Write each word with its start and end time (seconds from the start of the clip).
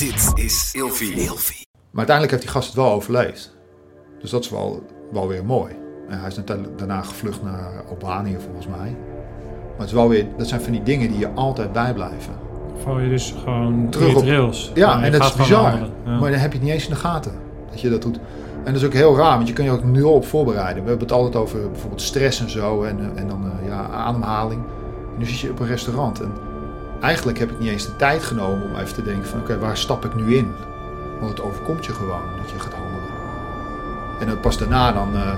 Dit 0.00 0.32
is 0.34 0.70
Ilfie. 0.72 1.16
Maar 1.90 2.06
uiteindelijk 2.06 2.30
heeft 2.30 2.42
die 2.42 2.50
gast 2.50 2.66
het 2.66 2.76
wel 2.76 2.92
overleefd. 2.92 3.56
Dus 4.20 4.30
dat 4.30 4.44
is 4.44 4.50
wel, 4.50 4.82
wel 5.12 5.28
weer 5.28 5.44
mooi. 5.44 5.72
En 6.08 6.18
hij 6.18 6.28
is 6.28 6.40
daarna 6.76 7.02
gevlucht 7.02 7.42
naar 7.42 7.84
Albanië 7.88 8.36
volgens 8.44 8.66
mij. 8.66 8.96
Maar 9.70 9.78
het 9.78 9.86
is 9.86 9.92
wel 9.92 10.08
weer, 10.08 10.26
dat 10.36 10.48
zijn 10.48 10.60
van 10.60 10.72
die 10.72 10.82
dingen 10.82 11.08
die 11.08 11.18
je 11.18 11.30
altijd 11.34 11.72
bijblijven. 11.72 12.32
Val 12.82 12.98
je 13.00 13.08
dus 13.08 13.34
gewoon 13.42 13.90
Terug 13.90 14.14
op- 14.14 14.24
rails. 14.24 14.70
Ja, 14.74 15.02
en 15.02 15.12
dat 15.12 15.22
is 15.22 15.34
bizar. 15.34 15.72
Ja. 16.04 16.18
Maar 16.18 16.30
dan 16.30 16.40
heb 16.40 16.52
je 16.52 16.58
het 16.58 16.66
niet 16.66 16.74
eens 16.74 16.84
in 16.84 16.90
de 16.90 17.00
gaten 17.00 17.32
dat 17.70 17.80
je 17.80 17.90
dat 17.90 18.02
doet. 18.02 18.16
En 18.64 18.72
dat 18.72 18.82
is 18.82 18.84
ook 18.84 18.92
heel 18.92 19.16
raar, 19.16 19.36
want 19.36 19.48
je 19.48 19.54
kan 19.54 19.64
je 19.64 19.70
ook 19.70 19.84
nul 19.84 20.12
op 20.12 20.26
voorbereiden. 20.26 20.82
We 20.82 20.88
hebben 20.88 21.06
het 21.08 21.16
altijd 21.16 21.36
over 21.36 21.70
bijvoorbeeld 21.70 22.02
stress 22.02 22.40
en 22.40 22.50
zo. 22.50 22.82
En, 22.82 23.12
en 23.14 23.28
dan 23.28 23.44
eh, 23.60 23.66
ja, 23.68 23.86
ademhaling. 23.88 24.62
En 25.12 25.18
nu 25.18 25.24
zit 25.24 25.38
je 25.38 25.50
op 25.50 25.60
een 25.60 25.66
restaurant. 25.66 26.20
En 26.20 26.32
eigenlijk 27.00 27.38
heb 27.38 27.50
ik 27.50 27.58
niet 27.58 27.68
eens 27.68 27.86
de 27.86 27.96
tijd 27.96 28.24
genomen 28.24 28.62
om 28.62 28.76
even 28.76 28.94
te 28.94 29.02
denken 29.02 29.28
van... 29.28 29.40
Oké, 29.40 29.58
waar 29.58 29.76
stap 29.76 30.04
ik 30.04 30.14
nu 30.14 30.36
in? 30.36 30.52
Want 31.18 31.30
het 31.30 31.42
overkomt 31.42 31.84
je 31.84 31.92
gewoon 31.92 32.22
dat 32.42 32.50
je 32.50 32.58
gaat 32.58 32.72
handelen. 32.72 33.08
En 34.20 34.26
dan 34.26 34.40
pas 34.40 34.58
daarna 34.58 34.92
dan 34.92 35.14
eh, 35.14 35.32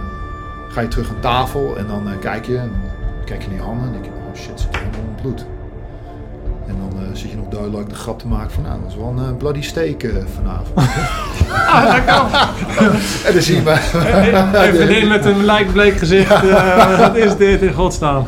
ga 0.69 0.81
je 0.81 0.89
terug 0.89 1.09
aan 1.09 1.21
tafel 1.21 1.77
en 1.77 1.87
dan 1.87 2.11
eh, 2.11 2.19
kijk 2.19 2.47
je. 2.47 2.57
En 2.57 2.71
dan 3.17 3.25
kijk 3.25 3.43
je 3.43 3.49
naar 3.49 3.57
je 3.57 3.63
handen 3.63 3.87
en 3.87 3.93
denk 3.93 4.05
je... 4.05 4.11
Oh 4.11 4.37
shit, 4.37 4.61
zit 4.61 4.77
helemaal 4.77 5.01
in 5.01 5.07
het 5.13 5.23
bloed. 5.23 5.47
En 6.67 6.77
dan 6.79 7.01
eh, 7.01 7.07
zit 7.13 7.31
je 7.31 7.37
nog 7.37 7.49
duidelijk 7.49 7.89
de 7.89 7.95
grap 7.95 8.19
te 8.19 8.27
maken 8.27 8.51
van... 8.51 8.63
Nou, 8.63 8.81
dat 8.81 8.91
is 8.91 8.97
wel 8.97 9.15
een 9.19 9.37
bloody 9.37 9.63
steak 9.63 10.07
vanavond. 10.35 10.79
en 13.27 13.33
dan 13.33 13.43
zie 13.43 13.63
je. 13.63 13.71
Een 14.53 14.75
vriendin 14.75 15.09
met 15.17 15.25
een 15.25 15.45
lijkbleek 15.45 15.97
gezicht. 15.97 16.51
wat 16.99 17.17
is 17.17 17.37
dit 17.37 17.63
in 17.63 17.73
godsnaam? 17.73 18.27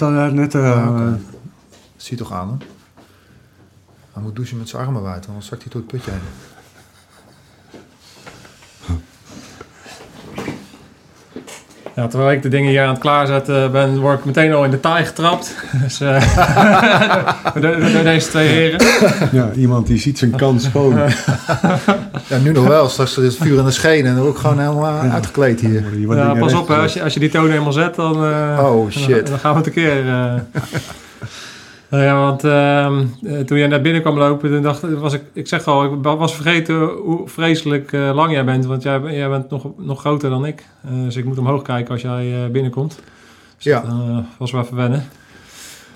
Dan 0.00 0.34
net... 0.34 0.54
eh, 0.54 0.62
Ja, 0.62 0.88
oké. 0.90 1.20
Zie 1.96 2.16
toch 2.16 2.32
aan, 2.32 2.48
hè? 2.48 2.66
Hij 4.12 4.22
moet 4.22 4.36
douchen 4.36 4.58
met 4.58 4.68
zijn 4.68 4.82
armen 4.86 5.02
wijd, 5.02 5.26
anders 5.28 5.46
zakt 5.46 5.62
hij 5.62 5.72
door 5.72 5.80
het 5.80 5.90
putje 5.90 6.10
heen. 6.10 6.20
Ja, 11.96 12.06
terwijl 12.06 12.32
ik 12.32 12.42
de 12.42 12.48
dingen 12.48 12.70
hier 12.70 12.82
aan 12.82 12.88
het 12.88 12.98
klaarzetten 12.98 13.72
ben, 13.72 13.98
word 13.98 14.18
ik 14.18 14.24
meteen 14.24 14.52
al 14.52 14.64
in 14.64 14.70
de 14.70 14.80
taai 14.80 15.04
getrapt. 15.04 15.54
Dus, 15.82 16.00
eh, 16.00 16.22
door, 17.54 17.62
door- 17.62 17.92
door 17.92 18.02
deze 18.02 18.28
twee 18.28 18.48
heren. 18.48 18.80
ja, 19.32 19.50
iemand 19.56 19.86
die 19.86 19.98
ziet 19.98 20.18
zijn 20.18 20.30
kans 20.36 20.64
schoon. 20.64 20.98
Ja, 22.26 22.36
nu 22.38 22.52
nog 22.52 22.66
wel. 22.66 22.88
Straks 22.88 23.18
is 23.18 23.24
het 23.24 23.36
vuur 23.42 23.58
in 23.58 23.64
de 23.64 23.70
schenen 23.70 24.10
en 24.10 24.16
dan 24.16 24.26
ook 24.26 24.38
gewoon 24.38 24.58
helemaal 24.60 25.02
eh, 25.04 25.14
uitgekleed 25.14 25.60
hier. 25.60 25.84
Ja, 26.16 26.34
pas 26.34 26.54
op, 26.54 26.68
hè, 26.68 26.74
rechtgezet. 26.74 26.82
als 26.82 26.92
je, 26.92 27.02
als 27.02 27.14
je 27.14 27.20
die 27.20 27.28
toon 27.28 27.50
helemaal 27.50 27.72
zet, 27.72 27.94
dan, 27.94 28.24
eh, 28.24 28.58
Oh, 28.62 28.90
shit. 28.90 29.08
dan, 29.08 29.24
dan 29.24 29.38
gaan 29.38 29.52
we 29.52 29.58
het 29.58 29.66
een 29.66 29.72
keer. 29.72 30.08
eh. 30.08 30.34
Nou 31.90 32.02
ja, 32.02 32.20
want 32.20 32.44
ehm, 32.44 33.04
eh, 33.34 33.44
toen 33.44 33.58
jij 33.58 33.66
naar 33.66 33.80
binnen 33.80 34.02
kwam 34.02 34.18
lopen, 34.18 34.50
toen 34.50 34.62
dacht, 34.62 34.82
was 34.98 35.12
ik, 35.12 35.22
ik 35.32 35.48
zeg 35.48 35.66
al, 35.66 35.84
ik 35.84 35.90
was 36.02 36.34
vergeten 36.34 36.88
hoe 36.88 37.28
vreselijk 37.28 37.92
eh, 37.92 38.10
lang 38.14 38.32
jij 38.32 38.44
bent. 38.44 38.64
Want 38.66 38.82
jij, 38.82 39.00
jij 39.00 39.28
bent 39.28 39.50
nog, 39.50 39.66
nog 39.76 40.00
groter 40.00 40.30
dan 40.30 40.44
ik. 40.46 40.64
Eh, 40.84 40.90
dus 41.04 41.16
ik 41.16 41.24
moet 41.24 41.38
omhoog 41.38 41.62
kijken 41.62 41.92
als 41.92 42.02
jij 42.02 42.48
binnenkomt. 42.52 42.98
Dus 43.56 43.64
Ja. 43.64 43.80
dat 43.80 44.24
was 44.38 44.50
wel 44.52 44.62
even 44.62 44.76
wennen. 44.76 45.08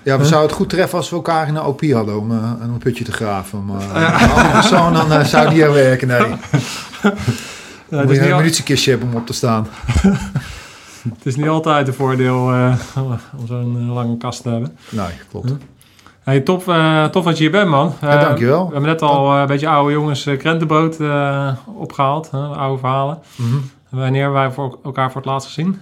Ja, 0.03 0.17
we 0.17 0.25
zouden 0.25 0.49
het 0.49 0.57
goed 0.57 0.69
treffen 0.69 0.97
als 0.97 1.09
we 1.09 1.15
elkaar 1.15 1.47
in 1.47 1.55
een 1.55 1.63
OP 1.63 1.81
hadden 1.83 2.19
om 2.19 2.31
een 2.31 2.77
putje 2.79 3.03
te 3.03 3.11
graven. 3.11 3.65
Maar 3.65 3.83
andere 4.29 4.49
persoon 4.51 4.93
dan 4.93 5.11
eh, 5.11 5.23
zou 5.25 5.49
die 5.49 5.63
er 5.63 5.73
werken. 5.73 6.07
Nee, 6.07 6.19
Ja, 7.89 8.03
moet 8.03 8.15
je 8.15 8.29
een 8.29 8.35
munitiekistje 8.37 8.91
hebben 8.91 9.09
om 9.09 9.15
op 9.15 9.25
te 9.25 9.33
staan. 9.33 9.67
het 11.15 11.25
is 11.25 11.35
niet 11.35 11.47
altijd 11.47 11.87
een 11.87 11.93
voordeel 11.93 12.53
om 13.37 13.47
zo'n 13.47 13.89
lange 13.91 14.17
kast 14.17 14.41
te 14.41 14.49
hebben. 14.49 14.77
Nee, 14.89 15.07
klopt. 15.29 15.51
Hey, 16.25 16.39
tof, 16.41 16.67
eh, 16.67 17.05
tof 17.05 17.25
dat 17.25 17.37
je 17.37 17.43
hier 17.43 17.51
bent, 17.51 17.69
man. 17.69 17.93
Ja, 18.01 18.15
Eh, 18.17 18.21
dankjewel. 18.21 18.65
We 18.65 18.71
hebben 18.71 18.89
net 18.91 19.01
al 19.01 19.33
eh, 19.33 19.39
een 19.39 19.47
beetje 19.47 19.67
oude 19.67 19.91
jongens 19.93 20.23
krentenboot 20.23 20.99
eh, 20.99 21.53
opgehaald. 21.65 22.29
oude 22.31 22.79
verhalen. 22.79 23.19
Mhm. 23.35 23.55
Wanneer 23.89 24.21
hebben 24.21 24.39
wij 24.41 24.51
voor 24.51 24.79
elkaar 24.83 25.11
voor 25.11 25.21
het 25.21 25.29
laatst 25.29 25.47
gezien? 25.47 25.79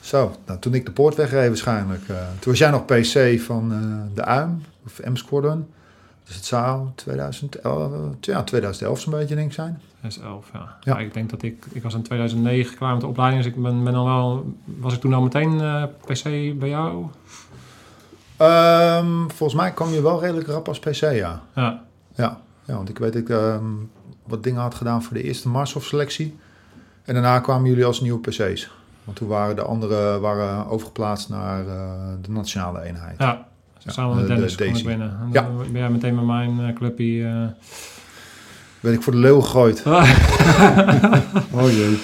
Zo, 0.00 0.32
nou, 0.46 0.58
toen 0.58 0.74
ik 0.74 0.86
de 0.86 0.92
poort 0.92 1.14
wegreed 1.14 1.48
waarschijnlijk. 1.48 2.06
toen 2.06 2.52
was 2.52 2.58
jij 2.58 2.70
nog 2.70 2.84
PC 2.84 3.40
van 3.40 3.68
de 4.14 4.22
UIM, 4.28 4.62
of 4.86 5.00
M-Squadron. 5.04 5.66
Dus 6.24 6.34
het 6.34 6.44
zou 6.44 6.88
2011, 6.94 7.92
ja, 8.20 8.42
2011 8.42 9.00
zo'n 9.00 9.12
beetje 9.12 9.34
denk 9.34 9.46
ik 9.48 9.54
zijn. 9.54 9.80
2011, 10.00 10.46
ja. 10.52 10.76
Ja. 10.80 10.98
Ik 10.98 11.14
denk 11.14 11.30
dat 11.30 11.42
ik... 11.42 11.66
Ik 11.72 11.82
was 11.82 11.94
in 11.94 12.02
2009 12.02 12.76
klaar 12.76 12.92
met 12.92 13.00
de 13.00 13.06
opleiding. 13.06 13.42
Dus 13.42 13.52
ik 13.52 13.62
ben, 13.62 13.84
ben 13.84 13.92
dan 13.92 14.04
wel... 14.04 14.54
Was 14.64 14.94
ik 14.94 15.00
toen 15.00 15.14
al 15.14 15.22
meteen 15.22 15.56
PC 16.06 16.22
bij 16.58 16.68
jou? 16.68 17.04
Ehm, 18.36 19.28
volgens 19.28 19.54
mij 19.60 19.72
kwam 19.72 19.90
je 19.92 20.02
wel 20.02 20.20
redelijk 20.20 20.46
rap 20.48 20.68
als 20.68 20.78
PC, 20.78 20.94
ja. 21.00 21.40
Ja. 21.54 21.82
Ja, 22.14 22.38
ja 22.64 22.74
want 22.74 22.88
ik 22.88 22.98
weet 22.98 23.12
dat 23.12 23.22
ik 23.22 23.28
ehm, 23.28 23.64
wat 24.26 24.42
dingen 24.42 24.60
had 24.60 24.74
gedaan 24.74 25.02
voor 25.02 25.14
de 25.16 25.22
eerste 25.22 25.48
Marshof-selectie. 25.48 26.38
En 27.04 27.14
daarna 27.14 27.38
kwamen 27.40 27.68
jullie 27.68 27.84
als 27.84 28.00
nieuwe 28.00 28.20
PC's. 28.20 28.70
Want 29.04 29.16
toen 29.18 29.28
waren 29.28 29.56
de 29.56 29.62
anderen 29.62 30.20
waren 30.20 30.66
overgeplaatst 30.68 31.28
naar 31.28 31.66
eh, 31.66 31.74
de 32.22 32.30
nationale 32.30 32.82
eenheid. 32.82 33.18
Ja. 33.18 33.46
Ja, 33.78 33.92
Samen 33.92 34.16
met 34.16 34.26
de- 34.26 34.28
de 34.28 34.34
Dennis 34.34 34.54
kwam 34.54 34.66
ik 34.68 34.72
Daisy. 34.72 34.88
binnen. 34.88 35.18
En 35.20 35.28
Ja. 35.32 35.42
dan 35.42 35.56
ben 35.56 35.80
jij 35.80 35.90
meteen 35.90 36.14
met 36.14 36.24
mijn 36.24 36.60
eh, 36.60 36.74
clubje... 36.74 37.24
eh, 37.26 37.64
Werd 38.80 38.96
ik 38.96 39.02
voor 39.02 39.12
de 39.12 39.18
leeuw 39.18 39.40
gegooid. 39.40 39.82
Oh 41.52 41.70
jee. 41.70 42.00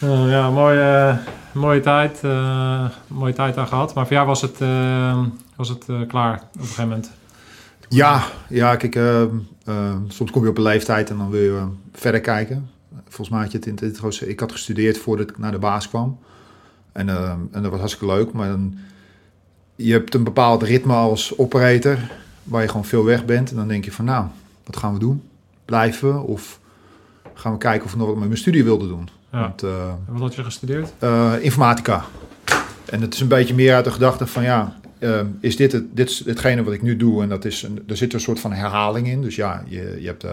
Eh, 0.00 0.30
ja, 0.30 0.50
mooie, 0.50 1.18
mooie 1.54 1.80
tijd. 1.80 2.20
eh, 2.22 2.88
mooie 3.06 3.32
tijd 3.32 3.54
daar 3.54 3.66
gehad. 3.66 3.94
Maar 3.94 4.06
voor 4.06 4.14
jou 4.14 4.26
was 4.26 4.42
het, 4.42 4.60
eh, 4.60 5.24
was 5.56 5.68
het 5.68 5.88
eh, 5.88 6.00
klaar 6.08 6.34
op 6.36 6.54
een 6.54 6.60
gegeven 6.60 6.88
moment. 6.88 7.10
Ja, 7.88 8.24
ja 8.48 8.76
kijk, 8.76 8.94
soms 10.08 10.30
kom 10.30 10.42
je 10.42 10.48
op 10.48 10.56
een 10.56 10.62
leeftijd 10.62 11.10
en 11.10 11.16
dan 11.16 11.30
wil 11.30 11.40
je 11.40 11.66
verder 11.92 12.20
kijken. 12.20 12.70
Volgens 13.04 13.28
mij 13.28 13.40
had 13.40 13.52
je 13.52 13.58
het 13.58 13.66
in 13.66 13.78
het. 13.80 14.20
Ik 14.20 14.40
had 14.40 14.52
gestudeerd 14.52 14.98
voordat 14.98 15.30
ik 15.30 15.38
naar 15.38 15.50
de 15.50 15.58
baas 15.58 15.88
kwam. 15.88 16.18
En, 16.92 17.08
en 17.52 17.62
dat 17.62 17.70
was 17.70 17.78
hartstikke 17.78 18.14
leuk. 18.14 18.32
Maar 18.32 18.48
dan, 18.48 18.78
je 19.74 19.92
hebt 19.92 20.14
een 20.14 20.24
bepaald 20.24 20.62
ritme 20.62 20.92
als 20.92 21.38
operator, 21.38 21.98
waar 22.42 22.62
je 22.62 22.68
gewoon 22.68 22.84
veel 22.84 23.04
weg 23.04 23.24
bent. 23.24 23.50
En 23.50 23.56
dan 23.56 23.68
denk 23.68 23.84
je 23.84 23.92
van, 23.92 24.04
nou, 24.04 24.26
wat 24.64 24.76
gaan 24.76 24.92
we 24.92 24.98
doen? 24.98 25.22
Blijven? 25.64 26.22
Of 26.22 26.60
gaan 27.34 27.52
we 27.52 27.58
kijken 27.58 27.84
of 27.84 27.92
ik 27.92 27.98
nog 27.98 28.06
wat 28.06 28.16
met 28.16 28.26
mijn 28.26 28.38
studie 28.38 28.64
wilde 28.64 28.88
doen? 28.88 29.08
Ja. 29.34 29.40
Want, 29.40 29.62
eh, 29.62 29.70
En 29.88 29.98
Wat 30.12 30.20
had 30.20 30.34
je 30.34 30.44
gestudeerd? 30.44 30.92
eh, 30.98 31.32
informatica. 31.40 32.04
En 32.84 33.00
het 33.00 33.14
is 33.14 33.20
een 33.20 33.28
beetje 33.28 33.54
meer 33.54 33.74
uit 33.74 33.84
de 33.84 33.90
gedachte 33.90 34.26
van 34.26 34.42
ja, 34.42 34.76
eh, 34.98 35.20
is 35.40 35.56
dit, 35.56 35.72
het, 35.72 35.84
dit 35.96 36.10
is 36.10 36.24
hetgene 36.26 36.62
wat 36.64 36.72
ik 36.74 36.82
nu 36.82 36.96
doe? 36.96 37.22
En 37.22 37.28
dat 37.28 37.44
is 37.44 37.62
een, 37.62 37.82
er 37.88 37.96
zit 37.96 38.12
een 38.12 38.20
soort 38.20 38.40
van 38.40 38.52
herhaling 38.52 39.06
in. 39.08 39.22
Dus 39.22 39.36
ja, 39.36 39.62
je, 39.66 39.96
je 40.00 40.06
hebt, 40.06 40.24
eh, 40.24 40.30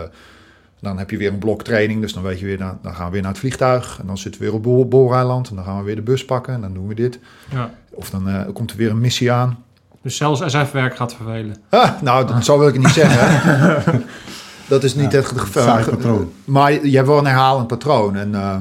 dan 0.80 0.98
heb 0.98 1.10
je 1.10 1.18
weer 1.18 1.32
een 1.32 1.38
blok 1.40 1.64
training. 1.64 2.02
Dus 2.02 2.14
dan 2.14 2.24
weet 2.24 2.40
je 2.40 2.46
weer, 2.46 2.58
nou, 2.60 2.76
dan 2.82 2.94
gaan 2.96 3.06
we 3.06 3.12
weer 3.12 3.22
naar 3.22 3.32
het 3.32 3.40
vliegtuig. 3.40 3.98
En 4.02 4.08
dan 4.08 4.18
zitten 4.18 4.42
we 4.42 4.52
weer 4.52 4.76
op 4.78 4.90
Booreiland. 4.90 5.50
En 5.50 5.56
dan 5.56 5.66
gaan 5.66 5.78
we 5.78 5.84
weer 5.84 5.96
de 5.96 6.02
bus 6.02 6.26
pakken. 6.26 6.54
En 6.54 6.62
dan 6.62 6.74
doen 6.74 6.88
we 6.88 6.94
dit. 6.96 7.20
Ja. 7.52 7.70
Of 7.90 8.10
dan 8.10 8.30
eh, 8.30 8.42
komt 8.54 8.72
er 8.72 8.78
weer 8.78 8.90
een 8.90 9.00
missie 9.00 9.32
aan. 9.32 9.64
Dus 10.02 10.16
zelfs 10.18 10.42
SF-werk 10.46 10.96
gaat 10.96 11.16
vervelen. 11.16 11.56
Ah, 11.70 12.02
nou, 12.02 12.28
dat, 12.28 12.46
zo 12.46 12.58
wil 12.58 12.68
ik 12.68 12.74
het 12.74 12.84
niet 12.84 12.94
zeggen. 12.94 14.04
dat 14.68 14.84
is 14.84 14.96
niet 14.96 15.12
Ja, 15.12 15.78
het 15.78 15.90
patroon. 15.90 16.32
Maar 16.46 16.72
je 16.72 16.90
je 16.90 16.96
hebt 16.96 17.08
wel 17.08 17.18
een 17.18 17.26
herhalend 17.26 17.68
patroon. 17.68 18.16
En, 18.16 18.36
eh, 18.36 18.56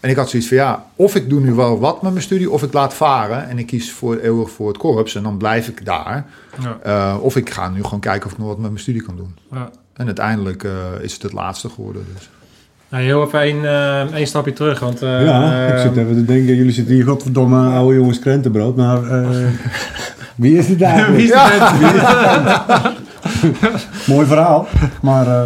en 0.00 0.10
ik 0.10 0.16
had 0.16 0.30
zoiets 0.30 0.48
van 0.48 0.56
ja, 0.56 0.84
of 0.96 1.14
ik 1.14 1.28
doe 1.28 1.40
nu 1.40 1.52
wel 1.52 1.78
wat 1.78 2.02
met 2.02 2.12
mijn 2.12 2.24
studie, 2.24 2.50
of 2.50 2.62
ik 2.62 2.72
laat 2.72 2.94
varen 2.94 3.48
en 3.48 3.58
ik 3.58 3.66
kies 3.66 3.92
voor 3.92 4.16
eeuwig 4.16 4.50
voor 4.50 4.68
het 4.68 4.78
korps 4.78 5.14
en 5.14 5.22
dan 5.22 5.36
blijf 5.36 5.68
ik 5.68 5.84
daar. 5.84 6.26
Ja. 6.62 6.78
Eh, 6.82 7.22
of 7.22 7.36
ik 7.36 7.50
ga 7.50 7.68
nu 7.68 7.82
gewoon 7.82 8.00
kijken 8.00 8.26
of 8.26 8.32
ik 8.32 8.38
nog 8.38 8.46
wat 8.46 8.58
met 8.58 8.70
mijn 8.70 8.82
studie 8.82 9.02
kan 9.02 9.16
doen. 9.16 9.36
Ja. 9.52 9.70
En 9.92 10.06
uiteindelijk 10.06 10.64
eh, 10.64 10.72
is 11.00 11.12
het 11.12 11.22
het 11.22 11.32
laatste 11.32 11.68
geworden. 11.68 12.04
Dus. 12.14 12.30
Nou, 12.90 13.02
heel 13.02 13.22
even 13.24 13.40
één, 13.40 13.64
eh, 13.64 14.14
één 14.14 14.26
stapje 14.26 14.52
terug. 14.52 14.80
Want, 14.80 15.02
eh, 15.02 15.24
ja, 15.24 15.66
ik 15.66 15.78
zit 15.78 15.96
even 15.96 16.14
te 16.14 16.24
denken, 16.24 16.54
jullie 16.54 16.72
zitten 16.72 16.94
hier 16.94 17.04
godverdomme 17.04 17.68
oude 17.68 17.94
jongens 17.94 18.18
krentenbrood, 18.18 18.76
maar 18.76 19.02
eh, 19.02 19.28
wie 20.34 20.58
is 20.58 20.66
die 20.66 20.76
vent? 20.76 21.32
Mooi 24.12 24.26
verhaal, 24.26 24.68
maar 25.02 25.26
eh, 25.26 25.42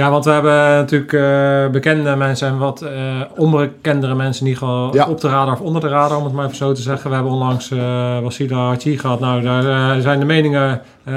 Ja, 0.00 0.10
want 0.10 0.24
we 0.24 0.30
hebben 0.30 0.52
natuurlijk 0.52 1.12
eh, 1.12 1.66
bekende 1.72 2.16
mensen 2.16 2.48
en 2.48 2.58
wat 2.58 2.82
eh, 2.82 2.90
onbekendere 3.36 4.14
mensen 4.14 4.44
die 4.44 4.56
gewoon 4.56 4.90
Ja. 4.92 5.06
op 5.06 5.20
de 5.20 5.28
radar 5.28 5.52
of 5.54 5.60
onder 5.60 5.80
de 5.80 5.88
radar, 5.88 6.18
om 6.18 6.24
het 6.24 6.32
maar 6.32 6.44
even 6.44 6.56
zo 6.56 6.72
te 6.72 6.82
zeggen. 6.82 7.08
We 7.08 7.14
hebben 7.14 7.32
onlangs 7.32 7.70
eh 7.70 8.18
Wasila 8.22 8.56
Hachi 8.56 8.98
gehad. 8.98 9.20
Nou, 9.20 9.42
daar 9.42 10.00
zijn 10.00 10.18
de 10.18 10.24
meningen 10.24 10.80
eh, 11.04 11.14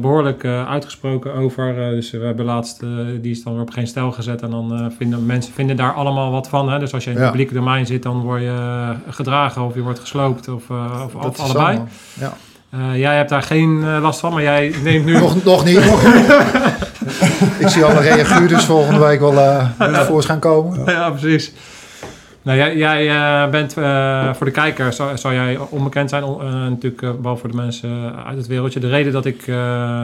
behoorlijk 0.00 0.44
eh, 0.44 0.70
uitgesproken 0.70 1.34
over. 1.34 1.74
Dus 1.74 2.10
we 2.10 2.18
hebben 2.24 2.44
laatst, 2.44 2.80
die 3.20 3.30
is 3.30 3.42
dan 3.42 3.52
weer 3.52 3.62
op 3.62 3.70
geen 3.70 3.86
stijl 3.86 4.12
gezet 4.12 4.42
en 4.42 4.50
dan 4.50 4.92
vinden 4.98 5.26
mensen 5.26 5.52
vinden 5.54 5.76
daar 5.76 5.92
allemaal 5.92 6.30
wat 6.30 6.48
van. 6.48 6.70
Hè? 6.70 6.78
Dus 6.78 6.94
als 6.94 7.04
je 7.04 7.10
in 7.10 7.16
het 7.16 7.24
Ja. 7.24 7.30
publieke 7.30 7.54
domein 7.54 7.86
zit, 7.86 8.02
dan 8.02 8.20
word 8.20 8.40
je 8.40 8.56
gedragen 9.08 9.62
of 9.62 9.74
je 9.74 9.82
wordt 9.82 9.98
gesloopt 9.98 10.48
of, 10.48 10.62
of, 11.16 11.38
allebei. 11.40 11.80
Ja. 12.14 12.32
Jij 12.94 13.16
hebt 13.16 13.28
daar 13.28 13.42
geen 13.42 13.98
last 14.00 14.20
van, 14.20 14.32
maar 14.32 14.42
jij 14.42 14.74
neemt 14.82 15.04
nu... 15.04 15.18
Nog, 15.18 15.44
nog 15.44 15.64
niet. 15.64 15.80
ik 17.58 17.68
zie 17.68 17.84
alle 17.84 18.00
reaguurders 18.00 18.64
volgende 18.64 19.00
week 19.00 19.20
wel 19.20 19.38
eh 19.38 20.00
voorschijn 20.06 20.38
komen. 20.38 20.84
Ja, 20.86 21.10
precies. 21.10 21.52
Nou, 22.42 22.58
jij, 22.58 22.76
jij 22.76 23.10
eh, 23.10 23.50
bent 23.50 23.76
eh, 23.76 24.34
voor 24.34 24.46
de 24.46 24.52
kijker, 24.52 24.92
zou, 24.92 25.16
zou 25.16 25.34
jij 25.34 25.58
onbekend 25.70 26.10
zijn, 26.10 26.22
eh, 26.22 26.52
natuurlijk, 26.52 27.02
eh, 27.02 27.10
behalve 27.20 27.40
voor 27.40 27.50
de 27.50 27.56
mensen 27.56 28.24
uit 28.26 28.36
het 28.36 28.46
wereldje. 28.46 28.80
De 28.80 28.88
reden 28.88 29.12
dat, 29.12 29.24
ik, 29.24 29.46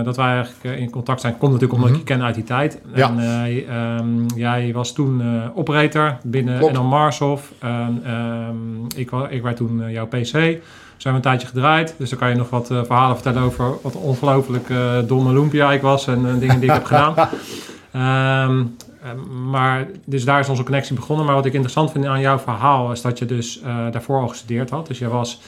dat 0.05 0.17
wij 0.17 0.27
eigenlijk 0.27 0.81
in 0.81 0.91
contact 0.91 1.21
zijn, 1.21 1.39
komt 1.39 1.53
natuurlijk 1.53 1.81
omdat 1.81 1.91
ik 1.91 1.97
je 1.97 2.05
ken 2.15 2.23
uit 2.23 2.35
die 2.35 2.45
tijd. 2.45 2.81
Ja. 2.95 3.09
En 3.09 3.19
eh, 3.19 3.69
ehm, 3.69 4.27
jij 4.35 4.73
was 4.73 4.93
toen 4.93 5.23
operator 5.55 6.17
binnen 6.23 6.59
Klopt. 6.59 6.73
NL 6.73 6.83
Marshof. 6.83 7.53
En, 7.59 8.03
ehm, 8.05 8.85
ik, 8.97 9.11
ik 9.29 9.43
werd 9.43 9.57
toen 9.57 9.91
jouw 9.91 10.07
PC. 10.07 10.59
Zijn 10.99 11.15
we 11.15 11.21
een 11.21 11.27
tijdje 11.27 11.49
gedraaid. 11.49 11.95
Dus 11.99 12.11
dan 12.11 12.19
kan 12.19 12.29
je 12.29 12.35
nog 12.35 12.51
wat 12.51 12.71
eh, 12.71 12.85
verhalen 12.85 13.17
vertellen 13.17 13.43
over 13.43 13.73
wat 13.83 13.95
ongelooflijk 13.95 14.71
eh 14.71 14.99
domme 15.07 15.33
lumpia 15.33 15.73
ik 15.73 15.83
was 15.83 16.07
en 16.07 16.27
eh, 16.27 16.39
dingen 16.39 16.61
die 16.61 16.69
ik 16.69 16.75
heb 16.75 16.85
gedaan. 16.85 17.15
Ehm, 17.93 18.65
eh, 19.03 19.11
maar 19.51 19.87
dus 20.05 20.25
daar 20.25 20.41
is 20.41 20.49
onze 20.49 20.63
connectie 20.63 20.95
begonnen. 20.95 21.27
Maar 21.27 21.35
wat 21.35 21.47
ik 21.47 21.53
interessant 21.53 21.91
vind 21.91 22.07
aan 22.07 22.21
jouw 22.21 22.39
verhaal 22.39 22.93
is 22.93 23.03
dat 23.03 23.19
je 23.19 23.27
dus 23.27 23.61
daarvoor 23.91 24.21
al 24.21 24.29
gestudeerd 24.29 24.71
had. 24.71 24.87
Dus 24.87 24.99
je 24.99 25.09
was, 25.09 25.41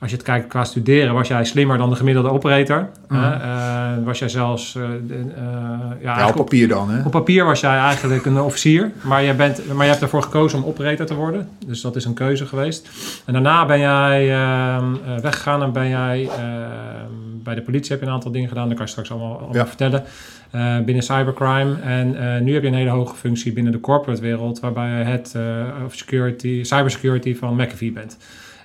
als 0.00 0.10
je 0.10 0.16
het 0.16 0.24
kijkt 0.24 0.46
qua 0.46 0.64
studeren, 0.64 1.14
was 1.14 1.28
jij 1.28 1.44
slimmer 1.44 1.78
dan 1.78 1.90
de 1.90 1.96
gemiddelde 1.96 2.30
operator. 2.30 2.88
Mhm. 3.08 3.22
hè? 3.22 3.32
Eh, 3.32 4.04
was 4.04 4.18
jij 4.18 4.28
zelfs, 4.28 4.74
eh, 4.74 4.82
de- 5.06 5.14
eh, 5.36 6.02
ja, 6.02 6.28
op 6.28 6.34
papier 6.34 6.68
dan, 6.68 6.90
hè? 6.90 7.02
op 7.04 7.10
papier 7.10 7.44
was 7.44 7.60
jij 7.60 7.76
eigenlijk 7.78 8.24
een 8.26 8.40
officier, 8.40 8.90
maar 9.02 9.22
je, 9.22 9.34
bent, 9.34 9.72
maar 9.74 9.84
je 9.84 9.90
hebt 9.90 10.02
ervoor 10.02 10.22
gekozen 10.22 10.58
om 10.62 10.64
operator 10.68 11.06
te 11.06 11.14
worden. 11.14 11.48
Dus 11.66 11.80
dat 11.80 11.96
is 11.96 12.04
een 12.04 12.14
keuze 12.14 12.46
geweest. 12.46 12.88
En 13.26 13.32
daarna 13.32 13.66
ben 13.66 13.78
jij 13.78 14.30
ehm, 14.34 14.84
eh, 15.06 15.18
weggegaan 15.22 15.62
en 15.62 15.72
ben 15.72 15.88
jij 15.88 16.28
ehm, 16.36 17.12
bij 17.42 17.54
de 17.54 17.62
politie 17.62 17.90
heb 17.90 18.00
je 18.00 18.06
een 18.06 18.12
aantal 18.12 18.30
dingen 18.32 18.48
gedaan. 18.48 18.66
Dat 18.68 18.76
kan 18.76 18.84
je 18.86 18.90
straks 18.90 19.10
allemaal, 19.10 19.36
allemaal 19.38 19.54
Ja. 19.54 19.66
vertellen. 19.66 20.02
Eh, 20.50 20.78
binnen 20.84 21.02
cybercrime. 21.04 21.74
En 21.82 22.34
eh, 22.34 22.40
nu 22.40 22.52
heb 22.52 22.62
je 22.62 22.68
een 22.68 22.74
hele 22.74 22.90
hoge 22.90 23.14
functie 23.16 23.52
binnen 23.52 23.72
de 23.72 23.80
corporate 23.80 24.20
wereld, 24.20 24.60
waarbij 24.60 24.88
je 24.88 25.04
het 25.04 25.32
eh, 25.36 25.42
of 25.86 25.94
security, 25.94 26.62
cybersecurity 26.62 27.36
van 27.36 27.54
McAfee 27.56 27.92
bent. 27.92 28.16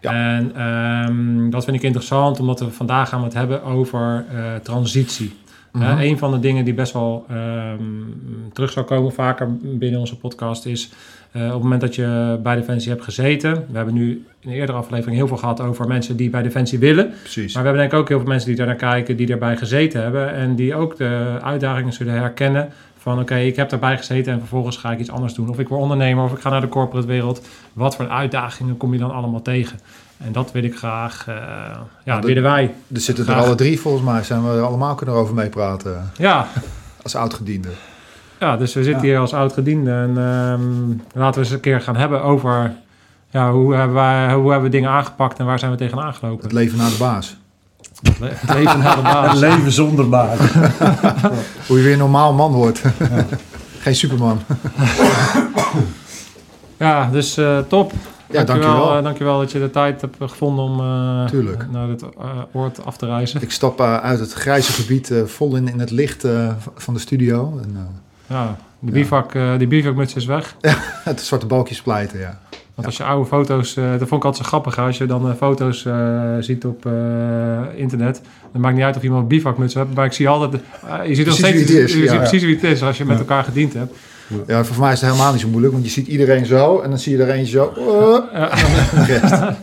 Ja. 0.04 0.36
En 0.36 0.56
ehm, 0.56 1.50
dat 1.50 1.64
vind 1.64 1.76
ik 1.76 1.84
interessant, 1.84 2.40
omdat 2.40 2.60
we 2.60 2.72
vandaag 2.72 3.10
gaan 3.10 3.20
we 3.20 3.26
het 3.26 3.34
hebben 3.34 3.64
over 3.64 4.26
eh, 4.32 4.56
transitie. 4.56 5.34
Mhm. 5.72 5.84
Eh, 5.84 6.04
een 6.04 6.18
van 6.18 6.32
de 6.32 6.40
dingen 6.40 6.66
die 6.66 6.74
best 6.74 6.94
wel 6.94 7.26
ehm, 7.30 7.84
terug 8.54 8.72
zou 8.72 8.86
komen 8.86 9.12
vaker 9.12 9.58
binnen 9.62 10.00
onze 10.00 10.18
podcast 10.18 10.66
is 10.66 10.92
eh, 11.34 11.46
op 11.46 11.54
het 11.54 11.62
moment 11.64 11.82
dat 11.82 11.96
je 11.96 12.40
bij 12.44 12.56
Defensie 12.56 12.92
hebt 12.92 13.04
gezeten. 13.04 13.54
We 13.54 13.76
hebben 13.76 13.94
nu 13.94 14.26
in 14.40 14.50
een 14.50 14.56
eerdere 14.56 14.78
aflevering 14.78 15.16
heel 15.18 15.28
veel 15.28 15.38
gehad 15.38 15.62
over 15.62 15.88
mensen 15.88 16.16
die 16.16 16.30
bij 16.30 16.42
Defensie 16.42 16.80
willen. 16.80 17.10
Precies. 17.22 17.54
Maar 17.54 17.64
we 17.64 17.70
hebben 17.70 17.78
denk 17.90 17.92
ik 17.94 18.00
ook 18.00 18.08
heel 18.10 18.20
veel 18.20 18.28
mensen 18.28 18.48
die 18.48 18.58
daar 18.58 18.68
naar 18.68 18.76
kijken, 18.76 19.18
die 19.18 19.28
erbij 19.32 19.58
gezeten 19.58 20.02
hebben. 20.02 20.34
En 20.34 20.56
die 20.56 20.76
ook 20.76 20.98
de 20.98 21.38
uitdagingen 21.42 21.94
zullen 21.94 22.14
herkennen. 22.14 22.70
Van 22.98 23.20
oké, 23.20 23.36
ik 23.36 23.56
heb 23.56 23.70
daarbij 23.70 23.98
gezeten 23.98 24.34
en 24.34 24.40
vervolgens 24.40 24.78
ga 24.78 24.92
ik 24.92 25.00
iets 25.00 25.12
anders 25.12 25.34
doen. 25.34 25.50
Of 25.50 25.60
ik 25.60 25.68
word 25.68 25.82
ondernemer 25.82 26.24
of 26.24 26.32
ik 26.32 26.40
ga 26.40 26.50
naar 26.50 26.62
de 26.62 26.68
corporate 26.68 27.08
wereld. 27.08 27.42
Wat 27.74 27.96
voor 27.96 28.10
uitdagingen 28.10 28.78
kom 28.78 28.94
je 28.94 29.00
dan 29.00 29.12
allemaal 29.12 29.42
tegen? 29.42 29.80
En 30.18 30.32
dat 30.32 30.52
wil 30.52 30.64
ik 30.64 30.76
graag, 30.78 31.28
eh, 31.28 31.36
ja, 32.04 32.16
dat- 32.16 32.24
willen 32.26 32.44
wij. 32.44 32.74
Er 32.94 33.00
zitten 33.02 33.28
er 33.28 33.34
alle 33.34 33.56
drie 33.56 33.80
volgens 33.80 34.04
mij. 34.04 34.24
Zijn 34.24 34.44
we 34.44 34.60
allemaal 34.62 34.96
kunnen 34.96 35.16
erover 35.16 35.36
meepraten 35.36 36.12
Ja, 36.18 36.48
als 37.04 37.16
oudgediende. 37.16 37.70
Ja, 38.44 38.58
dus 38.58 38.74
we 38.74 38.84
zitten 38.84 39.02
Ja. 39.04 39.08
hier 39.10 39.20
als 39.20 39.34
oud-gediende 39.34 39.92
en 39.92 40.10
ehm, 40.18 41.20
laten 41.20 41.34
we 41.34 41.46
eens 41.46 41.50
een 41.56 41.60
keer 41.60 41.82
gaan 41.82 41.96
hebben 41.96 42.24
over 42.24 42.74
ja, 43.30 43.52
hoe, 43.52 43.76
hebben 43.76 43.96
wij, 43.96 44.34
hoe 44.34 44.52
hebben 44.52 44.70
we 44.70 44.76
dingen 44.76 44.90
aangepakt 44.90 45.40
en 45.40 45.46
waar 45.46 45.60
zijn 45.60 45.72
we 45.72 45.78
tegenaan 45.78 46.14
gelopen. 46.14 46.44
Het 46.44 46.52
leven 46.52 46.78
na 46.78 46.90
de 46.90 46.96
baas. 47.00 47.38
Het 48.02 48.20
le- 48.20 48.30
het 48.34 48.54
leven 48.54 48.80
naar 48.80 48.96
de 48.96 49.02
Het 49.08 49.14
baas. 49.14 49.40
leven 49.40 49.72
zonder 49.72 50.10
baas. 50.10 50.38
Hoe 51.68 51.78
je 51.78 51.84
weer 51.84 51.94
een 51.94 51.98
normaal 52.00 52.34
man 52.34 52.52
wordt. 52.52 52.82
Geen 53.80 53.96
superman. 53.96 54.40
Ja, 56.78 57.10
dus 57.12 57.38
eh, 57.38 57.58
top. 57.68 57.92
Ja, 58.32 58.44
dankjewel. 58.44 58.98
eh, 58.98 59.04
dankjewel 59.04 59.40
dat 59.40 59.52
je 59.52 59.60
de 59.60 59.70
tijd 59.70 60.02
hebt 60.02 60.16
gevonden 60.20 60.64
om 60.66 61.28
Tuurlijk. 61.28 61.66
naar 61.72 61.88
dit 61.88 62.02
eh, 62.02 62.10
oord 62.54 62.86
af 62.86 62.98
te 62.98 63.06
reizen. 63.06 63.42
Ik 63.42 63.52
stap 63.52 63.82
uit 63.82 64.20
het 64.20 64.34
grijze 64.34 64.72
gebied 64.72 65.14
vol 65.26 65.56
in, 65.56 65.68
in 65.68 65.80
het 65.80 65.92
licht 65.92 66.26
van 66.76 66.94
de 66.94 67.00
studio. 67.00 67.60
En, 67.64 67.78
Ja, 68.28 68.56
de 68.80 68.92
bivak, 68.92 69.34
eh, 69.36 69.58
die 69.58 69.68
bivakmuts 69.68 70.14
is 70.14 70.26
weg. 70.26 70.56
het 71.04 71.22
zwarte 71.22 71.46
balkjes 71.46 71.82
pleiten, 71.82 72.20
ja. 72.20 72.40
Want 72.76 72.88
als 72.88 72.98
je 72.98 73.04
oude 73.04 73.26
foto's, 73.30 73.76
eh, 73.78 73.84
dat 73.92 74.08
vond 74.08 74.12
ik 74.22 74.24
altijd 74.26 74.36
zo 74.36 74.44
grappig, 74.44 74.80
als 74.80 74.98
je 74.98 75.06
dan 75.06 75.30
eh, 75.30 75.36
foto's 75.36 75.88
ziet 76.40 76.66
op 76.66 76.86
internet, 77.76 78.22
dan 78.52 78.62
maakt 78.62 78.76
niet 78.76 78.84
uit 78.84 78.96
of 78.96 79.04
iemand 79.04 79.22
een 79.22 79.28
bivakmuts 79.28 79.74
hebt, 79.74 79.96
maar 79.96 80.06
ik 80.06 80.14
zie 80.14 80.28
altijd, 80.28 80.62
je 81.06 81.16
ziet 81.16 81.26
nog 81.26 81.36
steeds, 81.36 81.54
wie 81.54 81.62
het 81.82 81.90
is, 81.90 81.94
je 81.94 82.08
ziet 82.10 82.18
precies 82.18 82.44
wie 82.44 82.56
het 82.56 82.64
is 82.64 82.84
als 82.84 82.98
je 82.98 83.06
met 83.06 83.20
elkaar 83.20 83.44
gediend 83.44 83.74
hebt. 83.74 83.96
Ja, 84.48 84.64
voor 84.64 84.80
mij 84.84 84.94
is 84.94 85.02
het 85.02 85.10
helemaal 85.10 85.32
niet 85.32 85.42
zo 85.42 85.48
moeilijk, 85.48 85.74
want 85.74 85.86
je 85.86 85.92
ziet 85.92 86.08
iedereen 86.08 86.46
zo 86.46 86.80
en 86.80 86.90
dan 86.90 87.00
zie 87.00 87.18
je 87.18 87.24
er 87.24 87.30
eentje 87.30 87.52
zo. 87.52 87.74
eh, 88.34 88.40
Ja. 88.40 88.50
de 88.50 89.04
rest. 89.20 89.58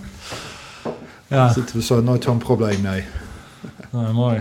Ja, 1.26 1.46
Dus 1.46 1.54
Dat 1.54 1.74
is 1.74 1.88
nooit 2.04 2.22
zo'n 2.24 2.38
probleem, 2.38 2.80
nee. 2.82 3.04
nou, 3.90 4.12
mooi. 4.12 4.40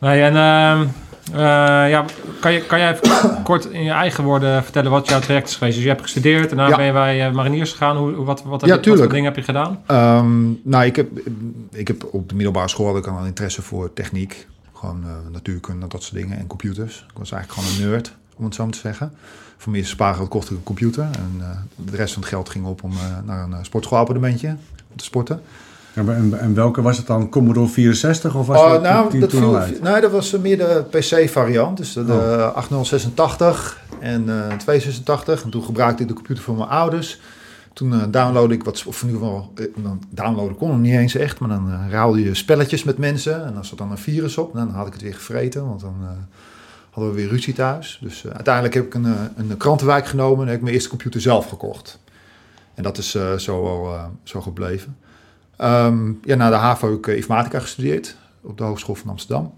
Nee, 0.00 0.22
en 0.22 0.36
ehm, 0.36 0.86
eh, 1.32 1.38
ja, 1.90 2.04
kan, 2.40 2.52
je, 2.52 2.60
kan 2.60 2.78
jij 2.78 2.92
even 2.92 3.42
kort 3.42 3.64
in 3.64 3.82
je 3.82 3.90
eigen 3.90 4.24
woorden 4.24 4.62
vertellen 4.62 4.90
wat 4.90 5.08
jouw 5.08 5.20
traject 5.20 5.48
is 5.48 5.56
geweest? 5.56 5.74
Dus 5.74 5.84
je 5.84 5.90
hebt 5.90 6.02
gestudeerd, 6.02 6.48
daarna 6.48 6.68
Ja. 6.68 6.76
ben 6.76 6.86
je 6.86 6.92
bij 6.92 7.26
eh, 7.26 7.32
mariniers 7.32 7.70
gegaan. 7.70 7.96
Hoe, 7.96 8.24
wat, 8.24 8.42
wat, 8.42 8.66
Ja, 8.66 8.76
wat 8.76 8.86
voor 8.86 9.08
dingen 9.08 9.24
heb 9.24 9.36
je 9.36 9.42
gedaan? 9.42 9.82
Ehm, 9.86 10.50
nou, 10.62 10.84
ik 10.84 10.96
heb, 10.96 11.08
ik 11.72 11.88
heb 11.88 12.08
op 12.10 12.28
de 12.28 12.34
middelbare 12.34 12.68
school 12.68 12.86
had 12.86 12.96
ik 12.96 13.06
al 13.06 13.18
een 13.18 13.26
interesse 13.26 13.62
voor 13.62 13.92
techniek. 13.92 14.46
Gewoon 14.72 15.02
eh, 15.04 15.10
natuurkunde, 15.32 15.86
dat 15.86 16.02
soort 16.02 16.14
dingen. 16.14 16.38
En 16.38 16.46
computers. 16.46 17.04
Ik 17.12 17.18
was 17.18 17.32
eigenlijk 17.32 17.68
gewoon 17.68 17.84
een 17.84 17.90
nerd, 17.90 18.14
om 18.36 18.44
het 18.44 18.54
zo 18.54 18.64
maar 18.64 18.72
te 18.72 18.78
zeggen. 18.78 19.12
Voor 19.56 19.72
meer 19.72 19.86
spaargeld 19.86 20.28
kocht 20.28 20.50
ik 20.50 20.56
een 20.56 20.62
computer. 20.62 21.02
En 21.02 21.42
de 21.76 21.96
rest 21.96 22.12
van 22.12 22.22
het 22.22 22.30
geld 22.30 22.48
ging 22.48 22.66
op 22.66 22.82
om 22.82 22.92
naar 23.24 23.42
een 23.42 23.50
uh, 23.50 23.56
sportschoolabonnementje 23.62 24.56
te 24.96 25.04
sporten. 25.04 25.40
En, 25.96 26.38
en 26.40 26.54
welke 26.54 26.82
was 26.82 26.96
het 26.96 27.06
dan? 27.06 27.28
Commodore 27.28 27.68
64 27.68 28.34
of 28.34 28.46
was 28.46 28.60
Oh, 28.60 28.70
dat 28.70 28.82
nou, 28.82 29.10
die 29.10 29.20
dat 29.20 29.30
toen 29.30 29.42
al 29.42 29.48
viel, 29.48 29.58
uit? 29.58 29.82
nee, 29.82 30.00
dat 30.00 30.10
was 30.10 30.32
eh, 30.32 30.40
meer 30.40 30.58
de 30.58 30.84
PC-variant. 30.90 31.76
Dus 31.76 31.92
de, 31.92 32.04
de 32.04 32.50
8086 32.54 33.80
en 34.00 34.20
eh 34.28 34.56
286. 34.56 35.42
En 35.42 35.50
toen 35.50 35.62
gebruikte 35.62 36.02
ik 36.02 36.08
de 36.08 36.14
computer 36.14 36.44
van 36.44 36.56
mijn 36.56 36.68
ouders. 36.68 37.20
Toen 37.72 37.92
eh 37.92 38.02
downloadde 38.10 38.54
ik 38.54 38.64
wat, 38.64 38.84
of 38.86 39.02
in 39.02 39.08
ieder 39.08 39.22
geval, 39.22 39.52
dan 39.76 40.02
downloaden 40.10 40.56
kon 40.56 40.70
hem 40.70 40.80
niet 40.80 40.94
eens 40.94 41.14
echt, 41.14 41.38
maar 41.38 41.48
dan 41.48 41.90
ruilde 41.90 42.22
je 42.22 42.34
spelletjes 42.34 42.84
met 42.84 42.98
mensen. 42.98 43.46
En 43.46 43.56
als 43.56 43.70
er 43.70 43.76
dan 43.76 43.90
een 43.90 43.98
virus 43.98 44.38
op, 44.38 44.54
nou, 44.54 44.66
dan 44.66 44.76
had 44.76 44.86
ik 44.86 44.92
het 44.92 45.02
weer 45.02 45.14
gevreten, 45.14 45.66
want 45.68 45.80
dan 45.80 45.94
hadden 46.90 47.14
we 47.14 47.20
weer 47.20 47.28
ruzie 47.28 47.54
thuis. 47.54 47.98
Dus 48.02 48.24
uiteindelijk 48.32 48.74
heb 48.74 48.86
ik 48.86 48.94
een, 48.94 49.14
een 49.36 49.56
krantenwijk 49.56 50.06
genomen 50.06 50.40
en 50.40 50.46
heb 50.46 50.56
ik 50.56 50.62
mijn 50.62 50.74
eerste 50.74 50.88
computer 50.88 51.20
zelf 51.20 51.48
gekocht. 51.48 51.98
En 52.74 52.82
dat 52.82 52.98
is 52.98 53.10
zo 53.36 53.86
eh, 53.92 54.04
zo 54.22 54.40
gebleven. 54.40 54.96
Ehm, 55.56 56.12
ja, 56.22 56.34
na 56.34 56.50
de 56.50 56.56
HAVO 56.56 56.88
heb 56.88 56.98
ik 56.98 57.06
eh, 57.06 57.16
informatica 57.16 57.60
gestudeerd 57.60 58.16
op 58.40 58.58
de 58.58 58.64
Hogeschool 58.64 58.94
van 58.94 59.10
Amsterdam. 59.10 59.54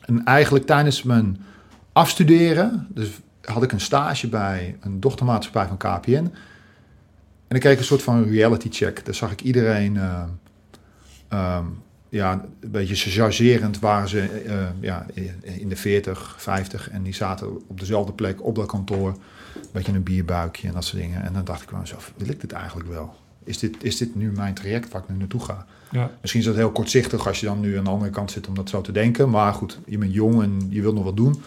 En 0.00 0.24
eigenlijk 0.24 0.66
tijdens 0.66 1.02
mijn 1.02 1.44
afstuderen, 1.92 2.86
dus 2.90 3.20
had 3.42 3.62
ik 3.62 3.72
een 3.72 3.80
stage 3.80 4.28
bij 4.28 4.76
een 4.80 5.00
dochtermaatschappij 5.00 5.66
van 5.66 5.76
KPN. 5.76 6.30
En 7.48 7.58
ik 7.58 7.60
kreeg 7.60 7.78
een 7.78 7.84
soort 7.84 8.02
van 8.02 8.24
reality 8.24 8.68
check. 8.70 9.04
Daar 9.04 9.14
zag 9.14 9.32
ik 9.32 9.40
iedereen, 9.40 9.96
eh, 9.96 10.22
ehm, 11.28 11.64
ja, 12.08 12.32
een 12.60 12.70
beetje 12.70 12.94
chargerend 12.94 13.78
waren 13.78 14.08
ze 14.08 14.20
eh, 14.20 14.66
ja, 14.80 15.06
in 15.42 15.68
de 15.68 15.76
40, 15.76 16.34
50. 16.38 16.90
En 16.90 17.02
die 17.02 17.14
zaten 17.14 17.68
op 17.68 17.80
dezelfde 17.80 18.12
plek 18.12 18.44
op 18.44 18.54
dat 18.54 18.66
kantoor. 18.66 19.08
Een 19.54 19.62
beetje 19.72 19.92
een 19.92 20.02
bierbuikje 20.02 20.68
en 20.68 20.74
dat 20.74 20.84
soort 20.84 21.02
dingen. 21.02 21.22
En 21.22 21.32
dan 21.32 21.44
dacht 21.44 21.62
ik 21.62 21.70
wel 21.70 21.86
zo, 21.86 21.96
wil 22.16 22.28
ik 22.28 22.40
dit 22.40 22.52
eigenlijk 22.52 22.88
wel? 22.88 23.14
Is 23.44 23.58
dit, 23.58 23.84
is 23.84 23.96
dit 23.96 24.14
nu 24.14 24.32
mijn 24.32 24.54
traject 24.54 24.90
waar 24.90 25.02
ik 25.02 25.08
nu 25.08 25.16
naartoe 25.16 25.40
ga? 25.40 25.66
Ja. 25.90 26.10
Misschien 26.20 26.40
is 26.40 26.46
dat 26.46 26.56
heel 26.56 26.70
kortzichtig 26.70 27.26
als 27.26 27.40
je 27.40 27.46
dan 27.46 27.60
nu 27.60 27.78
aan 27.78 27.84
de 27.84 27.90
andere 27.90 28.10
kant 28.10 28.30
zit 28.30 28.48
om 28.48 28.54
dat 28.54 28.68
zo 28.68 28.80
te 28.80 28.92
denken. 28.92 29.30
Maar 29.30 29.54
goed, 29.54 29.78
je 29.86 29.98
bent 29.98 30.14
jong 30.14 30.42
en 30.42 30.66
je 30.70 30.80
wilt 30.80 30.94
nog 30.94 31.04
wat 31.04 31.16
doen. 31.16 31.42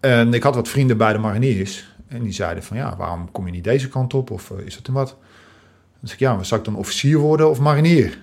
En 0.00 0.34
ik 0.34 0.42
had 0.42 0.54
wat 0.54 0.68
vrienden 0.68 0.96
bij 0.96 1.12
de 1.12 1.18
mariniers. 1.18 1.88
En 2.08 2.22
die 2.22 2.32
zeiden 2.32 2.64
van 2.64 2.76
ja, 2.76 2.96
waarom 2.96 3.30
kom 3.30 3.46
je 3.46 3.52
niet 3.52 3.64
deze 3.64 3.88
kant 3.88 4.14
op? 4.14 4.30
Of 4.30 4.50
eh, 4.50 4.66
is 4.66 4.76
dat 4.76 4.86
een 4.86 4.94
wat? 4.94 5.08
Dan 5.08 6.08
zeg 6.08 6.12
ik 6.12 6.18
ja, 6.18 6.34
maar 6.34 6.46
zou 6.46 6.60
ik 6.60 6.66
dan 6.66 6.76
officier 6.76 7.18
worden 7.18 7.50
of 7.50 7.60
marinier? 7.60 8.18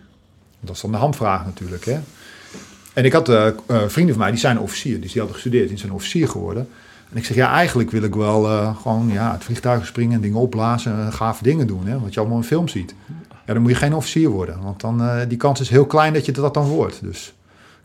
Dat 0.60 0.76
is 0.76 0.82
dan 0.82 0.92
de 0.92 0.98
hamvraag 0.98 1.46
natuurlijk. 1.46 1.86
Hè? 1.86 2.00
En 2.94 3.06
ik 3.06 3.14
had 3.14 3.30
eh, 3.30 3.48
eh, 3.48 3.54
vrienden 3.68 4.16
van 4.16 4.24
mij, 4.24 4.32
die 4.32 4.40
zijn 4.40 4.60
officier. 4.60 5.02
Dus 5.02 5.12
die 5.12 5.22
hadden 5.22 5.34
gestudeerd, 5.34 5.70
die 5.70 5.78
zijn 5.78 5.92
officier 5.92 6.28
geworden. 6.28 6.70
En 7.12 7.18
ik 7.18 7.26
zeg, 7.26 7.36
ja, 7.36 7.52
eigenlijk 7.52 7.92
wil 7.92 8.04
ik 8.04 8.16
wel 8.16 8.48
eh, 8.48 8.76
gewoon 8.82 9.08
ja, 9.12 9.32
het 9.32 9.44
vliegtuig 9.44 9.86
springen 9.86 10.16
en 10.16 10.22
dingen 10.22 10.40
opblazen 10.40 11.06
en 11.06 11.14
gave 11.14 11.44
dingen 11.44 11.68
doen. 11.68 11.86
Hè, 11.86 12.00
wat 12.00 12.14
je 12.14 12.20
allemaal 12.20 12.38
in 12.38 12.44
film 12.44 12.68
ziet. 12.68 12.96
Ja, 13.46 13.54
dan 13.54 13.62
moet 13.62 13.72
je 13.72 13.78
geen 13.78 13.94
officier 13.94 14.30
worden. 14.30 14.62
Want 14.62 14.82
dan, 14.82 15.02
eh, 15.02 15.20
die 15.28 15.38
kans 15.38 15.60
is 15.60 15.70
heel 15.70 15.86
klein 15.86 16.14
dat 16.14 16.26
je 16.26 16.32
dat 16.32 16.54
dan 16.54 16.68
wordt. 16.68 17.02
Dus 17.02 17.35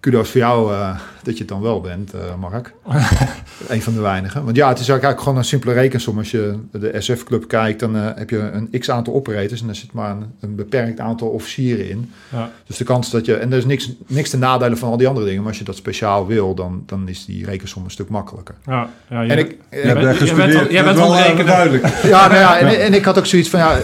kudos 0.00 0.30
voor 0.30 0.40
jou 0.40 0.72
eh, 0.72 0.98
dat 1.22 1.32
je 1.34 1.38
het 1.40 1.48
dan 1.48 1.60
wel 1.60 1.80
bent, 1.80 2.14
eh, 2.14 2.20
Mark. 2.40 2.74
een 3.68 3.82
van 3.82 3.92
de 3.94 4.00
weinigen. 4.00 4.44
Want 4.44 4.56
ja, 4.56 4.68
het 4.68 4.78
is 4.78 4.88
eigenlijk 4.88 5.20
gewoon 5.20 5.38
een 5.38 5.44
simpele 5.44 5.72
rekensom. 5.72 6.18
Als 6.18 6.30
je 6.30 6.58
de 6.72 6.94
SF-club 6.98 7.48
kijkt, 7.48 7.80
dan 7.80 7.96
eh, 7.96 8.06
heb 8.14 8.30
je 8.30 8.38
een 8.38 8.70
x-aantal 8.78 9.14
operators... 9.14 9.62
en 9.62 9.68
er 9.68 9.74
zit 9.74 9.92
maar 9.92 10.10
een, 10.10 10.24
een 10.40 10.54
beperkt 10.54 11.00
aantal 11.00 11.28
officieren 11.28 11.88
in. 11.88 12.12
Ja. 12.32 12.50
Dus 12.66 12.76
de 12.76 12.84
kans 12.84 13.10
dat 13.10 13.24
je... 13.26 13.34
En 13.36 13.52
er 13.52 13.58
is 13.58 13.64
niks, 13.64 13.92
niks 14.06 14.30
te 14.30 14.38
nadelen 14.38 14.78
van 14.78 14.90
al 14.90 14.96
die 14.96 15.08
andere 15.08 15.26
dingen... 15.26 15.40
maar 15.40 15.50
als 15.50 15.58
je 15.58 15.64
dat 15.64 15.76
speciaal 15.76 16.26
wil, 16.26 16.54
dan, 16.54 16.82
dan 16.86 17.08
is 17.08 17.24
die 17.24 17.44
rekensom 17.44 17.84
een 17.84 17.90
stuk 17.90 18.08
makkelijker. 18.08 18.54
Ja, 18.66 18.90
ja, 19.10 19.20
je, 19.20 19.30
En 19.30 19.38
ik, 19.38 19.48
je 19.70 19.80
bent- 19.82 19.94
bent 19.94 20.18
dat 20.18 20.20
is 20.20 20.32
wel 20.32 20.94
wel 20.94 21.16
rekenen. 21.16 21.46
duidelijk. 21.46 21.86
ja, 22.02 22.26
nou 22.28 22.38
ja, 22.40 22.58
en, 22.58 22.80
en 22.80 22.94
ik 22.94 23.04
had 23.04 23.18
ook 23.18 23.26
zoiets 23.26 23.48
van, 23.48 23.60
ja, 23.60 23.78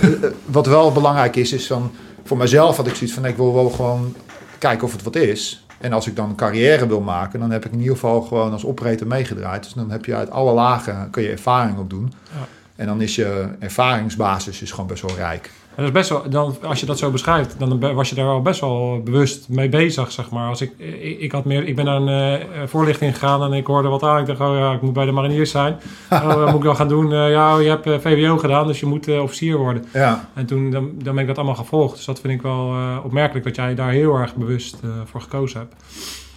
wat 0.44 0.66
wel 0.66 0.92
belangrijk 0.92 1.37
is, 1.37 1.52
is 1.52 1.66
van, 1.66 1.90
voor 2.25 2.37
mezelf 2.37 2.76
had 2.76 2.87
ik 2.87 2.94
zoiets 2.94 3.14
van, 3.14 3.25
ik 3.25 3.37
wil 3.37 3.54
wel 3.54 3.70
gewoon 3.70 4.14
kijken 4.58 4.87
of 4.87 4.92
het 4.92 5.02
wat 5.02 5.16
is. 5.16 5.65
En 5.80 5.92
als 5.92 6.06
ik 6.06 6.16
dan 6.16 6.28
een 6.28 6.37
carrière 6.37 6.87
wil 6.87 7.00
maken, 7.00 7.40
dan 7.40 7.50
heb 7.50 7.64
ik 7.64 7.73
in 7.73 7.78
ieder 7.78 7.95
geval 7.95 8.23
gewoon 8.23 8.52
als 8.52 8.64
operator 8.64 9.06
meegedraaid. 9.06 9.62
Dus 9.62 9.73
dan 9.73 9.90
heb 9.90 10.04
je 10.04 10.14
uit 10.14 10.30
alle 10.30 10.52
lagen, 10.52 11.11
kun 11.11 11.23
je 11.23 11.30
ervaring 11.30 11.78
op 11.78 11.90
doen. 11.90 12.12
Ja. 12.33 12.47
En 12.76 12.87
dan 12.87 13.00
is 13.00 13.14
je 13.14 13.49
ervaringsbasis 13.59 14.62
is 14.62 14.71
gewoon 14.71 14.87
best 14.87 15.02
wel 15.02 15.16
rijk. 15.16 15.50
En 15.76 15.83
dat 15.83 15.85
is 15.85 15.92
best 15.92 16.09
wel, 16.09 16.30
dan, 16.30 16.56
als 16.62 16.80
je 16.80 16.87
dat 16.87 16.99
zo 16.99 17.11
beschrijft, 17.11 17.59
dan 17.59 17.95
was 17.95 18.09
je 18.09 18.14
daar 18.14 18.25
wel 18.26 18.42
best 18.42 18.61
wel 18.61 19.00
bewust 19.04 19.49
mee 19.49 19.68
bezig, 19.68 20.12
zeg 20.12 20.30
maar. 20.30 20.49
Als 20.49 20.61
ik, 20.61 20.73
ik, 20.78 21.21
ik 21.21 21.33
had 21.33 21.45
meer, 21.45 21.66
ik 21.66 21.76
ben 21.76 21.85
naar 21.85 22.00
een 22.00 22.40
eh, 22.42 22.62
voorlichting 22.66 23.12
gegaan 23.12 23.42
en 23.42 23.52
ik 23.52 23.66
hoorde 23.66 23.88
wat 23.88 24.02
aan. 24.02 24.21
Ik 24.21 24.26
dacht, 24.26 24.40
oh 24.40 24.56
ja, 24.56 24.73
ik 24.73 24.83
moet 24.83 24.92
bij 24.92 25.04
de 25.04 25.12
mariniers 25.12 25.50
zijn. 25.50 25.76
Oh, 26.11 26.35
wat 26.35 26.47
moet 26.47 26.54
ik 26.59 26.62
dan 26.62 26.76
gaan 26.76 26.88
doen? 26.88 27.12
Eh, 27.12 27.30
ja, 27.30 27.59
je 27.59 27.68
hebt 27.68 27.87
eh, 27.87 27.99
VWO 27.99 28.38
gedaan, 28.38 28.66
dus 28.66 28.80
je 28.80 28.87
moet 28.87 29.09
eh, 29.09 29.23
officier 29.23 29.56
worden. 29.56 29.85
Ja, 29.92 30.28
En 30.35 30.47
toen 30.47 30.71
dan, 30.71 30.90
dan 30.95 31.14
ben 31.14 31.18
ik 31.18 31.26
dat 31.26 31.37
allemaal 31.37 31.54
gevolgd. 31.54 31.97
Dus 31.97 32.04
dat 32.04 32.21
vind 32.21 32.33
ik 32.33 32.42
wel 32.42 32.71
eh, 32.73 32.99
opmerkelijk 33.04 33.45
dat 33.45 33.56
jij 33.56 33.75
daar 33.75 33.90
heel 33.90 34.14
erg 34.14 34.35
bewust 34.35 34.76
eh, 34.83 34.90
voor 35.04 35.21
gekozen 35.21 35.61
hebt. 35.61 35.75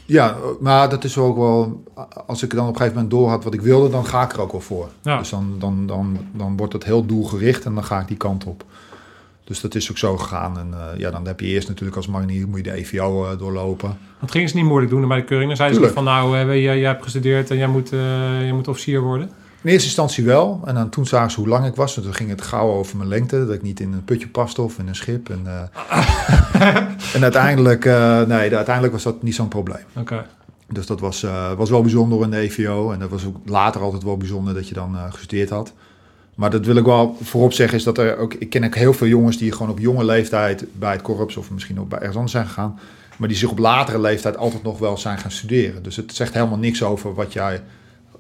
ja, 0.06 0.36
maar 0.60 0.90
dat 0.90 1.04
is 1.04 1.18
ook 1.18 1.38
wel, 1.38 1.84
als 2.28 2.44
ik 2.44 2.50
dan 2.52 2.68
op 2.68 2.70
een 2.70 2.76
gegeven 2.76 2.94
moment 2.94 3.12
door 3.12 3.30
had 3.30 3.44
wat 3.44 3.54
ik 3.54 3.62
wilde, 3.62 3.90
dan 3.90 4.06
ga 4.06 4.24
ik 4.24 4.34
er 4.34 4.42
ook 4.42 4.52
wel 4.52 4.62
voor. 4.62 4.88
Ja. 5.02 5.18
Dus 5.18 5.30
dan, 5.30 5.56
dan, 5.60 5.88
dan, 5.88 6.18
dan 6.34 6.58
wordt 6.58 6.74
het 6.74 6.84
heel 6.84 7.06
doelgericht 7.06 7.66
en 7.66 7.74
dan 7.74 7.84
ga 7.84 8.00
ik 8.00 8.08
die 8.08 8.18
kant 8.18 8.46
op. 8.46 8.64
Dus 9.50 9.62
dat 9.62 9.76
is 9.76 9.90
ook 9.90 9.98
zo 9.98 10.18
gegaan. 10.18 10.58
En 10.58 10.74
eh, 10.74 11.00
ja, 11.00 11.12
dan 11.12 11.28
heb 11.28 11.40
je 11.40 11.46
eerst 11.46 11.68
natuurlijk 11.68 11.98
als 11.98 12.08
marinier 12.08 12.48
moet 12.48 12.58
je 12.58 12.64
de 12.64 12.74
EVO 12.74 13.26
eh, 13.26 13.38
doorlopen. 13.38 13.98
Dat 14.20 14.32
gingen 14.32 14.50
ze 14.50 14.56
niet 14.56 14.66
moeilijk 14.66 14.92
doen 14.92 15.08
bij 15.08 15.18
de 15.18 15.24
keuring. 15.24 15.48
Dan 15.48 15.58
zeiden 15.58 15.88
ze 15.88 15.94
van, 15.94 16.04
nou, 16.04 16.38
eh, 16.38 16.46
jij, 16.46 16.80
jij 16.80 16.90
hebt 16.90 17.04
gestudeerd 17.04 17.52
en 17.52 17.58
jij 17.58 17.68
moet, 17.68 17.90
jij 17.90 18.52
moet 18.52 18.68
officier 18.68 19.02
worden. 19.02 19.32
In 19.62 19.70
eerste 19.70 19.88
instantie 19.88 20.26
wel. 20.26 20.62
En 20.66 20.76
dan 20.76 20.90
toen 20.90 21.06
zagen 21.06 21.32
ze 21.32 21.40
hoe 21.40 21.50
lang 21.50 21.66
ik 21.66 21.76
was. 21.76 21.98
En 21.98 22.04
toen 22.04 22.14
ging 22.14 22.30
het 22.30 22.42
gauw 22.42 22.70
over 22.70 22.98
mijn 22.98 23.10
lengte. 23.10 23.46
Dat 23.46 23.56
ik 23.56 23.62
niet 23.62 23.80
in 23.80 23.94
een 23.94 24.04
putje 24.04 24.28
paste 24.28 24.62
of 24.62 24.80
in 24.80 24.88
een 24.88 24.96
schip. 24.96 25.30
En, 25.30 25.48
en 27.16 27.22
uiteindelijk, 27.22 27.86
nee, 28.28 28.56
uiteindelijk 28.56 28.94
was 28.94 29.04
dat 29.04 29.24
niet 29.24 29.36
zo'n 29.36 29.48
probleem. 29.48 29.84
Oké. 29.96 30.26
Dus 30.68 30.86
dat 30.86 31.00
was, 31.00 31.26
was 31.58 31.70
wel 31.70 31.82
bijzonder 31.82 32.22
in 32.22 32.30
de 32.30 32.38
EVO. 32.38 32.92
En 32.92 33.00
dat 33.00 33.10
was 33.10 33.26
ook 33.26 33.38
later 33.46 33.82
altijd 33.82 34.04
wel 34.04 34.18
bijzonder 34.18 34.54
dat 34.54 34.68
je 34.68 34.74
dan 34.74 34.96
gestudeerd 35.10 35.50
had. 35.50 35.74
Maar 36.40 36.50
dat 36.50 36.66
wil 36.66 36.76
ik 36.76 36.86
wel 36.86 37.18
voorop 37.22 37.54
zeggen, 37.54 37.78
is 37.78 37.84
dat 37.84 37.98
er 37.98 38.18
ook... 38.18 38.34
Ik 38.34 38.50
ken 38.50 38.64
ook 38.64 38.76
heel 38.76 38.94
veel 38.94 39.08
jongens 39.08 39.38
die 39.38 39.52
gewoon 39.52 39.70
op 39.70 39.80
jonge 39.80 40.06
leeftijd 40.06 40.66
bij 40.74 40.92
het 40.92 41.02
korps... 41.02 41.38
of 41.38 41.52
misschien 41.52 41.80
ook 41.80 41.90
bij 41.90 41.98
ergens 41.98 42.16
anders 42.16 42.34
zijn 42.34 42.46
gegaan... 42.46 42.80
maar 43.18 43.28
die 43.28 43.38
zich 43.38 43.50
op 43.50 43.58
latere 43.58 44.00
leeftijd 44.00 44.38
altijd 44.38 44.64
nog 44.64 44.80
wel 44.80 44.98
zijn 44.98 45.18
gaan 45.18 45.32
studeren. 45.32 45.84
Dus 45.84 45.96
het 45.96 46.16
zegt 46.16 46.34
helemaal 46.34 46.58
niks 46.58 46.84
over 46.84 47.14
wat 47.14 47.34
jij... 47.34 47.62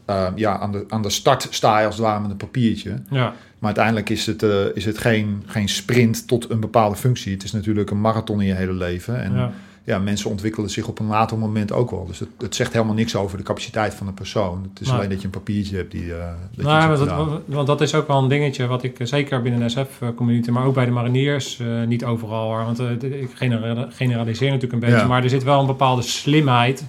eh, 0.05 0.27
ja, 0.35 0.59
aan 0.59 0.71
de, 0.71 0.85
aan 0.88 1.01
de 1.01 1.09
start 1.09 1.47
sta 1.49 1.79
je 1.79 1.85
als 1.85 1.95
het 1.95 2.05
ware 2.05 2.21
met 2.21 2.31
een 2.31 2.38
papiertje. 2.38 2.89
Ja. 3.09 3.33
Maar 3.59 3.75
uiteindelijk 3.75 4.09
is 4.09 4.25
het, 4.25 4.43
eh, 4.43 4.65
is 4.73 4.85
het 4.85 4.97
geen, 4.97 5.43
geen 5.45 5.69
sprint 5.69 6.27
tot 6.27 6.49
een 6.49 6.59
bepaalde 6.59 6.95
functie. 6.95 7.33
Het 7.33 7.43
is 7.43 7.51
natuurlijk 7.51 7.89
een 7.89 8.01
marathon 8.01 8.41
in 8.41 8.47
je 8.47 8.53
hele 8.53 8.73
leven. 8.73 9.21
En 9.21 9.33
ja. 9.33 9.51
Ja, 9.89 10.00
mensen 10.00 10.29
ontwikkelen 10.29 10.69
zich 10.69 10.88
op 10.88 11.00
een 11.00 11.08
later 11.08 11.38
moment 11.38 11.72
ook 11.72 11.91
wel. 11.91 12.05
Dus 12.05 12.19
het, 12.19 12.29
het 12.38 12.55
zegt 12.55 12.74
helemaal 12.74 12.93
niks 12.93 13.15
over 13.15 13.38
de 13.38 13.43
capaciteit 13.43 13.93
van 13.93 14.08
een 14.08 14.13
persoon. 14.13 14.67
Het 14.74 14.81
is 14.81 14.91
alleen 14.91 15.10
dat 15.10 15.19
je 15.19 15.25
een 15.25 15.29
papiertje 15.31 15.75
hebt 15.75 15.91
die. 15.91 16.13
eh 16.13 16.19
dat 16.19 16.36
je 16.51 16.62
Nou, 16.62 16.89
dat, 16.89 17.00
gedaan. 17.00 17.41
want 17.46 17.67
dat 17.67 17.81
is 17.81 17.93
ook 17.96 18.08
wel 18.08 18.17
een 18.24 18.27
dingetje 18.29 18.67
wat 18.67 18.84
ik 18.84 19.00
eh, 19.00 19.08
zeker 19.08 19.41
binnen 19.41 19.62
de 19.62 19.69
SF-community, 19.69 20.50
maar 20.51 20.65
ook 20.65 20.74
bij 20.74 20.86
de 20.86 20.91
mariniers, 20.91 21.60
eh, 21.60 21.84
niet 21.88 22.05
overal 22.05 22.43
hoor. 22.48 22.63
Want 22.65 22.79
eh, 22.79 22.88
de- 23.00 23.22
ik 23.22 23.29
genera- 23.34 23.88
generaliseer 23.89 24.48
natuurlijk 24.51 24.74
een 24.74 24.79
beetje, 24.89 24.96
Ja. 25.03 25.08
maar 25.08 25.24
er 25.24 25.29
zit 25.29 25.43
wel 25.43 25.60
een 25.60 25.65
bepaalde 25.67 26.01
slimheid, 26.01 26.86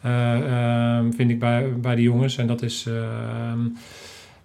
eh, 0.00 0.34
ehm, 0.96 1.10
vind 1.12 1.30
ik 1.30 1.38
bij, 1.38 1.72
bij 1.80 1.94
de 1.94 2.02
jongens. 2.02 2.36
En 2.36 2.46
dat 2.46 2.62
is. 2.62 2.86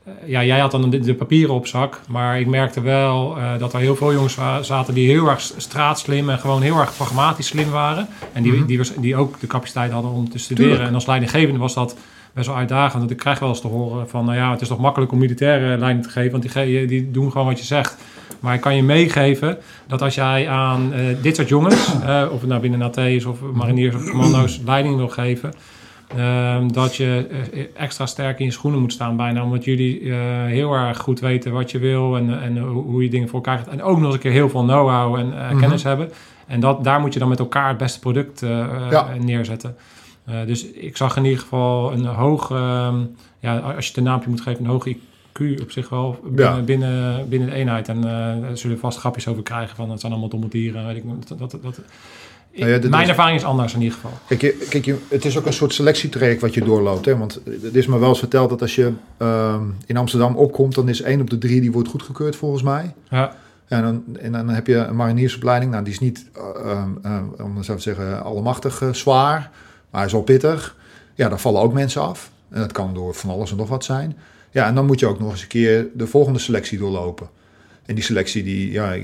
Eh, 0.06 0.12
ja, 0.26 0.44
jij 0.44 0.60
had 0.60 0.72
dan 0.72 0.90
de, 0.90 1.00
de 1.00 1.14
papieren 1.14 1.54
op 1.56 1.68
zak, 1.68 2.02
maar 2.08 2.40
ik 2.40 2.48
merkte 2.48 2.82
wel 2.82 3.38
eh, 3.38 3.58
dat 3.60 3.74
er 3.74 3.80
heel 3.80 3.96
veel 3.96 4.14
jongens 4.14 4.38
zaten 4.62 4.94
die 4.94 5.10
heel 5.10 5.28
erg 5.30 5.40
straatslim 5.58 6.30
en 6.30 6.40
gewoon 6.40 6.62
heel 6.62 6.78
erg 6.80 6.96
pragmatisch 6.96 7.48
slim 7.48 7.70
waren. 7.70 8.08
En 8.34 8.44
die, 8.44 8.52
Mhm. 8.52 8.66
die, 8.66 8.78
was, 8.78 8.94
die 8.96 9.16
ook 9.16 9.40
de 9.40 9.48
capaciteit 9.48 9.92
hadden 9.92 10.12
om 10.12 10.30
te 10.30 10.38
studeren. 10.38 10.70
Tuurlijk. 10.70 10.90
En 10.90 10.96
als 10.96 11.06
leidinggevende 11.06 11.60
was 11.60 11.74
dat 11.74 11.96
best 12.34 12.48
wel 12.48 12.56
uitdagend. 12.56 12.98
Want 13.00 13.12
ik 13.12 13.18
krijg 13.18 13.40
wel 13.40 13.50
eens 13.50 13.62
te 13.62 13.68
horen 13.68 14.10
van, 14.10 14.26
nou 14.26 14.38
ja, 14.38 14.52
het 14.52 14.62
is 14.62 14.68
toch 14.68 14.80
makkelijk 14.80 15.12
om 15.12 15.18
militaire 15.18 15.78
leiding 15.78 16.06
te 16.06 16.12
geven, 16.12 16.32
want 16.32 16.54
die, 16.54 16.86
die 16.86 17.12
doen 17.12 17.32
gewoon 17.32 17.48
wat 17.48 17.60
je 17.60 17.66
zegt. 17.66 17.98
Maar 18.40 18.54
ik 18.54 18.62
kan 18.62 18.76
je 18.76 18.84
meegeven 18.84 19.58
dat 19.88 20.02
als 20.02 20.16
jij 20.16 20.50
aan 20.50 20.94
eh, 20.94 21.02
dit 21.22 21.36
soort 21.36 21.48
jongens, 21.50 21.92
of 22.32 22.40
het 22.40 22.48
nou 22.48 22.62
binnen 22.62 22.82
AT 22.82 22.98
is 22.98 23.26
of 23.26 23.38
mariniers 23.54 23.96
of 23.96 24.10
commando's, 24.10 24.60
leiding 24.66 24.96
wil 24.96 25.08
geven, 25.10 25.54
ehm, 26.08 26.68
dat 26.68 26.96
je 26.96 27.28
eh, 27.54 27.64
extra 27.74 28.06
sterk 28.06 28.40
in 28.40 28.46
je 28.46 28.52
schoenen 28.52 28.82
moet 28.82 28.94
staan 28.94 29.16
bijna, 29.18 29.44
omdat 29.44 29.64
jullie 29.64 30.00
eh, 30.00 30.18
heel 30.46 30.74
erg 30.74 30.98
goed 30.98 31.20
weten 31.20 31.52
wat 31.52 31.72
je 31.72 31.80
wil 31.80 32.18
en, 32.18 32.42
en 32.42 32.58
hoe 32.58 33.04
je 33.04 33.10
dingen 33.10 33.28
voor 33.28 33.36
elkaar 33.40 33.58
krijgt. 33.62 33.72
En 33.80 33.84
ook 33.86 33.96
nog 33.98 34.06
eens 34.06 34.14
een 34.16 34.20
keer 34.20 34.32
heel 34.32 34.50
veel 34.50 34.64
know-how 34.64 35.16
en 35.16 35.38
eh, 35.40 35.50
Mhm. 35.50 35.60
kennis 35.60 35.84
hebben. 35.84 36.12
En 36.48 36.60
dat, 36.60 36.84
daar 36.84 37.00
moet 37.00 37.14
je 37.14 37.20
dan 37.20 37.30
met 37.30 37.40
elkaar 37.40 37.68
het 37.70 37.78
beste 37.78 38.00
product 38.00 38.42
eh, 38.44 38.60
eh, 38.60 38.92
Ja. 38.92 39.08
neerzetten. 39.20 39.76
Eh, 40.26 40.36
dus 40.46 40.66
ik 40.66 40.98
zag 40.98 41.18
in 41.18 41.24
ieder 41.26 41.40
geval 41.40 41.94
een 41.94 42.06
hoog, 42.06 42.52
ehm, 42.52 42.96
ja, 43.40 43.58
als 43.58 43.84
je 43.84 43.88
het 43.90 43.98
een 43.98 44.04
naampje 44.04 44.30
moet 44.30 44.42
geven, 44.42 44.64
een 44.66 44.70
hoog 44.72 44.88
IQ 44.88 45.62
op 45.62 45.72
zich 45.72 45.90
wel 45.90 46.20
binnen, 46.24 46.56
Ja. 46.56 46.62
binnen, 46.62 47.30
binnen 47.30 47.50
de 47.50 47.56
eenheid. 47.56 47.88
En 47.90 47.98
eh, 47.98 48.04
daar 48.42 48.58
zullen 48.58 48.76
we 48.76 48.82
vast 48.82 48.98
grapjes 49.00 49.28
over 49.28 49.44
krijgen 49.44 49.76
van 49.76 49.90
het 49.90 50.00
zijn 50.00 50.12
allemaal 50.12 50.30
domme 50.30 50.48
dieren. 50.48 50.86
Weet 50.86 50.96
ik, 50.96 51.04
dat, 51.28 51.38
dat, 51.52 51.52
dat, 51.62 51.80
Nou 52.56 52.72
ja, 52.72 52.90
mijn 52.90 53.04
is- 53.04 53.10
ervaring 53.10 53.38
is 53.40 53.44
anders 53.46 53.74
in 53.74 53.82
ieder 53.82 53.96
geval. 53.96 54.12
Kijk, 54.28 54.42
je- 54.42 54.66
kijk 54.70 54.86
je, 54.86 54.96
het 55.08 55.26
is 55.26 55.38
ook 55.38 55.46
een 55.46 55.54
soort 55.54 55.74
selectietraject 55.74 56.42
wat 56.42 56.54
je 56.54 56.64
doorloopt. 56.64 57.06
Hè? 57.06 57.18
Want 57.18 57.42
het 57.62 57.76
is 57.76 57.88
me 57.88 58.00
wel 58.00 58.10
eens 58.10 58.20
verteld 58.20 58.50
dat 58.50 58.62
als 58.62 58.76
je 58.76 58.92
ehm, 59.18 59.64
in 59.86 59.98
Amsterdam 59.98 60.36
opkomt, 60.36 60.76
dan 60.76 60.90
is 60.90 61.02
één 61.02 61.22
op 61.22 61.30
de 61.30 61.38
drie 61.38 61.62
die 61.62 61.72
wordt 61.72 61.90
goedgekeurd 61.90 62.36
volgens 62.36 62.64
mij. 62.64 62.94
Ja, 63.68 63.78
En 63.78 63.82
dan, 63.84 64.04
en 64.20 64.32
dan 64.32 64.50
heb 64.50 64.68
je 64.68 64.76
een 64.76 64.96
mariniersopleiding. 64.96 65.72
Nou, 65.72 65.84
die 65.84 65.94
is 65.94 66.00
niet, 66.00 66.26
eh, 66.34 66.72
ehm, 66.72 66.90
eh, 67.02 67.46
om 67.46 67.64
zo 67.64 67.76
te 67.76 67.82
zeggen, 67.82 68.24
allemachtig 68.24 68.82
eh, 68.82 68.94
zwaar. 68.94 69.40
Maar 69.90 70.02
hij 70.02 70.06
is 70.06 70.12
wel 70.12 70.22
pittig. 70.22 70.76
Ja, 71.16 71.30
daar 71.30 71.40
vallen 71.40 71.62
ook 71.62 71.74
mensen 71.74 72.02
af. 72.02 72.32
En 72.50 72.60
dat 72.60 72.72
kan 72.72 72.94
door 72.94 73.14
van 73.14 73.30
alles 73.30 73.52
en 73.52 73.58
nog 73.58 73.70
wat 73.70 73.84
zijn. 73.84 74.18
Ja, 74.52 74.66
en 74.68 74.76
dan 74.76 74.86
moet 74.86 75.00
je 75.00 75.08
ook 75.08 75.20
nog 75.20 75.32
eens 75.32 75.42
een 75.42 75.48
keer 75.48 75.88
de 75.94 76.08
volgende 76.08 76.40
selectie 76.40 76.78
doorlopen. 76.78 77.30
En 77.86 77.96
die 77.96 78.04
selectie, 78.04 78.44
die, 78.44 78.72
ja, 78.72 78.96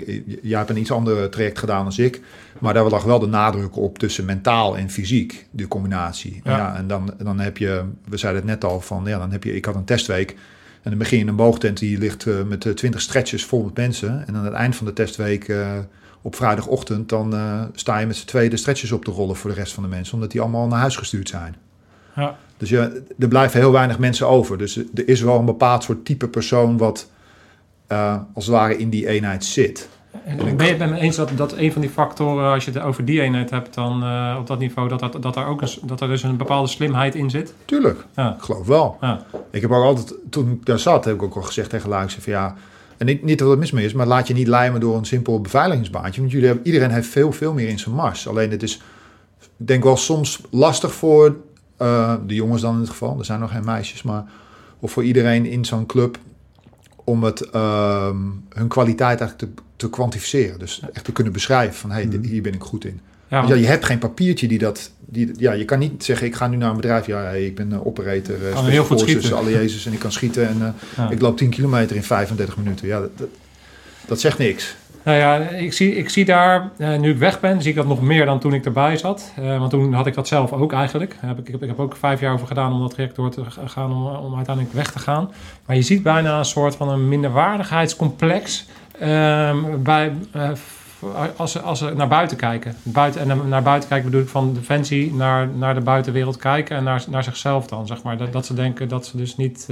jij 0.41 0.57
hebt 0.57 0.69
een 0.69 0.77
iets 0.77 0.91
ander 0.91 1.29
traject 1.29 1.59
gedaan 1.59 1.89
dan 1.89 2.05
ik. 2.05 2.21
Maar 2.59 2.73
daar 2.73 2.89
lag 2.89 3.03
wel 3.03 3.19
de 3.19 3.27
nadruk 3.27 3.75
op 3.75 3.99
tussen 3.99 4.25
mentaal 4.25 4.77
en 4.77 4.89
fysiek, 4.89 5.47
die 5.51 5.67
combinatie. 5.67 6.41
Ja. 6.43 6.57
Ja. 6.57 6.75
en 6.75 6.87
dan, 6.87 7.13
dan 7.17 7.39
heb 7.39 7.57
je, 7.57 7.83
we 8.07 8.17
zeiden 8.17 8.41
het 8.41 8.51
net 8.51 8.63
al, 8.71 8.81
van 8.81 9.03
ja, 9.05 9.17
dan 9.17 9.31
heb 9.31 9.43
je, 9.43 9.55
ik 9.55 9.65
had 9.65 9.75
een 9.75 9.83
testweek. 9.83 10.35
En 10.81 10.89
dan 10.89 10.97
begin 10.97 11.17
je 11.17 11.23
in 11.23 11.29
een 11.29 11.35
boogtent 11.35 11.79
die 11.79 11.97
ligt 11.97 12.27
eh, 12.27 12.43
met 12.43 12.65
eh, 12.65 12.73
20 12.73 13.01
stretches 13.01 13.45
vol 13.45 13.63
met 13.63 13.75
mensen. 13.75 14.27
En 14.27 14.35
aan 14.35 14.45
het 14.45 14.53
eind 14.53 14.75
van 14.75 14.85
de 14.85 14.93
testweek 14.93 15.47
eh, 15.47 15.77
op 16.21 16.35
vrijdagochtend, 16.35 17.09
dan 17.09 17.35
sta 17.73 17.97
je 17.97 18.05
met 18.05 18.15
z'n 18.15 18.25
tweeën 18.25 18.49
de 18.49 18.57
stretches 18.57 18.91
op 18.91 19.05
te 19.05 19.11
rollen 19.11 19.35
voor 19.35 19.49
de 19.49 19.55
rest 19.55 19.73
van 19.73 19.83
de 19.83 19.89
mensen. 19.89 20.13
Omdat 20.13 20.31
die 20.31 20.41
allemaal 20.41 20.67
naar 20.67 20.79
huis 20.79 20.95
gestuurd 20.95 21.29
zijn. 21.29 21.55
ja. 22.15 22.37
Dus 22.57 22.69
ja, 22.69 22.91
er 23.19 23.27
blijven 23.27 23.59
heel 23.59 23.71
weinig 23.71 23.99
mensen 23.99 24.27
over. 24.27 24.57
Dus 24.57 24.77
er 24.77 25.07
is 25.07 25.21
wel 25.21 25.39
een 25.39 25.45
bepaald 25.45 25.83
soort 25.83 26.05
type 26.05 26.27
persoon 26.27 26.77
wat 26.77 27.09
eh, 27.91 28.17
als 28.33 28.45
het 28.45 28.55
ware 28.55 28.77
in 28.77 28.89
die 28.89 29.07
eenheid 29.07 29.45
zit. 29.45 29.89
En 30.25 30.37
ben 30.37 30.65
je 30.65 30.71
het 30.71 30.77
met 30.77 30.89
me 30.89 30.99
eens 30.99 31.15
dat, 31.15 31.31
dat 31.35 31.53
een 31.57 31.71
van 31.71 31.81
die 31.81 31.89
factoren, 31.89 32.51
als 32.51 32.65
je 32.65 32.71
het 32.71 32.81
over 32.81 33.05
die 33.05 33.21
eenheid 33.21 33.49
hebt, 33.49 33.73
dan 33.73 34.03
eh, 34.03 34.35
op 34.39 34.47
dat 34.47 34.59
niveau, 34.59 34.89
dat, 34.89 34.99
dat, 34.99 35.21
dat, 35.21 35.35
er 35.35 35.45
ook 35.45 35.61
een, 35.61 35.69
dat 35.83 36.01
er 36.01 36.07
dus 36.07 36.23
een 36.23 36.37
bepaalde 36.37 36.67
slimheid 36.67 37.15
in 37.15 37.29
zit? 37.29 37.53
Tuurlijk, 37.65 38.05
Ja. 38.15 38.35
ik 38.35 38.41
geloof 38.41 38.67
wel. 38.67 38.97
Ja. 39.01 39.25
Ik 39.51 39.61
heb 39.61 39.71
ook 39.71 39.83
altijd, 39.83 40.13
toen 40.29 40.51
ik 40.51 40.65
daar 40.65 40.79
zat, 40.79 41.05
heb 41.05 41.13
ik 41.15 41.23
ook 41.23 41.35
al 41.35 41.41
gezegd 41.41 41.69
tegen 41.69 41.89
Luik, 41.89 42.03
ik 42.03 42.09
zei 42.09 42.21
van 42.21 42.33
ja, 42.33 42.55
en 42.97 43.05
niet, 43.05 43.23
niet 43.23 43.39
dat 43.39 43.49
het 43.49 43.59
mis 43.59 43.71
mee 43.71 43.85
is, 43.85 43.93
maar 43.93 44.07
laat 44.07 44.27
je 44.27 44.33
niet 44.33 44.47
lijmen 44.47 44.79
door 44.79 44.97
een 44.97 45.05
simpel 45.05 45.41
beveiligingsbaantje. 45.41 46.19
Want 46.19 46.31
jullie 46.33 46.47
hebben, 46.47 46.65
iedereen 46.65 46.91
heeft 46.91 47.07
veel, 47.07 47.31
veel 47.31 47.53
meer 47.53 47.67
in 47.67 47.79
zijn 47.79 47.95
mars. 47.95 48.27
Alleen 48.27 48.51
het 48.51 48.63
is, 48.63 48.81
ik 49.39 49.67
denk 49.67 49.83
wel 49.83 49.97
soms 49.97 50.41
lastig 50.49 50.93
voor 50.93 51.35
eh, 51.77 52.13
de 52.27 52.35
jongens 52.35 52.61
dan 52.61 52.73
in 52.73 52.79
het 52.79 52.89
geval, 52.89 53.19
er 53.19 53.25
zijn 53.25 53.39
nog 53.39 53.51
geen 53.51 53.65
meisjes, 53.65 54.01
maar 54.03 54.23
of 54.79 54.91
voor 54.91 55.03
iedereen 55.03 55.45
in 55.45 55.65
zo'n 55.65 55.85
club 55.85 56.17
om 57.03 57.23
het, 57.23 57.41
ehm, 57.49 58.17
hun 58.49 58.67
kwaliteit 58.67 59.19
eigenlijk 59.19 59.55
te, 59.55 59.61
te 59.75 59.89
kwantificeren. 59.89 60.59
Dus 60.59 60.81
echt 60.93 61.05
te 61.05 61.11
kunnen 61.11 61.33
beschrijven 61.33 61.75
van, 61.75 61.91
hey, 61.91 62.09
dit- 62.09 62.25
hier 62.25 62.41
ben 62.41 62.53
ik 62.53 62.61
goed 62.61 62.85
in. 62.85 62.99
Ja, 63.27 63.43
ja, 63.47 63.55
je 63.55 63.65
hebt 63.65 63.85
geen 63.85 63.97
papiertje 63.97 64.47
die 64.47 64.57
dat, 64.57 64.91
die, 65.05 65.31
ja, 65.37 65.51
je 65.51 65.65
kan 65.65 65.79
niet 65.79 66.03
zeggen, 66.03 66.27
ik 66.27 66.35
ga 66.35 66.47
nu 66.47 66.57
naar 66.57 66.69
een 66.69 66.75
bedrijf. 66.75 67.05
Ja, 67.05 67.21
hey, 67.21 67.45
ik 67.45 67.55
ben 67.55 67.71
eh, 67.73 67.85
operator, 67.85 68.35
uh, 68.47 68.53
Kan 68.53 68.65
heel 68.65 68.83
goed 68.83 68.99
schieten. 68.99 69.35
alle 69.37 69.51
Jezus 69.51 69.85
en 69.85 69.93
ik 69.93 69.99
kan 69.99 70.11
schieten. 70.11 70.47
En 70.47 70.61
eh, 70.61 70.67
Ja. 70.97 71.09
ik 71.09 71.21
loop 71.21 71.37
10 71.37 71.49
kilometer 71.49 71.95
in 71.95 72.03
35 72.03 72.57
minuten. 72.57 72.87
Ja, 72.87 72.99
dat, 72.99 73.17
dat, 73.17 73.27
dat 74.05 74.19
zegt 74.19 74.37
niks. 74.37 74.75
Nou 75.03 75.17
ja, 75.17 75.37
ik 75.37 75.73
zie, 75.73 75.95
ik 75.95 76.09
zie 76.09 76.25
daar, 76.25 76.69
eh, 76.77 76.99
nu 76.99 77.09
ik 77.11 77.17
weg 77.17 77.39
ben, 77.39 77.61
zie 77.61 77.69
ik 77.69 77.75
dat 77.75 77.87
nog 77.87 78.01
meer 78.01 78.25
dan 78.25 78.39
toen 78.39 78.53
ik 78.53 78.65
erbij 78.65 78.97
zat. 78.97 79.31
Eh, 79.35 79.57
want 79.57 79.69
toen 79.69 79.93
had 79.93 80.07
ik 80.07 80.13
dat 80.13 80.27
zelf 80.27 80.51
ook 80.53 80.73
eigenlijk. 80.73 81.13
Ik, 81.43 81.47
heb, 81.47 81.63
ik 81.63 81.79
ook 81.79 81.95
vijf 81.95 82.19
jaar 82.19 82.33
over 82.33 82.47
gedaan 82.47 82.73
om 82.73 82.79
dat 82.79 82.91
traject 82.93 83.15
door 83.15 83.29
te 83.29 83.43
ga- 83.45 83.67
gaan, 83.67 83.91
om, 83.91 84.05
om 84.05 84.35
uiteindelijk 84.35 84.75
weg 84.75 84.91
te 84.91 84.99
gaan. 84.99 85.31
Maar 85.65 85.75
je 85.75 85.81
ziet 85.81 86.03
bijna 86.03 86.37
een 86.37 86.45
soort 86.45 86.75
van 86.75 86.89
een 86.89 87.07
minderwaardigheidscomplex 87.07 88.67
ehm, 88.99 89.57
bij, 89.79 90.11
eh, 90.31 90.49
als, 91.35 91.51
ze, 91.51 91.59
als 91.59 91.79
ze 91.79 91.93
naar 91.95 92.07
buiten 92.07 92.37
kijken. 92.37 92.75
Buiten, 92.83 93.29
en 93.29 93.47
naar 93.49 93.63
buiten 93.63 93.89
kijken 93.89 94.09
bedoel 94.09 94.25
ik 94.25 94.31
van 94.31 94.53
Defensie 94.53 95.13
naar, 95.13 95.47
naar 95.47 95.73
de 95.73 95.81
buitenwereld 95.81 96.37
kijken 96.37 96.77
en 96.77 96.83
naar, 96.83 97.03
naar 97.09 97.23
zichzelf 97.23 97.67
dan, 97.67 97.87
zeg 97.87 98.03
maar. 98.03 98.17
Dat, 98.17 98.33
dat 98.33 98.45
ze 98.45 98.53
denken 98.53 98.87
dat 98.87 99.05
ze 99.05 99.17
dus 99.17 99.37
niet, 99.37 99.67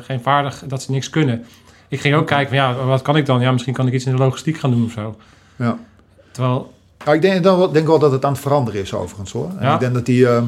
geen 0.00 0.20
vaardig, 0.20 0.62
dat 0.66 0.82
ze 0.82 0.90
niks 0.90 1.10
kunnen. 1.10 1.44
Ik 1.88 2.00
ging 2.00 2.14
ook 2.14 2.26
kijken 2.26 2.48
van 2.48 2.56
ja, 2.56 2.84
wat 2.84 3.02
kan 3.02 3.16
ik 3.16 3.26
dan? 3.26 3.40
Ja, 3.40 3.52
misschien 3.52 3.74
kan 3.74 3.86
ik 3.86 3.92
iets 3.92 4.04
in 4.06 4.12
de 4.12 4.18
logistiek 4.18 4.58
gaan 4.58 4.70
doen 4.70 4.84
of 4.84 4.92
zo. 4.92 5.16
Ja. 5.56 5.78
Terwijl, 6.30 6.74
Nou, 7.04 7.16
ik 7.16 7.22
denk, 7.22 7.42
dan 7.42 7.58
wel- 7.58 7.72
denk 7.72 7.86
wel 7.86 7.98
dat 7.98 8.12
het 8.12 8.24
aan 8.24 8.32
het 8.32 8.40
veranderen 8.40 8.80
is 8.80 8.94
overigens 8.94 9.32
hoor. 9.32 9.50
En 9.58 9.66
Ja. 9.66 9.74
ik 9.74 9.80
denk 9.80 9.94
dat 9.94 10.06
die, 10.06 10.28
ehm, 10.28 10.44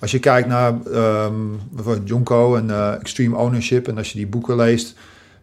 als 0.00 0.10
je 0.10 0.18
kijkt 0.18 0.48
naar 0.48 0.74
ehm 0.92 1.34
bijvoorbeeld 1.70 2.08
Junko 2.08 2.56
en 2.56 2.70
eh, 2.70 2.94
Extreme 2.94 3.36
Ownership... 3.36 3.88
en 3.88 3.98
als 3.98 4.08
je 4.12 4.18
die 4.18 4.26
boeken 4.26 4.56
leest, 4.56 4.94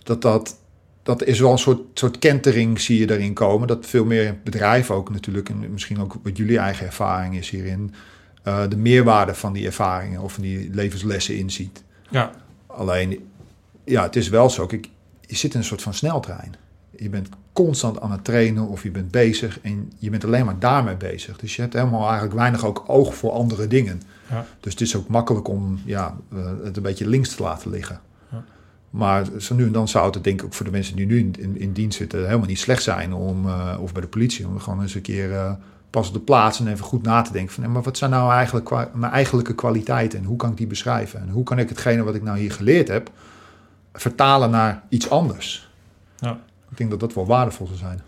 dat 0.04 0.22
dat... 0.22 0.58
Dat 1.04 1.24
is 1.24 1.40
wel 1.40 1.52
een 1.52 1.58
soort, 1.58 1.80
soort 1.94 2.20
kentering 2.20 2.82
zie 2.82 3.00
je 3.00 3.08
daarin 3.08 3.34
komen. 3.34 3.68
Dat 3.68 3.86
veel 3.86 4.06
meer 4.06 4.38
bedrijven 4.44 4.96
ook 4.96 5.10
natuurlijk... 5.10 5.50
en 5.50 5.72
misschien 5.72 6.02
ook 6.02 6.16
wat 6.24 6.38
jullie 6.38 6.58
eigen 6.58 6.86
ervaring 6.86 7.36
is 7.38 7.50
hierin... 7.50 7.94
eh, 8.44 8.62
de 8.70 8.78
meerwaarde 8.78 9.34
van 9.36 9.54
die 9.54 9.66
ervaringen 9.66 10.22
of 10.22 10.34
van 10.34 10.44
die 10.44 10.70
levenslessen 10.72 11.38
inziet. 11.38 11.84
ja, 12.10 12.32
Alleen, 12.68 13.30
ja, 13.86 14.04
het 14.04 14.16
is 14.16 14.30
wel 14.30 14.50
zo. 14.50 14.66
Kijk, 14.66 14.90
je 15.30 15.36
zit 15.36 15.54
in 15.54 15.60
een 15.60 15.66
soort 15.66 15.82
van 15.82 15.94
sneltrein. 15.94 16.56
Je 16.98 17.10
bent 17.10 17.30
constant 17.54 18.02
aan 18.02 18.12
het 18.12 18.24
trainen 18.24 18.68
of 18.68 18.84
je 18.84 18.92
bent 18.92 19.12
bezig 19.12 19.60
en 19.62 19.92
je 19.98 20.10
bent 20.10 20.26
alleen 20.26 20.46
maar 20.46 20.60
daarmee 20.60 20.96
bezig. 20.96 21.38
Dus 21.38 21.56
je 21.56 21.62
hebt 21.62 21.74
helemaal 21.74 22.04
eigenlijk 22.04 22.34
weinig 22.34 22.66
ook 22.66 22.84
oog 22.88 23.16
voor 23.16 23.32
andere 23.32 23.68
dingen. 23.68 24.02
Ja. 24.30 24.46
Dus 24.60 24.72
het 24.72 24.82
is 24.82 24.96
ook 24.96 25.08
makkelijk 25.08 25.48
om 25.48 25.82
ja, 25.86 26.16
eh, 26.32 26.38
het 26.64 26.78
een 26.78 26.84
beetje 26.84 27.08
links 27.08 27.36
te 27.36 27.44
laten 27.44 27.72
liggen. 27.72 28.00
Ja. 28.32 28.44
Maar 28.90 29.26
zo 29.38 29.56
nu 29.56 29.66
en 29.66 29.72
dan 29.72 29.88
zou 29.88 30.12
het 30.12 30.24
denk 30.24 30.40
ik 30.40 30.46
ook 30.46 30.54
voor 30.54 30.66
de 30.66 30.72
mensen 30.72 30.96
die 30.96 31.06
nu 31.06 31.20
in, 31.20 31.36
in, 31.40 31.60
in 31.60 31.74
dienst 31.74 31.98
zitten 31.98 32.26
helemaal 32.26 32.48
niet 32.48 32.60
slecht 32.60 32.84
zijn 32.84 33.14
om, 33.14 33.48
eh, 33.48 33.78
of 33.82 33.92
bij 33.92 34.02
de 34.02 34.08
politie, 34.08 34.48
om 34.48 34.60
gewoon 34.60 34.82
eens 34.82 34.96
een 34.96 35.02
keer 35.02 35.34
eh, 35.34 35.52
pas 35.90 36.08
op 36.08 36.14
de 36.14 36.20
plaats 36.20 36.60
en 36.60 36.68
even 36.68 36.86
goed 36.86 37.04
na 37.04 37.22
te 37.22 37.32
denken 37.32 37.54
van, 37.54 37.72
maar 37.72 37.82
wat 37.82 37.98
zijn 37.98 38.12
nou 38.12 38.32
eigenlijk 38.32 38.70
mijn 38.94 39.12
eigenlijke 39.12 39.56
kwaliteiten 39.56 40.20
en 40.20 40.26
hoe 40.26 40.38
kan 40.38 40.52
ik 40.52 40.58
die 40.58 40.68
beschrijven 40.68 41.22
en 41.22 41.30
hoe 41.30 41.44
kan 41.44 41.60
ik 41.60 41.70
hetgene 41.70 42.04
wat 42.04 42.16
ik 42.16 42.24
nou 42.24 42.38
hier 42.38 42.52
geleerd 42.52 42.88
heb 42.88 43.12
vertalen 44.00 44.50
naar 44.50 44.82
iets 44.90 45.10
anders. 45.10 45.68
Ja. 46.18 46.38
Ik 46.72 46.78
denk 46.78 46.90
dat 46.90 47.00
dat 47.00 47.14
wel 47.14 47.26
waardevol 47.26 47.66
zou 47.66 47.78
zijn. 47.78 48.02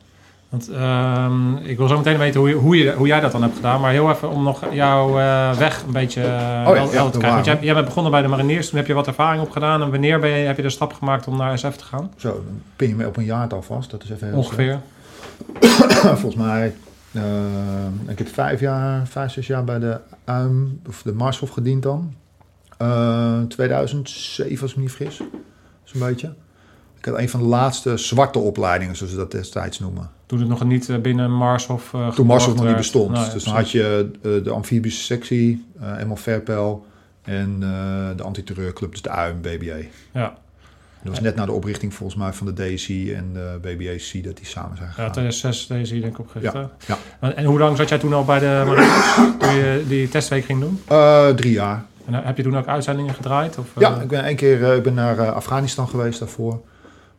want 0.50 0.70
ehm, 0.70 1.56
ik 1.56 1.78
wil 1.78 1.88
zo 1.88 1.98
meteen 1.98 2.18
weten 2.18 2.40
hoe, 2.40 2.50
je, 2.50 2.56
hoe, 2.56 2.78
je, 2.78 2.94
hoe 2.94 3.08
jij 3.08 3.20
dat 3.20 3.32
dan 3.32 3.42
hebt 3.42 3.56
gedaan. 3.56 3.82
Maar 3.82 3.92
heel 3.92 4.10
even 4.10 4.30
om 4.30 4.44
nog 4.44 4.74
jouw 4.74 5.20
eh, 5.20 5.58
weg 5.58 5.84
een 5.84 5.92
beetje 5.92 6.22
uh, 6.22 6.28
ja, 6.28 6.64
helder 6.64 6.94
ja, 6.94 7.10
te 7.10 7.18
krijgen. 7.18 7.32
Want 7.32 7.46
jij, 7.46 7.58
jij 7.62 7.74
bent 7.74 7.86
begonnen 7.86 8.12
bij 8.12 8.22
de 8.22 8.28
mariniers, 8.28 8.70
toen 8.70 8.78
heb 8.78 8.88
je 8.88 8.94
wat 8.94 9.08
ervaring 9.08 9.44
opgedaan. 9.44 9.82
En 9.82 9.92
wanneer 9.92 10.20
ben 10.20 10.30
je, 10.30 10.46
heb 10.46 10.58
je 10.58 10.62
de 10.62 10.70
stap 10.70 10.94
gemaakt 10.94 11.28
om 11.28 11.38
naar 11.38 11.58
SF 11.58 11.76
te 11.76 11.84
gaan? 11.84 12.12
Zo, 12.18 12.30
dan 12.30 12.62
pin 12.76 12.88
je 12.88 12.96
me 12.96 13.08
op 13.08 13.18
een 13.18 13.26
jaartal 13.26 13.62
vast. 13.62 13.92
Dat 13.92 14.04
is 14.04 14.10
even 14.10 14.28
heel 14.28 14.38
Ongeveer. 14.38 14.80
Volgens 16.22 16.36
mij, 16.36 16.76
eh, 17.12 17.24
ik 18.08 18.18
heb 18.18 18.28
vijf 18.28 18.60
jaar, 18.60 19.08
vijf, 19.08 19.32
zes 19.32 19.48
jaar 19.48 19.64
bij 19.64 19.80
de 19.80 20.00
UIM, 20.26 20.82
of 20.88 21.02
de 21.02 21.14
Marshof 21.14 21.50
gediend 21.50 21.84
dan. 21.84 22.14
Eh 22.78 23.42
2007 23.48 24.62
als 24.62 24.72
ik 24.72 24.78
me 24.78 24.84
niet 24.84 24.92
vergis, 24.92 25.22
zo'n 25.92 26.08
beetje. 26.08 26.34
Ik 26.98 27.06
had 27.06 27.18
een 27.18 27.30
van 27.30 27.40
de 27.40 27.46
laatste 27.46 27.98
zwarte 27.98 28.40
opleidingen, 28.40 28.96
zoals 28.96 29.12
ze 29.12 29.18
dat 29.18 29.32
destijds 29.32 29.80
noemen. 29.80 30.10
Toen 30.26 30.40
het 30.40 30.48
nog 30.48 30.64
niet 30.64 30.90
eh, 30.90 30.98
binnen 30.98 31.32
Mars 31.32 31.68
of... 31.68 31.94
eh, 31.94 32.08
Toen 32.08 32.26
Marshof 32.26 32.48
nog 32.48 32.58
geborgd 32.58 32.68
niet 32.68 32.76
bestond. 32.78 33.12
Nou 33.12 33.26
ja, 33.26 33.34
dus 33.34 33.44
dan 33.44 33.54
had 33.56 33.72
je 33.72 34.12
eh, 34.22 34.32
de 34.44 34.50
amfibische 34.50 35.04
sectie, 35.04 35.66
Emel 36.00 36.16
Verpel 36.16 36.86
en 37.22 37.58
eh, 37.62 38.18
de 38.18 38.24
antiterreurclub, 38.24 38.92
dus 38.92 39.02
de 39.02 39.10
UIM, 39.10 39.42
BBA. 39.42 39.76
Ja, 40.14 40.38
Dat 41.04 41.12
was 41.14 41.20
net 41.20 41.36
na 41.36 41.46
de 41.46 41.52
oprichting 41.52 41.94
volgens 41.94 42.20
mij 42.20 42.34
van 42.34 42.54
de 42.54 42.54
DSI 42.74 43.14
en 43.14 43.30
de 43.34 43.58
BBAC 43.62 44.24
dat 44.24 44.38
die 44.38 44.46
samen 44.46 44.78
zijn 44.78 44.90
ja 44.90 44.94
gegaan. 44.94 45.12
2006 45.12 45.68
deze 45.68 45.94
hier 45.94 46.02
denk 46.02 46.14
ik 46.14 46.20
opgericht. 46.20 46.54
Ja, 46.54 46.70
ja. 46.88 46.98
En, 47.36 47.46
hoe 47.46 47.60
lang 47.60 47.78
zat 47.78 47.90
jij 47.90 47.98
toen 48.00 48.14
al 48.14 48.26
bij 48.26 48.40
de 48.40 48.64
toen 49.40 49.54
je 49.56 49.84
die 49.88 50.10
testweek 50.10 50.46
ging 50.46 50.60
doen? 50.60 50.82
Drie 51.36 51.52
jaar. 51.54 51.84
En 52.06 52.14
eh, 52.14 52.26
heb 52.26 52.38
je 52.38 52.44
toen 52.44 52.58
ook 52.58 52.68
uitzendingen 52.68 53.14
gedraaid? 53.14 53.58
Of, 53.58 53.66
eh, 53.76 53.82
Ja, 53.82 54.02
ik 54.02 54.08
ben 54.08 54.24
één 54.24 54.36
keer 54.36 54.64
eh, 54.64 54.76
ik 54.76 54.84
ben 54.84 54.94
naar 54.94 55.20
eh, 55.20 55.32
Afghanistan 55.32 55.88
geweest 55.88 56.20
daarvoor. 56.20 56.62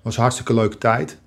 was 0.02 0.14
een 0.16 0.22
hartstikke 0.22 0.54
leuke 0.54 0.78
tijd. 0.78 1.18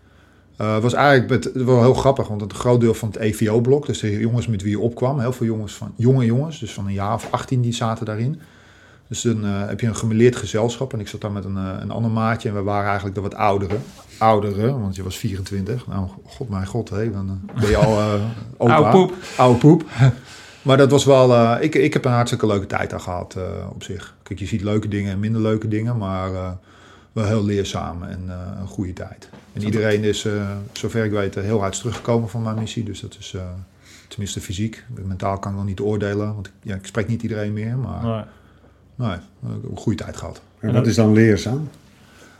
Eh 0.57 0.77
was 0.77 0.93
eigenlijk 0.93 1.29
het, 1.29 1.53
het 1.53 1.63
wel 1.63 1.81
heel 1.81 1.93
grappig, 1.93 2.27
want 2.27 2.41
een 2.41 2.53
groot 2.53 2.79
deel 2.79 2.93
van 2.93 3.07
het 3.07 3.17
EVO-blok, 3.17 3.85
dus 3.85 3.99
de 3.99 4.19
jongens 4.19 4.47
met 4.47 4.61
wie 4.61 4.71
je 4.71 4.79
opkwam, 4.79 5.19
heel 5.19 5.33
veel 5.33 5.45
jongens 5.45 5.73
van 5.73 5.93
jonge 5.95 6.25
jongens, 6.25 6.59
dus 6.59 6.73
van 6.73 6.85
een 6.87 6.93
jaar 6.93 7.13
of 7.13 7.27
18, 7.31 7.61
die 7.61 7.73
zaten 7.73 8.05
daarin. 8.05 8.41
Dus 9.07 9.21
dan 9.21 9.45
eh, 9.45 9.67
heb 9.67 9.79
je 9.79 9.87
een 9.87 9.95
gemeleerd 9.95 10.35
gezelschap 10.35 10.93
en 10.93 10.99
ik 10.99 11.07
zat 11.07 11.21
daar 11.21 11.31
met 11.31 11.45
een, 11.45 11.57
eh, 11.57 11.71
een 11.79 11.91
ander 11.91 12.11
maatje 12.11 12.49
en 12.49 12.55
we 12.55 12.61
waren 12.61 12.85
eigenlijk 12.85 13.15
de 13.15 13.21
wat 13.21 13.35
ouderen. 13.35 13.83
Ouderen, 14.17 14.81
want 14.81 14.95
je 14.95 15.03
was 15.03 15.17
24. 15.17 15.87
Nou, 15.87 16.07
god 16.25 16.49
mijn 16.49 16.65
god, 16.67 16.89
hé, 16.89 17.11
dan 17.11 17.41
eh, 17.47 17.61
ben 17.61 17.69
je 17.69 17.77
al 17.77 17.99
eh 17.99 18.13
opa. 18.57 18.75
Oude 18.75 18.89
poep. 18.89 19.13
Oude 19.37 19.59
poep. 19.59 19.85
Maar 20.65 20.77
dat 20.77 20.91
was 20.91 21.05
wel, 21.05 21.33
eh, 21.33 21.57
ik, 21.63 21.75
ik 21.75 21.93
heb 21.93 22.05
een 22.05 22.11
hartstikke 22.11 22.47
leuke 22.47 22.65
tijd 22.67 22.89
daar 22.89 22.99
gehad 22.99 23.35
eh, 23.35 23.43
op 23.73 23.83
zich. 23.83 24.15
Kijk, 24.23 24.39
je 24.39 24.45
ziet 24.45 24.61
leuke 24.61 24.87
dingen 24.87 25.11
en 25.11 25.19
minder 25.19 25.41
leuke 25.41 25.67
dingen, 25.67 25.97
maar 25.97 26.33
eh, 26.33 26.51
wel 27.11 27.25
heel 27.25 27.45
leerzaam 27.45 28.03
en 28.03 28.23
eh, 28.27 28.35
een 28.59 28.67
goede 28.67 28.93
tijd. 28.93 29.29
En 29.53 29.63
iedereen 29.63 30.03
is, 30.03 30.25
eh, 30.25 30.51
zover 30.71 31.05
ik 31.05 31.11
weet, 31.11 31.35
heel 31.35 31.59
hard 31.59 31.77
teruggekomen 31.79 32.29
van 32.29 32.41
mijn 32.41 32.55
missie. 32.59 32.83
Dus 32.83 32.99
dat 33.01 33.15
is, 33.19 33.33
eh, 33.35 33.41
tenminste 34.07 34.41
fysiek. 34.41 34.85
Mentaal 35.05 35.37
kan 35.39 35.51
ik 35.51 35.57
nog 35.57 35.65
niet 35.67 35.79
oordelen, 35.79 36.33
want 36.33 36.47
ik, 36.47 36.53
ja, 36.61 36.75
ik 36.75 36.85
spreek 36.85 37.07
niet 37.07 37.21
iedereen 37.23 37.53
meer. 37.53 37.77
Maar 37.77 38.27
Nee. 38.95 39.15
een 39.43 39.77
goede 39.77 40.03
tijd 40.03 40.17
gehad. 40.17 40.41
En 40.59 40.73
wat 40.73 40.87
is 40.87 40.95
dan 40.95 41.13
leerzaam? 41.13 41.69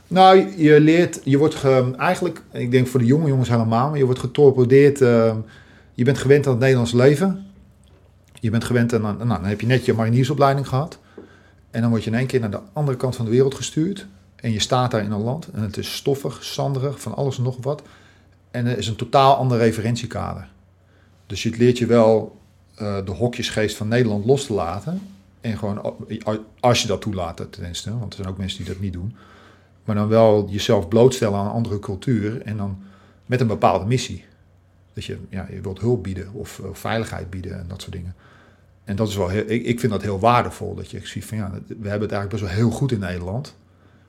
Nou, 0.08 0.52
je- 0.56 0.80
leert, 0.80 1.20
je 1.24 1.38
wordt 1.38 1.54
ge, 1.54 1.94
eigenlijk, 1.98 2.42
ik 2.52 2.70
denk 2.70 2.86
voor 2.86 3.00
de 3.00 3.06
jonge 3.06 3.28
jongens 3.28 3.48
helemaal, 3.48 3.88
maar 3.88 3.98
je 3.98 4.04
wordt 4.04 4.20
getorpedeerd. 4.20 4.98
je 5.94 6.04
bent 6.04 6.18
gewend 6.18 6.46
aan 6.46 6.52
het 6.52 6.60
Nederlands 6.60 6.92
leven. 6.92 7.45
Je 8.40 8.50
bent 8.50 8.64
gewend 8.64 8.94
aan, 8.94 9.00
nou, 9.02 9.28
dan 9.28 9.44
heb 9.44 9.60
je 9.60 9.66
net 9.66 9.84
je 9.84 9.92
mariniersopleiding 9.92 10.68
gehad. 10.68 10.98
En 11.70 11.80
dan 11.80 11.90
word 11.90 12.04
je 12.04 12.10
in 12.10 12.16
één 12.16 12.26
keer 12.26 12.40
naar 12.40 12.50
de 12.50 12.60
andere 12.72 12.96
kant 12.96 13.16
van 13.16 13.24
de 13.24 13.30
wereld 13.30 13.54
gestuurd. 13.54 14.06
En 14.36 14.52
je 14.52 14.60
staat 14.60 14.90
daar 14.90 15.02
in 15.02 15.10
een 15.10 15.22
land 15.22 15.48
en 15.50 15.62
het 15.62 15.76
is 15.76 15.94
stoffig, 15.94 16.44
zanderig, 16.44 17.00
van 17.00 17.14
alles 17.14 17.36
en 17.36 17.42
nog 17.42 17.56
wat. 17.60 17.82
En 18.50 18.66
er 18.66 18.78
is 18.78 18.88
een 18.88 18.96
totaal 18.96 19.36
ander 19.36 19.58
referentiekader. 19.58 20.48
Dus 21.26 21.42
je 21.42 21.56
leert 21.56 21.78
je 21.78 21.86
wel 21.86 22.40
eh, 22.74 23.04
de 23.04 23.10
hokjesgeest 23.10 23.76
van 23.76 23.88
Nederland 23.88 24.24
los 24.24 24.46
te 24.46 24.52
laten. 24.52 25.00
En 25.40 25.58
gewoon, 25.58 25.94
als 26.60 26.82
je 26.82 26.88
dat 26.88 27.00
toelaat 27.00 27.46
tenminste, 27.50 27.98
want 27.98 28.12
er 28.12 28.16
zijn 28.18 28.28
ook 28.28 28.38
mensen 28.38 28.58
die 28.64 28.72
dat 28.72 28.82
niet 28.82 28.92
doen. 28.92 29.16
Maar 29.84 29.94
dan 29.94 30.08
wel 30.08 30.48
jezelf 30.50 30.88
blootstellen 30.88 31.38
aan 31.38 31.46
een 31.46 31.52
andere 31.52 31.78
cultuur 31.78 32.42
en 32.42 32.56
dan 32.56 32.78
met 33.26 33.40
een 33.40 33.46
bepaalde 33.46 33.84
missie. 33.84 34.24
Dat 34.96 35.04
je, 35.04 35.18
ja, 35.28 35.46
je 35.50 35.60
wilt 35.60 35.80
hulp 35.80 36.02
bieden 36.02 36.32
of, 36.32 36.58
eh, 36.58 36.66
veiligheid 36.72 37.30
bieden 37.30 37.58
en 37.58 37.64
dat 37.68 37.80
soort 37.80 37.92
dingen. 37.92 38.14
En 38.84 38.96
dat 38.96 39.08
is 39.08 39.16
wel 39.16 39.28
heel, 39.28 39.44
ik, 39.46 39.64
ik 39.64 39.80
vind 39.80 39.92
dat 39.92 40.02
heel 40.02 40.18
waardevol. 40.18 40.74
Dat 40.74 40.90
je 40.90 41.00
ziet 41.02 41.24
van 41.24 41.38
ja, 41.38 41.50
we 41.50 41.88
hebben 41.88 42.08
het 42.08 42.12
eigenlijk 42.12 42.30
best 42.30 42.42
wel 42.42 42.52
heel 42.52 42.70
goed 42.70 42.92
in 42.92 42.98
Nederland. 42.98 43.56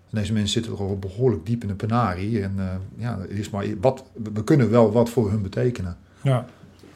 En 0.10 0.18
deze 0.18 0.34
mensen 0.34 0.52
zitten 0.52 0.72
er 0.72 0.80
al 0.80 1.00
behoorlijk 1.00 1.46
diep 1.46 1.62
in 1.62 1.68
de 1.68 1.74
penarie. 1.74 2.42
En 2.42 2.54
eh, 2.58 2.66
ja, 2.98 3.20
er 3.30 3.38
is 3.38 3.50
maar 3.50 3.66
wat, 3.82 4.04
we 4.34 4.44
kunnen 4.44 4.70
wel 4.70 4.92
wat 4.92 5.10
voor 5.10 5.30
hun 5.30 5.42
betekenen. 5.42 5.98
Ja. 6.22 6.46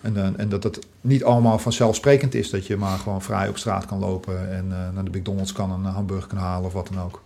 En, 0.02 0.18
eh, 0.18 0.28
en 0.38 0.50
dat 0.50 0.64
het 0.64 0.80
niet 1.02 1.24
allemaal 1.24 1.60
vanzelfsprekend 1.60 2.34
is 2.34 2.50
dat 2.50 2.68
je 2.68 2.78
maar 2.78 2.98
gewoon 2.98 3.22
vrij 3.22 3.48
op 3.48 3.58
straat 3.58 3.86
kan 3.86 4.00
lopen 4.00 4.52
en 4.52 4.66
eh, 4.70 4.78
naar 4.94 5.04
de 5.04 5.18
McDonald's 5.18 5.52
kan 5.52 5.72
een 5.72 5.84
hamburger 5.84 6.28
kan 6.28 6.38
halen 6.38 6.66
of 6.66 6.74
wat 6.74 6.90
dan 6.94 7.04
ook. 7.04 7.22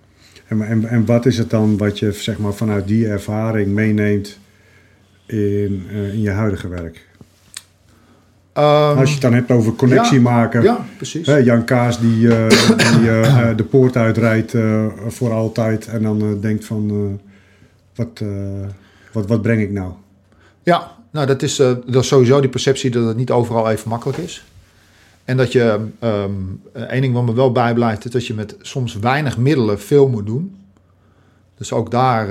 En, 0.48 0.62
en, 0.62 0.86
en 0.86 1.06
wat 1.06 1.26
is 1.26 1.38
het 1.38 1.50
dan 1.50 1.78
wat 1.78 2.00
je 2.00 2.12
zeg 2.12 2.38
maar, 2.38 2.54
vanuit 2.54 2.88
die 2.88 3.08
ervaring 3.08 3.68
meeneemt 3.68 4.40
in, 5.26 5.88
eh, 5.90 6.14
in 6.14 6.22
je 6.22 6.30
huidige 6.30 6.68
werk? 6.68 7.06
Ehm, 8.56 8.98
Als 8.98 9.08
je 9.08 9.14
het 9.14 9.22
dan 9.22 9.34
hebt 9.34 9.52
over 9.52 9.74
connectie 9.74 10.16
ja, 10.16 10.22
maken. 10.22 10.62
Ja, 10.62 10.86
precies. 10.96 11.28
Hè, 11.28 11.36
Jan 11.36 11.66
Kaas 11.66 12.00
die, 12.00 12.36
eh, 12.36 12.50
die 12.78 13.10
eh, 13.10 13.50
de 13.58 13.64
poort 13.64 13.98
uitrijdt 13.98 14.54
eh, 14.54 14.86
voor 15.08 15.32
altijd 15.32 15.88
en 15.88 16.04
dan 16.04 16.40
denkt 16.40 16.66
van 16.66 17.20
wat, 17.96 18.22
wat, 19.12 19.28
wat 19.28 19.42
breng 19.42 19.62
ik 19.62 19.72
nou? 19.72 19.92
Ja, 20.64 20.92
nou 21.12 21.28
dat 21.28 21.42
is, 21.42 21.56
dat 21.56 21.96
is 21.96 22.08
sowieso 22.08 22.40
die 22.40 22.50
perceptie 22.50 22.92
dat 22.92 23.08
het 23.08 23.18
niet 23.18 23.32
overal 23.32 23.70
even 23.70 23.90
makkelijk 23.90 24.18
is. 24.18 24.46
En 25.26 25.38
dat 25.38 25.52
je, 25.52 25.88
ehm 26.00 26.32
één 26.74 27.02
ding 27.02 27.14
wat 27.14 27.26
me 27.26 27.34
wel 27.34 27.52
bijblijft, 27.52 28.06
is 28.06 28.12
dat 28.12 28.28
je 28.28 28.34
met 28.34 28.56
soms 28.62 28.96
weinig 28.96 29.38
middelen 29.38 29.80
veel 29.80 30.08
moet 30.08 30.26
doen. 30.26 30.56
Dus 31.58 31.74
ook 31.74 31.92
daar, 31.92 32.28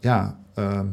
ja, 0.00 0.38
ehm, 0.54 0.86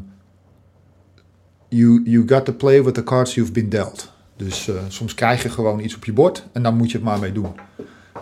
you, 1.68 2.02
you 2.04 2.22
got 2.28 2.44
to 2.44 2.52
play 2.52 2.82
with 2.82 2.94
the 2.94 3.02
cards 3.04 3.34
you've 3.34 3.52
been 3.52 3.68
dealt. 3.68 4.12
Dus 4.36 4.68
eh, 4.68 4.74
soms 4.88 5.14
krijg 5.14 5.42
je 5.42 5.48
gewoon 5.48 5.80
iets 5.80 5.96
op 5.96 6.04
je 6.04 6.12
bord 6.12 6.44
en 6.52 6.62
dan 6.62 6.76
moet 6.76 6.90
je 6.90 6.96
het 6.96 7.06
maar 7.06 7.18
mee 7.18 7.32
doen. 7.32 7.52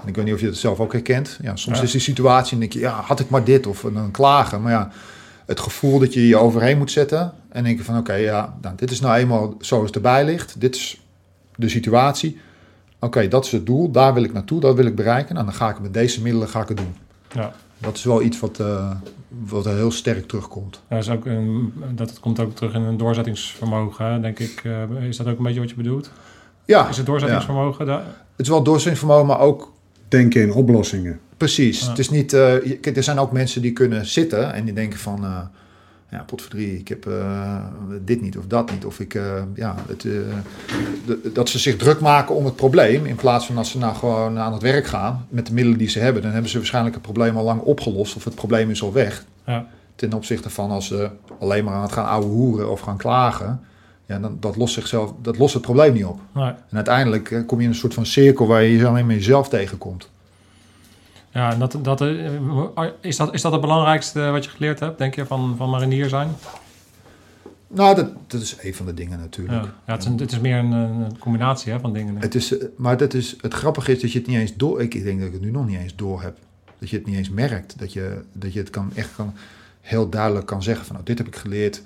En 0.02 0.08
ik 0.08 0.16
weet 0.16 0.24
niet 0.24 0.34
of 0.34 0.40
je 0.40 0.46
het 0.46 0.56
zelf 0.56 0.80
ook 0.80 0.92
herkent. 0.92 1.38
Ja, 1.42 1.56
soms 1.56 1.76
Ja. 1.78 1.82
is 1.84 1.90
die 1.92 2.00
situatie 2.00 2.52
en 2.52 2.58
denk 2.60 2.72
je, 2.72 2.78
ja, 2.78 3.00
had 3.00 3.20
ik 3.20 3.28
maar 3.28 3.44
dit 3.44 3.66
of 3.66 3.80
dan 3.92 4.10
klagen. 4.10 4.62
Maar 4.62 4.72
ja, 4.72 4.90
het 5.46 5.60
gevoel 5.60 5.98
dat 5.98 6.14
je 6.14 6.26
je 6.26 6.36
overheen 6.36 6.78
moet 6.78 6.90
zetten 6.90 7.32
en 7.48 7.64
denk 7.64 7.78
je 7.78 7.84
van, 7.84 7.98
oké, 7.98 8.14
ja, 8.14 8.54
nou, 8.60 8.74
dit 8.76 8.90
is 8.90 9.00
nou 9.00 9.16
eenmaal 9.16 9.54
zoals 9.60 9.86
het 9.86 9.94
erbij 9.94 10.24
ligt. 10.24 10.60
Dit 10.60 10.74
is 10.74 11.00
de 11.56 11.68
situatie. 11.68 12.40
Oké, 13.00 13.28
dat 13.28 13.44
is 13.44 13.52
het 13.52 13.66
doel. 13.66 13.90
Daar 13.90 14.14
wil 14.14 14.22
ik 14.24 14.32
naartoe. 14.32 14.60
Dat 14.60 14.76
wil 14.76 14.86
ik 14.86 14.94
bereiken. 14.94 15.34
Nou, 15.34 15.46
dan 15.46 15.54
ga 15.54 15.68
ik 15.70 15.80
met 15.80 15.94
deze 15.94 16.22
middelen 16.22 16.48
ga 16.48 16.60
ik 16.62 16.68
het 16.68 16.76
doen. 16.76 16.94
Ja. 17.32 17.52
Dat 17.84 17.96
is 17.96 18.04
wel 18.04 18.22
iets 18.22 18.40
wat, 18.40 18.60
eh, 18.60 18.90
wat 19.28 19.66
er 19.66 19.74
heel 19.76 19.90
sterk 19.90 20.28
terugkomt. 20.28 20.80
Dat, 20.88 20.98
is 20.98 21.08
ook 21.10 21.26
een, 21.26 21.72
dat 21.94 22.20
komt 22.20 22.40
ook 22.40 22.54
terug 22.54 22.74
in 22.74 22.82
een 22.82 22.96
doorzettingsvermogen, 22.96 24.22
denk 24.22 24.38
ik. 24.38 24.60
Eh, 24.64 25.04
is 25.08 25.16
dat 25.16 25.26
ook 25.26 25.38
een 25.38 25.44
beetje 25.44 25.60
wat 25.60 25.68
je 25.70 25.76
bedoelt? 25.76 26.10
Ja, 26.64 26.88
Is 26.88 26.96
het 26.96 27.06
doorzettingsvermogen? 27.06 27.86
daar? 27.86 28.04
het 28.36 28.46
is 28.46 28.48
wel 28.48 28.62
doorzettingsvermogen, 28.62 29.26
maar 29.26 29.40
ook 29.40 29.72
Denken 30.08 30.42
in 30.42 30.52
oplossingen. 30.52 31.20
precies. 31.36 31.80
Ja. 31.80 31.88
Het 31.88 31.98
is 31.98 32.10
niet, 32.10 32.32
eh, 32.32 32.96
er 32.96 33.02
zijn 33.02 33.18
ook 33.18 33.32
mensen 33.32 33.62
die 33.62 33.72
kunnen 33.72 34.06
zitten 34.06 34.52
en 34.52 34.64
die 34.64 34.74
denken 34.74 34.98
van, 34.98 35.24
eh 35.24 35.38
ja, 36.14 36.22
potverdrie, 36.22 36.78
ik 36.78 36.88
heb 36.88 37.06
eh, 37.06 37.56
dit 38.04 38.20
niet 38.20 38.38
of 38.38 38.46
dat 38.46 38.70
niet. 38.70 38.84
Of 38.84 39.00
ik, 39.00 39.14
eh, 39.14 39.42
ja, 39.54 39.74
het, 39.88 40.04
eh, 40.04 40.12
de- 41.06 41.30
dat 41.32 41.48
ze 41.48 41.58
zich 41.58 41.76
druk 41.76 42.00
maken 42.00 42.34
om 42.34 42.44
het 42.44 42.56
probleem. 42.56 43.06
In 43.06 43.16
plaats 43.16 43.46
van 43.46 43.56
als 43.56 43.70
ze 43.70 43.78
nou 43.78 43.94
gewoon 43.94 44.38
aan 44.38 44.52
het 44.52 44.62
werk 44.62 44.86
gaan 44.86 45.26
met 45.28 45.46
de 45.46 45.52
middelen 45.52 45.78
die 45.78 45.88
ze 45.88 45.98
hebben, 45.98 46.22
dan 46.22 46.30
hebben 46.30 46.50
ze 46.50 46.56
waarschijnlijk 46.56 46.94
het 46.94 47.04
probleem 47.04 47.36
al 47.36 47.44
lang 47.44 47.60
opgelost 47.60 48.16
of 48.16 48.24
het 48.24 48.34
probleem 48.34 48.70
is 48.70 48.82
al 48.82 48.92
weg. 48.92 49.24
Ja. 49.46 49.66
Ten 49.96 50.12
opzichte 50.12 50.50
van 50.50 50.70
als 50.70 50.86
ze 50.86 51.10
alleen 51.38 51.64
maar 51.64 51.74
aan 51.74 51.82
het 51.82 51.92
gaan 51.92 52.06
ouwe 52.06 52.26
hoeren 52.26 52.70
of 52.70 52.80
gaan 52.80 52.96
klagen, 52.96 53.60
ja, 54.06 54.18
dan, 54.18 54.36
dat, 54.40 54.56
lost 54.56 54.74
zichzelf, 54.74 55.12
dat 55.22 55.38
lost 55.38 55.54
het 55.54 55.62
probleem 55.62 55.92
niet 55.92 56.04
op. 56.04 56.20
Nee. 56.34 56.44
En 56.44 56.76
uiteindelijk 56.76 57.42
kom 57.46 57.58
je 57.58 57.64
in 57.64 57.70
een 57.70 57.76
soort 57.76 57.94
van 57.94 58.06
cirkel 58.06 58.46
waar 58.46 58.62
je 58.62 58.86
alleen 58.86 59.06
maar 59.06 59.14
jezelf 59.14 59.48
tegenkomt. 59.48 60.10
Ja, 61.34 61.52
en 61.52 61.58
dat, 61.58 61.78
dat, 61.82 62.00
eh, 62.00 62.86
is, 63.00 63.16
dat, 63.16 63.34
is 63.34 63.42
dat 63.42 63.52
het 63.52 63.60
belangrijkste 63.60 64.30
wat 64.30 64.44
je 64.44 64.50
geleerd 64.50 64.80
hebt, 64.80 64.98
denk 64.98 65.14
je, 65.14 65.26
van, 65.26 65.54
van 65.56 65.70
marinier 65.70 66.08
zijn? 66.08 66.28
Nou, 67.68 67.94
dat, 67.94 68.10
dat 68.26 68.40
is 68.40 68.56
een 68.60 68.74
van 68.74 68.86
de 68.86 68.94
dingen 68.94 69.18
natuurlijk. 69.18 69.64
Ja, 69.64 69.74
ja 69.86 69.92
het, 69.92 70.02
is 70.02 70.08
een, 70.08 70.18
het 70.18 70.32
is 70.32 70.40
meer 70.40 70.58
een, 70.58 70.72
een 70.72 71.18
combinatie 71.18 71.72
hè, 71.72 71.80
van 71.80 71.92
dingen. 71.92 72.16
Het 72.18 72.34
is, 72.34 72.58
eh, 72.58 72.68
maar 72.76 72.96
dat 72.96 73.14
is, 73.14 73.36
het 73.40 73.54
grappige 73.54 73.92
is 73.92 74.00
dat 74.00 74.12
je 74.12 74.18
het 74.18 74.28
niet 74.28 74.36
eens 74.36 74.56
door... 74.56 74.82
Ik 74.82 75.04
denk 75.04 75.18
dat 75.18 75.26
ik 75.26 75.32
het 75.32 75.42
nu 75.42 75.50
nog 75.50 75.66
niet 75.66 75.78
eens 75.78 75.96
door 75.96 76.22
heb. 76.22 76.36
Dat 76.78 76.90
je 76.90 76.96
het 76.96 77.06
niet 77.06 77.16
eens 77.16 77.30
merkt. 77.30 77.78
Dat 77.78 77.92
je, 77.92 78.22
dat 78.32 78.52
je 78.52 78.58
het 78.58 78.70
kan, 78.70 78.90
echt 78.94 79.14
kan, 79.14 79.34
heel 79.80 80.08
duidelijk 80.08 80.46
kan 80.46 80.62
zeggen 80.62 80.86
van... 80.86 80.96
Oh, 80.96 81.04
dit 81.04 81.18
heb 81.18 81.26
ik 81.26 81.36
geleerd. 81.36 81.82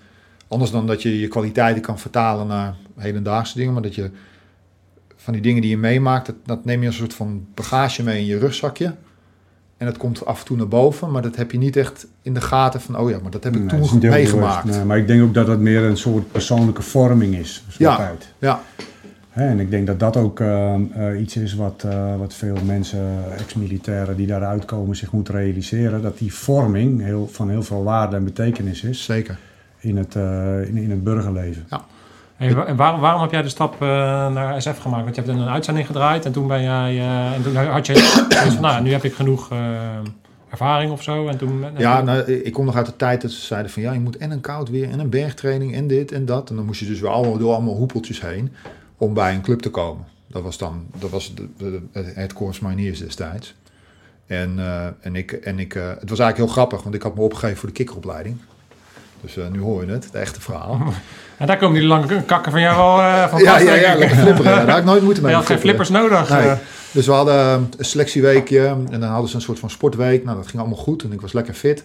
Anders 0.49 0.71
dan 0.71 0.87
dat 0.87 1.03
je 1.03 1.21
je 1.21 1.29
kwaliteiten 1.29 1.83
kan 1.83 1.99
vertalen 1.99 2.47
naar 2.47 2.75
hedendaagse 2.97 3.57
dingen. 3.57 3.73
Maar 3.73 3.83
dat 3.83 3.95
je 3.95 4.11
van 5.17 5.33
die 5.33 5.43
dingen 5.43 5.63
die 5.63 5.71
je 5.71 5.79
meemaakt... 5.79 6.27
Dat, 6.27 6.37
dat 6.45 6.65
neem 6.65 6.81
je 6.81 6.87
als 6.87 6.95
een 6.95 7.01
soort 7.01 7.15
van 7.15 7.47
bagage 7.55 8.03
mee 8.03 8.19
in 8.19 8.27
je 8.27 8.39
rugzakje. 8.39 8.95
En 9.79 9.87
dat 9.87 9.97
komt 9.97 10.27
af 10.27 10.41
en 10.41 10.47
toe 10.47 10.57
naar 10.57 10.69
boven. 10.69 11.11
Maar 11.11 11.23
dat 11.23 11.37
heb 11.37 11.51
je 11.51 11.59
niet 11.59 11.77
echt 11.77 12.07
in 12.23 12.35
de 12.35 12.41
gaten 12.41 12.81
van... 12.81 12.99
Oh 12.99 13.11
ja, 13.11 13.19
maar 13.23 13.31
dat 13.31 13.45
heb 13.45 13.55
ik 13.55 13.73
Nee, 13.73 13.81
toen 13.81 13.99
meegemaakt. 14.11 14.65
Nee, 14.65 14.85
maar 14.85 14.99
ik 14.99 15.07
denk 15.07 15.23
ook 15.23 15.35
dat 15.35 15.47
het 15.47 15.61
meer 15.61 15.83
een 15.83 15.97
soort 15.97 16.33
persoonlijke 16.33 16.83
vorming 16.83 17.37
is. 17.37 17.65
Ja. 17.79 17.97
tijd. 17.97 18.33
Ja, 18.39 18.63
Hè, 19.39 19.49
en 19.49 19.61
ik 19.61 19.71
denk 19.71 19.87
dat 19.87 20.01
dat 20.01 20.17
ook 20.17 20.41
eh, 20.41 20.75
eh, 20.75 21.21
iets 21.21 21.37
is 21.37 21.55
wat, 21.55 21.85
eh, 21.87 22.17
wat 22.17 22.35
veel 22.35 22.57
mensen, 22.65 23.25
ex-militairen 23.39 24.17
die 24.17 24.27
daaruit 24.27 24.65
komen, 24.65 24.97
zich 24.97 25.13
moeten 25.13 25.35
realiseren. 25.35 26.03
Dat 26.03 26.19
die 26.19 26.35
vorming 26.35 27.03
heel, 27.03 27.29
van 27.33 27.51
heel 27.51 27.63
veel 27.63 27.85
waarde 27.85 28.17
en 28.17 28.25
betekenis 28.25 28.83
is 28.83 29.05
zeker. 29.05 29.39
in 29.79 29.97
het, 29.97 30.17
eh, 30.17 30.67
in, 30.67 30.77
in 30.77 30.91
het 30.91 31.05
burgerleven. 31.05 31.67
Hey, 32.39 32.55
en 32.55 32.77
waarom, 32.77 33.01
waarom 33.01 33.21
heb 33.23 33.31
jij 33.31 33.43
de 33.43 33.49
stap 33.49 33.73
eh, 33.73 33.89
naar 34.33 34.63
SF 34.63 34.79
gemaakt? 34.79 35.05
Want 35.05 35.15
je 35.17 35.23
hebt 35.23 35.35
een 35.35 35.49
uitzending 35.49 35.87
gedraaid 35.87 36.25
en 36.25 36.33
toen 36.33 36.47
ben 36.47 36.63
jij. 36.63 36.99
eh, 36.99 37.33
en 37.33 37.43
toen 37.43 37.57
had 37.57 37.87
je 37.87 37.95
zoiets 37.95 38.55
van, 38.55 38.61
nou, 38.61 38.83
nu 38.83 38.93
heb 38.93 39.05
ik 39.05 39.13
genoeg 39.13 39.51
eh, 39.51 39.59
ervaring 40.51 40.91
of 40.93 41.03
zo. 41.03 41.29
En 41.29 41.39
toen, 41.39 41.65
Ja, 41.77 42.03
nou, 42.03 42.33
ik 42.33 42.53
kom 42.53 42.65
nog 42.65 42.77
uit 42.77 42.87
de 42.87 42.97
tijd 42.97 43.23
dat 43.23 43.31
ze 43.31 43.47
zeiden 43.47 43.71
van 43.71 43.83
ja, 43.83 43.93
je 43.93 44.01
moet 44.01 44.17
en 44.17 44.31
een 44.31 44.41
koud 44.41 44.71
weer 44.71 44.91
en 44.91 44.99
een 44.99 45.11
bergtraining 45.11 45.75
en 45.75 45.87
dit 45.87 46.13
en 46.13 46.25
dat. 46.27 46.51
En 46.51 46.57
dan 46.57 46.65
moest 46.65 46.81
je 46.81 46.87
dus 46.87 47.01
weer 47.01 47.11
allemaal 47.11 47.39
door 47.39 47.53
allemaal 47.53 47.77
hoepeltjes 47.77 48.21
heen 48.21 48.53
om 48.97 49.15
bij 49.15 49.35
een 49.35 49.43
club 49.43 49.61
te 49.61 49.71
komen. 49.71 50.05
Dat 50.27 50.43
was 50.43 50.59
dan 50.59 50.87
dat 50.99 51.11
was 51.11 51.35
de, 51.35 51.49
de, 51.57 51.83
het 52.15 52.33
Corps 52.33 52.61
Mariniers 52.61 52.99
destijds. 52.99 53.55
En, 54.27 54.59
en, 55.01 55.17
ik, 55.17 55.33
en 55.33 55.59
ik, 55.59 55.73
het 55.73 56.11
was 56.11 56.19
eigenlijk 56.19 56.37
heel 56.37 56.47
grappig, 56.47 56.83
want 56.83 56.95
ik 56.95 57.03
had 57.03 57.15
me 57.15 57.21
opgegeven 57.21 57.57
voor 57.57 57.69
de 57.69 57.75
kikkeropleiding. 57.75 58.37
Dus 59.21 59.37
eh, 59.37 59.49
nu 59.49 59.61
hoor 59.61 59.85
je 59.85 59.93
het, 59.93 60.05
het 60.05 60.15
echte 60.15 60.41
verhaal. 60.41 60.81
En 61.39 61.47
daar 61.47 61.59
komen 61.59 61.79
die 61.81 61.89
lange 61.89 62.23
kakken 62.23 62.53
van 62.53 62.61
jou 62.61 62.77
wel 62.77 63.01
eh, 63.01 63.29
van 63.29 63.43
ja, 63.43 63.59
ja, 63.59 63.75
ja, 63.75 63.95
lekker 63.97 64.17
flipperen. 64.17 64.53
Daar 64.53 64.69
had 64.69 64.79
ik 64.79 64.85
nooit 64.85 65.03
moeite 65.03 65.21
mee. 65.23 65.31
Je 65.31 65.37
had 65.37 65.47
geen 65.47 65.59
flippers 65.59 65.89
nodig. 65.89 66.29
Nee. 66.29 66.49
eh. 66.49 66.57
Dus 66.93 67.07
we 67.07 67.13
hadden 67.13 67.69
een 67.77 67.85
selectieweekje 67.85 68.67
en 68.67 69.01
dan 69.01 69.11
hadden 69.11 69.29
ze 69.31 69.37
een 69.37 69.43
soort 69.43 69.59
van 69.59 69.71
sportweek. 69.71 70.25
Nou, 70.25 70.37
dat 70.37 70.47
ging 70.47 70.59
allemaal 70.59 70.79
goed 70.79 71.03
en 71.03 71.13
ik 71.13 71.21
was 71.21 71.33
lekker 71.33 71.55
fit. 71.55 71.85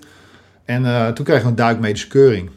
En 0.65 1.13
toen 1.13 1.25
kregen 1.25 1.43
we 1.43 1.49
een 1.49 1.55
duikmedische 1.55 2.07
keuring. 2.07 2.49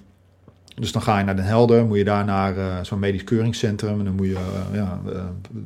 Dus 0.74 0.92
dan 0.92 1.02
ga 1.02 1.18
je 1.18 1.24
naar 1.24 1.36
Den 1.36 1.44
Helder, 1.44 1.84
moet 1.84 1.96
je 1.96 2.04
daar 2.04 2.24
naar 2.24 2.54
zo'n 2.82 2.98
medisch 2.98 3.24
keuringscentrum. 3.24 3.98
En 3.98 4.04
dan 4.04 4.14
moet 4.14 4.26
je 4.26 4.38
ja, 4.72 5.00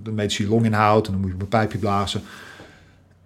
de 0.03 0.13
medische 0.13 0.49
longinhoud 0.49 1.07
en 1.07 1.13
dan 1.13 1.21
moet 1.21 1.31
je 1.31 1.37
op 1.37 1.43
een 1.43 1.49
pijpje 1.49 1.79
blazen. 1.79 2.23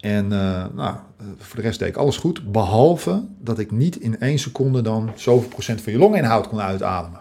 En 0.04 0.32
eh, 0.32 0.64
nou, 0.74 0.96
voor 1.38 1.56
de 1.56 1.62
rest 1.62 1.78
deed 1.78 1.88
ik 1.88 1.96
alles 1.96 2.16
goed. 2.16 2.52
Behalve 2.52 3.22
dat 3.38 3.58
ik 3.58 3.70
niet 3.70 3.96
in 3.96 4.20
één 4.20 4.38
seconde 4.38 4.82
dan 4.82 5.10
zoveel 5.14 5.48
procent 5.48 5.80
van 5.80 5.92
je 5.92 5.98
longinhoud 5.98 6.48
kon 6.48 6.60
uitademen. 6.60 7.20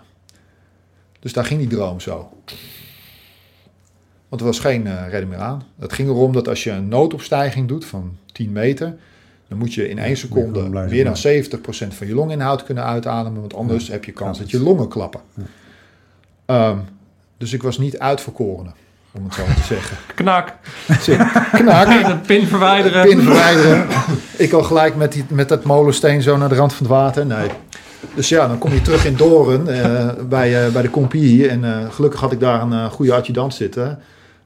Dus 1.19 1.33
daar 1.33 1.45
ging 1.45 1.59
die 1.59 1.69
droom 1.69 1.99
zo. 1.99 2.29
Want 4.29 4.41
er 4.41 4.47
was 4.47 4.59
geen 4.59 4.87
eh, 4.87 5.07
redding 5.09 5.31
meer 5.31 5.39
aan. 5.39 5.63
Het 5.79 5.93
ging 5.93 6.09
erom 6.09 6.33
dat 6.33 6.47
als 6.47 6.63
je 6.63 6.71
een 6.71 6.87
noodopstijging 6.87 7.67
doet 7.67 7.85
van 7.85 8.17
10 8.31 8.51
meter, 8.51 8.95
dan 9.47 9.57
moet 9.57 9.73
je 9.73 9.89
in 9.89 9.99
één 9.99 10.17
seconde 10.17 10.69
meer 10.69 11.03
dan 11.03 11.17
70% 11.17 11.93
van 11.93 12.07
je 12.07 12.13
longinhoud 12.13 12.63
kunnen 12.63 12.83
uitademen, 12.83 13.39
want 13.39 13.53
anders 13.53 13.87
heb 13.87 14.05
je 14.05 14.11
kans 14.11 14.37
dat 14.37 14.51
je 14.51 14.59
longen 14.59 14.87
klappen. 14.87 15.21
Ehm, 16.45 16.77
dus 17.37 17.53
ik 17.53 17.63
was 17.63 17.77
niet 17.77 17.99
uitverkorene, 17.99 18.71
om 19.13 19.23
het 19.23 19.33
zo 19.33 19.43
te 19.43 19.63
zeggen. 19.63 19.97
Knak. 20.15 20.53
Knak, 21.51 21.87
De 21.87 22.17
pin 22.25 22.47
verwijderen. 22.47 23.07
pin 23.07 23.21
verwijderen. 23.21 23.87
Ik 24.37 24.53
al 24.53 24.63
gelijk 24.63 24.95
met, 24.95 25.11
die, 25.11 25.25
met 25.29 25.49
dat 25.49 25.63
molensteen 25.63 26.21
zo 26.21 26.37
naar 26.37 26.49
de 26.49 26.55
rand 26.55 26.73
van 26.73 26.85
het 26.85 26.95
water. 26.95 27.25
Nee. 27.25 27.49
Dus 28.15 28.29
ja, 28.29 28.47
dan 28.47 28.57
kom 28.57 28.73
je 28.73 28.81
terug 28.81 29.05
in 29.05 29.15
Doren 29.15 29.67
eh, 29.67 30.23
bij, 30.23 30.65
eh, 30.65 30.73
bij 30.73 30.81
de 30.81 30.89
compie. 30.89 31.47
En 31.47 31.63
eh, 31.63 31.91
gelukkig 31.91 32.19
had 32.19 32.31
ik 32.31 32.39
daar 32.39 32.61
een 32.61 32.89
goede 32.89 33.13
adjudant 33.13 33.53
zitten. 33.53 33.99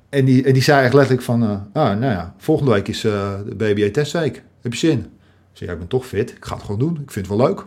En 0.10 0.26
die, 0.26 0.44
en 0.44 0.54
die 0.54 0.64
zei 0.64 0.84
echt 0.84 0.94
letterlijk 0.94 1.26
van... 1.26 1.44
ah, 1.74 2.00
nou 2.00 2.12
ja, 2.12 2.34
volgende 2.38 2.72
week 2.72 2.88
is 2.88 3.02
de 3.02 3.56
BBA-testweek. 3.58 4.44
Heb 4.62 4.74
je 4.74 4.80
zin? 4.80 5.00
Ik 5.00 5.08
zei, 5.54 5.70
ja, 5.70 5.72
ik 5.72 5.80
ben 5.80 5.88
toch 5.88 6.06
fit. 6.06 6.30
Ik 6.32 6.46
ga 6.46 6.54
het 6.56 6.64
gewoon 6.64 6.80
doen. 6.80 7.00
Ik 7.04 7.12
vind 7.12 7.28
het 7.28 7.38
wel 7.38 7.48
leuk. 7.48 7.66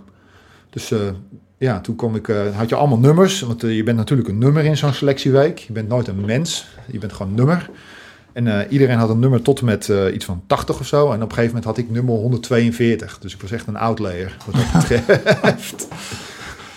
Dus 0.70 0.92
ja, 1.60 1.80
toen 1.80 1.96
kom 1.96 2.14
ik, 2.14 2.28
eh, 2.28 2.36
had 2.56 2.68
je 2.68 2.74
allemaal 2.74 2.98
nummers. 2.98 3.40
Want 3.40 3.64
eh, 3.64 3.76
je 3.76 3.82
bent 3.82 3.96
natuurlijk 3.96 4.28
een 4.28 4.38
nummer 4.38 4.64
in 4.64 4.76
zo'n 4.76 4.92
selectieweek. 4.92 5.58
Je 5.58 5.72
bent 5.72 5.88
nooit 5.88 6.08
een 6.08 6.24
mens. 6.24 6.66
Je 6.86 6.98
bent 6.98 7.12
gewoon 7.12 7.34
nummer. 7.34 7.70
En 8.32 8.46
eh, 8.60 8.72
iedereen 8.72 8.98
had 8.98 9.08
een 9.10 9.18
nummer 9.18 9.42
tot 9.42 9.58
en 9.58 9.64
met 9.64 9.88
eh, 9.88 10.14
iets 10.14 10.24
van 10.24 10.42
80 10.46 10.80
of 10.80 10.86
zo. 10.86 10.98
En 11.12 11.14
op 11.14 11.28
een 11.28 11.34
gegeven 11.34 11.46
moment 11.46 11.64
had 11.64 11.78
ik 11.78 11.90
nummer 11.90 12.14
142. 12.14 13.18
Dus 13.20 13.34
ik 13.34 13.40
was 13.40 13.50
echt 13.50 13.66
een 13.66 13.76
outlayer 13.76 14.36
wat 14.46 14.54
dat 14.54 14.72
betreft. 14.82 15.88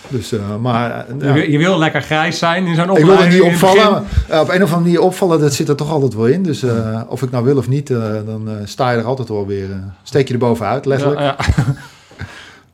dus, 0.08 0.32
eh, 0.32 0.56
maar 0.56 1.06
Je, 1.18 1.24
ja, 1.26 1.32
wil- 1.32 1.50
je 1.50 1.58
wil 1.58 1.78
lekker 1.78 2.02
grijs 2.02 2.38
zijn 2.38 2.66
in 2.66 2.74
zo'n 2.74 2.84
ik 2.84 2.90
wilde 2.96 3.10
opleiding. 3.12 3.42
niet 3.42 3.42
in 3.42 3.50
het 3.58 3.60
begin. 3.60 3.78
opvallen. 3.78 4.02
Op 4.42 4.48
een 4.48 4.62
of 4.62 4.72
andere 4.72 4.80
manier 4.80 5.00
opvallen, 5.00 5.40
dat 5.40 5.54
zit 5.54 5.68
er 5.68 5.76
toch 5.76 5.90
altijd 5.90 6.14
wel 6.14 6.26
in. 6.26 6.42
Dus 6.42 6.62
eh, 6.62 7.00
of 7.08 7.22
ik 7.22 7.30
nou 7.30 7.44
wil 7.44 7.56
of 7.56 7.68
niet, 7.68 7.90
eh, 7.90 7.98
dan 8.26 8.48
sta 8.64 8.90
je 8.90 8.98
er 8.98 9.04
altijd 9.04 9.28
wel 9.28 9.46
weer. 9.46 9.68
steek 10.02 10.26
je 10.28 10.32
er 10.34 10.40
bovenuit, 10.40 10.86
letterlijk. 10.86 11.20
Ja, 11.20 11.36
ja. 11.56 11.74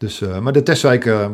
Dus, 0.01 0.21
eh, 0.21 0.39
maar 0.39 0.53
de 0.53 0.63
testweek 0.63 1.05
eh, 1.05 1.29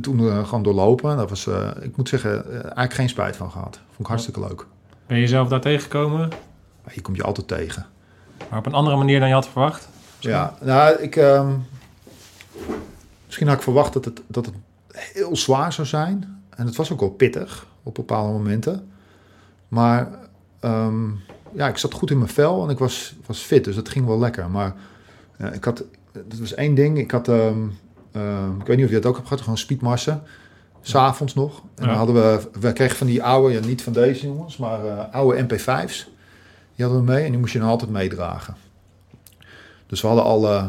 toen 0.00 0.28
eh, 0.28 0.44
gewoon 0.44 0.62
doorlopen. 0.62 1.16
Dat 1.16 1.28
was, 1.28 1.46
ik 1.80 1.96
moet 1.96 2.08
zeggen, 2.08 2.52
eigenlijk 2.62 2.94
geen 2.94 3.08
spijt 3.08 3.36
van 3.36 3.50
gehad. 3.50 3.80
Vond 3.86 3.98
ik 3.98 4.06
hartstikke 4.06 4.40
leuk. 4.40 4.66
Ben 5.06 5.18
je 5.18 5.26
zelf 5.26 5.48
daar 5.48 5.60
tegengekomen? 5.60 6.30
Je 6.92 7.00
komt 7.00 7.16
je 7.16 7.22
altijd 7.22 7.48
tegen. 7.48 7.86
Maar 8.50 8.58
op 8.58 8.66
een 8.66 8.72
andere 8.72 8.96
manier 8.96 9.18
dan 9.18 9.28
je 9.28 9.34
had 9.34 9.48
verwacht? 9.48 9.88
Ja, 10.18 10.54
nou, 10.60 10.96
ik. 10.98 11.16
ehm, 11.16 11.50
misschien 13.26 13.46
had 13.46 13.56
ik 13.56 13.62
verwacht 13.62 13.92
dat 13.92 14.04
het, 14.04 14.22
dat 14.26 14.46
het 14.46 14.54
heel 14.92 15.36
zwaar 15.36 15.72
zou 15.72 15.86
zijn. 15.86 16.42
En 16.50 16.66
het 16.66 16.76
was 16.76 16.92
ook 16.92 17.00
wel 17.00 17.10
pittig 17.10 17.66
op 17.82 17.94
bepaalde 17.94 18.32
momenten. 18.32 18.90
Maar 19.68 20.08
ehm, 20.60 21.08
ja, 21.52 21.68
ik 21.68 21.78
zat 21.78 21.92
goed 21.94 22.10
in 22.10 22.18
mijn 22.18 22.30
vel 22.30 22.64
en 22.64 22.70
ik 22.70 22.78
was, 22.78 23.14
was 23.26 23.38
fit, 23.38 23.64
dus 23.64 23.76
het 23.76 23.88
ging 23.88 24.06
wel 24.06 24.18
lekker. 24.18 24.50
Maar 24.50 24.74
ik 25.52 25.64
had. 25.64 25.84
Dat 26.12 26.38
was 26.38 26.54
één 26.54 26.74
ding. 26.74 26.98
Ik 26.98 27.10
had. 27.10 27.28
ehm, 27.28 27.58
ehm, 28.12 28.60
ik 28.60 28.66
weet 28.66 28.76
niet 28.76 28.86
of 28.86 28.92
je 28.92 29.00
dat 29.00 29.06
ook 29.06 29.14
hebt 29.16 29.26
gehad, 29.28 29.42
gewoon 29.42 29.58
speedmarsen. 29.58 30.22
S'avonds 30.84 31.34
nog. 31.34 31.62
En 31.74 31.84
Ja. 31.84 31.86
dan 31.86 31.96
hadden 31.96 32.14
we. 32.14 32.48
We 32.60 32.72
kregen 32.72 32.96
van 32.96 33.06
die 33.06 33.22
oude, 33.22 33.54
ja, 33.54 33.60
niet 33.66 33.82
van 33.82 33.92
deze 33.92 34.26
jongens, 34.26 34.56
maar 34.56 34.84
eh, 34.86 35.14
oude 35.14 35.42
MP5's. 35.44 36.10
Die 36.76 36.84
hadden 36.86 37.04
we 37.04 37.12
mee 37.12 37.24
en 37.24 37.30
die 37.30 37.40
moest 37.40 37.52
je 37.52 37.58
dan 37.58 37.68
altijd 37.68 37.90
meedragen. 37.90 38.56
Dus 39.86 40.00
we 40.00 40.06
hadden 40.06 40.24
al 40.24 40.48
eh, 40.48 40.66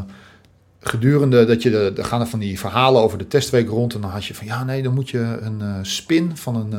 gedurende 0.80 1.44
dat 1.44 1.62
je, 1.62 1.70
de, 1.94 2.04
gaan 2.04 2.20
er 2.20 2.26
van 2.26 2.38
die 2.38 2.58
verhalen 2.58 3.02
over 3.02 3.18
de 3.18 3.26
testweek 3.26 3.68
rond. 3.68 3.94
En 3.94 4.00
dan 4.00 4.10
had 4.10 4.24
je 4.24 4.34
van, 4.34 4.46
ja 4.46 4.64
nee, 4.64 4.82
dan 4.82 4.94
moet 4.94 5.10
je 5.10 5.38
een 5.40 5.60
eh, 5.60 5.74
spin 5.82 6.36
van 6.36 6.56
een, 6.56 6.70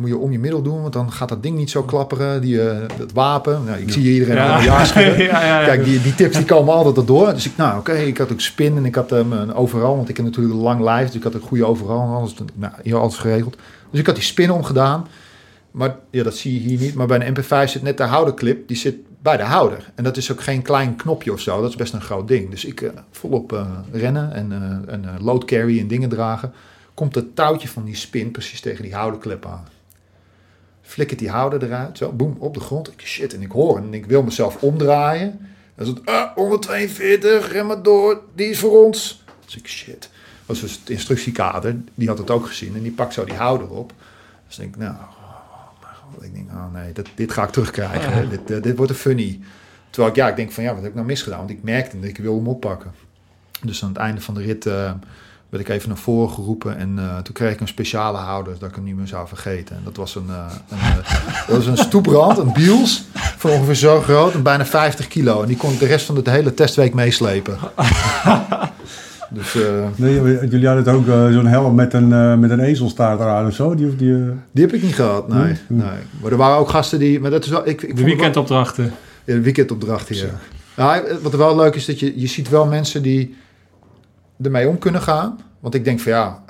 moet 0.00 0.08
je 0.08 0.16
om 0.16 0.32
je 0.32 0.38
middel 0.38 0.62
doen, 0.62 0.80
want 0.80 0.92
dan 0.92 1.12
gaat 1.12 1.28
dat 1.28 1.42
ding 1.42 1.56
niet 1.56 1.70
zo 1.70 1.82
klapperen. 1.82 2.40
Die, 2.40 2.68
eh, 2.68 2.88
dat 2.98 3.12
wapen. 3.12 3.64
Nou, 3.64 3.78
ik 3.78 3.92
zie 3.92 4.12
iedereen 4.12 4.34
Ja. 4.44 4.60
ja 4.60 5.44
ja. 5.44 5.64
Kijk, 5.64 5.84
die, 5.84 6.02
die 6.02 6.14
tips 6.14 6.36
die 6.36 6.44
komen 6.44 6.74
altijd 6.74 6.96
erdoor. 6.96 7.34
Dus 7.34 7.46
ik, 7.46 7.56
nou 7.56 7.78
oké, 7.78 7.92
ik 7.92 8.18
had 8.18 8.32
ook 8.32 8.40
spin 8.40 8.76
en 8.76 8.84
ik 8.84 8.94
had 8.94 9.10
hem 9.10 9.32
een 9.32 9.54
overal, 9.54 9.96
want 9.96 10.08
ik 10.08 10.16
heb 10.16 10.26
natuurlijk 10.26 10.54
een 10.54 10.60
lang 10.60 10.80
lijf, 10.80 11.06
dus 11.06 11.16
ik 11.16 11.22
had 11.22 11.34
een 11.34 11.40
goede 11.40 11.64
overal. 11.64 12.00
en 12.02 12.14
Alles, 12.14 12.34
nou, 12.54 12.72
hier 12.82 12.96
alles 12.96 13.16
geregeld. 13.16 13.56
Dus 13.90 14.00
ik 14.00 14.06
had 14.06 14.14
die 14.14 14.24
spin 14.24 14.50
omgedaan. 14.50 15.06
Maar 15.70 15.96
ja, 16.10 16.22
dat 16.22 16.36
zie 16.36 16.54
je 16.54 16.68
hier 16.68 16.78
niet. 16.78 16.94
Maar 16.94 17.06
bij 17.06 17.26
een 17.26 17.36
MP5 17.36 17.70
zit 17.70 17.82
net 17.82 17.96
de 17.96 18.02
houderclip, 18.02 18.68
die 18.68 18.76
zit 18.76 18.96
bij 19.22 19.36
de 19.36 19.42
houder. 19.42 19.90
En 19.94 20.04
dat 20.04 20.16
is 20.16 20.32
ook 20.32 20.40
geen 20.40 20.62
klein 20.62 20.96
knopje 20.96 21.32
of 21.32 21.40
zo. 21.40 21.60
Dat 21.60 21.70
is 21.70 21.76
best 21.76 21.92
een 21.92 22.00
groot 22.00 22.28
ding. 22.28 22.50
Dus 22.50 22.64
ik 22.64 22.80
eh, 22.80 22.90
volop 23.10 23.52
eh, 23.52 23.66
rennen 23.92 24.32
en 24.32 24.52
eh, 24.52 24.94
een 24.94 25.04
eh, 25.04 25.14
load 25.20 25.44
carry 25.44 25.78
en 25.80 25.88
dingen 25.88 26.08
dragen. 26.08 26.52
Komt 26.94 27.14
het 27.14 27.36
touwtje 27.36 27.68
van 27.68 27.84
die 27.84 27.96
spin 27.96 28.30
precies 28.30 28.60
tegen 28.60 28.82
die 28.82 28.94
houderklep 28.94 29.46
aan. 29.46 29.64
Flikkert 30.90 31.18
die 31.18 31.30
houder 31.30 31.62
eruit, 31.62 31.98
zo, 31.98 32.12
boem, 32.12 32.36
op 32.38 32.54
de 32.54 32.60
grond. 32.60 32.92
Ik, 32.92 33.00
shit, 33.00 33.34
en 33.34 33.42
ik 33.42 33.50
hoor 33.50 33.76
en 33.76 33.94
ik 33.94 34.06
wil 34.06 34.22
mezelf 34.22 34.62
omdraaien. 34.62 35.48
En 35.74 35.86
zo, 35.86 35.94
ah, 36.04 36.34
142, 36.34 37.52
ren 37.52 37.66
maar 37.66 37.82
door, 37.82 38.20
die 38.34 38.48
is 38.48 38.58
voor 38.58 38.84
ons. 38.84 39.24
Dus 39.44 39.56
ik, 39.56 39.68
shit. 39.68 40.00
Dat 40.00 40.10
was 40.46 40.60
dus 40.60 40.78
het 40.78 40.90
instructiekader, 40.90 41.76
die 41.94 42.08
had 42.08 42.18
het 42.18 42.30
ook 42.30 42.46
gezien. 42.46 42.74
En 42.74 42.82
die 42.82 42.92
pakt 42.92 43.12
zo 43.12 43.24
die 43.24 43.34
houder 43.34 43.70
op. 43.70 43.92
Dus 44.46 44.58
ik 44.58 44.62
denk, 44.62 44.76
nou, 44.76 44.94
oh 46.18 46.24
ik 46.24 46.34
denk, 46.34 46.50
oh 46.50 46.72
nee, 46.72 46.92
dit, 46.92 47.08
dit 47.14 47.32
ga 47.32 47.42
ik 47.42 47.50
terugkrijgen. 47.50 48.30
Dit, 48.30 48.50
eh, 48.50 48.62
dit 48.62 48.76
wordt 48.76 48.92
een 48.92 48.98
funny. 48.98 49.40
Terwijl 49.90 50.12
ik, 50.12 50.18
ja, 50.18 50.28
ik 50.28 50.36
denk 50.36 50.52
van, 50.52 50.64
ja, 50.64 50.72
wat 50.72 50.80
heb 50.80 50.88
ik 50.88 50.94
nou 50.94 51.06
misgedaan? 51.06 51.38
Want 51.38 51.50
ik 51.50 51.62
merkte 51.62 52.00
dat 52.00 52.08
ik 52.08 52.18
wil 52.18 52.36
hem 52.36 52.48
oppakken. 52.48 52.92
Dus 53.62 53.82
aan 53.82 53.88
het 53.88 53.98
einde 53.98 54.20
van 54.20 54.34
de 54.34 54.42
rit 54.42 54.66
eh, 54.66 54.92
werd 55.50 55.68
ik 55.68 55.74
even 55.74 55.88
naar 55.88 55.98
voren 55.98 56.30
geroepen. 56.34 56.76
En 56.76 56.98
eh, 56.98 57.18
toen 57.18 57.34
kreeg 57.34 57.52
ik 57.52 57.60
een 57.60 57.68
speciale 57.68 58.18
houder, 58.18 58.54
dat 58.58 58.68
ik 58.68 58.74
hem 58.74 58.84
niet 58.84 58.96
meer 58.96 59.06
zou 59.06 59.28
vergeten. 59.28 59.76
En 59.76 59.82
dat 59.84 59.96
was 59.96 60.14
een, 60.14 60.26
eh, 60.28 60.44
een, 60.68 60.78
eh, 60.78 61.46
dat 61.48 61.56
was 61.56 61.66
een 61.66 61.76
stoeprand, 61.76 62.38
een 62.38 62.52
biels, 62.52 63.04
van 63.14 63.50
ongeveer 63.50 63.74
zo 63.74 64.00
groot, 64.00 64.34
en 64.34 64.42
bijna 64.42 64.64
50 64.66 65.08
kilo. 65.08 65.40
En 65.42 65.48
die 65.48 65.56
kon 65.56 65.72
ik 65.72 65.78
de 65.78 65.86
rest 65.86 66.06
van 66.06 66.14
de 66.22 66.30
hele 66.30 66.54
testweek 66.54 66.94
meeslepen. 66.94 67.58
dus 69.30 69.54
eh, 69.54 69.62
Nee, 69.96 70.14
jullie 70.48 70.66
hadden 70.66 70.84
het 70.84 70.94
ook 70.94 71.04
zo'n 71.32 71.46
helm 71.46 71.74
met 71.74 71.92
een, 71.94 72.40
met 72.40 72.50
een 72.50 72.60
ezelstaart 72.60 73.20
eraan 73.20 73.46
of 73.46 73.54
zo. 73.54 73.74
Die, 73.74 73.96
die, 73.96 74.14
die 74.52 74.64
heb 74.64 74.72
ik 74.74 74.82
niet 74.82 74.94
gehad, 74.94 75.28
nee, 75.28 75.38
Nee? 75.42 75.56
nee. 75.66 75.98
Maar 76.22 76.30
er 76.30 76.36
waren 76.36 76.58
ook 76.58 76.68
gasten 76.68 76.98
die, 76.98 77.20
maar 77.20 77.30
dat 77.30 77.44
is 77.44 77.50
wel, 77.50 77.68
ik, 77.68 77.82
ik 77.82 77.88
De 77.88 77.94
wel- 77.94 78.04
weekendopdrachten. 78.04 78.84
Ja, 79.24 79.34
de 79.34 79.40
weekendopdracht 79.40 80.08
hier. 80.08 80.30
Ja, 80.76 81.02
wat 81.22 81.32
er 81.32 81.38
wel 81.38 81.56
leuk 81.56 81.74
is, 81.74 81.84
dat 81.84 82.00
je, 82.00 82.20
je 82.20 82.26
ziet 82.26 82.48
wel 82.48 82.66
mensen 82.66 83.02
die 83.02 83.36
ermee 84.42 84.68
om 84.68 84.78
kunnen 84.78 85.02
gaan. 85.02 85.38
Want 85.60 85.74
ik 85.74 85.84
denk 85.84 86.00
van 86.00 86.12
ja, 86.12 86.42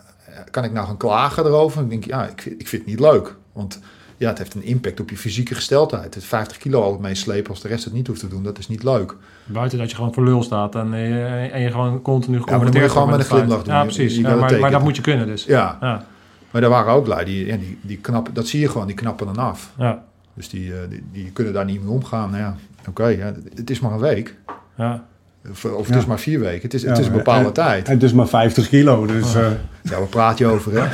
kan 0.50 0.64
ik 0.64 0.72
nou 0.72 0.86
gaan 0.86 0.96
klagen 0.96 1.44
erover? 1.44 1.82
Ik 1.82 1.90
denk 1.90 2.04
ja, 2.04 2.26
ik, 2.28 2.40
vind- 2.42 2.60
ik 2.60 2.68
vind 2.68 2.82
het 2.82 2.90
niet 2.90 3.00
leuk. 3.00 3.36
Want 3.52 3.80
ja, 4.16 4.28
het 4.28 4.38
heeft 4.38 4.54
een 4.54 4.64
impact 4.64 5.00
op 5.00 5.10
je 5.10 5.16
fysieke 5.16 5.54
gesteldheid. 5.54 6.14
Het 6.14 6.24
50 6.24 6.56
kilo 6.56 6.82
al 6.82 6.98
meeslepen 7.00 7.50
als 7.50 7.60
de 7.60 7.68
rest 7.68 7.84
het 7.84 7.92
niet 7.92 8.06
hoeft 8.06 8.20
te 8.20 8.28
doen, 8.28 8.42
dat 8.42 8.58
is 8.58 8.68
niet 8.68 8.82
leuk. 8.82 9.16
Buiten 9.44 9.78
dat 9.78 9.90
je 9.90 9.96
gewoon 9.96 10.14
voor 10.14 10.24
lul 10.24 10.42
staat 10.42 10.74
en, 10.74 10.94
eh, 10.94 11.54
en 11.54 11.60
je 11.60 11.70
gewoon 11.70 12.02
continu 12.02 12.38
maar 12.38 12.46
dan 12.48 12.64
moet 12.64 12.74
je 12.74 12.88
gewoon 12.88 13.10
met 13.10 13.18
een 13.18 13.24
glimlach 13.24 13.62
doen. 13.62 13.74
Ja, 13.74 13.82
precies. 13.82 14.14
je 14.16 14.20
Ja, 14.22 14.34
maar, 14.34 14.58
maar 14.58 14.70
dat 14.70 14.82
moet 14.82 14.96
je 14.96 15.02
kunnen 15.02 15.26
dus. 15.26 15.44
Ja, 15.44 15.78
Ja, 15.80 16.04
maar 16.50 16.60
daar 16.60 16.70
waren 16.70 16.92
ook 16.92 17.06
lui, 17.06 17.24
die, 17.24 17.46
ja, 17.46 17.56
die, 17.56 17.78
die 17.82 17.96
knappen, 17.98 18.34
dat 18.34 18.46
zie 18.46 18.60
je 18.60 18.68
gewoon, 18.68 18.86
die 18.86 18.96
knappen 18.96 19.26
dan 19.26 19.36
af. 19.36 19.72
ja, 19.78 20.04
Dus 20.34 20.48
die, 20.48 20.72
eh, 20.72 20.78
die, 20.88 21.02
die 21.12 21.30
kunnen 21.32 21.52
daar 21.52 21.64
niet 21.64 21.80
mee 21.82 21.90
omgaan. 21.92 22.30
Nou 22.30 22.42
ja, 22.42 22.56
oké, 22.88 23.06
ja, 23.06 23.32
het 23.54 23.70
is 23.70 23.80
maar 23.80 23.92
een 23.92 23.98
week. 24.00 24.36
ja. 24.76 25.04
Of, 25.50 25.64
of 25.64 25.84
het 25.86 25.94
Ja. 25.94 26.00
is 26.00 26.06
maar 26.06 26.18
vier 26.18 26.40
weken. 26.40 26.62
Het 26.62 26.74
is, 26.74 26.82
het 26.82 26.96
Ja, 26.96 27.00
is 27.02 27.06
een 27.06 27.12
bepaalde 27.12 27.46
en- 27.46 27.52
tijd. 27.52 27.86
en 27.88 27.94
het 27.94 28.02
is 28.02 28.12
maar 28.12 28.28
50 28.28 28.68
kilo. 28.68 29.06
Dus 29.06 29.34
eh, 29.34 29.42
Ja, 29.82 29.98
waar 29.98 30.06
praat 30.06 30.38
je 30.38 30.46
over, 30.46 30.72
hè? 30.72 30.84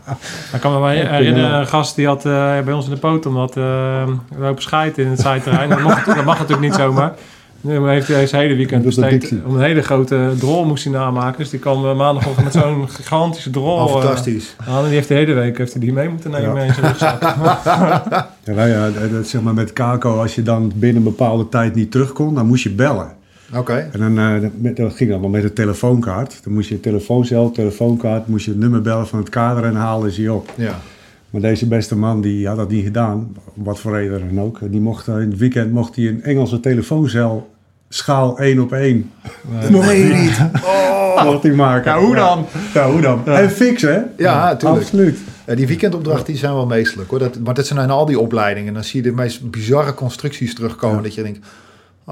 Ik 0.54 0.60
kan 0.60 0.72
me 0.72 0.78
wel 0.78 0.88
herinneren, 0.88 1.58
een 1.58 1.66
gast 1.66 1.96
die 1.96 2.06
had 2.06 2.24
eh, 2.26 2.60
bij 2.60 2.72
ons 2.72 2.84
in 2.84 2.90
de 2.90 2.96
poot 3.00 3.26
omdat 3.26 3.56
uh, 3.56 4.08
lopen 4.38 4.62
scheiden 4.62 5.04
in 5.04 5.10
het 5.10 5.20
zijterrein. 5.20 5.68
Dat, 5.68 5.80
mocht- 5.80 6.06
dat 6.06 6.24
mag 6.24 6.38
natuurlijk 6.38 6.68
niet 6.68 6.74
zomaar. 6.74 7.12
Nu 7.60 7.88
heeft 7.88 8.08
hij 8.08 8.26
zijn 8.26 8.42
hele 8.42 8.54
weekend 8.56 8.84
besteed 8.84 9.32
om 9.46 9.54
een 9.54 9.62
hele 9.62 9.82
grote 9.82 10.30
drol 10.38 10.64
moest 10.64 10.84
hij 10.84 10.92
namaken. 10.92 11.38
Dus 11.38 11.50
die 11.50 11.60
kwam 11.60 11.96
maandagochtend 11.96 12.44
met 12.44 12.52
zo'n 12.52 12.88
gigantische 12.96 13.50
drol. 13.50 13.76
Oh, 13.76 13.84
eh, 13.84 13.92
fantastisch. 13.92 14.56
aan. 14.68 14.78
en 14.78 14.84
die 14.84 14.94
heeft 14.94 15.08
de 15.08 15.14
hele 15.14 15.32
week 15.32 15.58
heeft 15.58 15.72
hij 15.72 15.80
die 15.80 15.92
mee 15.92 16.08
moeten 16.08 16.30
nemen 16.30 16.54
Ja. 16.54 16.62
in 16.62 16.74
zijn 16.74 16.86
rugzak. 16.86 17.22
ja, 18.44 18.52
nou 18.54 18.68
ja, 18.68 18.90
dat, 18.90 19.10
dat 19.12 19.26
zeg 19.26 19.40
maar 19.40 19.54
met 19.54 19.72
Kako, 19.72 20.20
als 20.20 20.34
je 20.34 20.42
dan 20.42 20.72
binnen 20.74 20.96
een 20.96 21.08
bepaalde 21.08 21.48
tijd 21.48 21.74
niet 21.74 21.90
terug 21.90 22.12
kon, 22.12 22.34
dan 22.34 22.46
moest 22.46 22.62
je 22.62 22.70
bellen. 22.70 23.12
Oké. 23.56 23.88
En 23.92 24.00
dan, 24.00 24.18
eh, 24.18 24.40
dat, 24.40 24.76
dat 24.76 24.94
ging 24.94 25.10
allemaal 25.10 25.30
met 25.30 25.44
een 25.44 25.52
telefoonkaart. 25.52 26.40
Dan 26.42 26.52
moest 26.52 26.68
je 26.68 26.80
telefooncel, 26.80 27.50
telefoonkaart, 27.50 28.26
moest 28.26 28.44
je 28.44 28.50
het 28.50 28.60
nummer 28.60 28.82
bellen 28.82 29.06
van 29.06 29.18
het 29.18 29.28
kader 29.28 29.64
en 29.64 29.74
haalden 29.74 30.12
ze 30.12 30.22
je 30.22 30.32
op. 30.32 30.52
Ja. 30.56 30.80
Maar 31.30 31.40
deze 31.40 31.66
beste 31.66 31.96
man 31.96 32.20
die 32.20 32.48
had 32.48 32.56
dat 32.56 32.70
niet 32.70 32.84
gedaan, 32.84 33.36
wat 33.54 33.80
voor 33.80 33.92
reden 33.92 34.34
dan 34.34 34.44
ook. 34.44 34.58
Die 34.70 34.80
mocht 34.80 35.08
eh, 35.08 35.14
in 35.14 35.30
het 35.30 35.38
weekend 35.38 35.72
mocht 35.72 35.96
hij 35.96 36.08
een 36.08 36.22
Engelse 36.22 36.60
telefooncel 36.60 37.50
schaal 37.88 38.38
1 38.38 38.60
op 38.60 38.72
1 38.72 39.10
Nee, 39.70 40.04
niet. 40.04 40.38
mocht 41.24 41.42
hij 41.42 41.52
maken. 41.52 41.92
Ja, 41.92 41.98
hoe 41.98 42.14
dan? 42.14 42.46
Ja, 42.74 42.90
hoe 42.90 43.00
dan? 43.00 43.26
En 43.26 43.50
fixen, 43.50 43.92
hè? 43.92 44.00
Ja, 44.24 44.56
tuurlijk. 44.56 44.82
Absoluut. 44.82 45.18
Ja, 45.46 45.54
die 45.54 45.66
weekendopdrachten 45.66 46.26
die 46.26 46.36
zijn 46.36 46.54
wel 46.54 46.66
meestelijk 46.66 47.10
hoor. 47.10 47.18
Dat, 47.18 47.38
maar 47.38 47.54
dat 47.54 47.66
zijn 47.66 47.90
al 47.90 48.06
die 48.06 48.18
opleidingen. 48.18 48.74
Dan 48.74 48.84
zie 48.84 49.02
je 49.02 49.08
de 49.10 49.14
meest 49.14 49.50
bizarre 49.50 49.94
constructies 49.94 50.54
terugkomen. 50.54 51.02
Dat 51.02 51.14
je 51.14 51.22
denkt, 51.22 51.46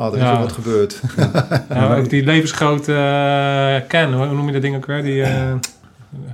oh, 0.00 0.06
er 0.06 0.14
is 0.18 0.20
Ja. 0.22 0.38
wat 0.40 0.52
gebeurd. 0.52 1.00
Ja, 1.74 1.96
ook 1.96 2.08
die 2.10 2.24
levensgrote 2.24 2.92
eh 2.94 3.88
can, 3.88 4.12
hoe 4.14 4.26
noem 4.26 4.46
je 4.46 4.52
dat 4.52 4.62
ding 4.62 4.76
ook 4.76 4.86
weer? 4.86 5.02
Die, 5.02 5.22
eh, 5.22 5.52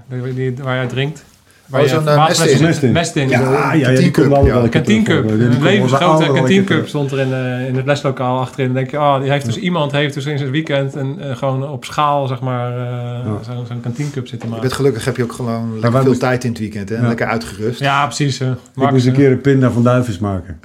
die, 0.08 0.34
die- 0.34 0.54
waar 0.62 0.74
je 0.74 0.80
uit 0.80 0.88
drinkt. 0.88 1.24
Waar 1.66 1.80
Oh, 1.80 1.86
je 1.86 1.92
zo'n, 1.92 2.08
eh, 2.08 2.16
water 2.16 2.44
mest 2.44 2.54
in. 2.60 2.62
mest 2.66 2.82
in. 2.82 2.92
Mest 2.92 3.16
in. 3.16 3.28
Ja, 3.28 3.40
ja, 3.40 3.72
ja, 3.72 3.88
die 3.88 4.10
Kantine 4.10 4.10
komt 4.10 4.26
wel 4.28 4.68
cup, 4.68 5.24
ja. 5.24 5.30
een 5.30 5.62
levensgrote 5.62 6.04
allemaal 6.04 6.22
wel 6.22 6.34
Kantine 6.34 6.58
een 6.60 6.64
keer 6.66 6.76
Cup 6.76 6.88
stond 6.88 7.12
er 7.12 7.18
in, 7.18 7.32
eh, 7.32 7.66
in 7.68 7.76
het 7.76 7.86
leslokaal 7.86 8.38
achterin. 8.40 8.66
Dan 8.66 8.74
denk 8.74 8.90
je, 8.90 8.96
oh, 8.98 9.20
die 9.20 9.30
heeft 9.30 9.44
dus, 9.44 9.56
iemand 9.58 9.92
heeft 9.92 10.14
dus 10.14 10.26
in 10.26 10.38
zijn 10.38 10.50
weekend 10.50 10.94
een, 10.94 11.18
gewoon 11.36 11.68
op 11.68 11.84
schaal, 11.84 12.26
zeg 12.26 12.40
maar, 12.40 12.70
eh, 12.70 12.82
Ja. 13.24 13.38
zo'n 13.54 13.66
zo'n 13.66 13.80
Kantine 13.80 14.10
Cup 14.10 14.26
zitten 14.28 14.38
Je 14.38 14.46
maken. 14.54 14.60
bent 14.60 14.72
gelukkig 14.72 15.04
heb 15.04 15.16
je 15.16 15.22
ook 15.22 15.32
gewoon 15.32 15.78
lekker 15.80 16.02
veel 16.02 16.18
tijd 16.18 16.44
in 16.44 16.50
het 16.50 16.58
weekend. 16.58 16.88
Hè? 16.88 16.96
Ja. 16.96 17.06
Lekker 17.06 17.26
uitgerust. 17.26 17.80
Ja, 17.80 18.04
precies. 18.06 18.40
Ik 18.40 18.90
moest 18.90 19.06
een 19.06 19.12
keer 19.12 19.30
een 19.30 19.40
pinda 19.40 19.70
van 19.70 19.82
duifjes 19.82 20.18
maken. 20.18 20.58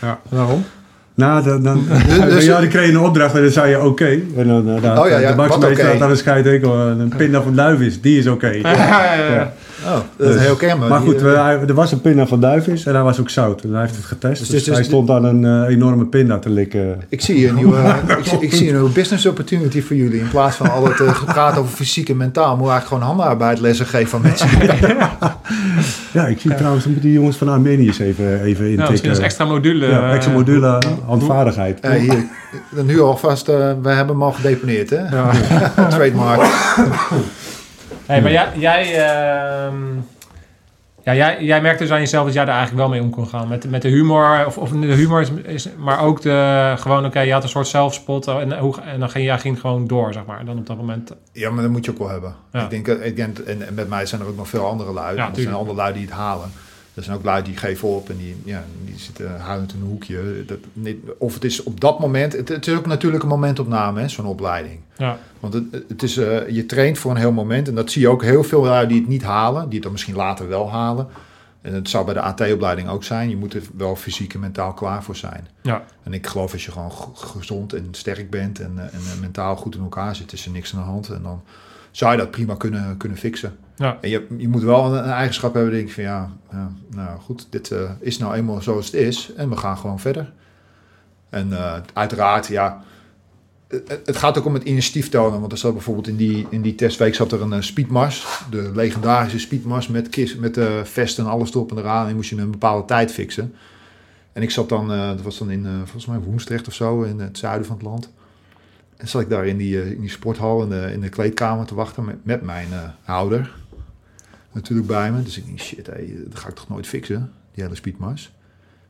Waarom? 0.28 0.64
Nou, 1.18 1.44
dan, 1.44 1.62
dan, 1.62 1.86
dus- 2.28 2.44
ja, 2.44 2.60
die 2.60 2.68
kreeg 2.68 2.88
een 2.88 2.98
opdracht 2.98 3.34
en 3.34 3.42
dan 3.42 3.50
zei 3.50 3.70
je 3.70 3.82
oké. 3.82 4.18
En 4.36 4.46
dan, 4.48 4.68
uh, 4.68 4.98
Oh 4.98 5.08
ja, 5.08 5.18
ja, 5.18 5.28
de 5.30 5.34
bakmeester 5.36 5.70
oké? 5.86 5.92
had 5.92 6.00
aan 6.00 6.08
de 6.08 6.16
scheidhekel. 6.16 6.74
Een 6.76 7.12
pinda 7.16 7.42
van 7.42 7.54
duifjes, 7.54 8.00
die 8.00 8.18
is 8.18 8.26
oké. 8.26 8.48
Ja, 8.48 8.70
ja, 9.14 9.14
ja. 9.14 9.52
Oh, 9.88 9.98
dat 10.16 10.34
is 10.34 10.40
heel 10.40 10.54
kenbaar. 10.54 10.88
Maar 10.88 11.00
goed, 11.00 11.14
eh, 11.16 11.22
we- 11.22 11.64
er 11.68 11.74
was 11.74 11.92
een 11.92 12.00
pinda 12.00 12.26
van 12.26 12.40
duifjes 12.40 12.84
en 12.86 12.94
hij 12.94 13.02
was 13.02 13.20
ook 13.20 13.30
zout. 13.30 13.62
En 13.62 13.72
hij 13.72 13.80
heeft 13.80 13.96
het 13.96 14.04
getest. 14.04 14.38
Dus 14.40 14.48
Dus, 14.48 14.60
is- 14.68 14.74
hij 14.74 14.84
stond 14.84 15.10
aan 15.10 15.24
een 15.24 15.44
eh, 15.66 15.74
enorme 15.74 16.06
pinda 16.06 16.38
te 16.38 16.50
likken. 16.50 17.00
ik 17.08 17.20
zie 17.20 17.34
hier 17.34 17.48
een 17.48 17.54
nieuwe, 17.54 17.78
ik, 18.18 18.24
zie, 18.24 18.38
ik 18.40 18.52
zie 18.54 18.66
een 18.68 18.74
nieuwe 18.74 18.90
business 18.90 19.26
opportunity 19.26 19.82
voor 19.82 19.96
jullie. 19.96 20.20
In 20.20 20.28
plaats 20.28 20.56
van 20.56 20.70
al 20.70 20.84
het 20.88 21.00
uh, 21.00 21.14
gepraat 21.14 21.58
over 21.58 21.72
fysiek 21.76 22.08
en 22.08 22.16
mentaal, 22.16 22.56
moet 22.56 22.66
je 22.66 22.70
eigenlijk 22.72 22.86
gewoon 23.02 23.02
handenarbeid 23.16 23.60
lessen 23.60 23.86
geven 23.86 24.18
aan 24.18 24.22
mensen. 24.24 24.48
Ja, 26.12 26.26
ik 26.26 26.40
zie 26.40 26.54
trouwens, 26.54 26.84
moeten 26.84 27.02
die 27.02 27.12
jongens 27.12 27.36
van 27.36 27.48
Armeniërs 27.48 27.98
even, 27.98 28.42
even 28.42 28.68
Ja, 28.70 28.90
misschien 28.90 29.10
als 29.10 29.18
extra 29.18 29.44
module. 29.44 29.86
ja, 29.86 30.08
eh, 30.08 30.14
extra 30.14 30.32
module 30.32 30.78
handvaardigheid. 31.06 31.80
Eh, 31.80 31.90
hier, 31.92 32.24
nu 32.84 33.00
alvast, 33.00 33.48
eh 33.48 33.54
we 33.82 33.88
hebben 33.88 34.14
hem 34.14 34.22
al 34.22 34.32
gedeponeerd, 34.32 34.90
hè? 34.90 34.96
Ja. 35.16 35.30
Trademark. 35.90 36.40
Hey, 38.08 38.22
maar 38.22 38.30
jij, 38.30 38.48
jij, 38.54 38.82
ehm, 38.82 39.94
ja, 41.02 41.14
jij, 41.14 41.44
jij 41.44 41.60
merkte 41.60 41.82
dus 41.82 41.92
aan 41.92 42.00
jezelf 42.00 42.24
dat 42.24 42.34
jij 42.34 42.44
daar 42.44 42.56
eigenlijk 42.56 42.88
wel 42.88 42.96
mee 42.96 43.02
om 43.02 43.10
kon 43.10 43.26
gaan. 43.26 43.48
Met, 43.48 43.70
met 43.70 43.82
de 43.82 43.88
humor, 43.88 44.46
of, 44.46 44.58
of 44.58 44.70
de 44.70 44.86
humor 44.86 45.20
is, 45.20 45.30
is 45.30 45.68
maar 45.76 46.00
ook 46.00 46.22
de, 46.22 46.74
gewoon, 46.78 47.04
oké, 47.04 47.20
je 47.20 47.32
had 47.32 47.42
een 47.42 47.48
soort 47.48 47.66
zelfspot 47.66 48.26
en, 48.26 48.58
hoe, 48.58 48.80
en 48.80 49.00
dan 49.00 49.10
ging 49.10 49.24
jij 49.24 49.38
ging 49.38 49.60
gewoon 49.60 49.86
door, 49.86 50.12
zeg 50.12 50.24
maar. 50.24 50.44
Dan 50.44 50.58
op 50.58 50.66
dat 50.66 50.76
moment. 50.76 51.12
Ja, 51.32 51.50
maar 51.50 51.62
dat 51.62 51.72
moet 51.72 51.84
je 51.84 51.90
ook 51.90 51.98
wel 51.98 52.08
hebben. 52.08 52.34
Ja. 52.52 52.62
Ik 52.62 52.70
denk, 52.70 52.86
ik 52.86 53.16
denk 53.16 53.38
en, 53.38 53.66
en 53.66 53.74
met 53.74 53.88
mij 53.88 54.06
zijn 54.06 54.20
er 54.20 54.26
ook 54.26 54.36
nog 54.36 54.48
veel 54.48 54.66
andere 54.66 54.92
lui. 54.92 55.16
Ja, 55.16 55.28
er 55.28 55.40
zijn 55.40 55.54
andere 55.54 55.76
lui 55.76 55.92
die 55.92 56.02
het 56.02 56.14
halen. 56.14 56.50
Er 56.98 57.04
zijn 57.04 57.16
ook 57.16 57.24
lui 57.24 57.42
die 57.42 57.56
geven 57.56 57.88
op 57.88 58.10
en 58.10 58.16
die, 58.16 58.36
ja, 58.44 58.64
die 58.84 58.98
zitten 58.98 59.40
huilend 59.40 59.72
in 59.72 59.80
een 59.80 59.86
hoekje. 59.86 60.44
Dat, 60.46 60.58
niet, 60.72 60.98
of 61.18 61.34
het 61.34 61.44
is 61.44 61.62
op 61.62 61.80
dat 61.80 61.98
moment... 61.98 62.32
Het, 62.32 62.48
het 62.48 62.66
is 62.66 62.74
ook 62.76 62.86
natuurlijk 62.86 63.22
een 63.22 63.28
momentopname, 63.28 64.00
hè, 64.00 64.08
zo'n 64.08 64.26
opleiding. 64.26 64.80
Ja, 64.96 65.18
Want 65.40 65.54
het, 65.54 65.64
het 65.88 66.02
is, 66.02 66.16
eh, 66.16 66.48
je 66.48 66.66
traint 66.66 66.98
voor 66.98 67.10
een 67.10 67.16
heel 67.16 67.32
moment. 67.32 67.68
En 67.68 67.74
dat 67.74 67.90
zie 67.90 68.00
je 68.00 68.08
ook 68.08 68.22
heel 68.22 68.44
veel 68.44 68.62
lui 68.62 68.86
die 68.86 69.00
het 69.00 69.08
niet 69.08 69.22
halen. 69.22 69.64
Die 69.64 69.74
het 69.74 69.82
dan 69.82 69.92
misschien 69.92 70.14
later 70.14 70.48
wel 70.48 70.70
halen. 70.70 71.08
En 71.62 71.74
het 71.74 71.88
zou 71.88 72.04
bij 72.04 72.14
de 72.14 72.20
AT-opleiding 72.20 72.88
ook 72.88 73.04
zijn. 73.04 73.30
Je 73.30 73.36
moet 73.36 73.54
er 73.54 73.62
wel 73.76 73.96
fysiek 73.96 74.34
en 74.34 74.40
mentaal 74.40 74.72
klaar 74.72 75.02
voor 75.02 75.16
zijn. 75.16 75.48
ja, 75.62 75.84
En 76.02 76.12
ik 76.12 76.26
geloof 76.26 76.52
als 76.52 76.64
je 76.64 76.72
gewoon 76.72 76.92
gezond 77.14 77.72
en 77.72 77.88
sterk 77.90 78.30
bent 78.30 78.60
en, 78.60 78.72
eh, 78.76 78.84
en 78.84 79.00
eh, 79.12 79.20
mentaal 79.20 79.56
goed 79.56 79.74
in 79.74 79.82
elkaar 79.82 80.16
zit, 80.16 80.32
is 80.32 80.44
er 80.44 80.50
niks 80.50 80.74
aan 80.74 80.80
de 80.80 80.86
hand. 80.86 81.08
En 81.08 81.22
dan 81.22 81.42
zou 81.90 82.12
je 82.12 82.18
dat 82.18 82.30
prima 82.30 82.54
kunnen, 82.54 82.96
kunnen 82.96 83.18
fixen. 83.18 83.56
Ja. 83.78 83.98
Je, 84.00 84.26
je 84.36 84.48
moet 84.48 84.62
wel 84.62 84.84
een, 84.84 85.04
een 85.04 85.10
eigenschap 85.10 85.54
hebben, 85.54 85.72
denk 85.72 85.86
ik, 85.86 85.94
van 85.94 86.02
ja, 86.02 86.32
ja 86.52 86.72
nou 86.94 87.20
goed, 87.20 87.46
dit 87.50 87.70
eh, 87.70 87.90
is 88.00 88.18
nou 88.18 88.34
eenmaal 88.34 88.62
zoals 88.62 88.86
het 88.86 88.94
is 88.94 89.32
en 89.36 89.48
we 89.48 89.56
gaan 89.56 89.78
gewoon 89.78 90.00
verder. 90.00 90.32
En 91.30 91.52
eh, 91.52 91.76
uiteraard, 91.92 92.46
ja, 92.46 92.82
het, 93.86 94.16
gaat 94.16 94.38
ook 94.38 94.44
om 94.44 94.54
het 94.54 94.62
initiatief 94.62 95.08
tonen. 95.08 95.40
Want 95.40 95.52
er 95.52 95.58
zat 95.58 95.72
bijvoorbeeld 95.72 96.08
in 96.08 96.16
die, 96.16 96.46
in 96.50 96.62
die 96.62 96.74
testweek 96.74 97.14
zat 97.14 97.32
er 97.32 97.42
een 97.42 97.52
eh, 97.52 97.60
speedmars. 97.60 98.26
De 98.50 98.70
legendarische 98.74 99.38
speedmars 99.38 99.88
met, 99.88 100.08
kist, 100.08 100.38
met 100.38 100.54
de 100.54 100.80
vest 100.84 101.18
en 101.18 101.26
alles 101.26 101.50
erop 101.50 101.70
en 101.70 101.78
eraan. 101.78 102.08
En 102.08 102.14
moest 102.14 102.30
je 102.30 102.36
een 102.36 102.50
bepaalde 102.50 102.84
tijd 102.84 103.12
fixen. 103.12 103.54
En 104.32 104.42
ik 104.42 104.50
zat 104.50 104.68
dan, 104.68 104.88
dat 104.88 105.22
was 105.22 105.38
dan 105.38 105.50
in, 105.50 105.66
volgens 105.84 106.06
mij 106.06 106.18
Woensdrecht 106.18 106.66
of 106.66 106.74
zo, 106.74 107.02
in 107.02 107.18
het 107.18 107.38
zuiden 107.38 107.66
van 107.66 107.76
het 107.76 107.84
land. 107.84 108.10
En 108.98 109.08
zat 109.08 109.20
ik 109.20 109.28
daar 109.28 109.46
in 109.46 109.56
die, 109.56 109.94
in 109.94 110.00
die 110.00 110.10
sporthal 110.10 110.62
in 110.62 110.68
de, 110.68 110.90
in 110.92 111.00
de 111.00 111.08
kleedkamer 111.08 111.66
te 111.66 111.74
wachten 111.74 112.04
met, 112.04 112.24
met 112.24 112.42
mijn 112.42 112.72
eh, 112.72 112.78
houder. 113.02 113.54
Natuurlijk 114.58 114.88
bij 114.88 115.12
me. 115.12 115.22
Dus 115.22 115.36
ik 115.38 115.46
denk, 115.46 115.58
shit, 115.60 115.86
hé, 115.86 116.22
dat 116.28 116.38
ga 116.38 116.48
ik 116.48 116.54
toch 116.54 116.68
nooit 116.68 116.86
fixen, 116.86 117.32
die 117.54 117.62
hele 117.64 117.76
speedmars. 117.76 118.32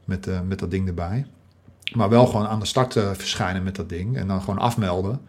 Met, 0.04 0.26
eh, 0.26 0.40
met 0.48 0.58
dat 0.58 0.70
ding 0.70 0.88
erbij. 0.88 1.26
Maar 1.94 2.08
wel 2.08 2.26
gewoon 2.26 2.46
aan 2.46 2.60
de 2.60 2.66
start 2.66 2.96
eh, 2.96 3.10
verschijnen 3.12 3.62
met 3.62 3.76
dat 3.76 3.88
ding. 3.88 4.16
En 4.16 4.26
dan 4.28 4.40
gewoon 4.40 4.58
afmelden. 4.58 5.20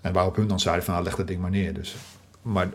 En 0.00 0.12
waarop 0.12 0.36
hun 0.36 0.46
dan 0.48 0.60
zeiden 0.60 0.84
van, 0.84 0.92
nou, 0.94 1.06
leg 1.06 1.16
dat 1.16 1.26
ding 1.26 1.40
maar 1.40 1.50
neer. 1.50 1.74
Dus, 1.74 1.96
maar 2.42 2.68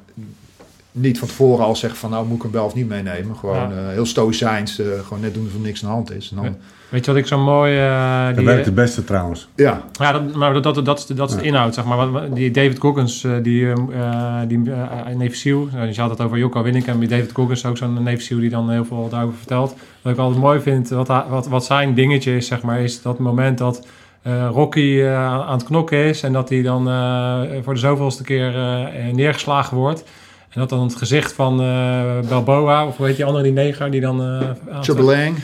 niet 0.92 1.20
van 1.20 1.28
tevoren 1.28 1.66
al 1.66 1.76
zeggen 1.76 2.00
van, 2.00 2.10
nou, 2.10 2.28
moet 2.28 2.38
ik 2.38 2.44
hem 2.44 2.52
wel 2.52 2.66
of 2.66 2.74
niet 2.76 2.88
meenemen. 2.88 3.36
Gewoon 3.36 3.70
Ja. 3.70 3.78
eh, 3.82 3.88
heel 3.88 4.06
stoïcijns, 4.06 4.76
gewoon 5.04 5.20
net 5.20 5.34
doen 5.34 5.50
er 5.54 5.60
niks 5.60 5.84
aan 5.84 5.90
de 5.90 5.96
hand 5.96 6.12
is. 6.12 6.30
En 6.30 6.36
dan, 6.36 6.46
Ja. 6.46 6.56
Weet 6.94 7.06
je 7.06 7.12
wat 7.12 7.20
ik 7.20 7.28
zo 7.28 7.38
mooi... 7.40 7.78
eh, 7.78 8.26
Dat 8.26 8.36
die, 8.36 8.46
werkt 8.46 8.66
het 8.66 8.76
beste 8.76 9.04
trouwens. 9.04 9.48
ja, 9.56 9.82
Ja, 10.00 10.12
dat, 10.12 10.36
maar 10.36 10.54
dat, 10.54 10.64
dat, 10.64 10.86
dat, 10.86 11.00
is 11.00 11.06
de- 11.06 11.14
dat 11.14 11.30
is 11.30 11.36
de 11.36 11.42
inhoud, 11.44 11.74
zeg 11.74 11.86
maar. 11.86 12.12
Wat- 12.12 12.36
Die 12.36 12.52
David 12.52 12.80
Goggins, 12.80 13.24
eh, 13.24 13.32
die, 13.44 13.66
eh, 13.66 13.72
eh, 13.72 14.48
die 14.48 14.58
uh, 14.58 14.76
Navy 15.18 15.34
SEAL, 15.36 15.68
nou, 15.74 15.88
je 15.92 16.02
had 16.02 16.10
het 16.10 16.22
over 16.22 16.38
Jocko 16.38 16.62
Winnik 16.64 16.88
en 16.88 17.00
David 17.08 17.32
Goggins, 17.34 17.66
ook 17.66 17.78
zo'n 17.78 18.08
SEAL 18.18 18.40
die 18.40 18.50
dan 18.50 18.70
heel 18.70 18.86
veel 18.86 19.08
daarover 19.10 19.38
vertelt. 19.38 19.76
Wat 20.02 20.14
ik 20.14 20.20
altijd 20.20 20.40
mooi 20.42 20.60
vind, 20.60 20.90
wat, 20.90 21.08
wat, 21.30 21.48
wat 21.48 21.66
zijn 21.66 21.94
dingetje 21.94 22.36
is, 22.36 22.48
zeg 22.48 22.62
maar, 22.62 22.80
is 22.80 23.02
dat 23.02 23.20
moment 23.20 23.58
dat 23.58 23.88
eh, 24.22 24.48
Rocky 24.52 25.00
eh, 25.02 25.24
aan 25.26 25.52
het 25.58 25.64
knokken 25.64 25.98
is 25.98 26.24
en 26.24 26.34
dat 26.34 26.50
hij 26.50 26.62
dan 26.62 26.90
eh, 26.90 27.40
voor 27.64 27.74
de 27.74 27.80
zoveelste 27.80 28.24
keer 28.24 28.56
eh, 28.56 29.08
eh, 29.08 29.14
neergeslagen 29.16 29.78
wordt. 29.78 30.04
En 30.50 30.60
dat 30.60 30.70
dan 30.70 30.82
het 30.84 30.96
gezicht 30.96 31.34
van 31.34 31.62
eh, 31.62 32.02
Balboa, 32.30 32.86
of 32.88 32.98
hoe 32.98 33.06
heet 33.06 33.16
die 33.16 33.26
andere, 33.26 33.44
die 33.44 33.54
neger, 33.54 33.92
die 33.92 34.02
dan... 34.02 34.22
eh 34.22 34.50
aan- 34.76 34.84
Chubalang. 34.84 35.36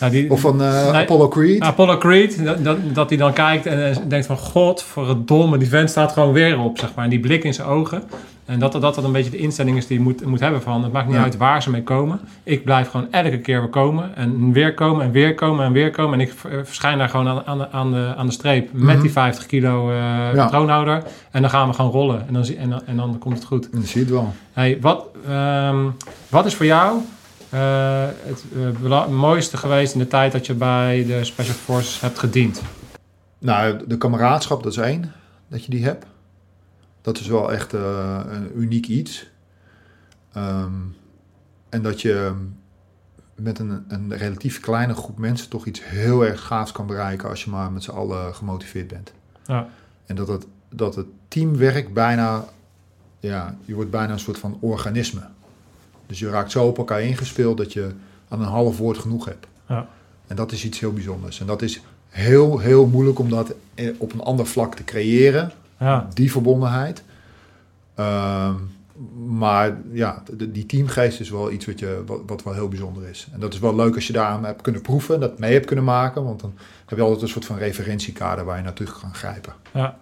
Nou, 0.00 0.12
die, 0.12 0.30
Of 0.30 0.40
van 0.40 0.62
eh, 0.62 0.90
Nee. 0.92 1.02
Apollo 1.02 1.28
Creed. 1.28 1.60
Apollo 1.60 1.96
Creed, 1.98 2.44
dat, 2.64 2.78
dat, 2.94 3.08
hij 3.08 3.18
dan 3.18 3.32
kijkt 3.32 3.66
en 3.66 3.90
eh, 3.90 3.96
denkt 4.08 4.26
van... 4.26 4.36
God, 4.36 4.82
verdomme, 4.82 5.58
die 5.58 5.68
vent 5.68 5.90
staat 5.90 6.12
gewoon 6.12 6.32
weer 6.32 6.58
op, 6.58 6.78
zeg 6.78 6.94
maar. 6.94 7.04
En 7.04 7.10
die 7.10 7.20
blik 7.20 7.44
in 7.44 7.54
zijn 7.54 7.68
ogen. 7.68 8.02
En 8.44 8.58
dat 8.58 8.72
dat, 8.72 8.80
dat 8.82 8.96
een 9.04 9.12
beetje 9.12 9.30
de 9.30 9.36
instelling 9.36 9.76
is 9.76 9.86
die 9.86 9.96
je 9.98 10.02
moet, 10.04 10.24
moet 10.26 10.40
hebben 10.40 10.62
van... 10.62 10.82
Het 10.82 10.92
maakt 10.92 11.06
niet 11.06 11.16
Ja. 11.16 11.22
uit 11.22 11.36
waar 11.36 11.62
ze 11.62 11.70
mee 11.70 11.82
komen. 11.82 12.20
Ik 12.42 12.64
blijf 12.64 12.88
gewoon 12.90 13.06
elke 13.10 13.38
keer 13.38 13.60
weer 13.60 13.68
komen. 13.70 14.16
En 14.16 14.52
weer 14.52 14.74
komen 14.74 15.04
en 15.04 15.10
weer 15.10 15.34
komen 15.34 15.64
en 15.64 15.72
weer 15.72 15.90
komen. 15.90 16.14
En 16.14 16.20
ik 16.26 16.32
ver- 16.36 16.66
verschijn 16.66 16.98
daar 16.98 17.08
gewoon 17.08 17.28
aan, 17.28 17.42
aan, 17.46 17.58
de, 17.58 17.70
aan, 17.70 17.92
de, 17.92 18.12
aan 18.16 18.26
de 18.26 18.32
streep. 18.32 18.68
Met 18.72 18.92
Mhm. 18.94 19.00
die 19.02 19.12
50 19.12 19.46
kilo 19.46 19.90
eh 19.90 20.30
patroonhouder. 20.34 21.02
En 21.30 21.40
dan 21.40 21.50
gaan 21.50 21.68
we 21.68 21.74
gewoon 21.74 21.90
rollen. 21.90 22.24
En 22.26 22.32
dan, 22.32 22.44
en, 22.58 22.70
dan- 22.70 22.82
en 22.86 22.96
dan 22.96 23.18
komt 23.18 23.34
het 23.36 23.44
goed. 23.44 23.70
En 23.70 23.78
dat 23.80 23.88
zie 23.88 23.98
je 24.00 24.06
het 24.06 24.14
wel. 24.14 24.32
Hey, 24.52 24.78
wat, 24.80 25.04
ehm, 25.28 25.76
wat 26.28 26.46
is 26.46 26.54
voor 26.54 26.66
jou 26.66 26.98
eh, 27.50 28.06
het 28.22 28.44
eh, 28.54 28.80
bela- 28.80 29.06
mooiste 29.06 29.56
geweest 29.56 29.92
in 29.92 29.98
de 29.98 30.08
tijd 30.08 30.32
dat 30.32 30.46
je 30.46 30.54
bij 30.54 31.04
de 31.06 31.24
Special 31.24 31.54
Forces 31.56 32.00
hebt 32.00 32.18
gediend? 32.18 32.62
Nou, 33.38 33.86
de 33.86 33.98
kameraadschap, 33.98 34.62
dat 34.62 34.72
is 34.72 34.78
één, 34.78 35.12
dat 35.48 35.64
je 35.64 35.70
die 35.70 35.84
hebt. 35.84 36.06
Dat 37.02 37.18
is 37.18 37.26
wel 37.26 37.52
echt 37.52 37.74
eh, 37.74 38.20
een 38.30 38.50
uniek 38.60 38.86
iets. 38.86 39.30
Ehm, 40.32 40.72
en 41.68 41.82
dat 41.82 42.00
je 42.00 42.32
met 43.34 43.58
een, 43.58 43.84
een 43.88 44.16
relatief 44.16 44.60
kleine 44.60 44.94
groep 44.94 45.18
mensen 45.18 45.48
toch 45.48 45.66
iets 45.66 45.84
heel 45.84 46.24
erg 46.26 46.40
gaafs 46.40 46.72
kan 46.72 46.86
bereiken 46.86 47.28
als 47.28 47.44
je 47.44 47.50
maar 47.50 47.72
met 47.72 47.82
z'n 47.82 47.90
allen 47.90 48.34
gemotiveerd 48.34 48.88
bent. 48.88 49.12
Ja. 49.46 49.68
En 50.06 50.16
dat 50.16 50.28
het, 50.28 50.46
dat 50.68 50.94
het 50.94 51.06
teamwerk 51.28 51.94
bijna, 51.94 52.44
ja, 53.20 53.56
je 53.64 53.74
wordt 53.74 53.90
bijna 53.90 54.12
een 54.12 54.18
soort 54.18 54.38
van 54.38 54.58
organisme. 54.60 55.20
Dus 56.10 56.18
je 56.18 56.30
raakt 56.30 56.50
zo 56.50 56.66
op 56.66 56.78
elkaar 56.78 57.02
ingespeeld 57.02 57.56
dat 57.56 57.72
je 57.72 57.90
aan 58.28 58.40
een 58.40 58.46
half 58.46 58.78
woord 58.78 58.98
genoeg 58.98 59.24
hebt. 59.24 59.46
Ja. 59.68 59.86
En 60.26 60.36
dat 60.36 60.52
is 60.52 60.64
iets 60.64 60.80
heel 60.80 60.92
bijzonders. 60.92 61.40
En 61.40 61.46
dat 61.46 61.62
is 61.62 61.80
heel, 62.08 62.58
heel 62.58 62.86
moeilijk 62.86 63.18
om 63.18 63.28
dat 63.30 63.54
eh, 63.74 63.88
op 63.98 64.12
een 64.12 64.20
ander 64.20 64.46
vlak 64.46 64.74
te 64.74 64.84
creëren, 64.84 65.52
Ja, 65.78 66.08
die 66.14 66.32
verbondenheid. 66.32 67.02
Ehm, 67.94 68.54
maar 69.28 69.76
ja, 69.92 70.22
de- 70.36 70.50
die 70.52 70.66
teamgeest 70.66 71.20
is 71.20 71.30
wel 71.30 71.50
iets 71.50 71.66
wat, 71.66 71.78
je, 71.78 72.02
wat, 72.06 72.20
wat 72.26 72.42
wel 72.42 72.52
heel 72.54 72.68
bijzonder 72.68 73.08
is. 73.08 73.28
En 73.32 73.40
dat 73.40 73.52
is 73.52 73.58
wel 73.58 73.74
leuk 73.74 73.94
als 73.94 74.06
je 74.06 74.12
daar 74.12 74.26
aan 74.26 74.44
hebt 74.44 74.62
kunnen 74.62 74.82
proeven, 74.82 75.20
dat 75.20 75.38
mee 75.38 75.52
hebt 75.52 75.66
kunnen 75.66 75.84
maken. 75.84 76.24
Want 76.24 76.40
dan 76.40 76.52
heb 76.86 76.98
je 76.98 77.04
altijd 77.04 77.22
een 77.22 77.28
soort 77.28 77.44
van 77.44 77.56
referentiekader 77.56 78.44
waar 78.44 78.56
je 78.56 78.62
naartoe 78.62 78.86
kan 79.00 79.14
grijpen. 79.14 79.52
ja. 79.72 79.96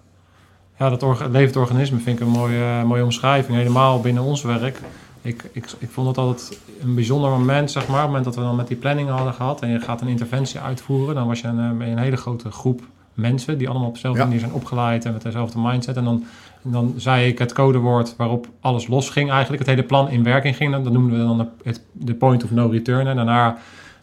ja 0.78 0.90
dat 0.96 1.28
levend 1.30 1.56
organisme 1.56 1.98
vind 1.98 2.20
ik 2.20 2.26
een 2.26 2.32
mooie, 2.32 2.84
mooie 2.84 3.04
omschrijving. 3.04 3.56
Helemaal 3.56 4.00
binnen 4.00 4.22
ons 4.22 4.42
werk. 4.42 4.80
Ik, 5.22 5.44
ik, 5.52 5.66
ik 5.78 5.90
vond 5.90 6.06
het 6.08 6.18
altijd 6.18 6.58
een 6.82 6.94
bijzonder 6.94 7.30
moment, 7.30 7.70
zeg 7.70 7.86
maar. 7.88 7.96
Op 7.96 8.00
het 8.02 8.06
moment 8.08 8.24
dat 8.24 8.34
we 8.34 8.40
dan 8.40 8.56
met 8.56 8.68
die 8.68 8.76
planning 8.76 9.08
hadden 9.08 9.34
gehad 9.34 9.62
en 9.62 9.68
je 9.68 9.80
gaat 9.80 10.00
een 10.00 10.08
interventie 10.08 10.60
uitvoeren, 10.60 11.14
dan 11.14 11.26
was 11.26 11.40
je 11.40 11.48
een, 11.48 11.80
eh, 11.80 11.88
een 11.88 11.98
hele 11.98 12.16
grote 12.16 12.50
groep 12.50 12.80
mensen 13.14 13.58
die 13.58 13.68
allemaal 13.68 13.88
op 13.88 13.94
dezelfde 13.94 14.18
Ja. 14.20 14.24
manier 14.26 14.40
zijn 14.40 14.52
opgeleid 14.52 15.04
en 15.04 15.12
met 15.12 15.22
dezelfde 15.22 15.58
mindset. 15.58 15.96
En 15.96 16.04
dan, 16.04 16.24
dan 16.62 16.94
zei 16.96 17.26
ik 17.28 17.38
het 17.38 17.52
codewoord 17.52 18.14
waarop 18.16 18.46
alles 18.60 18.86
losging 18.86 19.30
eigenlijk, 19.30 19.58
het 19.58 19.70
hele 19.70 19.82
plan 19.86 20.10
in 20.10 20.22
werking 20.22 20.56
ging. 20.56 20.72
Dat 20.72 20.92
noemden 20.92 21.18
we 21.18 21.24
dan 21.26 21.38
de, 21.38 21.46
het, 21.62 21.80
de 21.92 22.14
point 22.14 22.44
of 22.44 22.50
no 22.50 22.68
return. 22.68 23.06
En 23.06 23.16
daarna 23.16 23.56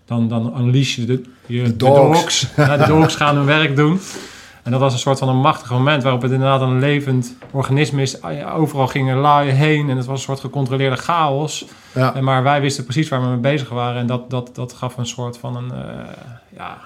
dan, 0.06 0.28
dan 0.28 0.54
unleash 0.60 0.96
je 0.96 1.06
de, 1.06 1.22
je, 1.46 1.62
De 1.62 1.70
de 1.70 1.76
dogs. 1.76 2.20
dogs. 2.20 2.48
Ja, 2.56 2.78
de 2.78 2.86
dogs 2.88 3.16
gaan 3.22 3.36
hun 3.36 3.46
werk 3.46 3.76
doen. 3.76 4.00
En 4.66 4.72
dat 4.72 4.80
was 4.80 4.94
een 4.94 5.00
soort 5.00 5.20
van 5.20 5.30
een 5.30 5.38
machtig 5.40 5.70
moment 5.72 6.04
waarop 6.04 6.22
het 6.22 6.32
inderdaad 6.32 6.62
een 6.62 6.80
levend 6.80 7.36
organisme 7.52 8.02
is. 8.02 8.24
Overal 8.54 8.88
gingen 8.88 9.18
laaien 9.18 9.56
heen 9.56 9.90
en 9.90 9.98
het 9.98 10.06
was 10.06 10.18
een 10.18 10.26
soort 10.26 10.40
gecontroleerde 10.40 10.96
chaos. 10.96 11.66
Ja, 11.94 12.14
En 12.16 12.24
maar 12.24 12.44
wij 12.44 12.62
wisten 12.62 12.84
precies 12.84 13.10
waar 13.10 13.22
we 13.22 13.28
mee 13.28 13.38
bezig 13.38 13.70
waren. 13.70 14.02
En 14.02 14.08
dat, 14.08 14.30
dat, 14.30 14.56
dat 14.56 14.74
gaf 14.74 14.98
een 14.98 15.06
soort 15.06 15.38
van 15.38 15.56
een, 15.56 15.72
eh, 15.72 16.08
ja, 16.56 16.78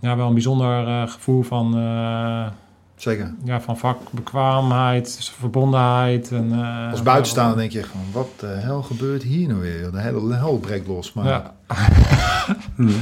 ja, 0.00 0.16
wel 0.16 0.26
een 0.26 0.32
bijzonder 0.32 0.86
eh, 0.86 1.08
gevoel 1.10 1.42
van, 1.42 1.78
eh, 1.78 2.46
zeker. 2.96 3.34
ja, 3.44 3.60
van 3.60 3.78
vakbekwaamheid, 3.78 5.30
verbondenheid. 5.38 6.30
En, 6.30 6.52
eh, 6.52 6.90
Als 6.90 7.02
buitenstaander 7.02 7.56
denk 7.56 7.72
je 7.72 7.82
gewoon, 7.82 8.06
wat 8.12 8.28
de 8.40 8.46
hel 8.46 8.82
gebeurt 8.82 9.22
hier 9.22 9.48
nou 9.48 9.60
weer? 9.60 9.90
De 9.90 10.00
hele 10.00 10.34
hel 10.34 10.58
breekt 10.58 10.86
los. 10.86 11.12
Maar 11.12 11.26
Ja. 11.26 11.52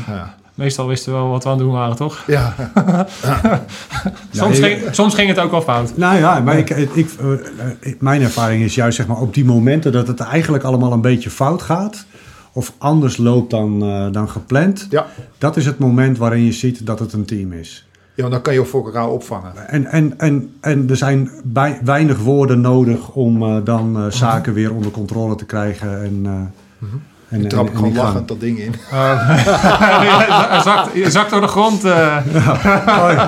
Ja. 0.06 0.34
Meestal 0.58 0.86
wisten 0.86 1.12
we 1.12 1.18
wel 1.18 1.28
wat 1.28 1.42
we 1.42 1.48
aan 1.48 1.56
het 1.56 1.64
doen 1.64 1.74
waren, 1.74 1.96
toch? 1.96 2.24
Ja, 2.26 2.54
Soms, 4.30 4.58
ging, 4.58 4.80
soms 4.90 5.14
ging 5.14 5.28
het 5.28 5.38
ook 5.38 5.50
wel 5.50 5.62
fout. 5.62 5.96
Nou 5.96 6.18
ja, 6.18 6.40
maar 6.40 6.58
ik, 6.58 6.70
ik, 6.70 7.10
eh, 7.20 7.32
eh, 7.32 7.94
mijn 7.98 8.22
ervaring 8.22 8.62
is 8.62 8.74
juist 8.74 8.96
zeg 8.96 9.06
maar, 9.06 9.16
op 9.16 9.34
die 9.34 9.44
momenten 9.44 9.92
dat 9.92 10.06
het 10.06 10.20
eigenlijk 10.20 10.64
allemaal 10.64 10.92
een 10.92 11.00
beetje 11.00 11.30
fout 11.30 11.62
gaat. 11.62 12.06
Of 12.52 12.72
anders 12.78 13.16
loopt 13.16 13.50
dan, 13.50 13.82
eh, 13.82 14.06
dan 14.12 14.28
gepland. 14.28 14.86
Ja. 14.90 15.06
Dat 15.38 15.56
is 15.56 15.66
het 15.66 15.78
moment 15.78 16.18
waarin 16.18 16.44
je 16.44 16.52
ziet 16.52 16.86
dat 16.86 16.98
het 16.98 17.12
een 17.12 17.24
team 17.24 17.52
is. 17.52 17.86
ja, 18.14 18.22
want 18.22 18.32
dan 18.32 18.42
kan 18.42 18.54
je 18.54 18.64
voor 18.64 18.84
elkaar 18.84 19.08
opvangen. 19.08 19.68
En, 19.68 19.86
en, 19.86 20.18
en, 20.18 20.52
en 20.60 20.90
er 20.90 20.96
zijn 20.96 21.30
bij, 21.44 21.80
weinig 21.84 22.18
woorden 22.18 22.60
nodig 22.60 23.10
om 23.10 23.42
eh, 23.42 23.56
dan 23.64 23.96
eh, 23.96 24.10
zaken 24.10 24.52
weer 24.52 24.74
onder 24.74 24.90
controle 24.90 25.34
te 25.34 25.44
krijgen. 25.44 26.02
En, 26.02 26.20
eh 26.24 26.88
en, 27.28 27.42
en- 27.42 27.48
trap 27.48 27.68
en 27.68 27.76
gewoon 27.76 27.94
lachend 27.94 28.28
dat 28.28 28.40
ding 28.40 28.58
in. 28.58 28.74
Hij 28.90 30.60
zakt, 30.60 30.94
je 30.94 31.10
zakt 31.10 31.30
door 31.30 31.40
de 31.40 31.46
grond. 31.46 31.84
eh. 31.84 32.16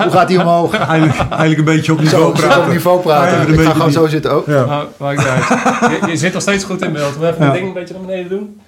Hoe 0.01 0.11
gaat 0.11 0.27
die 0.27 0.39
omhoog? 0.39 0.73
Eigenlijk, 0.77 1.17
eigenlijk 1.29 1.57
een 1.57 1.65
beetje 1.75 1.91
op 1.91 1.99
niveau 2.01 2.23
zo 2.23 2.29
op 2.29 2.35
praten. 2.35 2.69
niveau 2.69 2.97
Ja, 2.97 3.03
praten. 3.03 3.39
een 3.47 3.53
ik 3.53 3.59
ga 3.59 3.71
gewoon 3.71 3.87
die- 3.87 3.95
zo 3.97 4.07
zitten 4.07 4.31
ook. 4.31 4.45
Ja. 4.45 4.65
Nou, 4.65 4.87
maakt 4.97 5.27
uit. 5.27 5.47
Je, 6.01 6.07
je 6.07 6.17
zit 6.17 6.33
nog 6.33 6.41
steeds 6.41 6.63
goed 6.63 6.81
in 6.81 6.93
beeld. 6.93 7.17
We 7.17 7.27
even 7.27 7.37
Ja. 7.39 7.45
het 7.45 7.53
ding 7.53 7.67
een 7.67 7.73
beetje 7.73 7.93
naar 7.93 8.03
beneden 8.05 8.29
doen. 8.29 8.61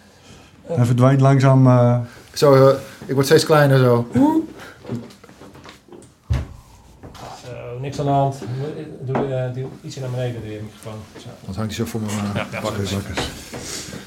Hij 0.68 0.86
verdwijnt 0.86 1.22
langzaam. 1.22 1.68
eh, 1.68 1.96
Zo, 2.34 2.68
eh, 2.68 2.74
ik 3.06 3.14
word 3.14 3.26
steeds 3.26 3.46
kleiner 3.46 3.78
zo. 3.78 4.08
Zo, 7.46 7.80
niks 7.82 8.00
aan 8.00 8.06
de 8.06 8.12
hand. 8.12 8.36
Doe, 9.02 9.16
eh, 9.36 9.54
doe 9.54 9.66
ietsje 9.84 10.00
naar 10.00 10.10
beneden, 10.10 10.42
je 10.52 10.60
microfoon. 10.64 11.00
Zo. 11.18 11.28
Dan 11.46 11.56
hangt 11.56 11.76
hij 11.76 11.86
zo 11.86 11.92
voor 11.92 12.02
mijn 12.02 12.14
uh, 12.18 12.24
Ja, 12.36 12.46
ja, 12.52 12.62
bakkers. 12.62 12.96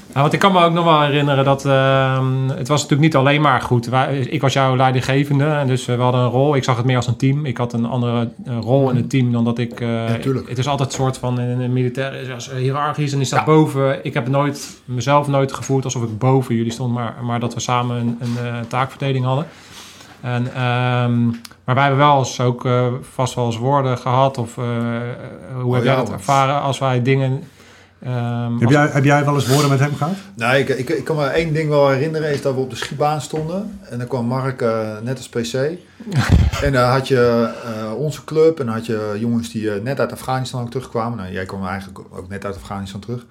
Nou, 0.07 0.29
want 0.29 0.33
ik 0.33 0.39
kan 0.39 0.51
me 0.51 0.63
ook 0.63 0.73
nog 0.73 0.83
wel 0.85 1.01
herinneren 1.01 1.45
dat 1.45 1.65
ehm, 1.65 2.47
het 2.49 2.67
was 2.67 2.81
natuurlijk 2.81 3.01
niet 3.01 3.15
alleen 3.15 3.41
maar 3.41 3.61
goed. 3.61 3.85
Wij, 3.85 4.17
ik 4.19 4.41
was 4.41 4.53
jouw 4.53 4.75
leidinggevende 4.75 5.45
en 5.45 5.67
dus 5.67 5.87
eh, 5.87 5.95
we 5.95 6.01
hadden 6.01 6.21
een 6.21 6.29
rol. 6.29 6.55
Ik 6.55 6.63
zag 6.63 6.77
het 6.77 6.85
meer 6.85 6.95
als 6.95 7.07
een 7.07 7.15
team. 7.17 7.45
Ik 7.45 7.57
had 7.57 7.73
een 7.73 7.85
andere 7.85 8.29
eh, 8.45 8.57
rol 8.61 8.89
in 8.89 8.95
het 8.95 9.09
team 9.09 9.31
dan 9.31 9.43
dat 9.43 9.57
ik... 9.57 9.81
eh, 9.81 10.05
het 10.47 10.57
is 10.57 10.67
altijd 10.67 10.89
een 10.89 10.95
soort 10.95 11.17
van 11.17 11.39
in 11.39 11.59
een 11.61 11.73
militair 11.73 12.13
is 12.37 12.49
hiërarchisch 12.51 13.13
en 13.13 13.19
is 13.19 13.29
dat 13.29 13.39
Ja. 13.39 13.45
boven. 13.45 14.05
Ik 14.05 14.13
heb 14.13 14.27
nooit 14.27 14.81
mezelf 14.85 15.27
nooit 15.27 15.53
gevoeld 15.53 15.83
alsof 15.83 16.03
ik 16.03 16.17
boven 16.17 16.55
jullie 16.55 16.71
stond, 16.71 16.93
maar, 16.93 17.15
maar 17.23 17.39
dat 17.39 17.53
we 17.53 17.59
samen 17.59 17.97
een, 17.97 18.17
een 18.45 18.67
taakverdeling 18.67 19.25
hadden. 19.25 19.45
En, 20.21 20.47
ehm, 20.53 21.25
maar 21.63 21.75
wij 21.75 21.83
hebben 21.83 21.97
wel 21.97 22.17
eens 22.17 22.39
ook 22.41 22.67
vast 23.01 23.33
wel 23.35 23.45
eens 23.45 23.57
woorden 23.57 23.97
gehad 23.97 24.37
of 24.37 24.55
hoe 24.55 24.63
Oh, 25.63 25.73
heb 25.73 25.83
jij 25.83 25.93
ja, 25.93 25.99
dat 25.99 26.11
ervaren 26.11 26.61
als 26.61 26.79
wij 26.79 27.01
dingen 27.01 27.43
Ehm, 28.01 28.53
Heb 28.53 28.63
als- 28.63 28.71
jij, 28.71 28.87
heb 28.87 29.03
jij 29.03 29.25
wel 29.25 29.33
eens 29.35 29.47
woorden 29.47 29.69
met 29.69 29.79
hem 29.79 29.95
gehad? 29.95 30.13
Nee, 30.35 30.59
ik, 30.61 30.69
ik, 30.69 30.89
ik 30.89 31.03
kan 31.03 31.15
me 31.15 31.25
één 31.25 31.53
ding 31.53 31.69
wel 31.69 31.89
herinneren, 31.89 32.29
is 32.31 32.41
dat 32.41 32.53
we 32.53 32.59
op 32.59 32.69
de 32.69 32.75
schietbaan 32.75 33.21
stonden. 33.21 33.79
En 33.89 33.97
dan 33.97 34.07
kwam 34.07 34.25
Mark 34.25 34.61
eh, 34.61 34.97
net 35.03 35.17
als 35.17 35.29
PC. 35.29 35.53
en 36.65 36.71
dan 36.71 36.89
had 36.89 37.07
je 37.07 37.49
eh, 37.65 37.93
onze 37.93 38.23
club 38.23 38.59
en 38.59 38.65
dan 38.65 38.75
had 38.75 38.85
je 38.85 39.15
jongens 39.19 39.51
die 39.51 39.71
eh, 39.73 39.81
net 39.81 39.99
uit 39.99 40.11
Afghanistan 40.11 40.61
ook 40.61 40.69
terugkwamen. 40.71 41.17
Nou, 41.17 41.31
jij 41.31 41.45
kwam 41.45 41.65
eigenlijk 41.65 41.99
ook 41.99 42.29
net 42.29 42.45
uit 42.45 42.55
Afghanistan 42.55 42.99
terug. 43.01 43.25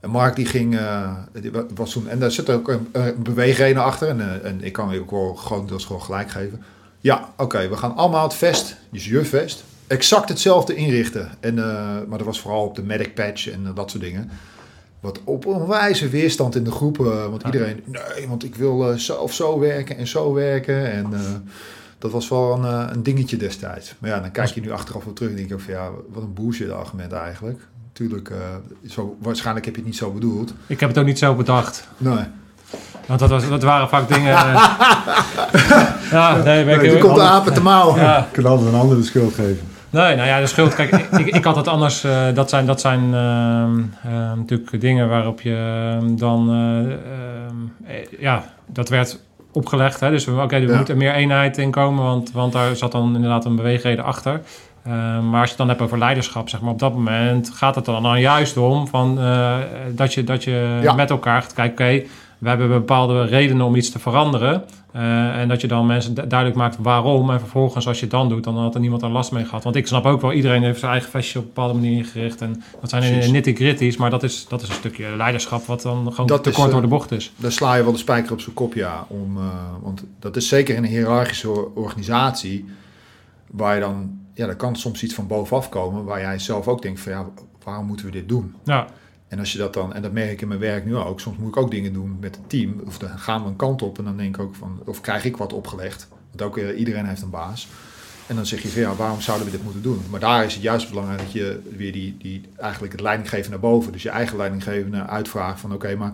En 0.00 0.10
Mark 0.10 0.36
die 0.36 0.46
ging, 0.46 0.76
eh, 0.78 1.10
die 1.40 1.50
was 1.74 1.90
toen, 1.92 2.08
en 2.08 2.18
daar 2.18 2.30
zit 2.30 2.50
ook 2.50 2.68
een, 2.68 2.88
een 2.92 3.22
beweegreden 3.22 3.82
achter. 3.82 4.08
En, 4.08 4.20
eh, 4.20 4.50
en 4.50 4.64
ik 4.64 4.72
kan 4.72 4.92
je 4.92 5.00
ook 5.00 5.10
wel 5.10 5.34
grotendeels 5.34 5.84
gewoon 5.84 6.02
gelijk 6.02 6.30
geven. 6.30 6.62
Ja, 7.00 7.28
oké, 7.36 7.68
we 7.68 7.76
gaan 7.76 7.96
allemaal 7.96 8.22
het 8.22 8.34
vest, 8.34 8.76
dus 8.90 9.06
je 9.06 9.24
vest, 9.24 9.64
exact 9.86 10.28
hetzelfde 10.28 10.74
inrichten. 10.74 11.30
En, 11.40 11.58
eh, 11.58 11.64
maar 12.08 12.18
dat 12.18 12.26
was 12.26 12.40
vooral 12.40 12.64
op 12.64 12.74
de 12.74 12.82
medic 12.82 13.14
patch 13.14 13.50
en 13.50 13.60
eh, 13.66 13.74
dat 13.74 13.90
soort 13.90 14.02
dingen. 14.02 14.30
Wat 15.00 15.20
op 15.24 15.46
een 15.46 15.66
wijze 15.66 16.08
weerstand 16.08 16.54
in 16.54 16.64
de 16.64 16.70
groep. 16.70 16.98
eh, 17.00 17.26
want 17.26 17.42
iedereen, 17.42 17.82
nee, 17.84 18.28
want 18.28 18.44
ik 18.44 18.54
wil 18.54 18.90
eh, 18.90 18.96
zo 18.98 19.14
of 19.14 19.32
zo 19.32 19.58
werken 19.58 19.96
en 19.96 20.06
zo 20.06 20.32
werken. 20.32 20.92
En 20.92 21.06
eh, 21.12 21.20
dat 21.98 22.10
was 22.10 22.28
wel 22.28 22.52
een, 22.64 22.92
een 22.92 23.02
dingetje 23.02 23.36
destijds. 23.36 23.94
Maar 23.98 24.10
ja, 24.10 24.20
dan 24.20 24.30
kijk 24.30 24.48
je 24.48 24.60
nu 24.60 24.70
achteraf 24.70 25.04
wel 25.04 25.12
terug 25.12 25.30
en 25.30 25.36
denk 25.36 25.48
je 25.48 25.58
van 25.58 25.72
ja, 25.74 25.88
wat 26.12 26.22
een 26.22 26.34
bullshit 26.34 26.70
argument 26.70 27.12
eigenlijk. 27.12 27.60
Tuurlijk, 27.92 28.30
eh, 28.30 28.36
zo, 28.90 29.16
waarschijnlijk 29.20 29.64
heb 29.66 29.74
je 29.74 29.80
het 29.80 29.90
niet 29.90 29.98
zo 29.98 30.10
bedoeld. 30.10 30.52
Ik 30.66 30.80
heb 30.80 30.88
het 30.88 30.98
ook 30.98 31.04
niet 31.04 31.18
zo 31.18 31.34
bedacht. 31.34 31.88
Nee, 31.96 32.24
Want 33.06 33.20
dat, 33.20 33.30
was, 33.30 33.48
dat 33.48 33.62
waren 33.62 33.88
vaak 33.88 34.08
dingen... 34.08 34.32
ja, 36.10 36.36
nee, 36.44 36.64
ben 36.64 36.74
ik 36.74 36.80
nee 36.80 36.90
die 36.90 36.98
komt 37.00 37.14
de 37.14 37.20
apen 37.22 37.54
te 37.54 37.60
mouwen. 37.62 38.00
Ja, 38.00 38.18
Ik 38.18 38.32
kan 38.32 38.44
altijd 38.46 38.68
een 38.72 38.78
ander 38.80 38.96
de 38.96 39.02
schuld 39.02 39.34
geven. 39.34 39.68
Nee, 39.96 40.16
nou 40.16 40.28
ja, 40.28 40.40
de 40.40 40.46
schuld. 40.46 40.74
Kijk, 40.74 40.90
ik, 40.92 41.26
ik 41.26 41.44
had 41.44 41.56
het 41.56 41.68
anders. 41.68 42.04
eh, 42.04 42.26
dat 42.34 42.50
zijn, 42.50 42.66
dat 42.66 42.80
zijn 42.80 43.00
ehm, 43.14 43.80
ehm, 44.04 44.36
natuurlijk 44.38 44.80
dingen 44.80 45.08
waarop 45.08 45.40
je 45.40 45.84
ehm, 46.00 46.16
dan. 46.16 46.50
eh, 46.50 46.92
eh, 48.00 48.06
ja, 48.18 48.44
dat 48.66 48.88
werd 48.88 49.18
opgelegd. 49.52 50.00
Hè? 50.00 50.10
Dus 50.10 50.24
we- 50.24 50.42
oké, 50.42 50.54
er 50.56 50.68
Ja. 50.68 50.76
moet 50.76 50.88
er 50.88 50.96
meer 50.96 51.12
eenheid 51.14 51.58
in 51.58 51.70
komen, 51.70 52.04
want, 52.04 52.32
want 52.32 52.52
daar 52.52 52.76
zat 52.76 52.92
dan 52.92 53.14
inderdaad 53.14 53.44
een 53.44 53.56
beweegreden 53.56 54.04
achter. 54.04 54.40
Maar 55.30 55.40
als 55.40 55.42
je 55.42 55.48
het 55.48 55.56
dan 55.56 55.68
hebt 55.68 55.80
over 55.82 55.98
leiderschap, 55.98 56.48
zeg 56.48 56.60
maar, 56.60 56.70
op 56.72 56.78
dat 56.78 56.92
moment 56.94 57.50
gaat 57.50 57.74
het 57.74 57.84
dan, 57.84 58.02
dan 58.02 58.20
juist 58.20 58.56
om 58.56 58.86
van, 58.88 59.18
dat 59.90 60.14
je, 60.14 60.24
dat 60.24 60.44
je 60.44 60.78
Ja. 60.82 60.92
met 60.94 61.10
elkaar 61.10 61.42
gaat 61.42 61.52
kijken, 61.52 61.86
oké, 61.86 62.06
we 62.38 62.48
hebben 62.48 62.68
bepaalde 62.68 63.24
redenen 63.24 63.66
om 63.66 63.74
iets 63.76 63.90
te 63.90 63.98
veranderen. 63.98 64.64
Eh, 64.92 65.38
en 65.40 65.48
dat 65.48 65.60
je 65.60 65.66
dan 65.66 65.86
mensen 65.86 66.14
du- 66.14 66.26
duidelijk 66.26 66.58
maakt 66.58 66.76
waarom. 66.80 67.30
En 67.30 67.38
vervolgens, 67.40 67.86
als 67.86 67.96
je 67.96 68.02
het 68.02 68.10
dan 68.10 68.28
doet, 68.28 68.44
dan 68.44 68.56
had 68.58 68.74
er 68.74 68.80
niemand 68.80 69.02
er 69.02 69.08
last 69.08 69.32
mee 69.32 69.44
gehad. 69.44 69.64
Want 69.64 69.76
ik 69.76 69.86
snap 69.86 70.04
ook 70.06 70.20
wel, 70.20 70.32
iedereen 70.32 70.62
heeft 70.62 70.78
zijn 70.78 70.90
eigen 70.90 71.10
vestje 71.10 71.38
op 71.38 71.44
een 71.44 71.50
bepaalde 71.54 71.74
manier 71.74 71.96
ingericht. 71.96 72.40
En 72.40 72.62
dat 72.80 72.90
zijn 72.90 73.12
Precies. 73.12 73.30
nitty-gritty's, 73.32 73.96
maar 73.96 74.10
dat 74.10 74.22
is, 74.22 74.46
dat 74.48 74.62
is 74.62 74.68
een 74.68 74.74
stukje 74.74 75.16
leiderschap 75.16 75.64
wat 75.66 75.82
dan 75.82 76.10
gewoon 76.10 76.26
Dat 76.26 76.42
te 76.42 76.48
is, 76.50 76.54
kort 76.54 76.66
eh, 76.66 76.72
door 76.72 76.82
de 76.82 76.88
bocht 76.88 77.10
is. 77.12 77.32
Daar 77.36 77.52
sla 77.52 77.74
je 77.74 77.82
wel 77.82 77.92
de 77.92 77.98
spijker 77.98 78.32
op 78.32 78.40
zijn 78.40 78.54
kop, 78.54 78.74
ja. 78.74 79.04
Om, 79.08 79.36
eh, 79.36 79.44
want 79.82 80.04
dat 80.18 80.36
is 80.36 80.48
zeker 80.48 80.76
in 80.76 80.82
een 80.84 80.90
hiërarchische 80.90 81.50
or- 81.50 81.68
organisatie. 81.74 82.64
Waar 83.50 83.74
je 83.74 83.80
dan, 83.80 84.10
ja, 84.34 84.46
daar 84.46 84.56
kan 84.56 84.76
soms 84.76 85.02
iets 85.02 85.14
van 85.14 85.26
bovenaf 85.26 85.68
komen. 85.68 86.04
Waar 86.04 86.20
jij 86.20 86.38
zelf 86.38 86.68
ook 86.68 86.82
denkt 86.82 87.00
van, 87.00 87.12
ja, 87.12 87.26
waarom 87.64 87.86
moeten 87.86 88.06
we 88.06 88.12
dit 88.12 88.28
doen? 88.28 88.54
Ja, 88.64 88.86
En 89.28 89.38
als 89.38 89.52
je 89.52 89.58
dat 89.58 89.74
dan, 89.74 89.94
en 89.94 90.02
dat 90.02 90.12
merk 90.12 90.30
ik 90.30 90.40
in 90.40 90.48
mijn 90.48 90.60
werk 90.60 90.84
nu 90.84 90.96
ook. 90.96 91.20
Soms 91.20 91.36
moet 91.38 91.48
ik 91.48 91.56
ook 91.56 91.70
dingen 91.70 91.92
doen 91.92 92.16
met 92.20 92.36
het 92.36 92.48
team. 92.48 92.80
Of 92.86 92.98
dan 92.98 93.18
gaan 93.18 93.42
we 93.42 93.48
een 93.48 93.56
kant 93.56 93.82
op 93.82 93.98
en 93.98 94.04
dan 94.04 94.16
denk 94.16 94.36
ik 94.36 94.42
ook 94.42 94.54
van, 94.54 94.80
of 94.84 95.00
krijg 95.00 95.24
ik 95.24 95.36
wat 95.36 95.52
opgelegd. 95.52 96.08
Want 96.30 96.42
ook 96.42 96.58
eh, 96.58 96.78
iedereen 96.78 97.06
heeft 97.06 97.22
een 97.22 97.30
baas. 97.30 97.68
En 98.26 98.36
dan 98.36 98.46
zeg 98.46 98.62
je 98.62 98.68
van, 98.68 98.80
ja, 98.80 98.94
waarom 98.94 99.20
zouden 99.20 99.46
we 99.46 99.52
dit 99.52 99.62
moeten 99.62 99.82
doen? 99.82 100.00
Maar 100.10 100.20
daar 100.20 100.44
is 100.44 100.54
het 100.54 100.62
juist 100.62 100.88
belangrijk 100.88 101.18
dat 101.20 101.32
je 101.32 101.60
weer 101.76 101.92
die, 101.92 102.16
die 102.18 102.42
eigenlijk 102.56 102.92
het 102.92 103.02
leidinggeven 103.02 103.50
naar 103.50 103.60
boven. 103.60 103.92
Dus 103.92 104.02
je 104.02 104.10
eigen 104.10 104.36
leidinggevende 104.36 105.06
uitvraagt 105.06 105.60
van, 105.60 105.72
oké, 105.72 105.96
maar 105.96 106.12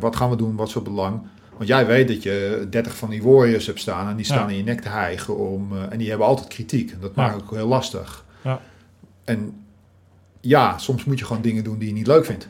wat 0.00 0.16
gaan 0.16 0.30
we 0.30 0.36
doen? 0.36 0.56
Wat 0.56 0.68
is 0.68 0.74
het 0.74 0.82
belang? 0.84 1.20
Want 1.56 1.68
jij 1.68 1.86
weet 1.86 2.08
dat 2.08 2.22
je 2.22 2.66
30 2.70 2.96
van 2.96 3.10
die 3.10 3.22
warriors 3.22 3.66
hebt 3.66 3.80
staan 3.80 4.08
en 4.08 4.16
die 4.16 4.24
staan 4.24 4.38
Ja. 4.44 4.48
in 4.48 4.56
je 4.56 4.62
nek 4.62 4.80
te 4.80 4.88
hijgen. 4.88 5.36
Om, 5.38 5.72
eh, 5.72 5.92
en 5.92 5.98
die 5.98 6.08
hebben 6.08 6.26
altijd 6.26 6.48
kritiek. 6.48 7.00
Dat 7.00 7.12
Ja. 7.14 7.22
maakt 7.22 7.42
ook 7.42 7.50
heel 7.50 7.66
lastig. 7.68 8.24
Ja. 8.44 8.60
En 9.24 9.54
ja, 10.40 10.78
soms 10.78 11.04
moet 11.04 11.18
je 11.18 11.24
gewoon 11.24 11.42
dingen 11.42 11.64
doen 11.64 11.78
die 11.78 11.88
je 11.88 11.94
niet 11.94 12.06
leuk 12.06 12.24
vindt. 12.24 12.48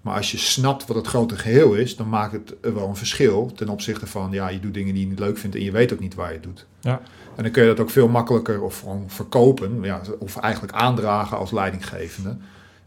Maar 0.00 0.16
als 0.16 0.30
je 0.30 0.38
snapt 0.38 0.86
wat 0.86 0.96
het 0.96 1.06
grote 1.06 1.36
geheel 1.36 1.74
is, 1.74 1.96
dan 1.96 2.08
maakt 2.08 2.32
het 2.32 2.54
wel 2.74 2.88
een 2.88 2.96
verschil 2.96 3.52
ten 3.54 3.68
opzichte 3.68 4.06
van, 4.06 4.32
ja, 4.32 4.48
je 4.48 4.60
doet 4.60 4.74
dingen 4.74 4.94
die 4.94 5.02
je 5.02 5.08
niet 5.08 5.18
leuk 5.18 5.38
vindt 5.38 5.56
en 5.56 5.62
je 5.62 5.70
weet 5.70 5.92
ook 5.92 6.00
niet 6.00 6.14
waar 6.14 6.28
je 6.28 6.34
het 6.34 6.42
doet. 6.42 6.66
Ja. 6.80 7.00
En 7.36 7.42
dan 7.42 7.52
kun 7.52 7.62
je 7.62 7.68
dat 7.68 7.80
ook 7.80 7.90
veel 7.90 8.08
makkelijker 8.08 8.62
of 8.62 8.78
gewoon 8.80 9.04
verkopen, 9.06 9.82
ja, 9.82 10.00
of 10.18 10.36
eigenlijk 10.36 10.72
aandragen 10.72 11.38
als 11.38 11.50
leidinggevende. 11.50 12.30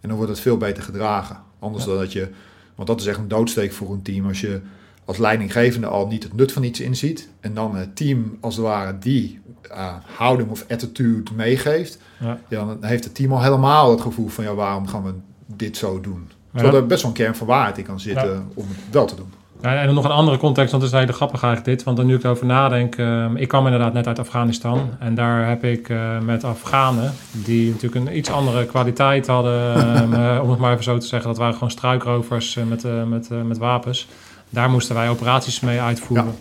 En 0.02 0.08
dan 0.10 0.18
wordt 0.18 0.32
het 0.32 0.42
veel 0.42 0.58
beter 0.58 0.84
gedragen. 0.84 1.42
Anders 1.60 1.84
Ja. 1.84 1.90
dan 1.90 2.00
dat 2.00 2.12
je, 2.12 2.30
want 2.76 2.88
dat 2.88 3.00
is 3.00 3.06
echt 3.06 3.18
een 3.18 3.28
doodsteek 3.28 3.72
voor 3.74 3.92
een 3.92 4.02
team, 4.02 4.28
als 4.28 4.42
je 4.42 4.62
als 5.06 5.18
leidinggevende 5.18 5.88
al 5.88 6.08
niet 6.08 6.24
het 6.24 6.34
nut 6.34 6.52
van 6.52 6.64
iets 6.64 6.80
inziet 6.80 7.30
en 7.40 7.54
dan 7.54 7.76
het 7.76 7.96
team 7.96 8.38
als 8.42 8.56
het 8.56 8.66
ware 8.66 8.98
die 9.00 9.40
eh, 9.72 9.94
houding 10.16 10.50
of 10.50 10.66
attitude 10.70 11.32
meegeeft, 11.36 12.00
ja. 12.20 12.40
ja, 12.48 12.66
dan 12.66 12.78
heeft 12.82 13.04
het 13.04 13.16
team 13.16 13.32
al 13.32 13.42
helemaal 13.42 13.92
het 13.92 14.02
gevoel 14.02 14.28
van 14.28 14.44
ja, 14.44 14.54
waarom 14.54 14.88
gaan 14.88 15.04
we 15.04 15.14
dit 15.56 15.78
zo 15.78 16.02
doen? 16.02 16.32
Terwijl 16.54 16.74
Ja. 16.76 16.80
er 16.82 16.88
best 16.88 17.02
wel 17.02 17.12
een 17.12 17.18
kern 17.18 17.36
van 17.36 17.48
waarheid 17.48 17.78
in 17.78 17.84
kan 17.84 18.00
zitten 18.00 18.30
Ja. 18.30 18.44
om 18.54 18.66
het 18.68 18.78
wel 18.92 19.06
te 19.06 19.16
doen. 19.16 19.34
Ja, 19.62 19.76
en 19.80 19.86
dan 19.86 19.96
nog 19.96 20.04
een 20.04 20.12
andere 20.12 20.38
context, 20.38 20.72
want 20.72 20.84
het 20.84 20.94
is 20.94 21.00
hele 21.00 21.14
grappig 21.14 21.44
eigenlijk 21.44 21.76
dit. 21.76 21.86
Want 21.86 21.98
dan 21.98 22.06
nu 22.06 22.16
ik 22.16 22.24
erover 22.24 22.46
nadenk, 22.46 22.96
ehm, 22.96 23.36
ik 23.36 23.48
kwam 23.48 23.66
inderdaad 23.66 23.94
net 23.94 24.08
uit 24.08 24.20
Afghanistan. 24.20 24.90
En 25.00 25.16
daar 25.16 25.48
heb 25.48 25.64
ik 25.64 25.90
eh, 25.90 26.20
met 26.20 26.44
Afghanen, 26.44 27.14
die 27.32 27.72
natuurlijk 27.72 28.08
een 28.08 28.18
iets 28.18 28.30
andere 28.32 28.66
kwaliteit 28.66 29.28
hadden, 29.28 29.76
ehm, 29.76 30.14
eh, 30.22 30.40
om 30.44 30.50
het 30.50 30.60
maar 30.60 30.72
even 30.72 30.84
zo 30.84 30.98
te 30.98 31.06
zeggen. 31.08 31.30
Dat 31.30 31.38
waren 31.38 31.54
gewoon 31.54 31.72
struikrovers 31.72 32.60
met, 32.68 32.84
met, 33.08 33.30
met 33.46 33.58
wapens. 33.58 34.08
Daar 34.56 34.70
moesten 34.70 34.96
wij 34.96 35.10
operaties 35.10 35.60
mee 35.60 35.82
uitvoeren. 35.82 36.36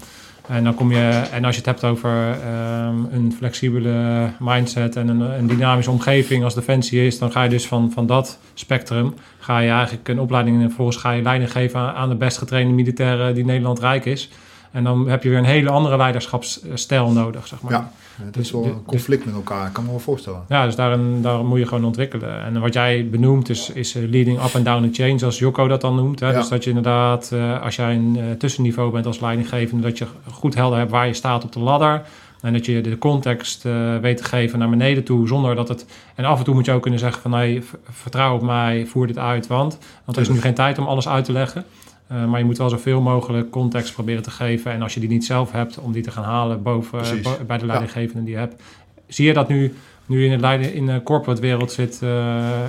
En, 0.49 0.65
dan 0.65 0.75
kom 0.75 0.93
je, 0.93 1.23
en 1.33 1.45
als 1.45 1.55
je 1.55 1.61
het 1.61 1.71
hebt 1.71 1.85
over 1.85 2.31
ehm, 2.31 3.05
een 3.11 3.35
flexibele 3.37 4.31
mindset 4.39 4.97
en 4.97 5.09
een, 5.09 5.21
een 5.21 5.47
dynamische 5.47 5.91
omgeving 5.91 6.45
als 6.45 6.55
defensie 6.55 7.07
is, 7.07 7.19
dan 7.19 7.33
ga 7.33 7.43
je 7.43 7.49
dus 7.49 7.67
van, 7.67 7.91
van 7.93 8.07
dat 8.07 8.39
spectrum, 8.55 9.15
ga 9.39 9.59
je 9.59 9.71
eigenlijk 9.71 10.09
een 10.09 10.21
opleiding 10.21 10.57
en 10.57 10.67
vervolgens 10.67 10.97
ga 10.97 11.11
je 11.11 11.23
leiding 11.23 11.53
geven 11.53 11.81
aan, 11.81 11.95
aan 11.95 12.09
de 12.09 12.15
best 12.15 12.39
getrainde 12.39 12.75
militairen 12.75 13.35
die 13.35 13.45
Nederland 13.45 13.79
rijk 13.79 14.05
is. 14.05 14.31
En 14.71 14.85
dan 14.85 15.09
heb 15.09 15.23
je 15.23 15.29
weer 15.29 15.39
een 15.39 15.45
hele 15.45 15.71
andere 15.71 15.97
leiderschapsstijl 15.97 17.11
nodig, 17.11 17.47
zeg 17.47 17.61
maar. 17.61 17.73
Ja. 17.73 17.93
Het 18.23 18.35
Dus- 18.35 18.45
is 18.47 18.51
wel 18.53 18.65
een 18.65 18.83
conflict 18.87 19.25
met 19.25 19.35
elkaar, 19.35 19.67
ik 19.67 19.73
kan 19.73 19.85
me 19.85 19.91
wel 19.91 19.99
voorstellen. 19.99 20.41
Ja, 20.49 20.65
dus 20.65 20.77
daarin, 20.77 21.23
daar 21.23 21.45
moet 21.45 21.59
je 21.59 21.67
gewoon 21.67 21.85
ontwikkelen. 21.85 22.45
En 22.45 22.61
wat 22.61 22.73
jij 22.75 23.09
benoemt 23.11 23.49
is, 23.49 23.71
is 23.71 23.95
eh, 23.95 24.03
leading 24.11 24.45
up 24.45 24.55
and 24.55 24.65
down 24.65 24.83
the 24.91 25.03
chain, 25.03 25.19
zoals 25.19 25.39
Jocko 25.39 25.69
dat 25.69 25.81
dan 25.81 25.95
noemt. 25.95 26.21
Hè? 26.21 26.31
Ja. 26.31 26.39
Dus 26.39 26.49
dat 26.49 26.63
je 26.65 26.69
inderdaad, 26.69 27.31
eh, 27.33 27.63
als 27.63 27.77
jij 27.77 27.95
een 27.95 28.17
eh, 28.19 28.25
tussenniveau 28.39 28.91
bent 28.91 29.07
als 29.07 29.21
leidinggevende, 29.21 29.83
dat 29.83 29.99
je 29.99 30.07
goed 30.31 30.55
helder 30.55 30.79
hebt 30.79 30.91
waar 30.91 31.07
je 31.07 31.15
staat 31.15 31.45
op 31.45 31.53
de 31.53 31.61
ladder. 31.61 32.03
En 32.41 32.53
dat 32.53 32.67
je 32.67 32.81
de 32.81 32.99
context 32.99 33.63
weet 34.01 34.17
te 34.17 34.25
geven 34.25 34.59
naar 34.59 34.69
beneden 34.71 35.05
toe, 35.05 35.29
zonder 35.29 35.55
dat 35.55 35.69
het... 35.69 35.87
En 36.15 36.25
af 36.25 36.39
en 36.39 36.45
toe 36.45 36.55
moet 36.55 36.65
je 36.65 36.73
ook 36.73 36.83
kunnen 36.83 37.01
zeggen 37.01 37.23
van, 37.23 37.33
v- 37.41 37.91
vertrouw 37.91 38.35
op 38.35 38.43
mij, 38.43 38.87
voer 38.87 39.07
dit 39.07 39.19
uit, 39.19 39.47
want... 39.47 39.79
Want 40.05 40.17
er 40.17 40.23
is 40.23 40.29
nu 40.29 40.41
geen 40.41 40.55
tijd 40.55 40.79
om 40.79 40.87
alles 40.87 41.09
uit 41.09 41.25
te 41.25 41.33
leggen. 41.33 41.65
Eh, 42.07 42.25
maar 42.27 42.39
je 42.39 42.45
moet 42.45 42.59
wel 42.59 42.69
zoveel 42.69 43.01
mogelijk 43.01 43.51
context 43.51 43.93
proberen 43.95 44.23
te 44.23 44.31
geven. 44.31 44.73
En 44.73 44.83
als 44.83 44.95
je 44.95 45.01
die 45.01 45.09
niet 45.09 45.25
zelf 45.25 45.53
hebt, 45.53 45.79
om 45.79 45.93
die 45.93 46.03
te 46.03 46.11
gaan 46.11 46.25
halen 46.25 46.63
boven, 46.63 46.99
bo- 47.23 47.45
bij 47.47 47.59
de 47.59 47.67
leidinggevende 47.67 48.23
die 48.25 48.33
je 48.33 48.39
hebt. 48.39 48.63
Zie 49.07 49.27
je 49.27 49.33
dat 49.33 49.49
nu, 49.49 49.75
nu 50.07 50.25
in, 50.25 50.31
het 50.33 50.41
leiden, 50.41 50.75
in 50.75 50.87
de 50.87 51.01
corporate 51.05 51.41
wereld 51.41 51.73
zit 51.73 52.03
eh, 52.03 52.65
eh, 52.65 52.69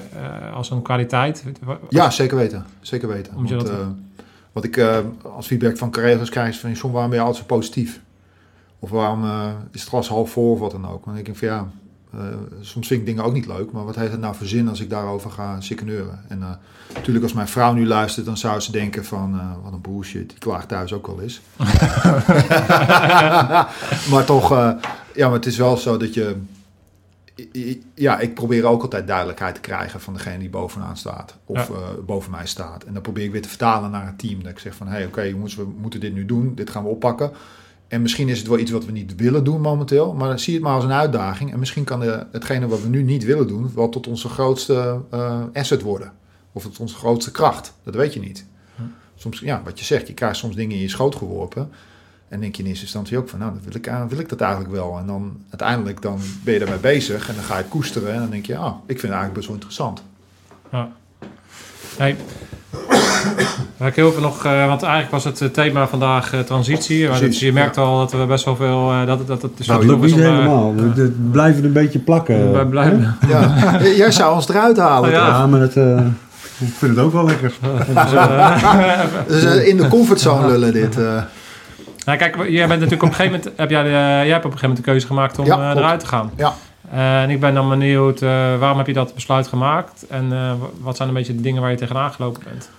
als 0.54 0.70
een 0.70 0.82
kwaliteit? 0.82 1.44
Ja, 1.90 2.10
zeker 2.10 2.38
weten. 2.38 2.66
Zeker 2.82 3.08
weten. 3.08 3.34
Want, 3.36 3.50
dat- 3.50 3.70
eh, 3.70 3.88
wat 4.52 4.64
ik 4.64 4.78
eh, 4.78 4.98
als 5.36 5.48
feedback 5.48 5.78
van 5.78 5.92
collega's 5.92 6.30
krijg 6.30 6.50
is 6.50 6.60
van, 6.60 6.72
John, 6.72 6.92
waarom 6.94 7.10
ben 7.10 7.20
je 7.20 7.26
altijd 7.26 7.44
zo 7.48 7.56
positief? 7.56 8.02
Of 8.80 8.90
waarom 8.90 9.24
eh, 9.24 9.50
is 9.72 9.80
het 9.80 9.90
glas 9.90 10.08
half 10.08 10.30
vol 10.32 10.52
of 10.52 10.60
wat 10.60 10.72
dan 10.72 10.88
ook? 10.90 11.06
Denk 11.14 11.28
ik 11.28 11.36
van 11.36 11.48
ja, 11.48 11.58
eh, 11.58 11.64
soms 12.62 12.88
vind 12.88 13.00
ik 13.00 13.06
dingen 13.06 13.24
ook 13.24 13.34
niet 13.34 13.46
leuk, 13.48 13.72
maar 13.72 13.86
wat 13.86 13.96
heeft 13.96 14.12
het 14.12 14.20
nou 14.22 14.36
voor 14.36 14.48
zin 14.48 14.68
als 14.68 14.80
ik 14.80 14.90
daarover 14.90 15.32
ga 15.32 15.62
sikkeneuren? 15.62 16.20
En 16.28 16.42
eh, 16.42 16.50
natuurlijk 16.94 17.24
als 17.24 17.34
mijn 17.34 17.48
vrouw 17.48 17.74
nu 17.74 17.88
luistert, 17.88 18.26
dan 18.26 18.38
zou 18.38 18.60
ze 18.60 18.72
denken 18.72 19.06
van, 19.06 19.40
eh, 19.40 19.64
wat 19.64 19.74
een 19.74 19.82
bullshit, 19.82 20.30
die 20.30 20.40
klaagt 20.40 20.68
thuis 20.68 20.94
ook 20.94 21.08
wel 21.08 21.22
eens. 21.22 21.42
maar 24.12 24.24
toch, 24.26 24.52
eh, 24.52 24.72
ja, 25.16 25.26
maar 25.28 25.36
het 25.38 25.46
is 25.46 25.58
wel 25.58 25.78
zo 25.78 25.98
dat 25.98 26.14
je, 26.14 26.36
ja, 27.94 28.20
ik 28.20 28.34
probeer 28.34 28.66
ook 28.66 28.82
altijd 28.82 29.08
duidelijkheid 29.08 29.56
te 29.56 29.62
krijgen 29.62 30.02
van 30.02 30.14
degene 30.14 30.38
die 30.38 30.50
bovenaan 30.50 30.98
staat. 30.98 31.36
Of 31.46 31.68
Ja. 31.68 31.74
eh, 31.74 31.82
boven 32.06 32.32
mij 32.32 32.46
staat. 32.48 32.84
En 32.84 32.94
dan 32.94 33.02
probeer 33.02 33.24
ik 33.24 33.32
weer 33.32 33.42
te 33.42 33.50
vertalen 33.50 33.92
naar 33.92 34.06
het 34.06 34.20
team. 34.20 34.44
Dat 34.44 34.52
ik 34.52 34.60
zeg 34.60 34.76
van, 34.76 34.88
hé, 34.88 34.94
hey, 34.94 35.06
oké 35.06 35.22
jongens, 35.22 35.56
we 35.56 35.68
moeten 35.82 36.00
dit 36.00 36.14
nu 36.14 36.26
doen. 36.26 36.56
Dit 36.56 36.70
gaan 36.70 36.84
we 36.84 36.90
oppakken. 36.90 37.32
En 37.88 38.02
misschien 38.02 38.30
is 38.30 38.38
het 38.38 38.48
wel 38.48 38.60
iets 38.60 38.72
wat 38.72 38.86
we 38.86 38.92
niet 38.92 39.16
willen 39.16 39.44
doen 39.44 39.62
momenteel. 39.62 40.14
Maar 40.14 40.28
dan 40.28 40.40
zie 40.40 40.54
het 40.54 40.64
maar 40.64 40.76
als 40.76 40.84
een 40.84 40.92
uitdaging. 40.92 41.52
En 41.52 41.60
misschien 41.60 41.84
kan 41.84 42.00
de, 42.00 42.26
hetgene 42.32 42.68
wat 42.68 42.82
we 42.82 42.88
nu 42.88 43.04
niet 43.04 43.24
willen 43.24 43.48
doen... 43.48 43.72
wel 43.76 43.90
tot 43.90 44.08
onze 44.08 44.30
grootste 44.30 45.02
eh, 45.10 45.44
asset 45.54 45.82
worden. 45.82 46.14
Of 46.52 46.64
tot 46.64 46.80
onze 46.80 46.96
grootste 46.96 47.32
kracht. 47.32 47.74
Dat 47.84 47.96
weet 47.96 48.14
je 48.14 48.20
niet. 48.20 48.46
Hm. 48.76 48.82
Soms, 49.16 49.40
ja, 49.40 49.62
wat 49.64 49.80
je 49.80 49.86
zegt, 49.86 50.08
je 50.08 50.14
krijgt 50.14 50.38
soms 50.38 50.56
dingen 50.56 50.76
in 50.76 50.82
je 50.82 50.90
schoot 50.90 51.16
geworpen... 51.16 51.70
En 52.28 52.40
denk 52.40 52.56
je 52.56 52.62
in 52.62 52.70
eerste 52.70 52.84
instantie 52.84 53.18
ook 53.18 53.30
van, 53.30 53.40
nou, 53.40 53.54
dat 53.54 53.64
wil 53.64 53.76
ik, 53.76 54.10
wil 54.10 54.20
ik 54.20 54.30
dat 54.30 54.42
eigenlijk 54.42 54.74
wel. 54.74 54.98
En 54.98 55.06
dan 55.08 55.44
uiteindelijk 55.50 56.02
dan 56.02 56.20
ben 56.44 56.54
je 56.54 56.60
ermee 56.60 56.78
bezig 56.78 57.30
en 57.30 57.36
dan 57.36 57.44
ga 57.44 57.58
je 57.58 57.64
koesteren. 57.64 58.14
En 58.14 58.20
dan 58.20 58.30
denk 58.30 58.46
je, 58.46 58.58
ah, 58.58 58.76
ik 58.86 59.00
vind 59.00 59.02
het 59.02 59.12
eigenlijk 59.12 59.34
best 59.34 59.48
wel 59.48 59.56
interessant. 59.56 60.04
Ja. 60.72 60.92
Hey. 61.98 62.18
Ik 63.86 63.96
heel 63.96 64.12
veel 64.12 64.22
nog, 64.22 64.46
eh, 64.46 64.68
want 64.68 64.82
eigenlijk 64.84 65.12
was 65.12 65.24
het 65.24 65.42
eh, 65.42 65.48
thema 65.48 65.88
vandaag 65.88 66.34
eh, 66.34 66.40
transitie. 66.40 67.10
Maar 67.10 67.24
je 67.30 67.54
merkt 67.54 67.78
al 67.78 67.98
dat 67.98 68.12
we 68.12 68.26
best 68.26 68.46
wel 68.46 68.56
veel, 68.56 68.92
eh, 68.92 69.06
dat, 69.06 69.28
dat 69.28 69.42
het 69.42 69.58
dus 69.58 69.68
Dat 69.68 69.84
is 69.84 69.88
niet 69.90 70.14
om, 70.14 70.20
helemaal. 70.20 70.76
We- 70.76 71.02
Het 71.02 71.32
blijven 71.32 71.64
een 71.64 71.74
beetje 71.74 72.00
plakken. 72.00 72.70
blijven. 72.70 73.18
Ja. 73.28 73.54
Jij 73.98 74.12
zou 74.12 74.36
ons 74.36 74.50
eruit 74.50 74.78
halen. 74.78 75.12
Ja. 75.12 75.46
maar 75.48 75.60
het, 75.60 75.76
eh, 75.78 75.98
ik 76.60 76.74
vind 76.78 76.96
het 76.96 77.06
ook 77.06 77.14
wel 77.14 77.26
lekker. 77.26 77.52
Dus, 79.28 79.44
in 79.72 79.78
de 79.78 79.88
comfortzone 79.88 80.48
lullen 80.48 80.74
dit. 80.74 80.98
eh. 80.98 81.22
nou, 82.06 82.18
kijk, 82.18 82.36
jij 82.48 82.68
bent 82.68 82.80
natuurlijk 82.80 83.04
op 83.04 83.10
een 83.10 83.16
gegeven 83.16 83.32
moment, 83.40 83.52
heb 83.58 83.70
jij, 83.70 83.84
de, 83.84 83.90
jij 83.90 84.28
hebt 84.28 84.46
op 84.46 84.52
een 84.52 84.58
gegeven 84.58 84.68
moment 84.68 84.78
de 84.86 84.92
keuze 84.92 85.08
gemaakt 85.08 85.40
om 85.40 85.46
eh, 85.46 85.70
eruit 85.76 86.00
te 86.00 86.06
gaan. 86.08 86.32
Ja. 86.36 86.54
Eh, 86.92 87.22
en 87.22 87.30
ik 87.30 87.40
ben 87.40 87.54
dan 87.54 87.70
benieuwd, 87.70 88.22
eh, 88.22 88.30
waarom 88.60 88.78
heb 88.78 88.88
je 88.88 88.94
dat 88.94 89.14
besluit 89.14 89.48
gemaakt? 89.48 90.08
En 90.08 90.34
eh, 90.34 90.54
wat 90.80 90.96
zijn 90.96 91.08
een 91.08 91.14
beetje 91.14 91.36
de 91.36 91.42
dingen 91.42 91.62
waar 91.62 91.72
je 91.72 91.78
tegenaan 91.78 92.12
gelopen 92.12 92.44
bent? 92.44 92.70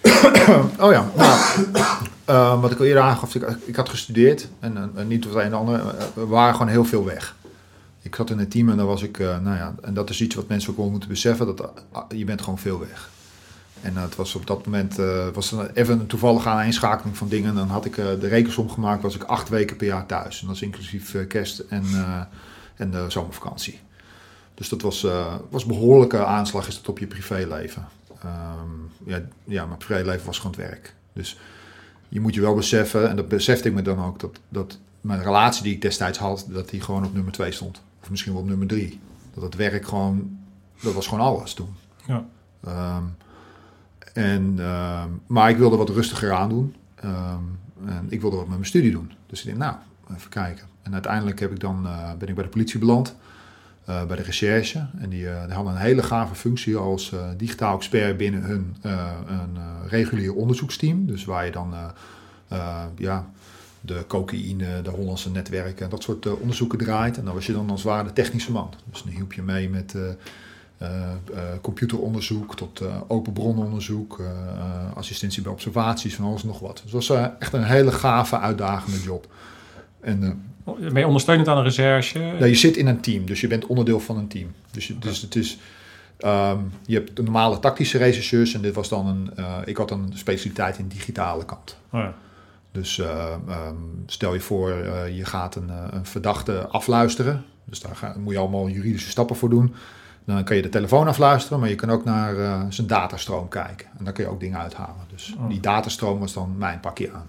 Oh 0.78 0.92
ja, 0.92 1.10
nou, 1.16 2.60
wat 2.60 2.70
ik 2.70 2.78
al 2.78 2.84
eerder 2.84 3.02
aangaf, 3.02 3.34
ik, 3.34 3.42
ik 3.64 3.76
had 3.76 3.88
gestudeerd 3.88 4.48
en, 4.60 4.90
en 4.94 5.08
niet 5.08 5.24
wat 5.24 5.34
een 5.34 5.40
en 5.42 5.52
ander, 5.52 5.80
we 6.14 6.26
waren 6.26 6.54
gewoon 6.54 6.68
heel 6.68 6.84
veel 6.84 7.04
weg. 7.04 7.34
Ik 8.02 8.14
zat 8.14 8.30
in 8.30 8.38
een 8.38 8.48
team 8.48 8.68
en 8.68 8.76
daar 8.76 8.86
was 8.86 9.02
ik, 9.02 9.18
nou 9.18 9.56
ja, 9.56 9.74
en 9.82 9.94
dat 9.94 10.10
is 10.10 10.20
iets 10.20 10.34
wat 10.34 10.48
mensen 10.48 10.70
ook 10.70 10.76
wel 10.76 10.90
moeten 10.90 11.08
beseffen, 11.08 11.46
dat 11.46 11.60
eh, 11.60 12.18
je 12.18 12.24
bent 12.24 12.42
gewoon 12.42 12.58
veel 12.58 12.78
weg. 12.78 13.08
En 13.80 13.96
het 13.96 14.16
was 14.16 14.34
op 14.34 14.46
dat 14.46 14.64
moment, 14.66 14.96
was 15.34 15.52
er 15.52 15.70
even 15.74 16.00
een 16.00 16.06
toevallige 16.06 16.48
aaneenschakeling 16.48 17.16
van 17.16 17.28
dingen. 17.28 17.48
En 17.48 17.54
dan 17.54 17.68
had 17.68 17.84
ik 17.84 17.94
de 17.94 18.28
rekensom 18.28 18.70
gemaakt, 18.70 19.02
was 19.02 19.14
ik 19.14 19.22
acht 19.22 19.48
weken 19.48 19.76
per 19.76 19.86
jaar 19.86 20.06
thuis. 20.06 20.40
En 20.40 20.46
dat 20.46 20.56
is 20.56 20.62
inclusief 20.62 21.26
kerst 21.28 21.58
en, 21.58 21.84
en 22.80 22.90
de 22.90 23.04
zomervakantie. 23.08 23.78
Dus 24.54 24.68
dat 24.68 24.82
was, 24.82 25.04
eh 25.04 25.34
was 25.50 25.64
behoorlijke 25.64 26.24
aanslag 26.24 26.68
is 26.68 26.76
dat 26.76 26.88
op 26.88 26.98
je 26.98 27.06
privéleven. 27.06 27.88
Ehm, 28.22 29.08
ja, 29.10 29.22
ja, 29.44 29.66
mijn 29.66 29.78
privéleven 29.78 30.26
was 30.26 30.36
gewoon 30.38 30.52
het 30.56 30.60
werk. 30.60 30.94
Dus 31.12 31.38
je 32.08 32.20
moet 32.20 32.34
je 32.34 32.40
wel 32.40 32.54
beseffen, 32.54 33.08
en 33.08 33.16
dat 33.16 33.28
besefte 33.28 33.68
ik 33.68 33.74
me 33.74 33.82
dan 33.82 34.04
ook, 34.04 34.20
dat, 34.20 34.40
dat 34.48 34.78
mijn 35.00 35.22
relatie 35.22 35.62
die 35.62 35.74
ik 35.74 35.82
destijds 35.82 36.18
had, 36.18 36.46
dat 36.48 36.68
die 36.68 36.80
gewoon 36.80 37.04
op 37.04 37.14
nummer 37.14 37.32
twee 37.32 37.52
stond. 37.52 37.82
Of 38.02 38.10
misschien 38.10 38.32
wel 38.32 38.42
op 38.42 38.48
nummer 38.48 38.66
drie. 38.66 39.00
Dat 39.34 39.42
het 39.42 39.54
werk 39.54 39.86
gewoon, 39.86 40.38
dat 40.80 40.94
was 40.94 41.06
gewoon 41.06 41.24
alles 41.24 41.54
toen. 41.54 41.74
Ja. 42.06 42.26
Ehm, 42.64 43.04
en, 44.12 44.54
ehm, 44.58 45.08
maar 45.26 45.50
ik 45.50 45.56
wilde 45.56 45.76
wat 45.76 45.88
rustiger 45.88 46.32
aan 46.32 46.48
doen. 46.48 46.74
En 47.86 48.06
ik 48.08 48.20
wilde 48.20 48.36
wat 48.36 48.46
met 48.46 48.54
mijn 48.54 48.68
studie 48.68 48.90
doen. 48.90 49.12
Dus 49.26 49.44
ik 49.44 49.58
dacht, 49.58 49.58
nou, 49.58 50.16
even 50.16 50.30
kijken. 50.30 50.69
En 50.90 50.96
uiteindelijk 50.96 51.40
heb 51.40 51.50
ik 51.50 51.60
dan, 51.60 51.86
eh, 51.86 52.12
ben 52.18 52.28
ik 52.28 52.34
bij 52.34 52.44
de 52.44 52.50
politie 52.50 52.78
beland. 52.78 53.14
eh, 53.84 54.04
bij 54.04 54.16
de 54.16 54.22
recherche. 54.22 54.86
En 54.98 55.08
die, 55.08 55.28
eh, 55.28 55.44
die 55.44 55.54
hadden 55.54 55.72
een 55.72 55.78
hele 55.78 56.02
gave 56.02 56.34
functie 56.34 56.76
als 56.76 57.14
digitaal 57.36 57.76
expert 57.76 58.16
binnen 58.16 58.42
hun 58.42 58.76
een 59.26 59.58
regulier 59.88 60.34
onderzoeksteam. 60.34 61.06
Dus 61.06 61.24
waar 61.24 61.44
je 61.44 61.50
dan 61.50 61.74
ja, 62.96 63.30
de 63.80 64.04
cocaïne, 64.06 64.82
de 64.82 64.90
Hollandse 64.90 65.30
netwerken, 65.30 65.90
dat 65.90 66.02
soort 66.02 66.38
onderzoeken 66.38 66.78
draait. 66.78 67.18
En 67.18 67.24
dan 67.24 67.34
was 67.34 67.46
je 67.46 67.52
dan 67.52 67.70
als 67.70 67.82
ware 67.82 68.12
technische 68.12 68.52
man. 68.52 68.70
Dus 68.90 69.02
dan 69.02 69.12
hielp 69.12 69.32
je 69.32 69.42
mee 69.42 69.68
met 69.68 69.94
computeronderzoek 71.60 72.56
tot 72.56 72.80
eh, 72.80 73.00
open 73.08 73.32
bronnenonderzoek, 73.32 74.18
eh, 74.18 74.26
assistentie 74.94 75.42
bij 75.42 75.52
observaties, 75.52 76.14
van 76.14 76.24
alles 76.24 76.42
en 76.42 76.48
nog 76.48 76.58
wat. 76.58 76.80
Dus 76.82 76.92
het 76.92 77.06
was 77.06 77.32
echt 77.38 77.52
een 77.52 77.64
hele 77.64 77.92
gave, 77.92 78.38
uitdagende 78.38 79.00
job. 79.00 79.32
En 80.00 80.42
Ben 80.64 80.98
je 80.98 81.06
ondersteunend 81.06 81.48
aan 81.48 81.56
een 81.56 81.62
recherche? 81.62 82.18
ja, 82.18 82.44
je 82.44 82.54
zit 82.54 82.76
in 82.76 82.86
een 82.86 83.00
team, 83.00 83.26
dus 83.26 83.40
je 83.40 83.46
bent 83.46 83.66
onderdeel 83.66 84.00
van 84.00 84.16
een 84.16 84.28
team. 84.28 84.52
Dus, 84.70 84.86
je, 84.86 84.98
dus 84.98 85.20
het 85.22 85.36
is, 85.36 85.58
ehm, 86.18 86.58
je 86.86 86.94
hebt 86.94 87.16
de 87.16 87.22
normale 87.22 87.58
tactische 87.58 87.98
rechercheurs 87.98 88.54
en 88.54 88.60
dit 88.62 88.74
was 88.74 88.88
dan 88.88 89.06
een, 89.06 89.30
eh, 89.36 89.56
ik 89.64 89.76
had 89.76 89.90
een 89.90 90.12
specialiteit 90.14 90.78
in 90.78 90.88
digitale 90.88 91.44
kant. 91.44 91.76
Oh 91.92 92.00
ja. 92.00 92.14
Dus 92.72 92.98
eh, 92.98 93.32
ehm, 93.48 93.74
stel 94.06 94.34
je 94.34 94.40
voor, 94.40 94.70
eh, 94.70 95.16
je 95.16 95.24
gaat 95.24 95.54
een, 95.54 95.70
eh, 95.70 95.84
een 95.90 96.06
verdachte 96.06 96.66
afluisteren. 96.66 97.44
Dus 97.64 97.80
daar 97.80 97.96
ga, 97.96 98.14
moet 98.18 98.32
je 98.32 98.38
allemaal 98.38 98.68
juridische 98.68 99.10
stappen 99.10 99.36
voor 99.36 99.50
doen. 99.50 99.74
Dan 100.24 100.44
kan 100.44 100.56
je 100.56 100.62
de 100.62 100.68
telefoon 100.68 101.08
afluisteren, 101.08 101.60
maar 101.60 101.68
je 101.68 101.74
kan 101.74 101.90
ook 101.90 102.04
naar 102.04 102.34
zijn 102.72 102.86
datastroom 102.86 103.48
kijken. 103.48 103.86
En 103.98 104.04
daar 104.04 104.12
kun 104.12 104.24
je 104.24 104.30
ook 104.30 104.40
dingen 104.40 104.58
uithalen. 104.58 105.04
Dus 105.10 105.34
Oh. 105.38 105.48
die 105.48 105.60
datastroom 105.60 106.18
was 106.18 106.32
dan 106.32 106.54
mijn 106.58 106.80
pakje 106.80 107.10
aan. 107.12 107.28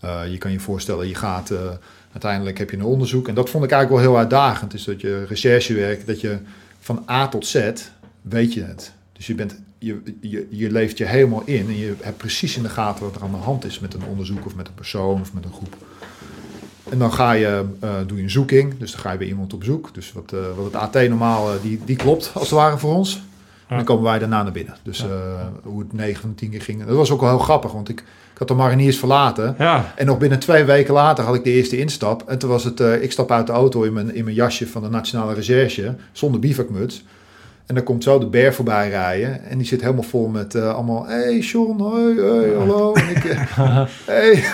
Ja. 0.00 0.22
Je 0.22 0.38
kan 0.38 0.52
je 0.52 0.60
voorstellen, 0.60 1.08
je 1.08 1.14
gaat, 1.14 1.52
uiteindelijk 2.12 2.58
heb 2.58 2.70
je 2.70 2.76
een 2.76 2.84
onderzoek. 2.84 3.28
En 3.28 3.34
dat 3.34 3.50
vond 3.50 3.64
ik 3.64 3.70
eigenlijk 3.70 4.02
wel 4.02 4.12
heel 4.12 4.20
uitdagend. 4.20 4.74
Is 4.74 4.84
dat 4.84 5.00
je 5.00 5.24
recherchewerk, 5.24 6.06
dat 6.06 6.20
je 6.20 6.38
van 6.80 7.04
A 7.10 7.28
tot 7.28 7.46
Z 7.46 7.70
weet 8.22 8.54
je 8.54 8.62
het. 8.62 8.92
Dus 9.12 9.26
je, 9.26 9.34
bent, 9.34 9.60
je, 9.78 10.02
je, 10.20 10.46
je 10.50 10.70
leeft 10.70 10.98
je 10.98 11.04
helemaal 11.04 11.42
in 11.44 11.66
en 11.66 11.78
je 11.78 11.94
hebt 12.00 12.16
precies 12.16 12.56
in 12.56 12.62
de 12.62 12.68
gaten 12.68 13.04
wat 13.04 13.16
er 13.16 13.22
aan 13.22 13.30
de 13.30 13.36
hand 13.36 13.64
is 13.64 13.78
met 13.78 13.94
een 13.94 14.04
onderzoek 14.04 14.46
of 14.46 14.54
met 14.54 14.68
een 14.68 14.74
persoon 14.74 15.20
of 15.20 15.32
met 15.32 15.44
een 15.44 15.52
groep. 15.52 15.76
En 16.90 16.98
dan 16.98 17.12
ga 17.12 17.32
je, 17.32 17.64
eh, 17.80 17.94
doe 18.06 18.16
je 18.16 18.22
een 18.22 18.30
zoeking, 18.30 18.78
dus 18.78 18.92
dan 18.92 19.00
ga 19.00 19.12
je 19.12 19.18
bij 19.18 19.26
iemand 19.26 19.54
op 19.54 19.64
zoek. 19.64 19.94
Dus 19.94 20.12
wat, 20.12 20.32
eh, 20.32 20.40
wat 20.56 20.64
het 20.64 20.74
AT 20.74 21.08
normaal, 21.08 21.52
eh, 21.52 21.62
die, 21.62 21.80
die 21.84 21.96
klopt 21.96 22.30
als 22.34 22.50
het 22.50 22.58
ware 22.58 22.78
voor 22.78 22.94
ons. 22.94 23.22
En 23.66 23.76
dan 23.76 23.84
komen 23.84 24.04
wij 24.04 24.18
daarna 24.18 24.42
naar 24.42 24.52
binnen. 24.52 24.76
Dus 24.82 25.04
hoe 25.62 25.80
het 25.80 25.92
9 25.92 26.20
van 26.20 26.30
de 26.30 26.36
10 26.36 26.50
keer 26.50 26.62
ging. 26.62 26.84
Dat 26.84 26.96
was 26.96 27.10
ook 27.10 27.20
wel 27.20 27.28
heel 27.28 27.38
grappig, 27.38 27.72
want 27.72 27.88
ik 27.88 28.04
had 28.40 28.48
de 28.48 28.54
mariniers 28.54 28.98
verlaten. 28.98 29.54
Ja, 29.58 29.92
En 29.96 30.06
nog 30.06 30.18
binnen 30.18 30.38
twee 30.38 30.64
weken 30.64 30.94
later 30.94 31.24
had 31.24 31.34
ik 31.34 31.44
de 31.44 31.50
eerste 31.50 31.78
instap. 31.78 32.22
En 32.26 32.38
toen 32.38 32.50
was 32.50 32.64
het, 32.64 32.80
eh, 32.80 33.02
ik 33.02 33.12
stap 33.12 33.30
uit 33.30 33.46
de 33.46 33.52
auto 33.52 33.82
in 33.82 33.92
mijn, 33.92 34.14
in 34.14 34.24
mijn 34.24 34.36
jasje 34.36 34.66
van 34.66 34.82
de 34.82 34.88
Nationale 34.88 35.34
Recherche, 35.34 35.94
zonder 36.12 36.40
bivakmuts. 36.40 37.04
En 37.66 37.74
dan 37.74 37.84
komt 37.84 38.02
zo 38.02 38.18
de 38.18 38.26
bear 38.26 38.54
voorbij 38.54 38.88
rijden. 38.88 39.44
En 39.44 39.58
die 39.58 39.66
zit 39.66 39.80
helemaal 39.80 40.02
vol 40.02 40.28
met 40.28 40.54
eh, 40.54 40.74
allemaal, 40.74 41.06
hey 41.06 41.38
John, 41.38 41.80
hoi, 41.80 42.20
hey, 42.20 42.54
hallo. 42.58 42.92
En 42.92 43.08
ik, 43.08 43.24
eh, 43.24 43.46
hey. 44.06 44.44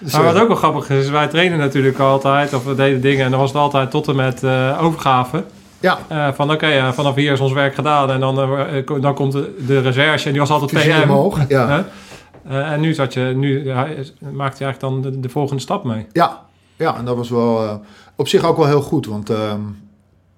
Maar 0.12 0.24
wat 0.24 0.38
ook 0.38 0.48
wel 0.48 0.56
grappig 0.56 0.90
is, 0.90 1.08
wij 1.08 1.26
trainen 1.26 1.58
natuurlijk 1.58 1.98
altijd, 1.98 2.54
of 2.54 2.64
we 2.64 2.74
deden 2.74 3.00
dingen, 3.00 3.24
en 3.24 3.30
dan 3.30 3.40
was 3.40 3.50
het 3.50 3.58
altijd 3.58 3.90
tot 3.90 4.08
en 4.08 4.16
met 4.16 4.42
eh, 4.42 4.78
overgave. 4.82 5.44
Ja, 5.80 5.98
Eh, 6.08 6.32
van 6.32 6.50
oké, 6.52 6.66
ja, 6.66 6.92
vanaf 6.92 7.14
hier 7.14 7.32
is 7.32 7.40
ons 7.40 7.52
werk 7.52 7.74
gedaan 7.74 8.10
en 8.10 8.20
dan, 8.20 8.58
eh, 8.58 9.00
dan 9.00 9.14
komt 9.14 9.32
de, 9.32 9.54
de 9.66 9.78
recherche 9.78 10.24
en 10.26 10.30
die 10.30 10.40
was 10.40 10.50
altijd 10.50 10.70
PM. 10.84 11.10
omhoog. 11.10 11.48
Ja. 11.48 11.86
Eh, 12.48 12.72
en 12.72 12.80
nu, 12.80 12.94
zat 12.94 13.12
je, 13.12 13.20
nu 13.20 13.64
maakt 14.32 14.58
je 14.58 14.64
eigenlijk 14.64 14.80
dan 14.80 15.00
de, 15.02 15.20
de 15.20 15.28
volgende 15.28 15.62
stap 15.62 15.84
mee. 15.84 16.06
Ja, 16.12 16.48
ja, 16.76 16.96
en 16.96 17.04
dat 17.04 17.16
was 17.16 17.30
wel 17.30 17.62
eh, 17.64 17.74
op 18.16 18.28
zich 18.28 18.44
ook 18.44 18.56
wel 18.56 18.66
heel 18.66 18.82
goed. 18.82 19.06
Want 19.06 19.30
ehm, 19.30 19.60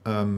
ehm, 0.02 0.28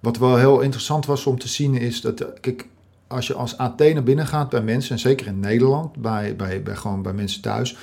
wat 0.00 0.16
wel 0.18 0.36
heel 0.36 0.60
interessant 0.60 1.06
was 1.06 1.26
om 1.26 1.38
te 1.38 1.48
zien 1.48 1.74
is 1.74 2.00
dat, 2.00 2.20
eh, 2.20 2.28
kijk, 2.40 2.68
als 3.06 3.26
je 3.26 3.34
als 3.34 3.58
AT 3.58 3.78
naar 3.78 4.02
binnen 4.02 4.26
gaat 4.26 4.48
bij 4.48 4.62
mensen, 4.62 4.92
en 4.92 4.98
zeker 4.98 5.26
in 5.26 5.40
Nederland, 5.40 5.96
bij, 5.96 6.36
bij, 6.36 6.62
bij, 6.62 6.76
gewoon 6.76 7.02
bij 7.02 7.12
mensen 7.12 7.42
thuis, 7.42 7.76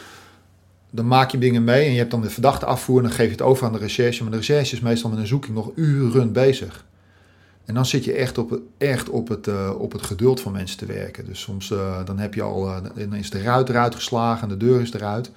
dan 0.96 1.08
maak 1.08 1.30
je 1.32 1.38
dingen 1.38 1.64
mee 1.64 1.86
en 1.86 1.92
je 1.92 1.98
hebt 1.98 2.12
dan 2.12 2.22
de 2.22 2.30
verdachte 2.30 2.66
afvoer 2.66 2.98
en 2.98 3.04
dan 3.04 3.12
geef 3.12 3.26
je 3.26 3.32
het 3.32 3.42
over 3.42 3.66
aan 3.66 3.74
de 3.74 3.80
recherche. 3.80 4.22
Maar 4.24 4.32
de 4.32 4.38
recherche 4.38 4.74
is 4.76 4.80
meestal 4.82 5.10
met 5.10 5.20
een 5.20 5.28
zoeking 5.28 5.56
nog 5.56 5.70
uren 5.76 6.32
bezig. 6.32 6.86
En 7.66 7.74
dan 7.74 7.86
zit 7.86 8.04
je 8.04 8.14
echt 8.14 8.38
op, 8.38 8.50
het- 8.50 8.60
echt 8.78 9.10
op, 9.10 9.28
het, 9.28 9.48
eh, 9.48 9.70
op 9.78 9.92
het 9.92 10.02
geduld 10.02 10.42
van 10.42 10.52
mensen 10.52 10.78
te 10.78 10.86
werken. 10.86 11.26
Dus 11.26 11.40
soms 11.42 11.72
eh, 11.72 11.78
dan 12.06 12.18
heb 12.20 12.34
je 12.34 12.42
al, 12.42 12.68
eh, 12.68 12.76
dan 12.96 13.14
is 13.16 13.30
de 13.30 13.42
ruit 13.42 13.70
eruit 13.70 13.96
geslagen 13.96 14.44
en 14.44 14.58
de 14.58 14.66
deur 14.66 14.82
is 14.82 14.94
eruit. 14.94 15.26
Het 15.26 15.34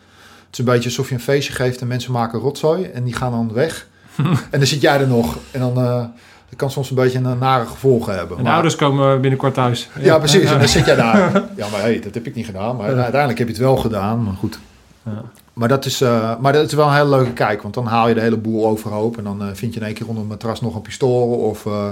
is 0.53 0.59
een 0.59 0.65
beetje 0.65 0.89
alsof 0.89 1.09
je 1.09 1.15
een 1.15 1.21
feestje 1.21 1.53
geeft 1.53 1.81
en 1.81 1.87
mensen 1.87 2.13
maken 2.13 2.39
rotzooi 2.41 2.85
en 2.85 3.05
die 3.05 3.15
gaan 3.15 3.31
dan 3.31 3.53
weg. 3.53 3.89
en 4.51 4.59
dan 4.59 4.67
zit 4.67 4.81
jij 4.81 5.01
er 5.01 5.09
nog. 5.09 5.39
En 5.51 5.61
dan 5.61 5.75
dat 5.75 6.59
kan 6.59 6.71
soms 6.71 6.91
een 6.91 6.97
beetje 6.97 7.19
een 7.19 7.39
nare 7.39 7.67
gevolgen 7.67 8.15
hebben. 8.17 8.37
En 8.37 8.43
Maar- 8.43 8.53
ouders 8.53 8.77
komen 8.77 9.21
binnenkort 9.21 9.55
thuis. 9.55 9.89
ja, 10.01 10.19
precies. 10.19 10.51
En 10.51 10.59
dan 10.59 10.69
zit 10.79 10.85
jij 10.87 10.97
daar. 10.97 11.33
Ja, 11.57 11.69
maar 11.69 11.81
hey, 11.81 12.01
dat 12.01 12.15
heb 12.15 12.27
ik 12.27 12.35
niet 12.35 12.47
gedaan. 12.47 12.77
Maar 12.77 12.87
uiteindelijk 12.95 13.39
heb 13.39 13.47
je 13.49 13.53
het 13.55 13.63
wel 13.63 13.77
gedaan. 13.77 14.23
Maar 14.25 14.35
goed. 14.35 14.59
Ja. 15.03 15.23
Maar 15.59 15.69
dat, 15.69 15.85
is, 15.85 16.01
eh, 16.01 16.39
maar 16.41 16.53
dat 16.53 16.67
is 16.67 16.73
wel 16.73 16.87
een 16.87 16.95
hele 16.95 17.09
leuke 17.09 17.33
kijk. 17.33 17.63
Want 17.63 17.75
dan 17.75 17.87
haal 17.87 18.09
je 18.09 18.15
de 18.15 18.21
hele 18.21 18.37
boel 18.37 18.67
overhoop. 18.67 19.17
En 19.19 19.25
dan 19.25 19.43
eh, 19.43 19.49
vind 19.53 19.75
je 19.75 19.81
in 19.81 19.87
één 19.87 19.95
keer 19.95 20.09
onder 20.09 20.23
een 20.23 20.29
matras 20.29 20.61
nog 20.61 20.75
een 20.75 20.83
pistool. 20.83 21.29
Of, 21.31 21.67
eh, 21.67 21.91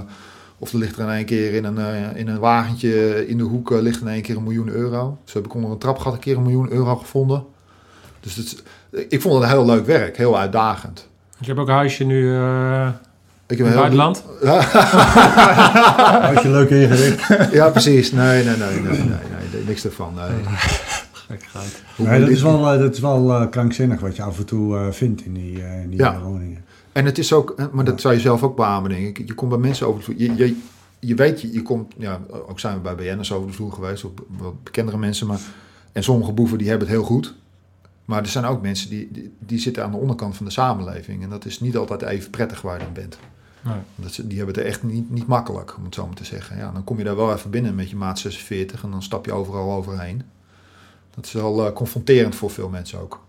of 0.58 0.72
er 0.72 0.78
ligt 0.78 0.96
er 0.98 1.02
in 1.04 1.10
één 1.10 1.24
keer 1.24 1.52
in 1.54 1.64
een, 1.64 1.78
eh, 1.78 2.16
in 2.20 2.28
een 2.28 2.38
wagentje 2.38 3.26
in 3.28 3.38
de 3.38 3.44
hoek 3.44 3.70
ligt 3.70 4.00
in 4.00 4.08
één 4.08 4.22
keer 4.22 4.36
een 4.36 4.42
miljoen 4.42 4.68
euro. 4.68 5.18
Dus 5.24 5.32
heb 5.34 5.44
ik 5.44 5.54
onder 5.54 5.70
een 5.70 5.78
trapgat 5.78 6.12
een 6.12 6.18
keer 6.18 6.36
een 6.36 6.42
miljoen 6.42 6.72
euro 6.72 6.96
gevonden. 6.96 7.44
Dus 8.20 8.34
het, 8.36 8.44
is- 8.90 9.06
ik 9.08 9.20
vond 9.20 9.34
het 9.34 9.42
een 9.42 9.48
heel 9.48 9.64
leuk 9.66 9.86
werk. 9.86 10.16
Heel 10.16 10.38
uitdagend. 10.38 11.08
Je 11.38 11.46
hebt 11.46 11.58
ook 11.58 11.68
een 11.68 11.74
huisje 11.74 12.04
nu 12.04 12.34
eh 12.36 12.88
Ik 13.46 13.58
in 13.58 13.64
heb 13.64 13.66
het 13.66 13.66
een 13.66 13.66
heel 13.66 13.76
buitenland. 13.76 14.24
Als 16.34 16.42
je 16.42 16.48
leuk 16.50 16.70
ingericht. 16.70 17.52
Ja, 17.52 17.68
precies. 17.70 18.12
Nee, 18.12 18.44
nee, 18.44 18.56
nee, 18.56 18.80
nee, 18.80 18.98
nee, 18.98 19.08
nee, 19.52 19.64
niks 19.66 19.84
ervan. 19.84 20.14
Nee. 20.14 20.26
Gekkigheid. 21.26 21.82
Nee, 21.96 22.20
dat 22.20 22.28
is 22.28 22.42
wel, 22.42 22.72
eh, 22.72 22.78
dat 22.78 22.92
is 22.94 23.00
wel 23.00 23.30
eh, 23.32 23.50
krankzinnig 23.50 24.00
wat 24.00 24.16
je 24.16 24.22
af 24.22 24.38
en 24.38 24.46
toe 24.46 24.76
eh, 24.76 24.90
vindt 24.90 25.24
in 25.24 25.32
die, 25.34 25.62
eh, 25.62 25.82
in 25.82 25.90
die 25.90 25.98
Ja. 25.98 26.14
eh, 26.14 26.22
woningen. 26.22 26.64
En 26.92 27.04
het 27.04 27.18
is 27.18 27.32
ook, 27.32 27.68
maar 27.72 27.84
dat 27.84 28.00
zou 28.00 28.14
je 28.14 28.20
zelf 28.20 28.42
ook 28.42 28.56
beamen, 28.56 28.90
denk 28.90 29.18
ik. 29.18 29.26
Je 29.26 29.34
komt 29.34 29.50
bij 29.50 29.58
mensen 29.60 29.86
over 29.86 29.98
de 29.98 30.04
vloer. 30.04 30.18
Je, 30.20 30.34
je, 30.36 30.56
je 30.98 31.14
weet, 31.14 31.40
je, 31.40 31.52
je 31.52 31.62
komt, 31.62 31.94
ja, 31.98 32.20
ook 32.48 32.60
zijn 32.60 32.74
we 32.74 32.80
bij 32.80 32.94
BN'ers 32.94 33.32
over 33.32 33.46
de 33.48 33.52
vloer 33.54 33.72
geweest, 33.72 34.04
of 34.04 34.10
wat 34.28 34.62
bekendere 34.64 34.98
mensen, 34.98 35.26
maar, 35.26 35.40
en 35.92 36.02
sommige 36.02 36.32
boeven 36.32 36.58
die 36.58 36.68
hebben 36.68 36.86
het 36.88 36.96
heel 36.96 37.06
goed. 37.06 37.34
Maar 38.04 38.20
er 38.22 38.26
zijn 38.28 38.44
ook 38.44 38.62
mensen 38.62 38.90
die, 38.90 39.08
die, 39.12 39.32
die 39.38 39.58
zitten 39.58 39.84
aan 39.84 39.90
de 39.90 39.96
onderkant 39.96 40.36
van 40.36 40.46
de 40.46 40.52
samenleving. 40.52 41.22
En 41.22 41.28
dat 41.30 41.44
is 41.44 41.60
niet 41.60 41.76
altijd 41.76 42.02
even 42.02 42.30
prettig 42.30 42.62
waar 42.62 42.78
je 42.78 42.84
dan 42.84 42.92
bent. 42.92 43.18
Nee. 43.64 43.74
Dat 43.96 44.12
ze, 44.12 44.26
die 44.26 44.36
hebben 44.38 44.54
het 44.54 44.64
echt 44.64 44.82
niet, 44.82 45.10
niet 45.10 45.26
makkelijk, 45.26 45.74
om 45.76 45.84
het 45.84 45.94
zo 45.94 46.06
maar 46.06 46.14
te 46.16 46.24
zeggen. 46.24 46.56
Ja, 46.56 46.70
dan 46.72 46.84
kom 46.84 46.98
je 46.98 47.04
daar 47.04 47.16
wel 47.16 47.32
even 47.32 47.50
binnen 47.50 47.74
met 47.74 47.90
je 47.90 47.96
maat 47.96 48.18
46 48.18 48.82
en 48.82 48.90
dan 48.90 49.02
stap 49.02 49.26
je 49.26 49.32
overal 49.32 49.72
overheen. 49.72 50.22
Dat 51.16 51.24
is 51.24 51.32
wel 51.32 51.66
eh, 51.66 51.72
confronterend 51.72 52.34
voor 52.34 52.50
veel 52.50 52.68
mensen 52.68 53.00
ook. 53.00 53.20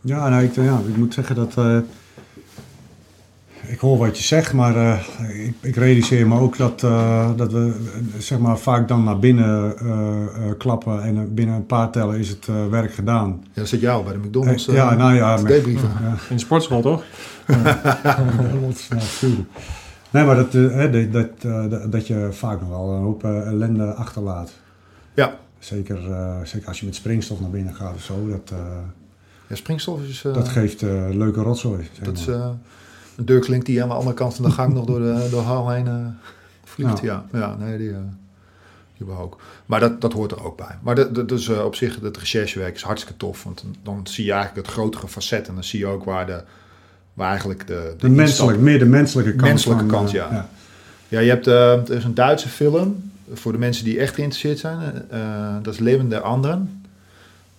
Ja, 0.00 0.28
nou, 0.28 0.42
ik, 0.44 0.54
ja, 0.54 0.80
ik 0.88 0.96
moet 0.96 1.14
zeggen 1.14 1.34
dat. 1.34 1.56
eh, 1.56 1.78
ik 3.66 3.78
hoor 3.78 3.98
wat 3.98 4.18
je 4.18 4.22
zegt, 4.24 4.52
maar 4.52 4.76
eh, 4.76 4.98
ik, 5.46 5.54
ik 5.60 5.76
realiseer 5.76 6.26
me 6.28 6.38
ook 6.40 6.56
dat, 6.56 6.82
eh, 6.82 7.30
dat 7.36 7.52
we 7.52 7.74
zeg 8.18 8.38
maar, 8.38 8.58
vaak 8.58 8.88
dan 8.88 9.04
naar 9.04 9.18
binnen 9.18 9.78
eh, 9.78 10.12
eh, 10.48 10.58
klappen 10.58 11.02
en 11.02 11.34
binnen 11.34 11.54
een 11.56 11.66
paar 11.66 11.90
tellen 11.90 12.18
is 12.18 12.28
het 12.28 12.48
eh, 12.48 12.66
werk 12.70 12.94
gedaan. 12.94 13.40
Ja, 13.42 13.48
dat 13.54 13.68
zit 13.68 13.80
jou 13.80 14.04
bij 14.04 14.12
de 14.12 14.18
McDonald's. 14.18 14.64
Ja, 14.64 14.94
nou 14.94 15.14
ja, 15.14 15.36
met- 15.36 15.64
ja. 15.64 16.10
In 16.28 16.36
de 16.36 16.38
sportschool, 16.38 16.80
toch? 16.82 17.02
Nee, 20.10 20.24
maar 20.24 20.36
dat, 20.36 20.52
hè, 20.52 21.10
dat, 21.10 21.40
dat, 21.40 21.92
dat- 21.92 22.06
je 22.06 22.28
vaak 22.30 22.60
nog 22.60 22.68
wel 22.68 22.92
een 22.92 23.02
hoop 23.02 23.24
ellende 23.24 23.92
achterlaat. 23.94 24.52
Ja. 25.14 25.38
Zeker, 25.64 26.10
eh, 26.10 26.36
zeker 26.44 26.68
als 26.68 26.80
je 26.80 26.86
met 26.86 26.94
springstof 26.94 27.40
naar 27.40 27.50
binnen 27.50 27.74
gaat 27.74 27.94
of 27.94 28.02
zo. 28.02 28.28
Dat, 28.28 28.50
eh, 28.52 28.78
Ja, 29.46 29.54
springstof 29.54 30.02
is, 30.02 30.24
eh, 30.24 30.34
dat 30.34 30.48
geeft 30.48 30.80
leuke 31.12 31.40
rotzooi. 31.40 31.88
zeg 31.92 32.04
dat 32.04 32.18
is 32.18 32.26
maar. 32.26 32.36
een 33.16 33.24
deurklink 33.24 33.64
die 33.64 33.82
aan 33.82 33.88
de 33.88 33.94
andere 33.94 34.14
kant 34.14 34.34
van 34.34 34.44
de 34.44 34.50
gang 34.50 34.74
nog 34.74 34.84
door 34.84 34.98
de, 34.98 35.26
door 35.30 35.42
hal 35.42 35.70
heen 35.70 36.16
vliegt. 36.64 37.00
Ja. 37.00 37.24
Ja. 37.32 37.56
nee, 37.56 37.78
die, 37.78 37.88
die 37.88 37.96
hebben 38.96 39.16
we 39.16 39.22
ook. 39.22 39.40
Maar 39.66 39.80
dat, 39.80 40.00
dat 40.00 40.12
hoort 40.12 40.32
er 40.32 40.44
ook 40.44 40.56
bij. 40.56 40.78
Maar 40.82 40.94
dat, 40.94 41.48
eh, 41.48 41.64
op 41.64 41.74
zich, 41.74 42.00
het 42.00 42.16
recherchewerk 42.16 42.74
is 42.74 42.82
hartstikke 42.82 43.18
tof. 43.18 43.44
Want 43.44 43.62
dan, 43.62 43.96
dan 43.96 44.06
zie 44.06 44.24
je 44.24 44.32
eigenlijk 44.32 44.66
het 44.66 44.74
grotere 44.74 45.08
facet. 45.08 45.48
En 45.48 45.54
dan 45.54 45.64
zie 45.64 45.78
je 45.78 45.86
ook 45.86 46.04
waar, 46.04 46.26
de, 46.26 46.42
waar 47.14 47.28
eigenlijk 47.28 47.66
de... 47.66 47.94
de 47.98 48.08
menselijk, 48.08 48.58
meer 48.58 48.78
de 48.78 48.84
menselijke 48.84 49.30
kant. 49.30 49.42
Menselijke 49.42 49.84
van, 49.84 49.92
kant, 49.92 50.10
ja. 50.10 50.48
Ja, 51.08 51.20
je 51.20 51.28
hebt, 51.28 51.46
eh, 51.46 51.72
er 51.72 51.90
is 51.90 52.04
een 52.04 52.14
Duitse 52.14 52.48
film, 52.48 53.11
voor 53.32 53.52
de 53.52 53.58
mensen 53.58 53.84
die 53.84 53.98
echt 53.98 54.14
geïnteresseerd 54.14 54.58
zijn. 54.58 55.08
eh, 55.10 55.54
dat 55.62 55.74
is 55.74 55.80
Leven 55.80 56.08
der 56.08 56.20
Anderen. 56.20 56.82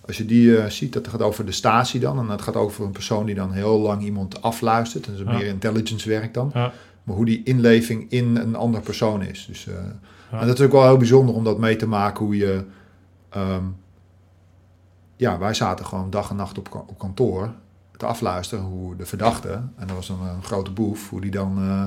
Als 0.06 0.16
je 0.16 0.24
die 0.24 0.56
eh, 0.58 0.70
ziet, 0.70 0.92
dat 0.92 1.08
gaat 1.08 1.22
over 1.22 1.46
de 1.46 1.52
statie 1.52 2.00
dan. 2.00 2.18
En 2.18 2.26
dat 2.26 2.42
gaat 2.42 2.56
over 2.56 2.84
een 2.84 2.90
persoon 2.90 3.26
die 3.26 3.34
dan 3.34 3.52
heel 3.52 3.78
lang 3.80 4.02
iemand 4.02 4.42
afluistert. 4.42 5.06
En 5.06 5.12
dat 5.12 5.20
is 5.20 5.26
Ja. 5.32 5.38
meer 5.38 5.46
intelligence 5.46 6.08
werk 6.08 6.34
dan. 6.34 6.50
Ja. 6.54 6.72
Maar 7.02 7.16
hoe 7.16 7.24
die 7.24 7.42
inleving 7.44 8.06
in 8.10 8.36
een 8.36 8.54
andere 8.56 8.82
persoon 8.84 9.22
is. 9.22 9.44
Dus, 9.48 9.66
eh, 9.66 9.74
Ja. 10.32 10.40
En 10.40 10.46
dat 10.46 10.58
is 10.58 10.64
ook 10.64 10.72
wel 10.72 10.82
heel 10.84 10.96
bijzonder 10.96 11.34
om 11.34 11.44
dat 11.44 11.58
mee 11.58 11.76
te 11.76 11.86
maken. 11.86 12.24
Hoe 12.24 12.36
je... 12.36 12.64
ehm, 13.28 13.62
ja, 15.16 15.38
wij 15.38 15.54
zaten 15.54 15.86
gewoon 15.86 16.10
dag 16.10 16.30
en 16.30 16.36
nacht 16.36 16.58
op, 16.58 16.84
op 16.86 16.98
kantoor 16.98 17.52
te 17.96 18.06
afluisteren 18.06 18.64
hoe 18.64 18.96
de 18.96 19.06
verdachte, 19.06 19.48
en 19.52 19.86
dat 19.86 19.96
was 19.96 20.06
dan 20.06 20.26
een 20.26 20.42
grote 20.42 20.70
boef, 20.70 21.10
hoe 21.10 21.20
die 21.20 21.30
dan 21.30 21.58
eh 21.58 21.84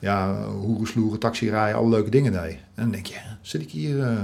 ja, 0.00 0.42
hoeren, 0.44 0.86
sloeren, 0.86 1.18
taxi 1.18 1.50
rijden, 1.50 1.78
alle 1.78 1.88
leuke 1.88 2.10
dingen 2.10 2.32
deed. 2.32 2.52
En 2.52 2.82
dan 2.82 2.90
denk 2.90 3.06
je, 3.06 3.16
zit 3.40 3.60
ik 3.62 3.70
hier 3.70 4.02
eh, 4.02 4.16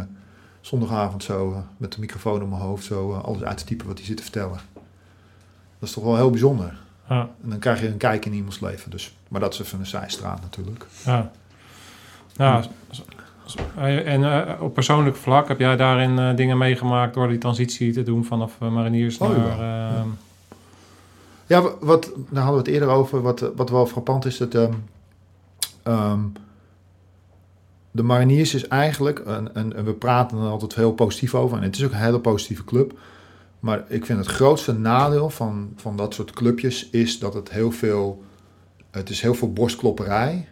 zondagavond 0.60 1.22
zo 1.22 1.52
eh, 1.52 1.58
met 1.76 1.92
de 1.92 2.00
microfoon 2.00 2.42
op 2.42 2.48
mijn 2.48 2.60
hoofd 2.60 2.84
zo 2.84 3.12
eh, 3.12 3.24
alles 3.24 3.42
uit 3.42 3.58
te 3.58 3.64
typen 3.64 3.86
wat 3.86 3.96
hij 3.96 4.06
zit 4.06 4.16
te 4.16 4.22
vertellen. 4.22 4.58
Dat 5.78 5.88
is 5.88 5.92
toch 5.92 6.04
wel 6.04 6.16
heel 6.16 6.30
bijzonder. 6.30 6.78
Ja. 7.08 7.20
En 7.42 7.50
dan 7.50 7.58
krijg 7.58 7.80
je 7.80 7.88
een 7.88 7.96
kijk 7.96 8.24
in 8.24 8.32
iemands 8.32 8.60
leven. 8.60 8.90
Dus, 8.90 9.16
maar 9.28 9.40
dat 9.40 9.52
is 9.52 9.60
even 9.60 9.78
een 9.78 9.86
zijstraat 9.86 10.40
natuurlijk. 10.40 10.86
Ja. 11.04 11.30
En 14.04 14.60
op 14.60 14.74
persoonlijk 14.74 15.16
vlak 15.16 15.48
heb 15.48 15.58
jij 15.58 15.76
daarin 15.76 16.36
dingen 16.36 16.58
meegemaakt 16.58 17.14
door 17.14 17.28
die 17.28 17.38
transitie 17.38 17.92
te 17.92 18.02
doen 18.02 18.24
vanaf 18.24 18.58
mariniers 18.58 19.18
Oh, 19.18 19.28
naar... 19.28 19.58
ja. 19.58 19.88
ehm, 19.96 20.08
Ja, 21.46 21.62
wa- 21.62 21.74
wat, 21.80 22.10
daar 22.30 22.42
hadden 22.44 22.62
we 22.62 22.70
het 22.70 22.80
eerder 22.80 22.88
over. 22.96 23.22
Wat, 23.22 23.50
wat 23.56 23.70
wel 23.70 23.86
frappant 23.86 24.24
is, 24.24 24.36
dat 24.36 24.54
ehm, 24.54 24.72
ehm, 25.86 26.20
de 27.90 28.02
Mariniers 28.02 28.54
is 28.54 28.68
eigenlijk, 28.68 29.18
en, 29.18 29.54
en, 29.54 29.76
en 29.76 29.84
we 29.84 29.92
praten 29.92 30.38
er 30.38 30.48
altijd 30.48 30.74
heel 30.74 30.92
positief 30.92 31.34
over, 31.34 31.56
en 31.56 31.62
het 31.62 31.76
is 31.76 31.84
ook 31.84 31.90
een 31.92 31.96
hele 31.98 32.20
positieve 32.20 32.64
club. 32.64 32.98
Maar 33.60 33.84
ik 33.88 34.06
vind 34.06 34.18
het 34.18 34.28
grootste 34.28 34.72
nadeel 34.72 35.30
van, 35.30 35.72
van 35.76 35.96
dat 35.96 36.14
soort 36.14 36.30
clubjes 36.30 36.90
is 36.90 37.18
dat 37.18 37.34
het 37.34 37.50
heel 37.50 37.70
veel, 37.70 38.22
het 38.90 39.10
is 39.10 39.20
heel 39.20 39.34
veel 39.34 39.52
borstklopperij. 39.52 40.48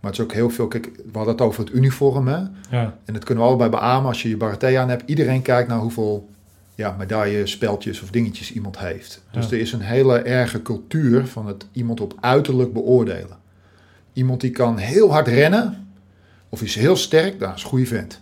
Maar 0.00 0.10
het 0.10 0.20
is 0.20 0.26
ook 0.26 0.32
heel 0.32 0.50
veel, 0.50 0.68
kijk, 0.68 0.90
we 0.96 1.10
hadden 1.18 1.34
het 1.34 1.42
over 1.42 1.64
het 1.64 1.74
uniform, 1.74 2.28
hè. 2.28 2.38
ja, 2.70 2.98
En 3.04 3.12
dat 3.14 3.24
kunnen 3.24 3.44
we 3.44 3.50
allebei 3.50 3.70
beamen 3.70 4.08
als 4.08 4.22
je 4.22 4.28
je 4.28 4.36
baraté 4.36 4.78
aan 4.78 4.88
hebt. 4.88 5.02
Iedereen 5.06 5.42
kijkt 5.42 5.68
naar 5.68 5.78
hoeveel 5.78 6.28
ja, 6.74 6.94
medailles, 6.98 7.50
speltjes 7.50 8.02
of 8.02 8.10
dingetjes 8.10 8.52
iemand 8.52 8.78
heeft. 8.78 9.22
Dus 9.30 9.44
Ja. 9.44 9.50
er 9.52 9.60
is 9.60 9.72
een 9.72 9.80
hele 9.80 10.18
erge 10.18 10.62
cultuur 10.62 11.26
van 11.26 11.46
het 11.46 11.66
iemand 11.72 12.00
op 12.00 12.14
uiterlijk 12.20 12.72
beoordelen. 12.72 13.37
Iemand 14.18 14.40
die 14.40 14.50
kan 14.50 14.76
heel 14.76 15.12
hard 15.12 15.28
rennen 15.28 15.88
of 16.48 16.62
is 16.62 16.74
heel 16.74 16.96
sterk, 16.96 17.38
dat 17.40 17.54
is 17.56 17.62
een 17.62 17.68
goede 17.68 17.86
vent. 17.86 18.20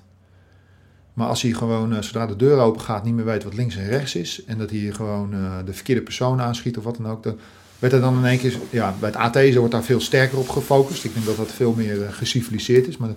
Maar 1.13 1.29
als 1.29 1.43
hij 1.43 1.51
gewoon, 1.53 1.95
eh, 1.95 2.03
zodra 2.03 2.27
de 2.27 2.37
deur 2.37 2.59
open 2.59 2.81
gaat, 2.81 3.05
niet 3.05 3.15
meer 3.15 3.25
weet 3.25 3.45
wat 3.45 3.55
links 3.55 3.77
en 3.77 3.89
rechts 3.89 4.15
is... 4.15 4.45
en 4.45 4.59
dat 4.59 4.71
hij 4.71 4.79
gewoon 4.93 5.33
eh, 5.35 5.57
de 5.65 5.73
verkeerde 5.73 6.03
persoon 6.03 6.41
aanschiet 6.41 6.79
of 6.79 6.85
wat 6.85 6.97
dan 6.97 7.07
ook... 7.11 7.23
dan 7.23 7.39
werd 7.79 7.93
er 7.93 8.01
dan 8.01 8.19
in 8.19 8.25
één 8.25 8.39
keer... 8.39 8.55
Ja, 8.71 8.95
bij 9.01 9.09
het 9.09 9.19
AT 9.19 9.55
wordt 9.55 9.73
daar 9.73 9.83
veel 9.85 10.01
sterker 10.01 10.39
op 10.39 10.49
gefocust. 10.49 11.05
Ik 11.05 11.15
denk 11.15 11.27
dat 11.27 11.37
dat 11.37 11.53
veel 11.53 11.73
meer 11.73 12.03
eh, 12.05 12.13
geciviliseerd 12.13 12.87
is. 12.87 12.97
Maar 12.97 13.11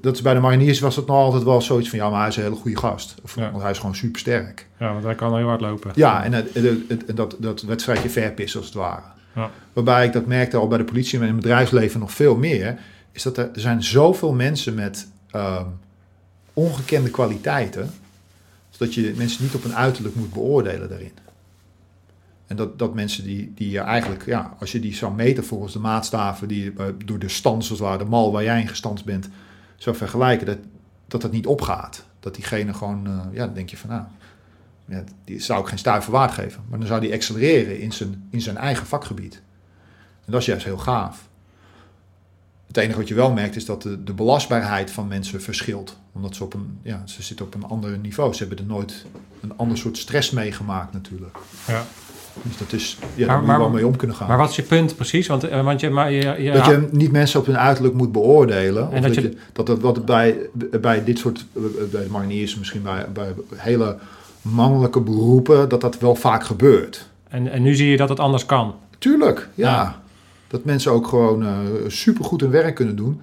dat 0.00 0.14
is 0.14 0.22
bij 0.22 0.34
de 0.34 0.40
mariniers 0.40 0.80
was 0.80 0.96
het 0.96 1.06
nog 1.06 1.16
altijd 1.16 1.42
wel 1.42 1.60
zoiets 1.60 1.88
van... 1.88 1.98
ja, 1.98 2.10
maar 2.10 2.18
hij 2.20 2.28
is 2.28 2.36
een 2.36 2.42
hele 2.42 2.54
goede 2.54 2.76
gast. 2.78 3.14
Of, 3.22 3.34
Ja. 3.36 3.50
Want 3.50 3.62
hij 3.62 3.70
is 3.70 3.78
gewoon 3.78 3.94
super 3.94 4.20
sterk. 4.20 4.66
ja, 4.78 4.92
want 4.92 5.04
hij 5.04 5.14
kan 5.14 5.36
heel 5.36 5.46
hard 5.46 5.60
lopen. 5.60 5.90
Ja, 5.94 6.24
en 6.24 6.32
het, 6.32 6.54
het, 6.54 6.64
het- 6.64 7.02
het- 7.06 7.16
dat, 7.16 7.36
dat 7.38 7.62
wedstrijdje 7.62 8.10
verpissen 8.10 8.58
als 8.60 8.68
het 8.68 8.78
ware. 8.78 9.02
Waarbij 9.72 10.06
ik 10.06 10.12
dat 10.12 10.26
merkte 10.26 10.56
al 10.56 10.68
bij 10.68 10.78
de 10.78 10.84
politie 10.84 11.18
en 11.18 11.26
in 11.26 11.32
het 11.32 11.42
bedrijfsleven 11.42 12.00
nog 12.00 12.12
veel 12.12 12.36
meer... 12.36 12.78
is 13.12 13.22
dat 13.22 13.36
er, 13.36 13.50
zijn 13.52 13.82
zoveel 13.82 14.32
mensen 14.32 14.74
met 14.74 15.08
ehm, 15.30 15.66
ongekende 16.52 17.10
kwaliteiten... 17.10 17.90
dat 18.78 18.94
je 18.94 19.14
mensen 19.16 19.42
niet 19.42 19.54
op 19.54 19.64
een 19.64 19.74
uiterlijk 19.74 20.14
moet 20.14 20.32
beoordelen 20.32 20.88
daarin. 20.88 21.12
En 22.46 22.56
dat, 22.56 22.78
dat 22.78 22.94
mensen 22.94 23.24
die, 23.24 23.52
die 23.54 23.78
eigenlijk, 23.78 24.26
ja, 24.26 24.56
als 24.58 24.72
je 24.72 24.80
die 24.80 24.94
zou 24.94 25.14
meten 25.14 25.44
volgens 25.44 25.72
de 25.72 25.78
maatstaven... 25.78 26.48
die 26.48 26.72
bij- 26.72 26.94
door 27.04 27.18
de 27.18 27.28
stand, 27.28 27.68
ware, 27.68 27.98
de 27.98 28.04
mal 28.04 28.32
waar 28.32 28.42
jij 28.42 28.60
in 28.60 28.68
gestand 28.68 29.04
bent... 29.04 29.28
zou 29.76 29.96
vergelijken, 29.96 30.46
dat 30.46 30.58
dat, 31.08 31.20
dat 31.20 31.32
niet 31.32 31.46
opgaat. 31.46 32.04
Dat 32.20 32.34
diegene 32.34 32.74
gewoon, 32.74 33.06
eh, 33.06 33.20
ja, 33.32 33.46
denk 33.46 33.70
je 33.70 33.76
van... 33.76 33.90
nou, 33.90 34.02
ja, 34.88 35.04
die 35.24 35.40
zou 35.40 35.60
ik 35.60 35.66
geen 35.68 35.78
stuiver 35.78 36.12
waard 36.12 36.32
geven. 36.32 36.62
Maar 36.68 36.78
dan 36.78 36.88
zou 36.88 37.00
die 37.00 37.12
accelereren 37.12 37.80
in 37.80 37.92
zijn, 37.92 38.26
in 38.30 38.40
zijn 38.40 38.56
eigen 38.56 38.86
vakgebied. 38.86 39.34
En 40.24 40.32
dat 40.32 40.40
is 40.40 40.46
juist 40.46 40.64
heel 40.64 40.78
gaaf. 40.78 41.26
Het 42.66 42.76
enige 42.76 42.98
wat 42.98 43.08
je 43.08 43.14
wel 43.14 43.32
merkt 43.32 43.56
is 43.56 43.64
dat 43.64 43.82
de, 43.82 44.04
de 44.04 44.12
belastbaarheid 44.12 44.90
van 44.90 45.08
mensen 45.08 45.40
verschilt. 45.42 45.96
Omdat 46.12 46.34
ze 46.36 46.44
op 46.44 46.54
een, 46.54 46.78
ja, 46.82 47.02
ze 47.06 47.22
zitten 47.22 47.46
op 47.46 47.54
een 47.54 47.64
ander 47.64 47.98
niveau. 47.98 48.32
Ze 48.34 48.38
hebben 48.38 48.58
er 48.58 48.72
nooit 48.72 49.04
een 49.40 49.52
ander 49.56 49.78
soort 49.78 49.98
stress 49.98 50.30
meegemaakt 50.30 50.92
natuurlijk. 50.92 51.36
Ja. 51.66 51.84
Dus 52.42 52.56
dat 52.56 52.72
is, 52.72 52.98
ja, 53.14 53.26
daar 53.26 53.36
Maar- 53.36 53.42
moet 53.46 53.52
je 53.54 53.58
wel 53.62 53.70
mee 53.70 53.86
om 53.86 53.96
kunnen 53.96 54.16
gaan. 54.16 54.28
Maar 54.28 54.36
wat 54.38 54.50
is 54.50 54.56
je 54.56 54.62
punt 54.62 54.96
precies? 54.96 55.26
Want, 55.26 55.44
eh, 55.44 55.64
want 55.64 55.80
je, 55.80 55.90
maar 55.90 56.12
je, 56.12 56.42
je, 56.42 56.52
dat 56.52 56.64
je 56.66 56.88
niet 56.92 57.12
mensen 57.12 57.40
op 57.40 57.46
hun 57.46 57.58
uiterlijk 57.58 57.94
moet 57.94 58.12
beoordelen. 58.12 58.82
En 58.92 59.02
dat, 59.02 59.14
dat 59.14 59.14
je, 59.14 59.30
je- 59.30 59.36
dat, 59.52 59.66
dat 59.66 59.80
wat 59.80 60.04
bij, 60.04 60.36
bij 60.80 61.04
dit 61.04 61.18
soort, 61.18 61.46
bij 61.90 62.02
de 62.02 62.06
mariniers, 62.10 62.56
misschien 62.56 62.82
bij, 62.82 63.06
bij 63.12 63.34
hele 63.56 63.98
mannelijke 64.42 65.00
beroepen, 65.00 65.68
dat 65.68 65.80
dat 65.80 65.98
wel 65.98 66.14
vaak 66.14 66.44
gebeurt. 66.44 67.08
en, 67.28 67.50
en 67.50 67.62
nu 67.62 67.74
zie 67.74 67.90
je 67.90 67.96
dat 67.96 68.08
het 68.08 68.20
anders 68.20 68.46
kan. 68.46 68.74
Tuurlijk, 68.98 69.48
ja. 69.54 69.72
Ja. 69.72 70.00
Dat 70.48 70.64
mensen 70.64 70.92
ook 70.92 71.06
gewoon 71.06 71.42
uh, 71.42 71.58
supergoed 71.86 72.40
hun 72.40 72.50
werk 72.50 72.74
kunnen 72.74 72.96
doen. 72.96 73.20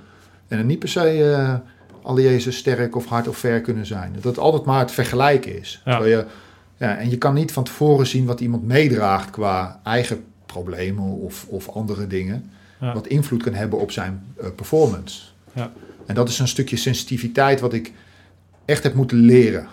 En 0.47 0.66
niet 0.66 0.80
per 0.80 0.89
se 0.89 1.61
uh, 2.16 2.38
sterk 2.38 2.95
of 2.95 3.05
hard 3.05 3.28
of 3.28 3.38
ver 3.38 3.61
kunnen 3.61 3.86
zijn. 3.86 4.13
Dat 4.13 4.24
het 4.24 4.38
altijd 4.38 4.66
maar 4.66 4.80
het 4.80 4.91
vergelijken 4.91 5.59
is. 5.59 5.82
Ja. 5.86 6.03
Je, 6.05 6.26
ja, 6.78 6.97
en 6.97 7.09
je 7.09 7.18
kan 7.18 7.34
niet 7.34 7.51
van 7.51 7.63
tevoren 7.63 8.07
zien 8.07 8.26
wat 8.26 8.39
iemand 8.39 8.63
meedraagt 8.63 9.30
qua 9.30 9.80
eigen 9.84 10.24
problemen 10.45 11.03
of, 11.03 11.45
of 11.49 11.70
andere 11.70 12.07
dingen. 12.07 12.49
Ja. 12.82 12.93
Wat 12.93 13.07
invloed 13.07 13.43
kan 13.43 13.53
hebben 13.53 13.80
op 13.80 13.91
zijn 13.91 14.24
uh, 14.41 14.47
performance. 14.55 15.22
Ja. 15.53 15.72
En 16.05 16.16
dat 16.16 16.30
is 16.30 16.39
een 16.39 16.47
stukje 16.47 16.78
sensitiviteit 16.78 17.59
wat 17.59 17.74
ik 17.74 17.93
echt 18.66 18.84
heb 18.84 18.93
moeten 18.93 19.18
leren. 19.18 19.68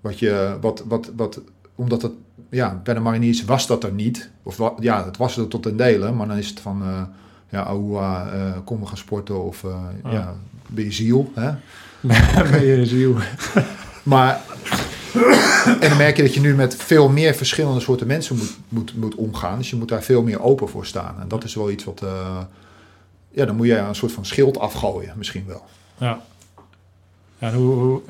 Wat 0.00 0.18
je, 0.18 0.56
wat, 0.60 0.84
wat, 0.88 1.10
wat, 1.16 1.40
omdat 1.74 2.02
het, 2.02 2.12
ja, 2.50 2.80
bij 2.84 2.94
de 2.94 3.00
mariniers 3.00 3.44
was 3.44 3.66
dat 3.66 3.84
er 3.84 3.92
niet. 3.92 4.30
Of 4.42 4.58
ja, 4.80 5.04
het 5.04 5.16
was 5.16 5.36
er 5.36 5.48
tot 5.48 5.66
een 5.66 5.76
dele, 5.76 6.12
maar 6.12 6.28
dan 6.28 6.36
is 6.36 6.48
het 6.48 6.60
van, 6.60 6.82
uh, 6.82 7.02
ja, 7.48 7.64
Aoua, 7.64 8.34
uh, 8.34 8.56
kom 8.64 8.80
we 8.80 8.86
gaan 8.86 8.96
sporten 8.96 9.44
of 9.44 9.62
uh, 9.62 9.74
Ah. 10.02 10.12
ja, 10.12 10.34
ben 10.66 10.84
je 10.84 10.92
ziel, 10.92 11.32
hè? 11.34 11.50
ben 12.50 12.64
je 12.64 12.86
ziel. 12.86 13.16
Maar, 14.02 14.40
en 15.80 15.88
dan 15.88 15.96
merk 15.96 16.16
je 16.16 16.22
dat 16.22 16.34
je 16.34 16.40
nu 16.40 16.54
met 16.54 16.76
veel 16.76 17.08
meer 17.08 17.34
verschillende 17.34 17.80
soorten 17.80 18.06
mensen 18.06 18.36
moet, 18.36 18.58
moet, 18.68 18.96
moet 18.96 19.14
omgaan. 19.14 19.58
Dus 19.58 19.70
je 19.70 19.76
moet 19.76 19.88
daar 19.88 20.02
veel 20.02 20.22
meer 20.22 20.42
open 20.42 20.68
voor 20.68 20.86
staan. 20.86 21.16
En 21.20 21.28
dat 21.28 21.44
is 21.44 21.54
wel 21.54 21.70
iets 21.70 21.84
wat, 21.84 22.02
ja, 23.30 23.44
dan 23.44 23.56
moet 23.56 23.66
je 23.66 23.76
een 23.76 23.94
soort 23.94 24.12
van 24.12 24.26
schild 24.26 24.58
afgooien, 24.58 25.14
misschien 25.16 25.44
wel. 25.46 25.64
Ja. 25.98 26.20
Ja, 27.40 27.52
hoe, 27.52 27.74
hoe, 27.74 28.02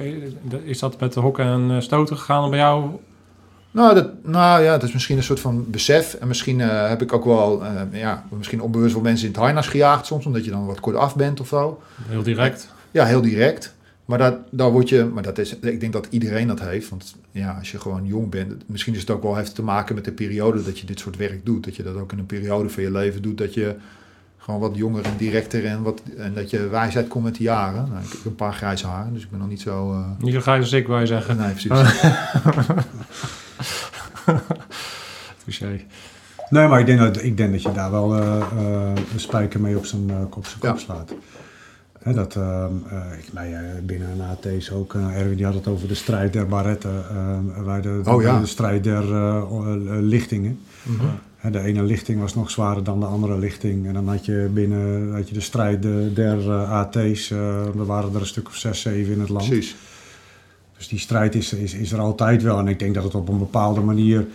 is 0.64 0.78
dat 0.78 1.01
met 1.01 1.12
de 1.12 1.20
hokken 1.20 1.45
en 1.45 1.83
stoten 1.83 2.16
gegaan 2.16 2.51
bij 2.51 2.59
jou? 2.59 2.91
Nou, 3.70 3.95
dat, 3.95 4.24
nou 4.24 4.62
ja, 4.62 4.72
het 4.72 4.83
is 4.83 4.93
misschien 4.93 5.16
een 5.16 5.22
soort 5.22 5.41
van 5.41 5.70
besef. 5.70 6.14
En 6.14 6.28
misschien 6.28 6.61
eh, 6.61 6.89
heb 6.89 7.03
ik 7.03 7.12
ook 7.12 7.24
wel, 7.24 7.64
eh, 7.64 7.83
ja, 7.93 8.24
misschien 8.37 8.61
onbewust 8.61 8.93
wel 8.93 9.03
mensen 9.03 9.26
in 9.26 9.33
het 9.33 9.43
harnas 9.43 9.68
gejaagd 9.68 10.07
soms, 10.07 10.26
omdat 10.26 10.45
je 10.45 10.51
dan 10.51 10.66
wat 10.66 10.81
kort 10.81 10.97
af 10.97 11.16
bent 11.16 11.41
of 11.41 11.49
zo. 11.49 11.83
Heel 12.09 12.22
direct. 12.22 12.68
Ja, 12.91 13.05
heel 13.05 13.20
direct. 13.20 13.74
Maar 14.05 14.18
dat, 14.18 14.35
daar 14.51 14.70
word 14.70 14.89
je, 14.89 15.05
maar 15.05 15.22
dat 15.22 15.39
is, 15.39 15.57
ik 15.59 15.81
denk 15.81 15.93
dat 15.93 16.07
iedereen 16.11 16.47
dat 16.47 16.61
heeft. 16.61 16.89
Want 16.89 17.14
ja, 17.31 17.57
als 17.59 17.70
je 17.70 17.81
gewoon 17.81 18.07
jong 18.07 18.31
bent, 18.31 18.53
misschien 18.66 18.95
is 18.95 19.01
het 19.01 19.11
ook 19.11 19.22
wel 19.22 19.37
heeft 19.37 19.55
te 19.55 19.62
maken 19.62 19.95
met 19.95 20.05
de 20.05 20.12
periode 20.12 20.62
dat 20.62 20.78
je 20.78 20.87
dit 20.87 20.99
soort 20.99 21.16
werk 21.16 21.45
doet. 21.45 21.64
Dat 21.64 21.76
je 21.76 21.83
dat 21.83 21.97
ook 21.97 22.12
in 22.12 22.18
een 22.18 22.26
periode 22.26 22.68
van 22.68 22.83
je 22.83 22.91
leven 22.91 23.22
doet, 23.22 23.39
dat 23.39 23.55
je 23.55 23.74
gewoon 24.41 24.61
wat 24.61 24.76
jonger 24.76 25.05
en 25.05 25.16
directer 25.16 25.66
en, 25.66 25.82
wat, 25.82 26.03
en 26.16 26.34
dat 26.34 26.51
je 26.51 26.68
wijsheid 26.68 27.09
komt 27.09 27.24
met 27.24 27.34
de 27.36 27.43
jaren. 27.43 27.88
Nou, 27.91 28.05
ik 28.05 28.12
heb 28.12 28.24
een 28.24 28.34
paar 28.34 28.53
grijze 28.53 28.86
haren, 28.86 29.12
dus 29.12 29.22
ik 29.22 29.30
ben 29.30 29.38
nog 29.38 29.49
niet 29.49 29.61
zo... 29.61 29.93
Uh... 29.93 30.07
Niet 30.18 30.34
zo 30.34 30.41
grijs 30.41 30.61
als 30.61 30.72
ik, 30.72 30.86
wou 30.86 31.01
je 31.01 31.07
zeggen. 31.07 31.36
Nee, 31.36 31.51
precies. 31.51 31.70
Touché. 35.45 35.84
Nee, 36.49 36.68
maar 36.68 36.80
ik 36.80 36.86
denk 36.86 36.99
dat, 36.99 37.22
ik 37.22 37.36
denk 37.36 37.53
dat 37.53 37.62
je 37.62 37.72
daar 37.72 37.91
wel 37.91 38.18
uh, 38.18 38.47
uh, 38.55 38.93
een 39.12 39.20
spijker 39.20 39.61
mee 39.61 39.76
op 39.76 39.84
zijn 39.86 40.09
uh, 40.09 40.16
kop, 40.30 40.47
zijn 40.47 40.59
kop 40.61 40.70
Ja. 40.70 40.76
slaat. 40.76 41.12
Hè, 42.03 42.12
dat, 42.12 42.36
ehm, 42.36 42.72
eh, 42.91 43.18
ik, 43.18 43.32
nou 43.32 43.49
ja, 43.49 43.61
binnen 43.82 44.09
een 44.11 44.20
AT's 44.20 44.70
ook, 44.70 44.95
eh, 44.95 45.18
Erwin 45.20 45.36
die 45.36 45.45
had 45.45 45.55
het 45.55 45.66
over 45.68 45.88
de 45.88 45.95
strijd 45.95 46.32
der 46.32 46.47
barretten, 46.47 47.05
ehm, 47.11 47.64
wij 47.64 47.80
de, 47.80 48.01
Oh, 48.05 48.22
ja. 48.22 48.41
de 48.41 48.47
strijd 48.47 48.84
der 48.84 49.03
eh, 49.14 49.36
eh, 49.36 49.45
lichtingen. 50.01 50.59
Hè, 50.82 51.07
de 51.49 51.61
ene 51.61 51.82
lichting 51.82 52.20
was 52.20 52.34
nog 52.34 52.51
zwaarder 52.51 52.84
dan 52.84 53.01
de 53.01 53.07
andere 53.07 53.38
lichting. 53.38 53.86
En 53.86 53.93
dan 53.95 54.09
had 54.09 54.24
je 54.24 54.51
binnen 54.55 55.12
had 55.14 55.28
je 55.28 55.34
de 55.34 55.41
strijd 55.41 55.82
de- 55.82 56.11
der 56.14 56.51
eh, 56.51 56.70
AT's, 56.70 57.30
eh, 57.30 57.66
er 57.66 57.86
waren 57.86 58.14
er 58.14 58.20
een 58.20 58.26
stuk 58.26 58.49
of 58.49 58.57
zes, 58.57 58.80
zeven 58.80 59.12
in 59.12 59.20
het 59.20 59.28
land. 59.28 59.49
Precies. 59.49 59.76
Dus 60.76 60.88
die 60.88 60.99
strijd 60.99 61.34
is, 61.34 61.53
is, 61.53 61.74
is 61.74 61.93
er 61.93 61.99
altijd 61.99 62.43
wel. 62.43 62.59
En 62.59 62.68
ik 62.68 62.78
denk 62.78 62.95
dat 62.95 63.05
het 63.05 63.14
op 63.14 63.28
een 63.28 63.38
bepaalde 63.38 63.80
manier 63.80 64.26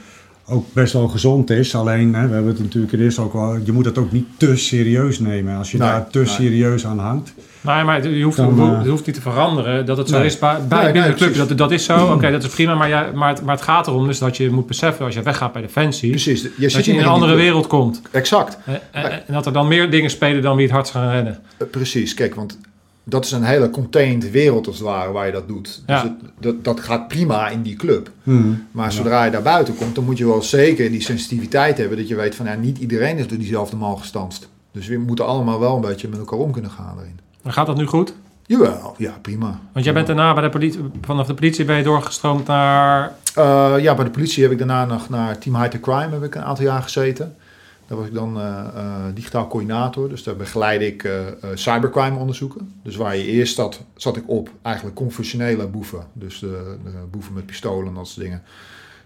ook 0.47 0.65
best 0.73 0.93
wel 0.93 1.07
gezond 1.07 1.49
is. 1.49 1.75
Alleen, 1.75 2.13
hè, 2.15 2.27
we 2.27 2.33
hebben 2.33 2.51
het 2.53 2.61
natuurlijk 2.63 2.93
er 2.93 2.99
eerst 2.99 3.19
ook 3.19 3.33
wel... 3.33 3.57
Je 3.63 3.71
moet 3.71 3.85
het 3.85 3.97
ook 3.97 4.11
niet 4.11 4.25
te 4.37 4.55
serieus 4.57 5.19
nemen. 5.19 5.57
Als 5.57 5.71
je 5.71 5.77
Nee, 5.77 5.87
daar 5.89 6.07
te 6.09 6.17
nee. 6.17 6.27
serieus 6.27 6.85
aan 6.85 6.99
hangt... 6.99 7.33
Nee, 7.61 7.83
maar 7.83 7.95
het, 7.95 8.03
je 8.03 8.23
hoeft, 8.23 8.37
Dan, 8.37 8.59
eh, 8.59 8.77
het 8.77 8.87
hoeft 8.87 9.05
niet 9.05 9.15
te 9.15 9.21
veranderen 9.21 9.85
dat 9.85 9.97
het 9.97 10.09
zo 10.09 10.17
Nee. 10.17 10.25
is 10.25 10.39
bij, 10.39 10.53
bij 10.67 10.83
Nee, 10.83 10.91
binnen 10.91 11.01
nee, 11.01 11.11
de 11.11 11.17
club. 11.17 11.29
precies. 11.31 11.47
Dat, 11.47 11.57
dat 11.57 11.71
is 11.71 11.85
zo, 11.85 12.05
oké, 12.13 12.31
dat 12.31 12.43
is 12.43 12.49
prima. 12.49 12.75
Maar, 12.75 12.89
jij, 12.89 13.11
maar, 13.13 13.29
het, 13.29 13.41
maar 13.41 13.55
het 13.55 13.63
gaat 13.63 13.87
erom 13.87 14.07
dus 14.07 14.19
dat 14.19 14.37
je 14.37 14.49
moet 14.49 14.67
beseffen 14.67 15.05
als 15.05 15.13
je 15.15 15.21
weggaat 15.21 15.53
bij 15.53 15.61
Defensie... 15.61 16.09
Precies. 16.09 16.41
Je 16.41 16.49
dat 16.57 16.71
zit 16.71 16.85
je 16.85 16.91
in 16.91 16.99
een 16.99 17.05
andere 17.05 17.35
wereld 17.35 17.67
komt. 17.67 18.01
Exact. 18.11 18.57
En, 18.65 18.79
en- 18.91 19.11
en 19.27 19.33
dat 19.33 19.45
er 19.45 19.53
dan 19.53 19.67
meer 19.67 19.89
dingen 19.89 20.09
spelen 20.09 20.41
dan 20.41 20.55
wie 20.55 20.65
het 20.65 20.73
hardst 20.73 20.91
gaan 20.93 21.09
rennen. 21.11 21.39
Eh, 21.57 21.67
Precies, 21.71 22.13
kijk, 22.13 22.35
want 22.35 22.57
dat 23.07 23.25
is 23.25 23.31
een 23.31 23.43
hele 23.43 23.69
contained 23.69 24.31
wereld 24.31 24.67
als 24.67 24.75
het 24.77 24.85
ware 24.85 25.11
waar 25.11 25.25
je 25.25 25.31
dat 25.31 25.47
doet. 25.47 25.63
Dus 25.63 25.81
Ja. 25.85 26.03
het, 26.03 26.11
dat, 26.39 26.63
dat 26.63 26.79
gaat 26.79 27.07
prima 27.07 27.49
in 27.49 27.61
die 27.61 27.75
club. 27.75 28.11
Hmm. 28.23 28.67
Maar 28.71 28.91
zodra 28.91 29.23
je 29.23 29.31
daar 29.31 29.41
buiten 29.41 29.75
komt, 29.75 29.95
dan 29.95 30.03
moet 30.03 30.17
je 30.17 30.25
wel 30.25 30.41
zeker 30.41 30.89
die 30.91 31.01
sensitiviteit 31.01 31.77
hebben. 31.77 31.97
Dat 31.97 32.07
je 32.07 32.15
weet 32.15 32.35
van 32.35 32.45
ja, 32.45 32.53
niet 32.53 32.77
iedereen 32.77 33.17
is 33.17 33.27
door 33.27 33.37
diezelfde 33.37 33.75
mal 33.75 33.95
gestanst. 33.95 34.47
Dus 34.71 34.87
we 34.87 34.97
moeten 34.97 35.25
allemaal 35.25 35.59
wel 35.59 35.75
een 35.75 35.81
beetje 35.81 36.07
met 36.07 36.19
elkaar 36.19 36.39
om 36.39 36.51
kunnen 36.51 36.71
gaan 36.71 36.97
erin. 36.99 37.19
Maar 37.41 37.53
gaat 37.53 37.65
dat 37.65 37.77
nu 37.77 37.85
goed? 37.85 38.13
Jawel, 38.45 38.95
ja, 38.97 39.17
prima. 39.21 39.59
Want 39.71 39.85
jij 39.85 39.93
bent 39.93 40.07
daarna 40.07 40.33
bij 40.33 40.43
de 40.43 40.49
politie, 40.49 40.79
vanaf 41.01 41.27
de 41.27 41.33
politie 41.33 41.65
ben 41.65 41.77
je 41.77 41.83
doorgestroomd 41.83 42.47
naar... 42.47 43.11
Eh, 43.35 43.73
ja, 43.79 43.95
bij 43.95 44.05
de 44.05 44.11
politie 44.11 44.43
heb 44.43 44.51
ik 44.51 44.57
daarna 44.57 44.85
nog 44.85 45.09
naar 45.09 45.37
Team 45.37 45.55
High 45.55 45.69
Tech 45.69 45.79
Crime 45.79 46.09
heb 46.11 46.23
ik 46.23 46.35
een 46.35 46.43
aantal 46.43 46.65
jaar 46.65 46.81
gezeten. 46.81 47.35
Daar 47.87 47.97
was 47.97 48.07
ik 48.07 48.13
dan 48.13 48.39
eh, 48.39 48.67
eh, 48.75 49.05
digitaal 49.13 49.47
coördinator. 49.47 50.09
Dus 50.09 50.23
daar 50.23 50.35
begeleide 50.35 50.85
ik 50.85 51.03
eh, 51.03 51.25
cybercrime 51.53 52.17
onderzoeken. 52.17 52.73
Dus 52.83 52.95
waar 52.95 53.17
je 53.17 53.25
eerst 53.25 53.55
zat, 53.55 53.83
zat 53.95 54.17
ik 54.17 54.23
op 54.29 54.49
eigenlijk 54.61 54.95
conventionele 54.95 55.67
boeven. 55.67 56.07
Dus 56.13 56.39
de, 56.39 56.77
de 56.83 56.91
boeven 57.11 57.33
met 57.33 57.45
pistolen 57.45 57.87
en 57.87 57.93
dat 57.93 58.07
soort 58.07 58.25
dingen. 58.25 58.43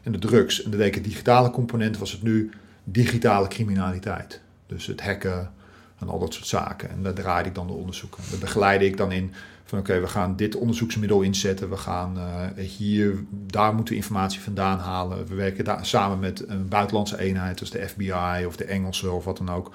En 0.04 0.12
de 0.12 0.20
drugs. 0.20 0.64
En 0.64 0.72
de 0.72 0.78
deed 0.78 1.04
digitale 1.04 1.52
component 1.52 1.98
was 1.98 2.12
het 2.12 2.24
nu 2.24 2.52
digitale 2.84 3.48
criminaliteit. 3.48 4.42
Dus 4.68 4.86
het 4.86 5.02
hacken 5.02 5.52
en 6.00 6.10
al 6.10 6.20
dat 6.20 6.34
soort 6.34 6.48
zaken. 6.48 6.90
En 6.90 7.04
daar 7.04 7.14
draaide 7.14 7.50
ik 7.50 7.56
dan 7.56 7.68
de 7.68 7.74
onderzoeken. 7.74 8.24
Daar 8.30 8.40
begeleide 8.40 8.86
ik 8.86 8.98
dan 8.98 9.12
in 9.12 9.34
van 9.70 9.80
oké, 9.80 10.00
we 10.00 10.08
gaan 10.08 10.36
dit 10.36 10.56
onderzoeksmiddel 10.56 11.22
inzetten. 11.22 11.70
We 11.70 11.78
gaan 11.78 12.18
eh, 12.18 12.66
hier, 12.66 13.24
daar 13.32 13.74
moeten 13.74 13.94
we 13.94 14.00
informatie 14.00 14.40
vandaan 14.40 14.80
halen. 14.80 15.28
We 15.28 15.36
werken 15.36 15.66
daar 15.66 15.86
samen 15.86 16.20
met 16.20 16.50
een 16.50 16.68
buitenlandse 16.68 17.20
eenheid, 17.20 17.58
dus 17.58 17.70
de 17.70 17.88
FBI 17.88 18.46
of 18.46 18.56
de 18.56 18.64
Engelse 18.64 19.12
of 19.12 19.26
wat 19.26 19.38
dan 19.38 19.50
ook. 19.50 19.72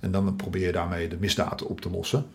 En 0.00 0.10
dan 0.10 0.36
probeer 0.36 0.66
je 0.66 0.72
daarmee 0.72 1.08
de 1.08 1.16
misdaden 1.20 1.66
op 1.66 1.80
te 1.80 1.90
lossen. 1.90 2.26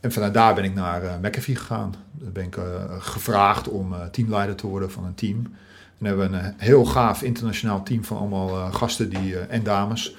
En 0.00 0.12
vanuit 0.12 0.34
daar 0.34 0.54
ben 0.54 0.64
ik 0.64 0.74
naar 0.74 1.02
eh 1.02 1.18
McAfee 1.22 1.56
gegaan. 1.56 1.94
Daar 2.12 2.32
ben 2.32 2.44
ik 2.44 2.56
eh, 2.56 2.64
gevraagd 2.98 3.68
om 3.68 3.94
teamleider 4.10 4.54
te 4.54 4.66
worden 4.66 4.90
van 4.90 5.04
een 5.04 5.14
team. 5.14 5.54
En 5.98 6.06
hebben 6.06 6.30
we 6.30 6.36
een 6.36 6.54
heel 6.56 6.84
gaaf 6.84 7.22
internationaal 7.22 7.82
team 7.82 8.04
van 8.04 8.16
allemaal 8.16 8.72
gasten 8.72 9.08
die, 9.08 9.38
en 9.38 9.62
dames 9.62 10.16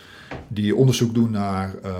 die 0.47 0.75
onderzoek 0.75 1.13
doen 1.13 1.31
naar 1.31 1.75
eh, 1.83 1.93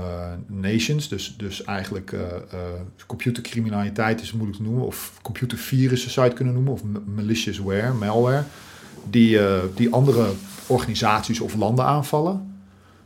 nations. 0.48 1.10
Dus, 1.10 1.36
dus 1.38 1.64
eigenlijk 1.64 2.12
eh, 2.12 2.20
eh, 2.20 2.60
computercriminaliteit 3.06 4.22
is 4.22 4.32
moeilijk 4.32 4.58
te 4.58 4.64
noemen. 4.64 4.86
Of 4.86 5.20
computervirussen 5.22 6.12
zou 6.12 6.26
je 6.26 6.32
het 6.32 6.42
kunnen 6.42 6.56
noemen. 6.56 6.74
Of 6.74 6.84
ma- 6.84 7.00
malicious 7.16 7.58
ware, 7.58 7.94
malware. 7.94 8.44
Die, 9.10 9.40
die 9.76 9.94
andere 9.94 10.32
organisaties 10.68 11.40
of 11.40 11.56
landen 11.56 11.86
aanvallen. 11.86 12.54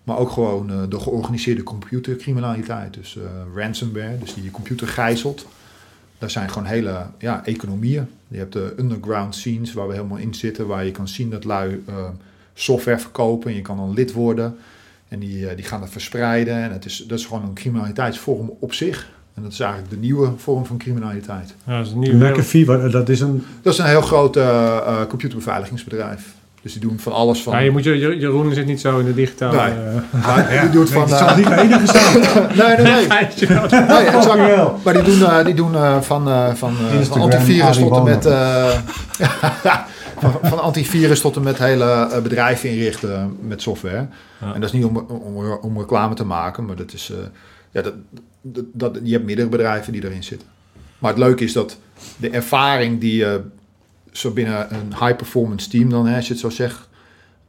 Maar 0.04 0.18
ook 0.18 0.30
gewoon 0.30 0.90
de 0.90 1.00
georganiseerde 1.00 1.64
computercriminaliteit. 1.64 2.94
Dus 2.94 3.18
ransomware, 3.56 4.18
dus 4.18 4.34
die 4.34 4.44
je 4.44 4.52
computer 4.52 4.88
gijzelt. 4.88 5.48
Daar 6.18 6.30
zijn 6.30 6.50
gewoon 6.50 6.68
hele 6.68 7.06
ja, 7.18 7.46
economieën. 7.46 8.08
Je 8.28 8.38
hebt 8.38 8.54
de 8.54 8.74
underground 8.78 9.36
scenes 9.36 9.74
waar 9.74 9.88
we 9.88 9.94
helemaal 9.94 10.18
in 10.18 10.34
zitten. 10.34 10.68
Waar 10.68 10.86
je 10.86 10.92
kan 10.92 11.08
zien 11.08 11.30
dat 11.30 11.44
lui 11.44 11.84
software 12.54 13.00
verkopen. 13.00 13.50
En 13.50 13.56
je 13.56 13.62
kan 13.62 13.78
dan 13.78 13.94
lid 13.94 14.14
worden. 14.14 14.58
En 15.10 15.20
die, 15.20 15.48
eh, 15.48 15.56
die 15.56 15.66
gaan 15.66 15.80
dat 15.80 15.90
verspreiden. 15.90 16.54
En 16.64 16.72
het 16.72 16.86
is, 16.86 17.04
dat 17.08 17.20
is 17.20 17.26
gewoon 17.26 17.44
een 17.44 17.54
criminaliteitsvorm 17.54 18.52
op 18.60 18.74
zich. 18.74 19.10
En 19.36 19.44
dat 19.44 19.52
is 19.52 19.60
eigenlijk 19.60 19.92
de 19.92 19.98
nieuwe 19.98 20.32
vorm 20.38 20.66
van 20.66 20.78
criminaliteit. 20.78 21.54
Ja, 21.68 21.78
dat 21.78 21.86
is 21.86 21.92
een 21.92 22.00
nieuwe. 22.00 22.30
McAfee, 22.30 22.66
wat- 22.66 22.92
dat 22.92 23.10
is 23.10 23.20
een... 23.22 23.46
Dat 23.62 23.74
is 23.74 23.80
een 23.80 23.86
heel 23.86 24.02
groot 24.02 24.36
eh, 24.36 24.48
eh, 24.78 24.96
computerbeveiligingsbedrijf. 25.08 26.26
Dus 26.62 26.72
die 26.74 26.82
doen 26.82 27.00
van 27.00 27.14
alles 27.14 27.42
van... 27.42 27.54
Ja, 27.54 27.60
je 27.60 27.72
moet, 27.72 27.84
je, 27.84 27.98
je- 28.00 28.18
Jeroen 28.18 28.54
zit 28.54 28.66
niet 28.66 28.80
zo 28.82 29.00
in 29.00 29.06
de 29.06 29.14
digitale... 29.14 29.56
Nee. 29.58 29.72
eh, 29.72 30.26
Maar 30.28 30.60
die 30.62 30.70
doet 30.70 30.90
van... 30.90 31.02
Het 31.02 31.12
eh, 31.12 31.28
zal 31.28 31.38
niet 31.38 31.50
enige 31.50 31.86
zijn. 31.88 32.20
nee, 32.58 32.78
nee, 32.78 33.08
nee. 33.08 33.08
nee 33.88 34.06
exact. 34.06 34.84
Maar 34.84 34.94
die 34.94 35.04
doen, 35.04 35.24
eh, 35.30 35.46
die 35.46 35.54
doen 35.54 35.76
eh, 35.76 36.02
van, 36.02 36.28
eh, 36.30 36.54
van, 36.54 36.74
eh, 36.92 37.02
van 37.02 37.22
antivirus 37.22 37.78
tot 37.78 37.96
en 37.98 38.04
met... 38.04 38.26
eh, 40.24 40.30
van, 40.32 40.50
van 40.50 40.62
antivirus 40.62 41.22
tot 41.22 41.36
en 41.36 41.44
met 41.44 41.58
hele 41.58 41.86
eh, 41.86 42.22
bedrijven 42.22 42.70
inrichten 42.70 43.38
met 43.42 43.62
software. 43.62 44.08
Ja. 44.42 44.54
En 44.54 44.62
dat 44.62 44.70
is 44.70 44.76
niet 44.76 44.86
om, 44.86 44.98
om, 44.98 45.52
om 45.62 45.78
reclame 45.78 46.14
te 46.16 46.26
maken, 46.26 46.66
maar 46.66 46.76
dat 46.76 46.94
is... 46.94 47.10
eh, 47.12 47.18
ja, 47.72 47.82
dat, 47.82 47.94
dat, 48.42 48.66
dat, 48.74 49.00
je 49.04 49.12
hebt 49.14 49.26
meerdere 49.26 49.50
bedrijven 49.50 49.94
die 49.94 50.04
erin 50.06 50.24
zitten. 50.24 50.48
Maar 51.00 51.10
het 51.12 51.20
leuke 51.20 51.44
is 51.44 51.54
dat 51.54 51.78
de 52.18 52.30
ervaring 52.30 53.00
die 53.00 53.16
je 53.16 53.42
zo 54.12 54.32
binnen 54.32 54.74
een 54.74 54.94
high-performance 55.00 55.70
team 55.70 55.90
dan, 55.90 56.08
hè, 56.08 56.16
als 56.16 56.26
je 56.28 56.32
het 56.32 56.42
zo 56.42 56.50
zegt... 56.50 56.90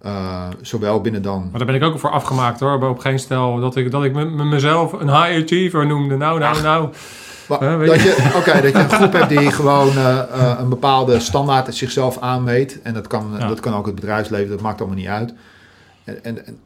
eh, 0.01 0.49
zowel 0.61 1.01
binnen 1.01 1.23
dan 1.23 1.41
Maar 1.51 1.59
daar 1.59 1.67
ben 1.67 1.75
ik 1.75 1.83
ook 1.83 1.99
voor 1.99 2.11
afgemaakt 2.11 2.61
hoor. 2.61 2.89
Op 2.89 2.99
geen 2.99 3.19
stel 3.19 3.61
dat 3.61 3.77
ik, 3.77 3.91
dat 3.91 4.05
ik 4.05 4.13
me, 4.13 4.25
me- 4.25 4.45
mezelf 4.45 4.93
een 4.93 5.09
high 5.09 5.43
achiever 5.43 5.87
noemde. 5.87 6.17
Nou, 6.17 6.39
nou, 6.39 6.63
nou. 6.63 6.89
Maar 7.59 7.87
dat 7.87 8.03
je? 8.03 8.63
dat 8.63 8.73
je 8.73 8.75
een 8.75 8.91
groep 8.91 9.13
hebt 9.13 9.29
die 9.29 9.51
gewoon 9.51 9.89
eh, 9.97 10.19
eh, 10.19 10.59
een 10.61 10.69
bepaalde 10.69 11.21
standaard 11.21 11.75
zichzelf 11.75 12.19
aanmeet. 12.21 12.79
En 12.83 12.95
dat 12.95 13.07
kan, 13.07 13.35
Ja. 13.39 13.49
dat 13.49 13.61
kan 13.61 13.75
ook 13.75 13.87
het 13.87 13.95
bedrijfsleven, 13.95 14.51
dat 14.51 14.61
maakt 14.61 14.79
allemaal 14.81 14.99
niet 14.99 15.07
uit. 15.09 15.33
En, 16.05 16.25
en, 16.25 16.47
en 16.47 16.59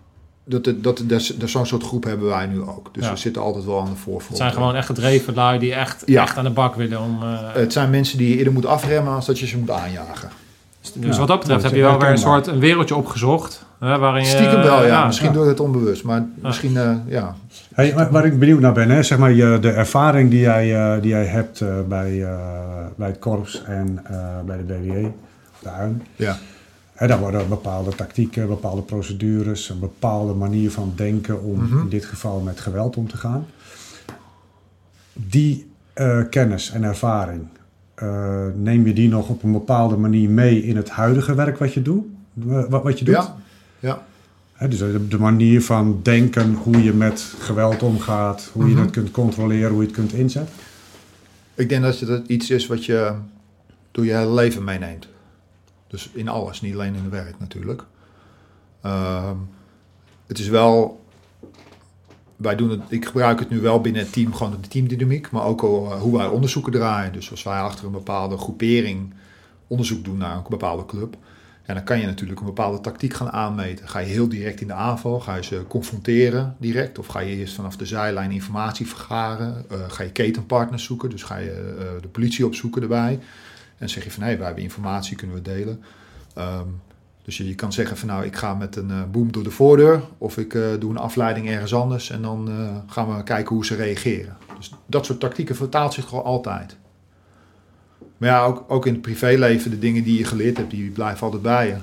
dat, 0.45 0.65
dat, 0.65 0.83
dat, 0.83 1.03
dat, 1.07 1.33
dat, 1.39 1.49
zo'n 1.49 1.67
soort 1.67 1.83
groep 1.83 2.05
hebben 2.05 2.29
wij 2.29 2.47
nu 2.47 2.61
ook. 2.61 2.95
Dus 2.95 3.05
Ja. 3.05 3.11
we 3.11 3.17
zitten 3.17 3.43
altijd 3.43 3.65
wel 3.65 3.81
aan 3.81 3.85
de 3.91 3.97
voorfront. 3.97 4.29
Het 4.29 4.37
zijn 4.37 4.53
gewoon 4.53 4.75
echt 4.75 4.87
gedreven 4.87 5.35
lui 5.35 5.59
die 5.59 5.75
echt, 5.75 6.03
Ja. 6.07 6.23
echt 6.23 6.37
aan 6.37 6.45
de 6.45 6.51
bak 6.51 6.75
willen 6.75 7.01
om... 7.01 7.23
eh, 7.23 7.39
Het 7.53 7.73
zijn 7.73 7.91
mensen 7.91 8.19
die 8.19 8.29
je 8.29 8.37
eerder 8.37 8.53
moet 8.53 8.67
afremmen 8.67 9.13
als 9.15 9.27
dat 9.27 9.39
je 9.39 9.47
ze 9.47 9.59
moet 9.59 9.71
aanjagen. 9.71 10.29
dus 10.95 11.19
wat 11.19 11.29
dat 11.29 11.39
betreft 11.39 11.63
heb 11.63 11.75
je 11.75 11.81
wel 11.81 11.99
weer 11.99 12.11
een 12.11 12.19
soort 12.19 12.47
een 12.47 12.59
wereldje 12.59 12.95
opgezocht. 12.97 13.65
Hè, 13.81 13.99
waarin 13.99 14.23
je, 14.23 14.29
Stiekem 14.29 14.63
wel, 14.63 14.87
ja. 14.87 15.07
misschien 15.07 15.33
doe 15.33 15.43
je 15.43 15.49
het 15.49 15.61
onbewust. 15.61 16.05
Maar 16.05 16.25
misschien, 16.43 17.03
ja. 17.07 17.37
Hey, 17.75 17.95
waar, 18.11 18.25
ik 18.27 18.39
benieuwd 18.39 18.61
naar 18.61 18.73
ben, 18.73 18.91
hè, 18.91 19.03
zeg 19.03 19.19
maar 19.19 19.33
je, 19.33 19.59
de 19.61 19.71
ervaring 19.71 20.31
die 20.31 20.41
jij, 20.41 20.75
eh, 20.77 21.03
die 21.03 21.11
jij 21.11 21.25
hebt 21.25 21.61
eh, 21.61 21.75
bij, 21.89 22.23
eh, 22.25 22.39
bij 22.97 23.09
het 23.09 23.19
korps 23.19 23.63
en 23.65 23.99
bij 24.47 24.57
de 24.57 24.63
BWE, 24.63 25.11
de 25.63 25.69
UIN. 25.81 26.03
ja. 26.17 26.37
Daar 27.07 27.19
worden 27.19 27.49
bepaalde 27.49 27.95
tactieken, 27.95 28.49
bepaalde 28.49 28.83
procedures, 28.83 29.69
een 29.69 29.79
bepaalde 29.79 30.33
manier 30.33 30.71
van 30.71 30.93
denken 30.97 31.43
om 31.43 31.63
Mhm. 31.63 31.79
in 31.79 31.89
dit 31.89 32.05
geval 32.05 32.41
met 32.41 32.61
geweld 32.61 32.97
om 32.97 33.09
te 33.09 33.17
gaan. 33.17 33.47
Die 35.13 35.71
kennis 36.31 36.71
en 36.71 36.83
ervaring, 36.85 37.47
neem 38.55 38.87
je 38.87 38.93
die 38.93 39.09
nog 39.09 39.29
op 39.29 39.43
een 39.43 39.53
bepaalde 39.53 39.97
manier 39.97 40.31
mee 40.31 40.63
in 40.65 40.77
het 40.77 40.91
huidige 40.91 41.35
werk 41.35 41.59
wat 41.59 41.75
je 41.75 41.83
doet? 41.83 42.05
Wat, 42.33 42.83
wat 42.83 42.99
je 42.99 43.05
doet? 43.05 43.15
Ja. 43.15 43.35
Ja. 43.79 44.03
Dus 44.69 44.79
de, 45.09 45.19
manier 45.19 45.63
van 45.63 46.01
denken, 46.03 46.55
hoe 46.55 46.83
je 46.83 46.93
met 46.93 47.35
geweld 47.39 47.83
omgaat, 47.83 48.51
hoe 48.53 48.65
je 48.65 48.75
Mhm. 48.75 48.83
dat 48.83 48.91
kunt 48.93 49.11
controleren, 49.11 49.71
hoe 49.71 49.81
je 49.81 49.87
het 49.87 49.97
kunt 49.97 50.13
inzetten. 50.13 50.55
Ik 51.55 51.69
denk 51.69 51.83
dat 51.83 51.99
het 51.99 52.27
iets 52.29 52.51
is 52.51 52.67
wat 52.67 52.85
je 52.85 53.13
door 53.91 54.05
je 54.05 54.15
hele 54.17 54.33
leven 54.35 54.65
meeneemt. 54.65 55.09
Dus 55.87 56.11
in 56.15 56.29
alles, 56.29 56.61
niet 56.61 56.75
alleen 56.75 56.95
in 56.95 57.03
het 57.03 57.11
werk 57.11 57.35
natuurlijk. 57.39 57.85
Ehm, 58.81 59.37
het 60.27 60.39
is 60.39 60.49
wel. 60.49 61.03
Wij 62.37 62.57
doen 62.57 62.71
het, 62.71 62.81
ik 62.89 63.05
gebruik 63.05 63.39
het 63.39 63.51
nu 63.51 63.61
wel 63.61 63.81
binnen 63.81 64.03
het 64.03 64.13
team, 64.13 64.35
gewoon 64.35 64.57
de 64.61 64.69
teamdynamiek, 64.69 65.31
maar 65.31 65.45
ook 65.45 65.63
eh, 65.63 66.01
hoe 66.01 66.17
wij 66.17 66.27
onderzoeken 66.27 66.73
draaien. 66.73 67.13
Dus 67.13 67.31
als 67.31 67.43
wij 67.43 67.61
achter 67.61 67.87
een 67.87 67.93
bepaalde 67.93 68.37
groepering 68.37 69.13
onderzoek 69.67 70.05
doen 70.05 70.17
naar 70.17 70.37
een 70.37 70.43
bepaalde 70.49 70.87
club, 70.87 71.17
ja, 71.67 71.75
dan 71.75 71.85
kan 71.85 72.01
je 72.01 72.07
natuurlijk 72.07 72.41
een 72.41 72.47
bepaalde 72.47 72.81
tactiek 72.81 73.15
gaan 73.15 73.31
aanmeten. 73.31 73.89
Ga 73.89 73.99
je 73.99 74.07
heel 74.07 74.29
direct 74.29 74.61
in 74.61 74.67
de 74.67 74.73
aanval, 74.73 75.21
ga 75.21 75.35
je 75.35 75.43
ze 75.45 75.65
confronteren 75.69 76.57
direct, 76.59 76.99
of 76.99 77.07
ga 77.07 77.21
je 77.21 77.37
eerst 77.37 77.55
vanaf 77.55 77.77
de 77.77 77.87
zijlijn 77.87 78.31
informatie 78.31 78.87
vergaren, 78.87 79.65
Eh, 79.69 79.79
ga 79.89 80.03
je 80.03 80.11
ketenpartners 80.11 80.85
zoeken, 80.85 81.11
dus 81.11 81.23
ga 81.23 81.37
je 81.37 81.75
eh, 81.79 82.03
de 82.03 82.09
politie 82.09 82.47
opzoeken 82.47 82.83
erbij. 82.83 83.21
En 83.79 83.89
zeg 83.89 84.05
je 84.05 84.11
van 84.11 84.23
hé, 84.23 84.29
hey, 84.29 84.37
wij 84.37 84.47
hebben 84.47 84.65
informatie, 84.65 85.17
kunnen 85.17 85.37
we 85.37 85.43
delen. 85.43 85.83
Ehm, 86.35 86.69
dus 87.23 87.37
je, 87.37 87.55
kan 87.55 87.73
zeggen 87.73 87.97
van 87.97 88.09
nou, 88.09 88.25
ik 88.25 88.37
ga 88.37 88.55
met 88.55 88.77
een 88.77 88.91
eh, 88.91 89.03
boom 89.11 89.33
door 89.33 89.43
de 89.43 89.51
voordeur. 89.51 90.03
Of 90.19 90.39
ik 90.39 90.59
doe 90.79 90.91
een 90.91 90.97
afleiding 90.97 91.49
ergens 91.49 91.75
anders. 91.75 92.11
En 92.11 92.23
dan 92.23 92.49
gaan 92.87 93.17
we 93.17 93.23
kijken 93.23 93.55
hoe 93.55 93.67
ze 93.67 93.75
reageren. 93.75 94.37
Dus 94.57 94.73
dat 94.87 95.07
soort 95.07 95.21
tactieken 95.21 95.57
vertaalt 95.57 95.95
zich 95.95 96.05
gewoon 96.09 96.25
altijd. 96.25 96.77
Maar 98.25 98.33
ja, 98.33 98.45
ook, 98.45 98.65
ook 98.69 98.87
in 98.87 98.93
het 98.93 99.03
privéleven, 99.03 99.71
de 99.71 99.79
dingen 99.79 100.03
die 100.03 100.19
je 100.19 100.25
geleerd 100.25 100.57
hebt, 100.57 100.71
die 100.71 100.91
blijven 100.91 101.23
altijd 101.23 101.43
bij 101.43 101.67
je. 101.67 101.77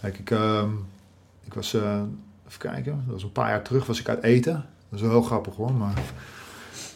Kijk, 0.00 0.18
ik, 0.18 0.30
ehm, 0.30 0.68
ik 1.44 1.54
was, 1.54 1.74
eh, 1.74 2.00
even 2.46 2.58
kijken, 2.58 3.02
dat 3.04 3.14
was 3.14 3.22
een 3.22 3.32
paar 3.32 3.48
jaar 3.48 3.62
terug, 3.62 3.86
was 3.86 4.00
ik 4.00 4.08
uit 4.08 4.22
eten. 4.22 4.52
Dat 4.52 4.98
is 4.98 5.00
wel 5.00 5.10
heel 5.10 5.22
grappig 5.22 5.54
hoor, 5.54 5.72
maar 5.72 5.98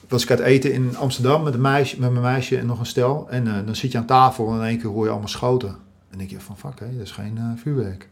was 0.09 0.23
ik 0.23 0.31
uit 0.31 0.41
eten 0.41 0.73
in 0.73 0.97
Amsterdam 0.97 1.43
met, 1.43 1.55
een 1.55 1.61
meisje, 1.61 2.01
met 2.01 2.11
mijn 2.11 2.23
meisje 2.23 2.59
en 2.59 2.67
nog 2.67 2.79
een 2.79 2.87
stel. 2.87 3.27
En 3.31 3.47
eh, 3.47 3.67
dan 3.67 3.77
zit 3.77 3.93
je 3.93 3.99
aan 3.99 4.07
tafel 4.07 4.49
en 4.49 4.55
in 4.55 4.67
één 4.67 4.79
keer 4.79 4.91
hoor 4.91 5.05
je 5.05 5.11
allemaal 5.11 5.29
schoten. 5.29 5.77
En 6.11 6.19
denk 6.19 6.31
je 6.31 6.41
van 6.41 6.59
fuck, 6.59 6.79
hé, 6.79 6.93
dat 6.93 7.07
is 7.07 7.13
geen 7.13 7.39
eh, 7.39 7.51
vuurwerk. 7.57 8.09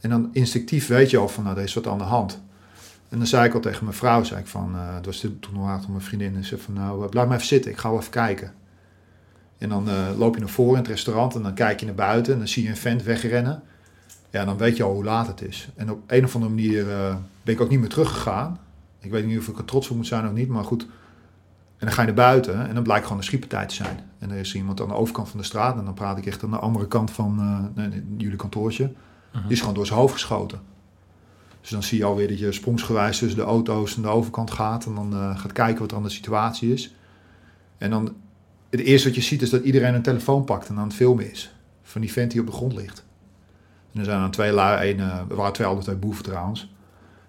En 0.00 0.10
dan 0.10 0.28
instinctief 0.32 0.86
weet 0.86 1.10
je 1.10 1.18
al 1.18 1.28
van 1.28 1.44
nou, 1.44 1.56
er 1.56 1.62
is 1.62 1.74
wat 1.74 1.86
aan 1.86 1.98
de 1.98 2.04
hand. 2.04 2.40
En 3.08 3.18
dan 3.18 3.26
zei 3.26 3.46
ik 3.46 3.54
al 3.54 3.60
tegen 3.60 3.84
mijn 3.84 3.96
vrouw, 3.96 4.22
zei 4.22 4.40
ik 4.40 4.46
van, 4.46 4.74
het 4.74 5.06
was 5.06 5.20
toen 5.20 5.38
nog 5.52 5.62
later 5.62 5.90
mijn 5.90 6.02
vriendin, 6.02 6.34
en 6.34 6.42
ze 6.42 6.48
zei 6.48 6.60
van 6.60 6.74
nou, 6.74 7.08
blijf 7.08 7.26
maar 7.26 7.36
even 7.36 7.48
zitten, 7.48 7.70
ik 7.70 7.78
ga 7.78 7.90
wel 7.90 7.98
even 7.98 8.10
kijken. 8.10 8.52
En 9.58 9.68
dan 9.68 9.88
eh, 9.88 10.18
loop 10.18 10.34
je 10.34 10.40
naar 10.40 10.48
voren 10.48 10.72
in 10.72 10.78
het 10.78 10.88
restaurant 10.88 11.34
en 11.34 11.42
dan 11.42 11.54
kijk 11.54 11.80
je 11.80 11.86
naar 11.86 11.94
buiten 11.94 12.32
en 12.32 12.38
dan 12.38 12.48
zie 12.48 12.62
je 12.62 12.68
een 12.68 12.76
vent 12.76 13.02
wegrennen. 13.02 13.62
Ja, 14.30 14.44
dan 14.44 14.56
weet 14.56 14.76
je 14.76 14.82
al 14.82 14.92
hoe 14.92 15.04
laat 15.04 15.26
het 15.26 15.42
is. 15.42 15.68
En 15.76 15.90
op 15.90 16.02
een 16.06 16.24
of 16.24 16.34
andere 16.34 16.54
manier 16.54 16.90
eh, 16.90 17.16
ben 17.42 17.54
ik 17.54 17.60
ook 17.60 17.68
niet 17.68 17.80
meer 17.80 17.88
teruggegaan. 17.88 18.58
Ik 19.00 19.10
weet 19.10 19.26
niet 19.26 19.38
of 19.38 19.48
ik 19.48 19.58
er 19.58 19.64
trots 19.64 19.88
op 19.88 19.96
moet 19.96 20.06
zijn 20.06 20.26
of 20.26 20.32
niet, 20.32 20.48
maar 20.48 20.64
goed. 20.64 20.82
En 21.78 21.86
dan 21.86 21.92
ga 21.92 22.00
je 22.00 22.06
naar 22.06 22.16
buiten 22.16 22.68
en 22.68 22.74
dan 22.74 22.82
blijkt 22.82 23.02
gewoon 23.02 23.18
een 23.18 23.24
schietpartij 23.24 23.66
te 23.66 23.74
zijn. 23.74 24.00
En 24.18 24.30
er 24.30 24.36
is 24.36 24.54
iemand 24.54 24.80
aan 24.80 24.88
de 24.88 24.94
overkant 24.94 25.28
van 25.28 25.38
de 25.38 25.44
straat 25.44 25.78
en 25.78 25.84
dan 25.84 25.94
praat 25.94 26.18
ik 26.18 26.26
echt 26.26 26.44
aan 26.44 26.50
de 26.50 26.58
andere 26.58 26.88
kant 26.88 27.10
van 27.10 27.40
eh, 27.76 27.84
jullie 28.16 28.36
kantoortje. 28.36 28.92
Die 29.32 29.52
is 29.52 29.60
gewoon 29.60 29.74
door 29.74 29.86
zijn 29.86 29.98
hoofd 29.98 30.12
geschoten. 30.12 30.60
Dus 31.60 31.70
dan 31.70 31.82
zie 31.82 31.98
je 31.98 32.04
alweer 32.04 32.28
dat 32.28 32.38
je 32.38 32.52
sprongsgewijs 32.52 33.18
tussen 33.18 33.38
de 33.38 33.44
auto's 33.44 33.96
en 33.96 34.02
de 34.02 34.08
overkant 34.08 34.50
gaat. 34.50 34.86
En 34.86 34.94
dan 34.94 35.38
gaat 35.38 35.52
kijken 35.52 35.80
wat 35.80 35.90
er 35.90 35.96
aan 35.96 36.02
de 36.02 36.08
situatie 36.08 36.72
is. 36.72 36.94
En 37.78 37.90
dan, 37.90 38.14
het 38.70 38.80
eerste 38.80 39.06
wat 39.08 39.16
je 39.16 39.22
ziet 39.22 39.42
is 39.42 39.50
dat 39.50 39.62
iedereen 39.62 39.94
een 39.94 40.02
telefoon 40.02 40.44
pakt 40.44 40.68
en 40.68 40.76
aan 40.76 40.86
het 40.86 40.96
filmen 40.96 41.30
is. 41.30 41.54
Van 41.82 42.00
die 42.00 42.12
vent 42.12 42.30
die 42.30 42.40
op 42.40 42.46
de 42.46 42.52
grond 42.52 42.74
ligt. 42.74 43.04
En 43.92 43.98
er 43.98 44.04
zijn 44.04 44.20
dan 44.20 44.30
twee 44.30 44.52
lui, 44.52 44.90
een, 44.90 45.00
eh, 45.00 45.18
er 45.30 45.36
waren 45.36 45.52
twee 45.52 45.66
andere 45.66 45.86
twee 45.86 45.98
boeven 45.98 46.24
trouwens. 46.24 46.74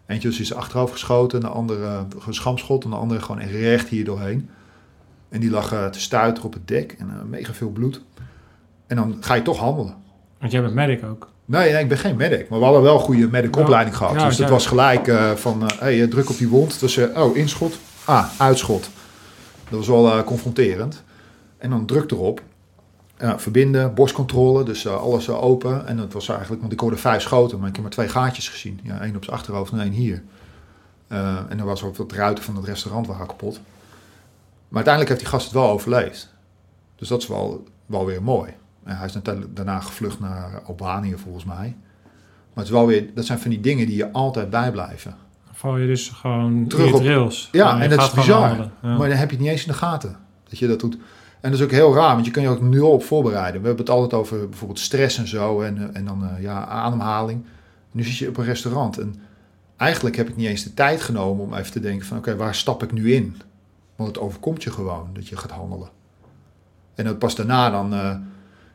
Eentje 0.05 0.29
is 0.29 0.53
achterover 0.53 0.93
geschoten, 0.93 1.39
en 1.39 1.45
de 1.45 1.51
andere 1.51 2.05
een 2.27 2.33
schamschot 2.33 2.83
en 2.83 2.89
de 2.89 2.95
andere 2.95 3.21
gewoon 3.21 3.41
echt 3.41 3.51
recht 3.51 3.87
hier 3.87 4.05
doorheen. 4.05 4.49
En 5.29 5.39
die 5.39 5.49
lag 5.49 5.71
eh, 5.71 5.85
te 5.85 5.99
stuiteren 5.99 6.47
op 6.47 6.53
het 6.53 6.67
dek 6.67 6.95
en 6.97 7.09
eh, 7.09 7.23
mega 7.29 7.53
veel 7.53 7.69
bloed. 7.69 8.01
En 8.87 8.95
dan 8.95 9.17
ga 9.19 9.33
je 9.33 9.41
toch 9.41 9.57
handelen. 9.57 9.95
Want 10.39 10.51
jij 10.51 10.61
bent 10.61 10.73
medic 10.73 11.03
ook. 11.03 11.29
Nee, 11.45 11.71
nee, 11.71 11.81
ik 11.81 11.87
ben 11.89 11.97
geen 11.97 12.15
medic. 12.15 12.49
Maar 12.49 12.59
we 12.59 12.65
hadden 12.65 12.83
wel 12.83 12.93
een 12.93 12.99
goede 12.99 13.27
medic 13.27 13.55
Ja. 13.55 13.85
gehad. 13.91 14.13
Ja, 14.15 14.25
dus 14.27 14.37
dat 14.37 14.47
ja. 14.47 14.53
was 14.53 14.65
gelijk 14.65 15.07
eh, 15.07 15.31
van, 15.31 15.69
eh 15.69 15.77
hey, 15.79 16.01
eh, 16.01 16.09
druk 16.09 16.29
op 16.29 16.37
die 16.37 16.47
wond. 16.47 16.79
Dus, 16.79 16.97
eh, 16.97 17.23
oh, 17.23 17.37
inschot. 17.37 17.77
Ah, 18.05 18.25
uitschot. 18.37 18.89
Dat 19.69 19.79
was 19.79 19.87
wel 19.87 20.11
eh, 20.11 20.23
confronterend. 20.23 21.03
En 21.57 21.69
dan 21.69 21.85
druk 21.85 22.11
erop. 22.11 22.41
Verbinden, 23.17 23.93
borstcontrole, 23.93 24.63
dus 24.63 24.85
eh, 24.85 24.95
alles 25.01 25.27
eh, 25.27 25.43
open. 25.43 25.87
En 25.87 25.97
dat 25.97 26.13
was 26.13 26.29
eigenlijk, 26.29 26.61
want 26.61 26.73
ik 26.73 26.79
hoorde 26.79 26.97
vijf 26.97 27.21
schoten, 27.21 27.59
maar 27.59 27.67
ik 27.67 27.73
heb 27.73 27.83
maar 27.83 27.93
twee 27.93 28.07
gaatjes 28.07 28.49
gezien. 28.49 28.79
Ja, 28.83 29.01
één 29.01 29.15
op 29.15 29.23
zijn 29.23 29.35
achterhoofd 29.37 29.71
en 29.71 29.79
één 29.79 29.91
hier. 29.91 30.23
Eh, 31.07 31.37
en 31.49 31.57
dan 31.57 31.65
was 31.65 31.83
ook 31.83 31.95
wat 31.95 32.11
ruiten 32.11 32.43
van 32.43 32.55
het 32.55 32.65
restaurant 32.65 33.07
waren 33.07 33.27
kapot. 33.27 33.59
Maar 34.67 34.85
uiteindelijk 34.85 35.07
heeft 35.09 35.19
die 35.19 35.29
gast 35.29 35.45
het 35.45 35.53
wel 35.53 35.69
overleefd. 35.69 36.33
Dus 36.95 37.07
dat 37.07 37.21
is 37.21 37.27
wel, 37.27 37.63
wel 37.85 38.05
weer 38.05 38.23
mooi. 38.23 38.51
En 38.83 38.97
hij 38.97 39.05
is 39.05 39.17
daarna 39.49 39.79
gevlucht 39.79 40.19
naar 40.19 40.61
Albanië 40.65 41.15
volgens 41.17 41.45
mij. 41.45 41.75
Maar 42.53 42.65
het 42.65 42.65
is 42.65 42.69
wel 42.71 42.87
weer, 42.87 43.09
dat 43.13 43.25
zijn 43.25 43.39
van 43.39 43.49
die 43.49 43.59
dingen 43.59 43.85
die 43.85 43.95
je 43.95 44.11
altijd 44.11 44.49
bijblijven. 44.49 45.15
Dan 45.45 45.55
val 45.55 45.77
je 45.77 45.87
dus 45.87 46.09
gewoon 46.09 46.67
Terug 46.67 46.93
op- 46.93 47.01
trails. 47.01 47.49
Ja, 47.51 47.81
en 47.81 47.89
dat 47.89 48.01
is 48.01 48.11
bizar. 48.11 48.57
Ja. 48.57 48.97
Maar 48.97 49.09
dan 49.09 49.17
heb 49.17 49.29
je 49.29 49.35
het 49.35 49.39
niet 49.45 49.51
eens 49.51 49.65
in 49.65 49.71
de 49.71 49.77
gaten 49.77 50.17
dat 50.49 50.59
je 50.59 50.67
dat 50.67 50.79
doet. 50.79 50.97
En 51.41 51.51
dat 51.51 51.59
is 51.59 51.65
ook 51.65 51.71
heel 51.71 51.93
raar, 51.93 52.13
want 52.13 52.25
je 52.25 52.31
kan 52.31 52.43
je 52.43 52.49
ook 52.49 52.61
nul 52.61 52.91
op 52.91 53.03
voorbereiden. 53.03 53.61
We 53.61 53.67
hebben 53.67 53.85
het 53.85 53.95
altijd 53.95 54.13
over 54.13 54.49
bijvoorbeeld 54.49 54.79
stress 54.79 55.17
en 55.17 55.27
zo. 55.27 55.61
En, 55.61 55.77
eh, 55.77 55.99
en 55.99 56.05
dan 56.05 56.29
eh, 56.29 56.41
ja, 56.41 56.65
ademhaling. 56.65 57.45
Nu 57.91 58.03
zit 58.03 58.17
je 58.17 58.27
op 58.27 58.37
een 58.37 58.45
restaurant. 58.45 58.97
En 58.97 59.15
eigenlijk 59.77 60.15
heb 60.15 60.29
ik 60.29 60.35
niet 60.35 60.47
eens 60.47 60.63
de 60.63 60.73
tijd 60.73 61.01
genomen 61.01 61.45
om 61.45 61.53
even 61.53 61.71
te 61.71 61.79
denken 61.79 62.07
van... 62.07 62.17
oké, 62.17 62.35
waar 62.35 62.55
stap 62.55 62.83
ik 62.83 62.91
nu 62.91 63.13
in? 63.13 63.41
Want 63.95 64.09
het 64.09 64.19
overkomt 64.19 64.63
je 64.63 64.71
gewoon 64.71 65.09
dat 65.13 65.27
je 65.27 65.37
gaat 65.37 65.51
handelen. 65.51 65.89
En 66.95 67.05
dan 67.05 67.17
pas 67.17 67.35
daarna 67.35 67.69
dan 67.69 67.93
eh, 67.93 68.15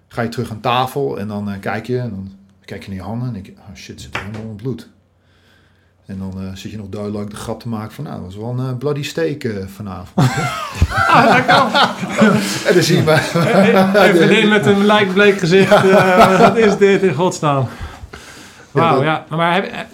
ga 0.08 0.22
je 0.22 0.28
terug 0.28 0.50
aan 0.50 0.60
tafel 0.60 1.18
en 1.18 1.28
dan 1.28 1.60
kijk 1.60 1.86
je... 1.86 1.98
En 1.98 2.10
dan 2.10 2.32
kijk 2.64 2.82
je 2.82 2.88
naar 2.88 2.98
je 2.98 3.04
handen 3.04 3.28
en 3.28 3.34
denk 3.34 3.46
je... 3.46 3.52
oh 3.52 3.74
shit, 3.74 4.00
zit 4.00 4.14
er 4.14 4.20
helemaal 4.20 4.50
in 4.50 4.56
bloed. 4.56 4.90
En 6.06 6.18
dan 6.18 6.32
eh, 6.36 6.44
zit 6.54 6.70
je 6.70 6.76
nog 6.76 6.88
duidelijk 6.88 7.30
de 7.30 7.36
grap 7.36 7.60
te 7.60 7.68
maken 7.68 7.92
van... 7.94 8.04
nou, 8.04 8.16
dat 8.16 8.24
was 8.24 8.36
wel 8.36 8.50
een 8.50 8.70
eh, 8.70 8.76
bloody 8.78 9.02
steak 9.02 9.44
eh, 9.44 9.66
vanavond. 9.66 10.26
en 12.66 12.74
dan 12.74 12.82
zie 12.82 12.96
je 12.96 13.02
me... 13.02 13.12
Een 14.08 14.16
vriendin 14.16 14.48
met 14.48 14.66
een 14.66 14.86
lijkbleek 14.86 15.38
gezicht. 15.38 15.90
wat 16.38 16.56
is 16.56 16.76
dit 16.76 17.02
in 17.02 17.14
godsnaam? 17.14 17.66
Wauw, 18.70 18.94
dat- 18.94 19.02
ja. 19.04 19.24
Maar 19.28 19.54
heb- 19.54 19.86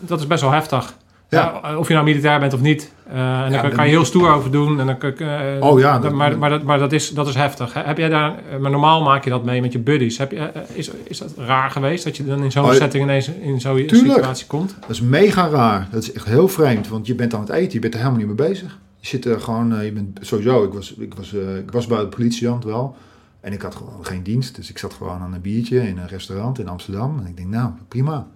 dat 0.00 0.20
is 0.20 0.26
best 0.26 0.40
wel 0.42 0.50
heftig. 0.52 0.94
Ja. 1.28 1.60
Ja, 1.62 1.78
of 1.78 1.88
je 1.88 1.94
nou 1.94 2.06
militair 2.06 2.40
bent 2.40 2.52
of 2.52 2.60
niet. 2.60 2.92
Eh, 3.08 3.12
en 3.14 3.50
daar 3.52 3.64
Ja, 3.64 3.68
kan, 3.68 3.84
je 3.84 3.90
heel 3.90 4.04
stoer 4.04 4.30
over 4.32 4.50
doen. 4.50 4.80
En 4.80 4.86
dan, 4.86 4.98
kan 4.98 5.10
ik, 5.10 5.20
eh, 5.20 5.28
Oh 5.60 5.78
ja, 5.80 5.98
dat- 5.98 6.12
maar, 6.12 6.38
maar, 6.38 6.50
dat, 6.50 6.62
maar 6.62 6.78
dat, 6.78 6.92
is, 6.92 7.10
dat 7.10 7.28
is 7.28 7.34
heftig. 7.34 7.72
Heb 7.74 7.98
jij 7.98 8.08
daar, 8.08 8.34
eh, 8.50 8.58
maar 8.58 8.70
normaal 8.70 9.02
maak 9.02 9.24
je 9.24 9.30
dat 9.30 9.44
mee 9.44 9.60
met 9.60 9.72
je 9.72 9.78
buddies. 9.78 10.18
Heb 10.18 10.30
je, 10.30 10.36
eh, 10.38 10.62
is, 10.72 10.90
is 11.04 11.18
dat 11.18 11.32
raar 11.36 11.70
geweest 11.70 12.04
dat 12.04 12.16
je 12.16 12.24
dan 12.24 12.42
in 12.42 12.52
zo'n 12.52 12.64
Oh, 12.64 12.72
setting 12.72 13.02
ineens 13.04 13.28
in 13.28 13.60
zo'n 13.60 13.84
situatie 13.88 14.46
komt? 14.46 14.76
Dat 14.80 14.90
is 14.90 15.00
mega 15.00 15.48
raar. 15.48 15.88
Dat 15.90 16.02
is 16.02 16.12
echt 16.12 16.26
heel 16.26 16.48
vreemd, 16.48 16.88
want 16.88 17.06
je 17.06 17.14
bent 17.14 17.34
aan 17.34 17.40
het 17.40 17.50
eten, 17.50 17.72
je 17.72 17.78
bent 17.78 17.92
er 17.94 17.98
helemaal 18.00 18.18
niet 18.26 18.36
mee 18.38 18.48
bezig. 18.48 18.78
Je 19.00 19.06
zit 19.06 19.24
er 19.24 19.40
gewoon, 19.40 19.74
eh, 19.76 19.84
je 19.84 19.92
bent 19.92 20.18
sowieso, 20.20 20.64
ik 20.64 20.72
was, 20.72 20.94
ik, 20.98 21.14
was, 21.14 21.34
eh, 21.34 21.56
ik 21.56 21.70
was 21.70 21.86
bij 21.86 21.98
de 21.98 22.06
politieant 22.06 22.64
wel. 22.64 22.96
En 23.40 23.52
ik 23.52 23.62
had 23.62 23.74
gewoon 23.74 23.98
geen 24.06 24.22
dienst, 24.22 24.56
dus 24.56 24.70
ik 24.70 24.78
zat 24.78 24.94
gewoon 24.94 25.20
aan 25.20 25.34
een 25.34 25.40
biertje 25.40 25.88
in 25.88 25.98
een 25.98 26.08
restaurant 26.08 26.58
in 26.58 26.68
Amsterdam. 26.68 27.18
En 27.18 27.26
ik 27.26 27.36
denk, 27.36 27.48
nou, 27.48 27.70
prima. 27.88 28.26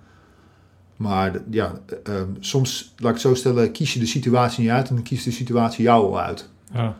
Maar 0.99 1.33
ja, 1.51 1.73
eh, 2.05 2.17
eh, 2.17 2.23
soms, 2.41 2.95
laat 2.97 3.09
ik 3.09 3.15
het 3.15 3.27
zo 3.27 3.35
stellen, 3.35 3.73
kies 3.73 3.93
je 3.93 4.01
de 4.01 4.07
situatie 4.07 4.63
niet 4.63 4.73
uit 4.73 4.89
en 4.89 4.95
dan 4.95 5.05
kiest 5.05 5.25
de 5.25 5.31
situatie 5.31 5.85
jou 5.85 6.07
al 6.07 6.21
uit. 6.21 6.49
Ja. 6.73 6.97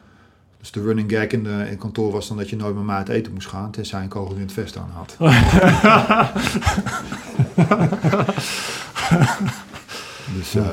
Dus 0.59 0.71
de 0.71 0.83
running 0.83 1.13
gag 1.13 1.27
in, 1.27 1.43
de, 1.43 1.51
in 1.51 1.59
het 1.59 1.79
kantoor 1.79 2.13
was 2.13 2.29
dan 2.29 2.37
dat 2.37 2.51
je 2.51 2.57
nooit 2.57 2.75
met 2.75 2.85
mij 2.85 2.97
uit 2.97 3.09
eten 3.09 3.33
moest 3.33 3.49
gaan, 3.49 3.71
tenzij 3.71 4.03
een 4.03 4.09
kogel 4.09 4.35
in 4.35 4.41
het 4.41 4.53
vest 4.53 4.77
aan 4.77 4.91
had. 4.93 5.17
dus, 10.37 10.55
eh, 10.55 10.69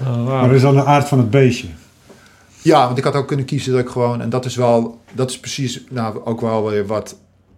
Oh, 0.00 0.06
wauw. 0.06 0.26
Maar 0.26 0.46
dat 0.46 0.56
is 0.56 0.62
dan 0.62 0.74
de 0.74 0.84
aard 0.84 1.08
van 1.08 1.18
het 1.18 1.30
beestje. 1.30 1.68
Ja, 2.62 2.86
want 2.86 2.98
ik 2.98 3.04
had 3.04 3.14
ook 3.14 3.26
kunnen 3.26 3.46
kiezen 3.46 3.72
dat 3.72 3.80
ik 3.80 3.88
gewoon... 3.88 4.20
En 4.20 4.30
dat 4.30 4.44
is 4.44 4.56
wel... 4.56 5.00
Dat 5.12 5.30
is 5.30 5.40
precies... 5.40 5.84
Nou, 5.90 6.24
ook 6.24 6.40
wel 6.40 6.70
weer 6.70 6.86
wat 6.86 7.16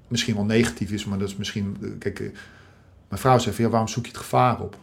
misschien 0.08 0.34
wel 0.34 0.44
negatief 0.44 0.90
is. 0.90 1.04
Maar 1.04 1.18
dat 1.18 1.28
is 1.28 1.36
misschien... 1.36 1.96
Kijk, 1.98 2.20
eh, 2.20 2.26
mijn 3.08 3.20
vrouw 3.20 3.38
zei 3.38 3.54
van... 3.54 3.64
Ja, 3.64 3.70
waarom 3.70 3.88
zoek 3.88 4.04
je 4.04 4.10
het 4.10 4.20
gevaar 4.20 4.60
op? 4.60 4.76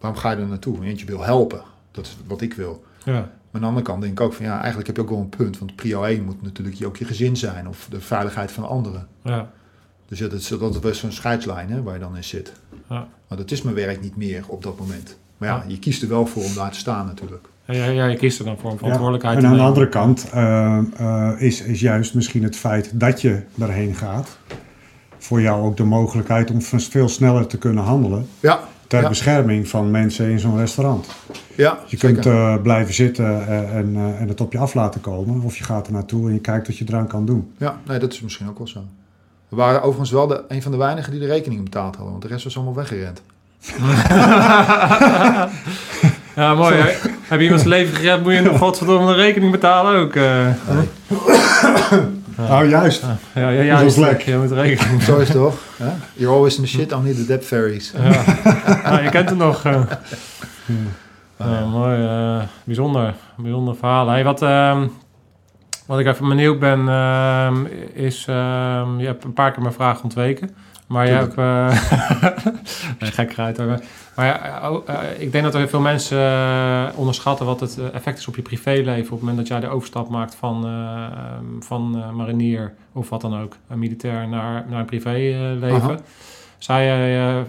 Waarom 0.00 0.18
ga 0.20 0.30
je 0.30 0.36
er 0.36 0.46
naartoe? 0.46 0.78
Want 0.84 1.00
je 1.00 1.06
wil 1.06 1.22
helpen. 1.24 1.62
Dat 1.90 2.06
is 2.06 2.16
wat 2.26 2.40
ik 2.40 2.54
wil. 2.54 2.84
Ja. 3.04 3.12
Maar 3.12 3.22
aan 3.52 3.60
de 3.60 3.66
andere 3.66 3.84
kant 3.86 4.00
denk 4.00 4.12
ik 4.12 4.20
ook 4.20 4.32
van... 4.32 4.44
Ja, 4.44 4.56
eigenlijk 4.56 4.86
heb 4.86 4.96
je 4.96 5.02
ook 5.02 5.08
wel 5.10 5.18
een 5.18 5.28
punt. 5.28 5.58
Want 5.58 5.74
prio 5.76 6.02
1 6.02 6.24
moet 6.24 6.42
natuurlijk 6.42 6.76
je- 6.76 6.86
ook 6.86 6.96
je 6.96 7.04
gezin 7.04 7.36
zijn. 7.36 7.68
Of 7.68 7.86
de 7.90 8.00
veiligheid 8.00 8.52
van 8.52 8.68
anderen. 8.68 9.06
Ja. 9.22 9.50
Dus 10.08 10.18
ja, 10.18 10.28
dat 10.28 10.40
is, 10.40 10.48
dat 10.48 10.74
is 10.74 10.78
best 10.80 11.00
zo'n 11.00 11.12
scheidslijn 11.12 11.70
hè, 11.70 11.82
waar 11.82 11.94
je 11.94 12.00
dan 12.00 12.16
in 12.16 12.24
zit. 12.24 12.52
Ja. 12.88 13.08
Maar 13.28 13.38
dat 13.38 13.50
is 13.50 13.62
mijn 13.62 13.76
werk 13.76 14.00
niet 14.00 14.16
meer 14.16 14.44
op 14.46 14.62
dat 14.62 14.78
moment. 14.78 15.16
Maar 15.38 15.48
ja, 15.48 15.54
Ja. 15.56 15.64
je 15.66 15.78
kiest 15.78 16.02
er 16.02 16.08
wel 16.08 16.26
voor 16.26 16.42
om 16.44 16.54
daar 16.54 16.70
te 16.70 16.78
staan 16.78 17.06
natuurlijk. 17.06 17.48
Ja, 17.66 17.84
ja, 17.84 18.06
je 18.06 18.16
kiest 18.16 18.38
er 18.38 18.44
dan 18.44 18.58
voor 18.58 18.70
een 18.70 18.78
verantwoordelijkheid. 18.78 19.36
en 19.36 19.42
te 19.42 19.48
aan 19.48 19.56
de 19.56 19.62
andere 19.62 19.88
kant 19.88 20.30
eh, 20.30 20.78
eh, 20.96 21.40
is, 21.40 21.60
is 21.60 21.80
juist 21.80 22.14
misschien 22.14 22.42
het 22.42 22.56
feit 22.56 23.00
dat 23.00 23.20
je 23.20 23.42
daarheen 23.54 23.94
gaat... 23.94 24.38
voor 25.24 25.40
jou 25.40 25.64
ook 25.64 25.76
de 25.76 25.84
mogelijkheid 25.84 26.50
om 26.50 26.62
veel 26.62 27.08
sneller 27.08 27.46
te 27.46 27.58
kunnen 27.58 27.84
handelen... 27.84 28.26
Ja, 28.40 28.60
ter 28.86 29.02
Ja. 29.02 29.08
bescherming 29.08 29.68
van 29.68 29.90
mensen 29.90 30.30
in 30.30 30.38
zo'n 30.38 30.56
restaurant. 30.58 31.06
ja 31.54 31.78
Je 31.86 31.96
zeker. 31.96 32.12
kunt 32.12 32.26
eh, 32.26 32.56
blijven 32.62 32.94
zitten 32.94 33.46
eh, 33.48 33.76
en, 33.76 33.92
eh, 33.96 34.20
en 34.20 34.28
het 34.28 34.40
op 34.40 34.52
je 34.52 34.58
af 34.58 34.74
laten 34.74 35.00
komen... 35.00 35.40
of 35.40 35.56
je 35.56 35.64
gaat 35.64 35.86
er 35.86 35.92
naartoe 35.92 36.26
en 36.28 36.32
je 36.34 36.40
kijkt 36.40 36.66
wat 36.66 36.76
je 36.78 36.84
eraan 36.88 37.06
kan 37.06 37.26
doen. 37.26 37.52
Ja, 37.58 37.78
nee, 37.86 37.98
dat 37.98 38.12
is 38.12 38.20
misschien 38.20 38.48
ook 38.48 38.58
wel 38.58 38.66
zo. 38.66 38.80
We 39.48 39.56
waren 39.56 39.80
overigens 39.82 40.10
wel 40.10 40.26
de, 40.26 40.44
een 40.48 40.62
van 40.62 40.70
de 40.72 40.78
weinigen 40.78 41.10
die 41.10 41.20
de 41.20 41.26
rekening 41.26 41.62
betaald 41.64 41.94
hadden, 41.94 42.10
want 42.12 42.22
de 42.22 42.28
rest 42.28 42.44
was 42.44 42.56
allemaal 42.56 42.74
weggerend. 42.74 43.22
Ja, 46.36 46.54
mooi. 46.54 46.74
hè? 46.74 46.92
Heb 47.22 47.38
je 47.38 47.44
iemands 47.44 47.64
leven 47.64 47.96
gered, 47.96 48.22
moet 48.22 48.32
je 48.32 48.40
nog 48.40 48.58
godverdomme 48.58 49.08
een 49.10 49.14
rekening 49.16 49.50
betalen 49.52 50.00
ook. 50.00 50.14
eh. 50.14 50.46
Nou, 52.36 52.68
juist. 52.68 53.04
ja, 53.34 53.48
ja, 53.48 53.82
lek. 53.96 54.20
Je 54.22 54.36
moet 54.36 54.50
rekening. 54.50 55.02
Zo 55.02 55.18
is 55.18 55.28
het 55.28 55.36
toch? 55.36 55.54
You're 56.14 56.34
always 56.34 56.56
in 56.56 56.62
the 56.62 56.68
shit, 56.68 56.92
only 56.92 57.14
the 57.14 57.26
debt 57.26 57.44
fairies. 57.44 57.92
Ja. 57.96 58.22
Ja, 58.84 59.00
je 59.00 59.08
kent 59.10 59.28
het 59.28 59.38
nog. 59.38 59.64
eh. 59.64 59.80
Ja, 61.38 61.64
mooi. 61.66 62.04
eh, 62.04 62.42
bijzonder. 62.64 63.14
Bijzonder 63.36 63.76
verhaal. 63.76 64.08
Hey, 64.08 64.24
wat, 64.24 64.42
ehm, 64.42 64.86
wat 65.86 65.98
ik 65.98 66.06
even 66.06 66.28
benieuwd 66.28 66.58
ben, 66.58 66.88
ehm, 66.88 67.64
is... 67.92 68.24
ehm, 68.28 68.98
je 68.98 69.06
hebt 69.06 69.24
een 69.24 69.32
paar 69.32 69.52
keer 69.52 69.62
mijn 69.62 69.74
vraag 69.74 70.02
ontweken. 70.02 70.50
Maar 70.86 71.06
je 71.06 71.12
hebt... 71.12 71.34
Eh 71.34 71.68
nee, 73.00 73.10
gekkigheid 73.10 73.56
hoor. 73.56 73.78
Maar 74.14 74.26
ja, 74.26 74.70
oh, 74.70 74.88
eh, 74.88 75.20
ik 75.20 75.32
denk 75.32 75.44
dat 75.44 75.54
er 75.54 75.68
veel 75.68 75.80
mensen 75.80 76.18
eh, 76.18 76.98
onderschatten 76.98 77.46
wat 77.46 77.60
het 77.60 77.78
eh, 77.78 77.94
effect 77.94 78.18
is 78.18 78.28
op 78.28 78.36
je 78.36 78.42
privéleven... 78.42 79.04
op 79.04 79.10
het 79.10 79.20
moment 79.20 79.36
dat 79.36 79.46
jij 79.46 79.60
de 79.60 79.68
overstap 79.68 80.08
maakt 80.08 80.34
van, 80.34 80.64
eh, 80.64 80.70
ehm, 80.72 81.44
van 81.60 82.14
marinier 82.16 82.74
of 82.92 83.08
wat 83.08 83.20
dan 83.20 83.40
ook... 83.40 83.56
een 83.68 83.78
militair 83.78 84.28
naar, 84.28 84.64
naar 84.68 84.80
een 84.80 84.86
privéleven. 84.86 85.90
Aha. 85.90 85.98
Zou 86.58 86.82
jij 86.82 87.46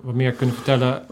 wat 0.00 0.14
meer 0.14 0.32
kunnen 0.32 0.54
vertellen 0.54 1.02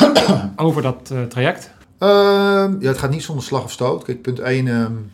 over 0.56 0.82
dat 0.82 1.14
traject? 1.28 1.70
Ehm, 1.98 2.80
ja, 2.80 2.88
het 2.88 2.98
gaat 2.98 3.10
niet 3.10 3.22
zonder 3.22 3.44
slag 3.44 3.64
of 3.64 3.70
stoot. 3.70 4.04
Kijk, 4.04 4.22
punt 4.22 4.38
1. 4.38 5.10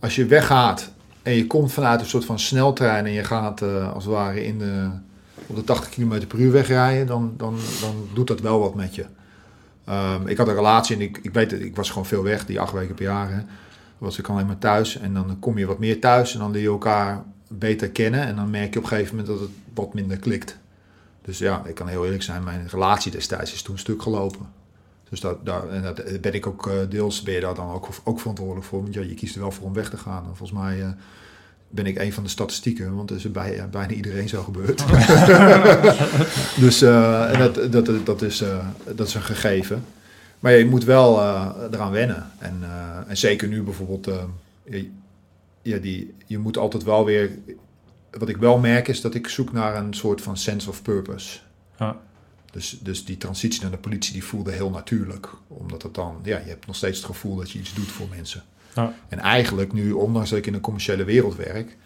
als 0.00 0.16
je 0.16 0.26
weggaat 0.26 0.90
en 1.22 1.32
je 1.32 1.46
komt 1.46 1.72
vanuit 1.72 2.00
een 2.00 2.06
soort 2.06 2.24
van 2.24 2.38
sneltrein 2.38 3.06
en 3.06 3.12
je 3.12 3.24
gaat 3.24 3.62
als 3.94 4.04
het 4.04 4.12
ware 4.12 4.44
in 4.44 4.58
de, 4.58 4.88
op 5.46 5.56
de 5.56 5.64
80 5.64 5.88
km 5.88 6.26
per 6.26 6.38
uur 6.38 6.52
wegrijden, 6.52 7.06
dan, 7.06 7.34
dan, 7.36 7.56
dan 7.80 8.08
doet 8.14 8.26
dat 8.26 8.40
wel 8.40 8.60
wat 8.60 8.74
met 8.74 8.94
je. 8.94 9.06
Ehm, 9.84 10.26
ik 10.26 10.36
had 10.36 10.48
een 10.48 10.54
relatie 10.54 10.96
en 10.96 11.02
ik, 11.02 11.18
ik 11.22 11.32
weet 11.32 11.52
ik 11.52 11.76
was 11.76 11.88
gewoon 11.88 12.06
veel 12.06 12.22
weg, 12.22 12.46
die 12.46 12.60
acht 12.60 12.72
weken 12.72 12.94
per 12.94 13.04
jaar. 13.04 13.30
Hè. 13.30 13.40
Was 13.98 14.18
ik 14.18 14.28
alleen 14.28 14.46
maar 14.46 14.58
thuis 14.58 14.98
en 14.98 15.14
dan 15.14 15.36
kom 15.38 15.58
je 15.58 15.66
wat 15.66 15.78
meer 15.78 16.00
thuis 16.00 16.32
en 16.32 16.38
dan 16.38 16.50
leer 16.50 16.62
je 16.62 16.68
elkaar 16.68 17.24
beter 17.48 17.90
kennen 17.90 18.20
en 18.20 18.36
dan 18.36 18.50
merk 18.50 18.72
je 18.72 18.78
op 18.78 18.84
een 18.84 18.90
gegeven 18.90 19.16
moment 19.16 19.38
dat 19.38 19.48
het 19.48 19.56
wat 19.74 19.94
minder 19.94 20.16
klikt. 20.16 20.58
Dus 21.22 21.38
ja, 21.38 21.62
ik 21.64 21.74
kan 21.74 21.88
heel 21.88 22.04
eerlijk 22.04 22.22
zijn, 22.22 22.44
mijn 22.44 22.68
relatie 22.68 23.10
destijds 23.10 23.52
is 23.52 23.62
toen 23.62 23.78
stuk 23.78 24.02
gelopen. 24.02 24.46
Dus 25.08 25.20
daar, 25.20 25.68
en 25.68 25.82
dat 25.82 26.20
ben 26.20 26.34
ik 26.34 26.46
ook 26.46 26.66
eh, 26.66 26.74
deels 26.88 27.22
ben 27.22 27.34
je 27.34 27.40
daar 27.40 27.54
dan 27.54 27.70
ook, 27.70 27.88
ook 28.04 28.20
verantwoordelijk 28.20 28.66
voor. 28.66 28.82
Want 28.82 28.94
ja, 28.94 29.00
je 29.00 29.14
kiest 29.14 29.34
er 29.34 29.40
wel 29.40 29.50
voor 29.50 29.66
om 29.66 29.72
weg 29.72 29.90
te 29.90 29.96
gaan. 29.96 30.22
En 30.22 30.36
volgens 30.36 30.58
mij 30.58 30.80
eh, 30.80 30.88
ben 31.76 31.86
ik 31.86 31.98
een 31.98 32.12
van 32.12 32.22
de 32.22 32.28
statistieken, 32.28 32.94
want 32.94 33.08
dat 33.08 33.18
is 33.18 33.30
bij, 33.30 33.54
ja, 33.54 33.66
bijna 33.66 33.92
iedereen 33.92 34.28
zo 34.28 34.42
gebeurd. 34.42 34.84
dus 36.64 36.82
eh, 36.82 37.32
en 37.32 37.38
dat, 37.38 37.72
dat, 37.72 38.06
dat, 38.06 38.22
is, 38.22 38.40
eh, 38.40 38.66
dat 38.94 39.06
is 39.08 39.14
een 39.14 39.22
gegeven. 39.22 39.84
Maar 40.40 40.52
je 40.52 40.66
moet 40.66 40.84
wel 40.84 41.20
eh, 41.20 41.50
eraan 41.70 41.92
wennen. 41.92 42.30
En, 42.38 42.58
eh, 42.62 43.10
en 43.10 43.16
zeker 43.16 43.48
nu 43.48 43.62
bijvoorbeeld, 43.62 44.06
eh, 44.06 44.24
je, 44.64 44.90
ja, 45.62 45.78
die, 45.78 46.14
je 46.26 46.38
moet 46.38 46.56
altijd 46.56 46.82
wel 46.82 47.04
weer. 47.04 47.30
Wat 48.10 48.28
ik 48.28 48.36
wel 48.36 48.58
merk 48.58 48.88
is 48.88 49.00
dat 49.00 49.14
ik 49.14 49.28
zoek 49.28 49.52
naar 49.52 49.76
een 49.76 49.94
soort 49.94 50.20
van 50.20 50.36
sense 50.36 50.68
of 50.68 50.82
purpose. 50.82 51.38
Ja. 51.78 52.00
Dus, 52.50 52.78
dus 52.82 53.04
die 53.04 53.16
transitie 53.16 53.62
naar 53.62 53.70
de 53.70 53.76
politie 53.76 54.12
die 54.12 54.24
voelde 54.24 54.52
heel 54.52 54.70
natuurlijk. 54.70 55.28
Omdat 55.48 55.82
het 55.82 55.94
dan, 55.94 56.20
ja, 56.22 56.38
je 56.38 56.48
hebt 56.48 56.66
nog 56.66 56.76
steeds 56.76 56.96
het 56.96 57.06
gevoel 57.06 57.36
dat 57.36 57.50
je 57.50 57.58
iets 57.58 57.74
doet 57.74 57.90
voor 57.90 58.08
mensen. 58.10 58.42
En 59.08 59.18
eigenlijk 59.18 59.72
nu, 59.72 59.92
ondanks 59.92 60.30
dat 60.30 60.38
ik 60.38 60.46
in 60.46 60.54
een 60.54 60.60
commerciële 60.60 61.04
wereld 61.04 61.36
werk, 61.36 61.76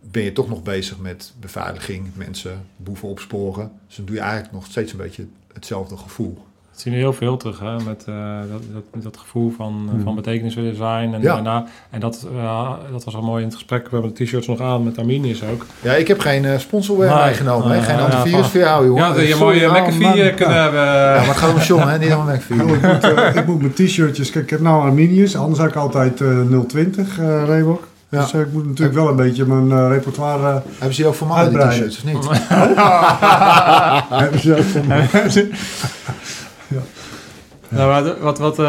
ben 0.00 0.22
je 0.22 0.32
toch 0.32 0.48
nog 0.48 0.62
bezig 0.62 0.98
met 0.98 1.32
beveiliging, 1.40 2.10
mensen, 2.14 2.66
boeven 2.76 3.08
opsporen. 3.08 3.72
Dus 3.86 3.96
dan 3.96 4.04
doe 4.04 4.14
je 4.14 4.20
eigenlijk 4.20 4.52
nog 4.52 4.66
steeds 4.66 4.92
een 4.92 4.98
beetje 4.98 5.26
hetzelfde 5.52 5.96
gevoel. 5.96 6.44
Dat 6.74 6.82
zien 6.82 6.92
we 6.92 6.98
heel 6.98 7.12
veel 7.12 7.36
terug, 7.36 7.60
hè? 7.60 7.72
met 7.86 8.04
eh, 8.08 8.14
dat, 8.52 8.62
dat, 8.92 9.02
dat 9.02 9.16
gevoel 9.16 9.52
van, 9.56 9.84
Mhm. 9.92 10.02
van 10.04 10.14
betekenis 10.14 10.54
willen 10.54 10.76
zijn. 10.76 11.14
En, 11.14 11.20
Ja. 11.22 11.34
daarna, 11.34 11.64
en 11.90 12.00
dat, 12.00 12.26
eh, 12.36 12.70
dat 12.92 13.04
was 13.04 13.14
al 13.16 13.22
mooi 13.22 13.40
in 13.40 13.46
het 13.46 13.54
gesprek. 13.56 13.82
We 13.84 13.96
hebben 13.96 14.14
de 14.14 14.24
t-shirts 14.24 14.46
nog 14.46 14.60
aan 14.60 14.82
met 14.84 14.98
Arminius 14.98 15.42
ook. 15.52 15.66
Ja, 15.80 15.92
ik 15.92 16.08
heb 16.08 16.20
geen 16.20 16.44
eh 16.44 16.58
sponsorware 16.58 17.14
Nee. 17.14 17.24
meegenomen. 17.24 17.68
Nee, 17.68 17.80
geen 17.80 17.98
antivirus 17.98 18.46
voor 18.46 18.60
jou, 18.60 18.86
jongen. 18.86 19.02
Ja, 19.02 19.08
dat 19.12 19.20
je 19.20 19.26
Sorry. 19.34 19.42
mooie 19.44 19.66
oh, 19.66 19.72
McAfee 19.82 20.00
man. 20.00 20.12
eh, 20.18 20.34
kunnen 20.34 20.56
Ja. 20.56 20.62
hebben. 20.62 20.80
Ja, 20.84 21.16
maar 21.16 21.26
het 21.26 21.36
gaat 21.36 21.54
om 21.54 21.60
John, 21.60 21.88
hè? 21.88 21.98
niet 21.98 22.14
om 22.14 22.24
McAfee. 22.24 22.56
Nou, 22.56 22.72
ik, 22.74 22.82
moet, 22.82 23.02
eh, 23.04 23.34
ik 23.34 23.46
moet 23.46 23.60
mijn 23.60 23.72
t-shirtjes... 23.72 24.30
Kijk, 24.30 24.44
ik 24.44 24.50
heb 24.50 24.60
nou 24.60 24.82
Arminius. 24.82 25.36
Anders 25.36 25.58
had 25.58 25.68
ik 25.68 25.76
altijd 25.76 26.20
eh 26.20 26.28
020 26.68 27.18
eh 27.18 27.44
Reebok. 27.46 27.86
Ja. 28.08 28.20
Dus 28.20 28.32
eh, 28.32 28.40
ik 28.40 28.52
moet 28.52 28.66
natuurlijk 28.66 28.96
wel 28.96 29.08
een 29.08 29.16
beetje 29.16 29.44
mijn 29.46 29.70
eh, 29.78 29.88
repertoire... 29.88 30.48
eh, 30.48 30.54
Hebben 30.78 30.94
ze 30.94 31.00
die 31.00 31.06
ook 31.06 31.14
voor 31.14 31.26
mannen, 31.26 31.68
t-shirts, 31.70 31.96
of 31.96 32.04
niet? 32.04 32.28
hebben 34.22 34.40
ze 34.40 34.56
ook 34.56 34.62
van 34.62 34.82
mij. 36.68 36.80
Nou, 37.68 38.04
wat, 38.04 38.18
wat, 38.18 38.38
wat, 38.38 38.58
eh, 38.58 38.64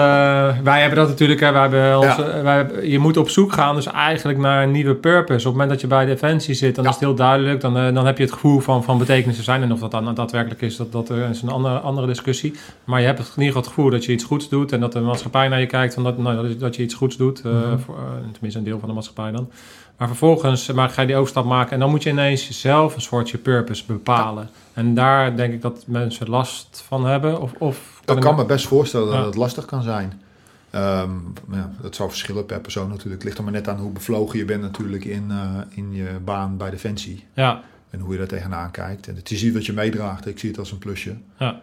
wij 0.64 0.80
hebben 0.80 0.98
dat 1.00 1.08
natuurlijk, 1.08 1.40
hè, 1.40 1.52
wij 1.52 1.62
hebben 1.62 1.98
ons, 2.00 2.08
eh, 2.20 2.42
wij 2.42 2.56
hebben- 2.56 2.90
je 2.90 3.00
moet 3.00 3.18
op 3.18 3.30
zoek 3.30 3.54
gaan 3.54 3.76
dus 3.76 3.86
eigenlijk 3.86 4.38
naar 4.40 4.64
een 4.64 4.72
nieuwe 4.72 4.96
purpose. 4.96 5.34
Op 5.38 5.44
het 5.44 5.52
moment 5.54 5.70
dat 5.70 5.82
je 5.82 5.88
bij 5.88 6.06
Defensie 6.06 6.54
zit, 6.54 6.76
dan 6.76 6.84
Ja. 6.84 6.90
is 6.90 6.96
het 6.96 7.06
heel 7.06 7.16
duidelijk. 7.16 7.62
Dan, 7.62 7.78
eh, 7.78 7.94
dan 7.94 8.06
heb 8.06 8.18
je 8.18 8.24
het 8.24 8.34
gevoel 8.34 8.60
van, 8.60 8.84
van 8.84 8.98
betekenis 8.98 9.36
te 9.36 9.44
zijn. 9.44 9.62
En 9.62 9.72
of 9.72 9.80
dat 9.80 9.92
dan 9.92 10.14
daadwerkelijk 10.16 10.62
is, 10.62 10.76
dat, 10.78 10.92
dat 10.92 11.10
is 11.10 11.42
een 11.42 11.50
andere, 11.50 11.80
andere 11.80 12.08
discussie. 12.08 12.54
Maar 12.84 13.00
je 13.00 13.06
hebt 13.06 13.20
in 13.20 13.26
ieder 13.26 13.46
geval 13.46 13.62
het 13.62 13.70
gevoel 13.70 13.90
dat 13.90 14.06
je 14.06 14.12
iets 14.12 14.24
goeds 14.24 14.50
doet. 14.50 14.72
En 14.72 14.80
dat 14.80 14.92
de 14.92 15.00
maatschappij 15.00 15.48
naar 15.48 15.60
je 15.60 15.66
kijkt 15.66 15.94
van 15.94 16.04
dat, 16.04 16.18
nou, 16.18 16.36
dat, 16.36 16.46
je- 16.52 16.58
dat 16.58 16.76
je 16.76 16.84
iets 16.84 16.94
goeds 16.94 17.18
doet. 17.18 17.42
eh, 17.42 17.52
Mhm. 17.52 17.78
voor, 17.78 17.96
tenminste 18.32 18.60
een 18.60 18.66
deel 18.66 18.80
van 18.80 18.88
de 18.90 18.96
maatschappij 18.96 19.32
dan. 19.32 19.50
Maar 19.98 20.08
vervolgens 20.08 20.68
eh, 20.70 20.76
maar 20.76 20.90
ga 20.90 21.02
je 21.02 21.08
die 21.08 21.16
overstap 21.16 21.46
maken. 21.46 21.72
En 21.72 21.80
dan 21.80 21.90
moet 21.90 22.04
je 22.04 22.10
ineens 22.10 22.50
zelf 22.62 22.96
een 22.96 23.02
soort 23.02 23.30
je 23.30 23.38
purpose 23.38 23.84
bepalen. 23.88 24.50
En 24.74 24.94
daar 24.94 25.36
denk 25.36 25.54
ik 25.54 25.62
dat 25.62 25.84
mensen 25.88 26.30
last 26.30 26.84
van 26.88 27.06
hebben. 27.06 27.42
Of, 27.42 27.52
of 27.58 28.02
Ik 28.06 28.20
kan 28.20 28.36
me 28.36 28.46
best 28.46 28.68
voorstellen 28.68 29.08
dat 29.08 29.16
Ja. 29.20 29.26
het 29.26 29.36
lastig 29.36 29.66
kan 29.66 29.82
zijn. 29.84 30.22
Ehm, 30.70 31.10
ja, 31.52 31.72
dat 31.82 31.96
zal 31.96 32.10
verschillen 32.10 32.46
per 32.46 32.60
persoon 32.60 32.88
natuurlijk. 32.90 33.14
Het 33.16 33.24
ligt 33.24 33.38
er 33.38 33.44
maar 33.44 33.54
net 33.54 33.68
aan 33.68 33.78
hoe 33.80 33.92
bevlogen 33.92 34.38
je 34.40 34.46
bent 34.46 34.62
natuurlijk 34.62 35.06
in, 35.06 35.26
eh, 35.32 35.78
in 35.78 35.94
je 35.94 36.08
baan 36.24 36.58
bij 36.58 36.70
Defensie. 36.70 37.26
Ja, 37.34 37.62
En 37.90 38.00
hoe 38.00 38.12
je 38.12 38.18
daar 38.18 38.28
tegenaan 38.28 38.72
kijkt. 38.72 39.08
En 39.08 39.16
het 39.16 39.32
is 39.32 39.44
iets 39.44 39.54
wat 39.56 39.66
je 39.66 39.74
meedraagt. 39.74 40.28
Ik 40.28 40.40
zie 40.40 40.50
het 40.50 40.60
als 40.60 40.72
een 40.72 40.78
plusje. 40.78 41.16
Ja. 41.40 41.60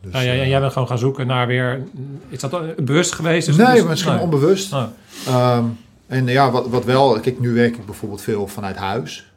Dus, 0.00 0.12
ja, 0.12 0.22
jij, 0.24 0.40
eh, 0.40 0.48
jij 0.48 0.60
bent 0.60 0.72
gewoon 0.72 0.88
gaan 0.88 0.98
zoeken 0.98 1.26
naar 1.26 1.46
weer... 1.46 1.82
Is 2.28 2.40
dat 2.40 2.76
bewust 2.84 3.12
geweest? 3.12 3.46
Dus- 3.46 3.56
nee, 3.56 3.74
dus- 3.80 3.84
misschien 3.84 4.12
nee. 4.12 4.22
onbewust. 4.22 4.72
Oh, 4.72 4.82
Ehm, 5.26 5.64
en 6.06 6.26
ja, 6.26 6.50
wat, 6.50 6.68
wat 6.68 6.84
wel, 6.84 7.20
kijk, 7.20 7.40
nu 7.40 7.52
werk 7.52 7.76
ik 7.76 7.86
bijvoorbeeld 7.86 8.20
veel 8.22 8.46
vanuit 8.46 8.76
huis. 8.76 9.32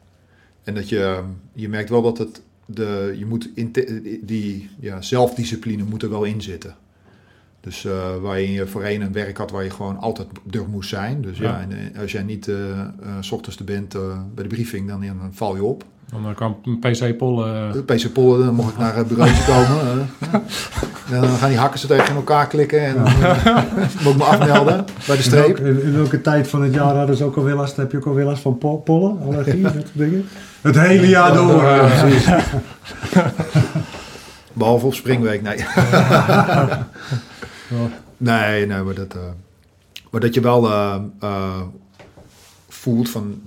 En 0.64 0.74
dat 0.74 0.90
je, 0.90 1.24
je 1.54 1.70
merkt 1.70 1.90
wel 1.90 2.02
dat 2.02 2.18
het, 2.18 2.42
de, 2.66 3.16
je 3.18 3.26
moet 3.26 3.50
in 3.54 3.72
te- 3.72 4.20
die 4.24 4.70
ja, 4.80 5.02
zelfdiscipline 5.02 5.84
moet 5.84 6.04
er 6.04 6.10
wel 6.10 6.24
in 6.24 6.42
zitten. 6.42 6.76
Dus 7.60 7.86
eh 7.86 8.18
waarin 8.18 8.52
je 8.52 8.68
voorheen 8.68 9.02
een 9.02 9.12
werk 9.12 9.38
had 9.38 9.52
waar 9.52 9.64
je 9.64 9.70
gewoon 9.70 9.98
altijd 9.98 10.28
er 10.52 10.70
moest 10.70 10.90
zijn. 10.90 11.22
Dus 11.22 11.38
ja, 11.38 11.44
Ja. 11.44 11.62
en, 11.62 11.94
eh, 11.94 12.02
als 12.02 12.12
jij 12.12 12.24
niet 12.24 12.48
eh, 12.48 12.88
s 13.20 13.32
ochtends 13.32 13.58
er 13.60 13.66
bent 13.66 13.92
bij 14.34 14.44
de 14.44 14.50
briefing, 14.50 14.88
dan, 14.88 15.02
dan 15.02 15.30
val 15.34 15.56
je 15.56 15.64
op. 15.64 15.86
dan 16.12 16.34
kwam 16.36 16.58
PC 16.80 17.18
Pollen... 17.18 17.76
Uh, 17.76 17.82
PC 17.96 18.14
Pollen, 18.14 18.46
dan 18.46 18.54
mocht 18.56 18.72
ik 18.74 18.78
naar 18.78 18.96
het 18.96 19.08
bureau 19.08 19.32
komen. 19.48 20.10
eh. 20.32 20.40
En 21.16 21.22
dan 21.22 21.30
gaan 21.30 21.50
die 21.50 21.58
hakken 21.58 21.80
zo 21.80 21.88
tegen 21.88 22.16
elkaar 22.16 22.48
klikken 22.48 22.86
en 22.86 22.96
dan 22.96 23.06
eh, 23.06 23.56
moet 24.04 24.14
ik 24.14 24.18
me 24.18 24.24
afmelden 24.24 24.86
bij 24.86 25.06
de 25.06 25.14
In 25.16 25.22
streep. 25.24 25.46
welke, 25.46 25.62
in, 25.62 25.82
in 25.82 25.94
welke 25.96 26.22
tijd 26.22 26.48
van 26.48 26.62
het 26.62 26.74
jaar 26.74 26.96
hadden 26.96 27.16
ze 27.18 27.24
ook 27.24 27.36
alweer 27.38 27.56
last? 27.56 27.76
Heb 27.78 27.92
je 27.92 27.98
ook 27.98 28.06
alweer 28.06 28.26
last 28.26 28.42
van 28.42 28.58
po- 28.58 28.78
pollen, 28.78 29.18
allergie, 29.26 29.62
dat 29.62 29.72
soort 29.74 29.88
dingen? 29.94 30.26
Het 30.62 30.80
hele 30.80 31.08
jaar 31.08 31.34
door. 31.34 31.64
Ja, 31.64 31.80
eh, 31.80 32.02
precies. 32.02 32.26
Behalve 34.54 34.86
op 34.86 34.94
springweek, 34.94 35.42
nee. 35.42 35.66
nee, 38.18 38.66
nee, 38.66 38.82
maar 38.84 38.94
dat, 38.94 39.14
eh, 39.16 39.22
maar 40.12 40.22
dat 40.22 40.34
je 40.34 40.42
wel 40.42 40.66
eh, 40.72 40.96
eh, 41.20 41.62
voelt 42.70 43.10
van 43.10 43.42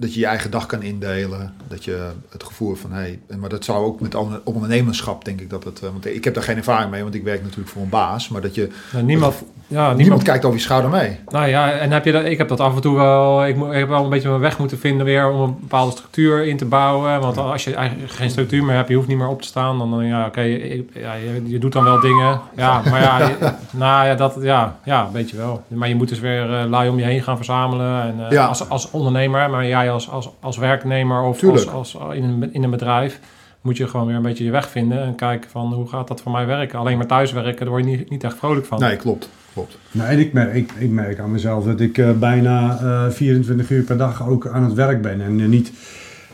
dat 0.00 0.14
je 0.14 0.20
je 0.20 0.26
eigen 0.26 0.50
dag 0.50 0.66
kan 0.66 0.82
indelen. 0.82 1.54
Dat 1.68 1.84
je 1.84 2.10
het 2.28 2.44
gevoel 2.44 2.74
van, 2.74 2.92
hé, 2.92 3.18
hey, 3.28 3.36
maar 3.38 3.48
dat 3.48 3.64
zou 3.64 3.84
ook 3.84 4.00
met 4.00 4.14
on- 4.14 4.40
ondernemerschap, 4.44 5.24
denk 5.24 5.40
ik 5.40 5.50
dat 5.50 5.64
het, 5.64 5.80
eh, 5.82 5.90
want 5.90 6.06
ik 6.06 6.24
heb 6.24 6.34
daar 6.34 6.42
geen 6.42 6.56
ervaring 6.56 6.90
mee, 6.90 7.02
want 7.02 7.14
ik 7.14 7.22
werk 7.22 7.42
natuurlijk 7.42 7.68
voor 7.68 7.82
een 7.82 7.88
baas, 7.88 8.28
maar 8.28 8.40
dat 8.40 8.54
je, 8.54 8.68
Nou, 8.92 9.04
niemand, 9.04 9.34
ja, 9.70 9.78
niemand, 9.80 9.98
niemand, 9.98 10.22
kijkt 10.22 10.44
over 10.44 10.56
je 10.58 10.64
schouder 10.64 10.90
mee. 10.90 11.18
Nou 11.28 11.48
ja, 11.48 11.70
en 11.70 11.90
heb 11.92 12.04
je 12.04 12.12
dat, 12.12 12.24
ik 12.24 12.38
heb 12.38 12.48
dat 12.48 12.60
af 12.60 12.74
en 12.74 12.80
toe 12.80 12.96
wel... 12.96 13.46
Ik, 13.46 13.56
moet, 13.56 13.72
ik 13.72 13.78
heb 13.78 13.88
wel 13.88 14.04
een 14.04 14.10
beetje 14.10 14.28
mijn 14.28 14.40
weg 14.40 14.58
moeten 14.58 14.78
vinden 14.78 15.06
weer 15.06 15.30
om 15.30 15.40
een 15.40 15.56
bepaalde 15.60 15.90
structuur 15.92 16.46
in 16.46 16.56
te 16.56 16.64
bouwen. 16.64 17.20
Want 17.20 17.38
als 17.38 17.64
je 17.64 17.74
eigenlijk 17.74 18.10
geen 18.12 18.30
structuur 18.30 18.64
meer 18.64 18.76
hebt, 18.76 18.88
je 18.88 18.94
hoeft 18.94 19.08
niet 19.08 19.16
meer 19.18 19.28
op 19.28 19.42
te 19.42 19.48
staan. 19.48 19.78
Dan, 19.78 19.90
dan 19.90 20.04
ja, 20.06 20.26
oké, 20.26 20.40
ja, 20.40 21.12
je, 21.14 21.42
je 21.44 21.58
doet 21.58 21.72
dan 21.72 21.84
wel 21.84 22.00
dingen. 22.00 22.40
Ja, 22.56 22.82
maar 22.90 23.00
ja, 23.02 23.18
je- 23.18 23.52
nou 23.70 24.06
ja, 24.06 24.14
dat, 24.14 24.36
ja, 24.40 24.76
ja, 24.84 25.08
weet 25.12 25.30
je 25.30 25.36
wel. 25.36 25.62
Maar 25.68 25.88
je 25.88 25.94
moet 25.94 26.08
dus 26.08 26.20
weer 26.20 26.54
eh 26.60 26.68
lui 26.68 26.88
om 26.88 26.98
je 26.98 27.04
heen 27.04 27.22
gaan 27.22 27.36
verzamelen. 27.36 28.02
En, 28.02 28.14
eh, 28.26 28.30
Ja. 28.30 28.46
als, 28.46 28.68
als 28.68 28.90
ondernemer, 28.90 29.50
maar 29.50 29.66
jij 29.66 29.90
als, 29.90 30.10
als, 30.10 30.30
als 30.40 30.56
werknemer 30.56 31.22
of 31.22 31.44
als, 31.44 31.68
als, 31.70 31.96
in, 32.12 32.24
een, 32.24 32.48
in 32.52 32.62
een 32.62 32.70
bedrijf... 32.70 33.18
moet 33.60 33.76
je 33.76 33.88
gewoon 33.88 34.06
weer 34.06 34.16
een 34.16 34.22
beetje 34.22 34.44
je 34.44 34.50
weg 34.50 34.68
vinden 34.68 35.02
en 35.02 35.14
kijken 35.14 35.50
van 35.50 35.72
hoe 35.72 35.88
gaat 35.88 36.08
dat 36.08 36.20
voor 36.22 36.32
mij 36.32 36.46
werken. 36.46 36.78
Alleen 36.78 36.96
maar 36.96 37.06
thuiswerken, 37.06 37.58
daar 37.58 37.68
word 37.68 37.84
je 37.84 37.90
niet, 37.96 38.10
niet 38.10 38.24
echt 38.24 38.36
vrolijk 38.36 38.66
van. 38.66 38.80
Nee, 38.80 38.96
klopt, 38.96 39.28
klopt. 39.52 39.78
Nou, 39.90 40.08
en 40.10 40.18
ik 40.18 40.32
merk, 40.32 40.54
ik, 40.54 40.72
ik 40.78 40.90
merk 40.90 41.18
aan 41.18 41.30
mezelf 41.30 41.64
dat 41.64 41.80
ik 41.80 41.98
eh, 41.98 42.10
bijna 42.12 42.78
eh, 42.80 43.10
24 43.12 43.70
uur 43.70 43.82
per 43.82 43.96
dag 43.96 44.28
ook 44.28 44.46
aan 44.46 44.64
het 44.64 44.74
werk 44.74 45.02
ben. 45.02 45.20
En 45.20 45.40
eh, 45.40 45.46
niet 45.46 45.72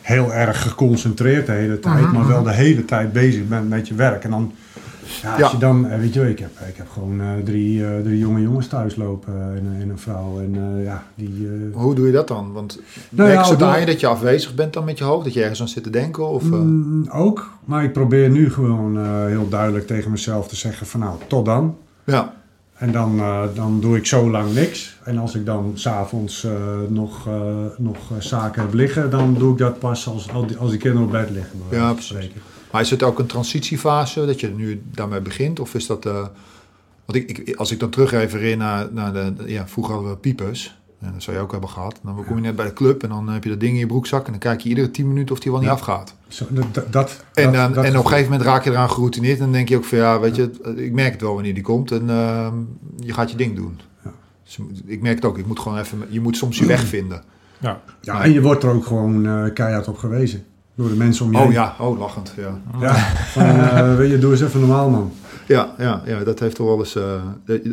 heel 0.00 0.32
erg 0.32 0.62
geconcentreerd 0.62 1.46
de 1.46 1.52
hele 1.52 1.80
tijd, 1.80 2.00
Mhm, 2.00 2.12
maar 2.14 2.26
wel 2.26 2.40
mhm. 2.40 2.48
de 2.48 2.54
hele 2.54 2.84
tijd 2.84 3.12
bezig 3.12 3.48
bent 3.48 3.68
met 3.68 3.88
je 3.88 3.94
werk. 3.94 4.24
En 4.24 4.30
dan, 4.30 4.52
ja, 5.22 5.30
als 5.30 5.38
Ja. 5.40 5.50
je 5.50 5.58
dan, 5.58 5.88
weet 5.98 6.14
je 6.14 6.28
ik 6.30 6.38
heb, 6.38 6.50
ik 6.68 6.76
heb 6.76 6.88
gewoon 6.92 7.20
eh, 7.20 7.26
drie, 7.44 7.84
eh, 7.86 8.00
drie 8.02 8.18
jonge 8.18 8.40
jongens 8.40 8.66
thuis 8.66 8.96
lopen 8.96 9.32
en, 9.34 9.76
en 9.80 9.88
een 9.88 9.98
vrouw. 9.98 10.40
En 10.40 10.54
eh, 10.78 10.84
ja, 10.84 11.02
die... 11.14 11.48
eh, 11.72 11.76
Hoe 11.80 11.94
doe 11.94 12.06
je 12.06 12.12
dat 12.12 12.28
dan? 12.28 12.52
Want 12.52 12.80
Nou 13.08 13.28
merk 13.28 13.34
ja, 13.34 13.40
je 13.40 13.46
zodra 13.46 13.70
door- 13.70 13.80
je 13.80 13.86
dat 13.86 14.00
je 14.00 14.06
afwezig 14.06 14.54
bent 14.54 14.72
dan 14.72 14.84
met 14.84 14.98
je 14.98 15.04
hoofd? 15.04 15.24
Dat 15.24 15.34
je 15.34 15.40
ergens 15.40 15.60
aan 15.60 15.68
zit 15.68 15.82
te 15.82 15.90
denken? 15.90 16.28
Of, 16.28 16.42
eh, 16.42 16.50
Mm, 16.50 17.08
ook, 17.10 17.50
maar 17.64 17.84
ik 17.84 17.92
probeer 17.92 18.30
nu 18.30 18.50
gewoon 18.52 18.98
eh, 18.98 19.24
heel 19.26 19.48
duidelijk 19.48 19.86
tegen 19.86 20.10
mezelf 20.10 20.48
te 20.48 20.56
zeggen 20.56 20.86
van 20.86 21.00
nou, 21.00 21.14
tot 21.26 21.44
dan. 21.44 21.76
ja. 22.04 22.34
En 22.84 22.92
dan, 22.92 23.18
eh, 23.18 23.42
dan 23.54 23.80
doe 23.80 23.96
ik 23.96 24.06
zo 24.06 24.30
lang 24.30 24.54
niks. 24.54 24.96
En 25.04 25.18
als 25.18 25.34
ik 25.34 25.46
dan 25.46 25.72
s'avonds 25.74 26.44
eh 26.44 26.52
nog, 26.88 27.26
eh, 27.26 27.34
nog 27.78 27.98
zaken 28.18 28.62
heb 28.62 28.74
liggen, 28.74 29.10
dan 29.10 29.34
doe 29.34 29.52
ik 29.52 29.58
dat 29.58 29.78
pas 29.78 30.06
als, 30.06 30.32
als, 30.58 30.70
die, 30.70 30.78
kinderen 30.78 31.06
op 31.06 31.10
bed 31.10 31.30
liggen. 31.30 31.60
Ja, 31.70 31.92
precies. 31.92 32.30
Maar 32.72 32.80
is 32.80 32.90
het 32.90 33.02
ook 33.02 33.18
een 33.18 33.26
transitiefase 33.26 34.26
dat 34.26 34.40
je 34.40 34.48
nu 34.48 34.82
daarmee 34.92 35.20
begint? 35.20 35.60
Of 35.60 35.74
is 35.74 35.86
dat... 35.86 36.04
want 36.04 37.14
ik, 37.14 37.38
ik, 37.38 37.56
als 37.56 37.70
ik 37.70 37.80
dan 37.80 37.90
terug 37.90 38.10
refereer 38.10 38.56
naar, 38.56 38.88
naar 38.92 39.12
de... 39.12 39.32
Ja, 39.46 39.68
vroeger 39.68 39.94
hadden 39.94 40.12
we 40.12 40.18
piepers. 40.18 40.76
En 41.04 41.12
dat 41.12 41.22
zou 41.22 41.36
je 41.36 41.42
ook 41.42 41.50
hebben 41.52 41.70
gehad. 41.70 41.98
Dan 42.02 42.24
kom 42.26 42.36
je 42.36 42.42
net 42.42 42.56
bij 42.56 42.64
de 42.66 42.72
club 42.72 43.02
en 43.02 43.08
dan 43.08 43.28
heb 43.28 43.44
je 43.44 43.50
dat 43.50 43.60
ding 43.60 43.72
in 43.72 43.78
je 43.78 43.86
broekzak... 43.86 44.24
en 44.24 44.30
dan 44.30 44.40
kijk 44.40 44.60
je 44.60 44.68
iedere 44.68 44.90
10 44.90 45.08
minuten 45.08 45.34
of 45.34 45.40
die 45.40 45.50
wel 45.50 45.60
niet 45.60 45.68
Ja. 45.68 45.74
afgaat. 45.74 46.14
Zo, 46.28 46.44
dat, 46.50 46.92
dat, 46.92 47.24
En, 47.34 47.52
dan, 47.52 47.72
dat- 47.72 47.84
en 47.84 47.90
op 47.98 48.04
een 48.04 48.10
gegeven 48.10 48.30
moment 48.30 48.48
raak 48.48 48.64
je 48.64 48.70
eraan 48.70 48.90
geroutineerd... 48.90 49.38
en 49.38 49.42
dan 49.44 49.52
denk 49.52 49.68
je 49.68 49.76
ook 49.76 49.84
van 49.84 49.98
ja, 49.98 50.20
weet 50.20 50.36
je... 50.36 50.50
ik 50.76 50.92
merk 50.92 51.12
het 51.12 51.20
wel 51.20 51.34
wanneer 51.34 51.54
die 51.54 51.62
komt 51.62 51.90
en 51.90 52.10
ehm, 52.10 52.54
je 52.96 53.12
gaat 53.12 53.30
je 53.30 53.36
ding 53.36 53.56
doen. 53.56 53.80
Ja. 54.04 54.10
Dus 54.44 54.58
ik 54.86 55.02
merk 55.02 55.14
het 55.14 55.24
ook. 55.24 55.38
Ik 55.38 55.46
moet 55.46 55.58
gewoon 55.58 55.78
even... 55.78 55.98
Je 56.08 56.20
moet 56.20 56.36
soms 56.36 56.58
je 56.58 56.66
weg 56.66 56.84
vinden. 56.86 57.22
Ja. 57.58 57.80
Ja, 58.00 58.22
en 58.22 58.32
je 58.32 58.40
wordt 58.42 58.62
er 58.62 58.70
ook 58.70 58.86
gewoon 58.86 59.26
eh, 59.26 59.52
keihard 59.54 59.88
op 59.88 59.96
gewezen. 59.98 60.44
Door 60.74 60.88
de 60.88 60.94
mensen 60.94 61.24
om 61.24 61.30
je 61.32 61.36
Oh 61.38 61.42
heen. 61.44 61.52
ja, 61.52 61.74
oh 61.78 61.98
lachend, 61.98 62.32
ja. 62.36 62.60
Ja, 62.80 62.94
van, 63.32 63.42
eh, 63.42 63.96
weet 63.96 64.10
je, 64.10 64.18
doe 64.18 64.30
eens 64.30 64.40
even 64.42 64.60
normaal, 64.60 64.90
man. 64.90 65.12
Ja, 65.46 65.74
ja, 65.78 66.02
ja, 66.06 66.24
dat 66.24 66.38
heeft 66.38 66.56
toch 66.56 66.66
wel 66.66 66.78
eens. 66.78 66.96
eh, 66.96 67.20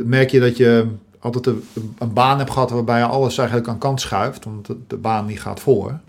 merk 0.06 0.30
je 0.32 0.40
dat 0.40 0.58
je 0.58 0.88
altijd 1.22 1.45
een, 1.45 1.63
een 1.97 2.13
baan 2.13 2.38
hebt 2.38 2.51
gehad 2.51 2.69
waarbij 2.69 2.99
je 2.99 3.05
alles 3.05 3.38
eigenlijk 3.38 3.67
aan 3.67 3.78
kant 3.78 4.01
schuift, 4.01 4.45
omdat 4.45 4.76
de, 4.88 4.97
baan 4.97 5.26
niet 5.26 5.41
gaat 5.41 5.59
voor, 5.59 5.99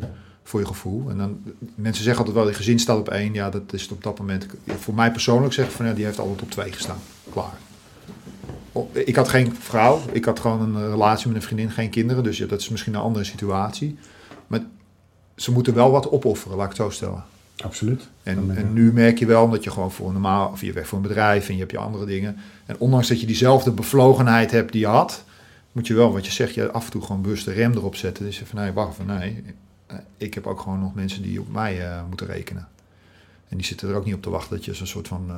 voor 0.43 0.61
je 0.61 0.67
gevoel. 0.67 1.11
En 1.11 1.19
dan 1.19 1.41
mensen 1.75 2.05
zeggen 2.05 2.25
altijd 2.25 2.45
wel, 2.45 2.53
je 2.53 2.57
gezin 2.57 2.79
staat 2.79 2.99
op 2.99 3.09
één. 3.09 3.35
Ja, 3.35 3.51
dat 3.51 3.73
is 3.73 3.83
het 3.83 3.93
op 3.93 4.03
dat 4.03 4.19
moment. 4.19 4.47
Voor 4.67 4.95
mij 4.95 5.11
persoonlijk 5.11 5.53
zeg 5.53 5.67
ik 5.67 5.73
van 5.73 5.87
ja, 5.87 5.93
die 5.93 6.05
heeft 6.05 6.19
altijd 6.19 6.43
op 6.43 6.51
twee 6.51 6.73
gestaan. 6.73 6.99
Klaar. 7.33 7.59
Ik 8.93 9.17
had 9.17 9.29
geen 9.29 9.57
vrouw, 9.57 10.01
ik 10.13 10.25
had 10.25 10.41
gewoon 10.41 10.61
een 10.61 10.83
eh, 10.83 10.91
relatie 10.91 11.27
met 11.27 11.37
een 11.37 11.43
vriendin, 11.43 11.71
geen 11.71 11.91
kinderen, 11.91 12.23
dus 12.23 12.39
ja, 12.39 12.47
dat 12.47 12.61
is 12.61 12.69
misschien 12.69 12.95
een 12.95 13.01
andere 13.01 13.25
situatie. 13.25 13.99
Maar 14.47 14.61
ze 15.37 15.53
moeten 15.53 15.75
wel 15.75 15.91
wat 15.91 16.11
opofferen, 16.11 16.57
laat 16.57 16.71
ik 16.71 16.77
het 16.77 16.83
zo 16.83 16.91
stellen. 16.91 17.25
Absoluut. 17.63 18.09
En, 18.23 18.57
en 18.57 18.73
nu 18.73 18.93
merk 18.93 19.19
je 19.19 19.27
wel 19.27 19.51
dat 19.51 19.65
je 19.65 19.71
gewoon 19.71 19.93
voor 19.93 20.07
een 20.07 20.13
normaal, 20.13 20.51
of 20.51 20.61
je 20.61 20.73
werkt 20.73 20.89
voor 20.89 20.99
een 20.99 21.07
bedrijf 21.09 21.49
en 21.49 21.55
je 21.55 21.61
hebt 21.61 21.73
je 21.73 21.79
andere 21.79 22.07
dingen. 22.07 22.37
En 22.67 22.77
ondanks 22.79 23.09
dat 23.09 23.21
je 23.21 23.27
diezelfde 23.27 23.71
bevlogenheid 23.71 24.51
hebt 24.51 24.73
die 24.73 24.81
je 24.81 24.87
had, 24.87 25.25
moet 25.73 25.87
je 25.87 25.95
wel, 25.95 26.13
wat 26.13 26.27
je 26.27 26.33
zegt, 26.33 26.55
je 26.55 26.71
af 26.71 26.85
en 26.85 26.91
toe 26.91 27.03
gewoon 27.03 27.23
bewust 27.23 27.45
de 27.45 27.53
rem 27.53 27.73
erop 27.73 27.97
zetten. 27.97 28.25
Dus 28.25 28.39
je 28.39 28.47
van 28.47 28.59
nee, 28.59 28.73
wacht 28.73 28.97
van 28.97 29.07
nee, 29.07 29.43
eh, 29.87 29.97
ik 30.17 30.35
heb 30.35 30.47
ook 30.47 30.61
gewoon 30.61 30.81
nog 30.81 30.95
mensen 30.95 31.23
die 31.23 31.41
op 31.41 31.53
mij 31.53 31.89
eh, 31.89 32.01
moeten 32.09 32.27
rekenen. 32.27 32.69
En 33.49 33.57
die 33.57 33.67
zitten 33.67 33.89
er 33.89 33.95
ook 33.95 34.05
niet 34.05 34.15
op 34.15 34.23
te 34.23 34.31
wachten 34.31 34.57
dat 34.57 34.65
je 34.65 34.81
een 34.81 34.87
soort 34.87 35.09
van 35.09 35.25
eh, 35.29 35.37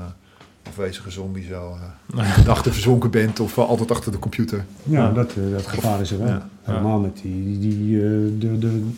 afwezige 0.69 1.11
zombie 1.11 1.45
zo 1.45 1.79
eh 2.17 2.33
gedachten 2.39 2.73
verzonken 2.73 3.11
bent 3.11 3.41
of 3.41 3.55
wel 3.55 3.67
altijd 3.67 3.91
achter 3.91 4.13
de 4.13 4.19
computer. 4.19 4.65
Ja, 4.83 4.99
Ja. 4.99 5.11
Dat, 5.13 5.31
eh, 5.31 5.51
dat 5.53 5.67
gevaar 5.67 6.01
is 6.01 6.11
er 6.11 6.19
wel. 6.19 6.29
Ja. 6.29 6.49
Helemaal 6.63 7.01
met 7.01 7.17
die, 7.23 7.45
die, 7.45 7.59
die, 7.59 7.97
eh, 7.97 8.11
de, 8.39 8.59
de, 8.59 8.91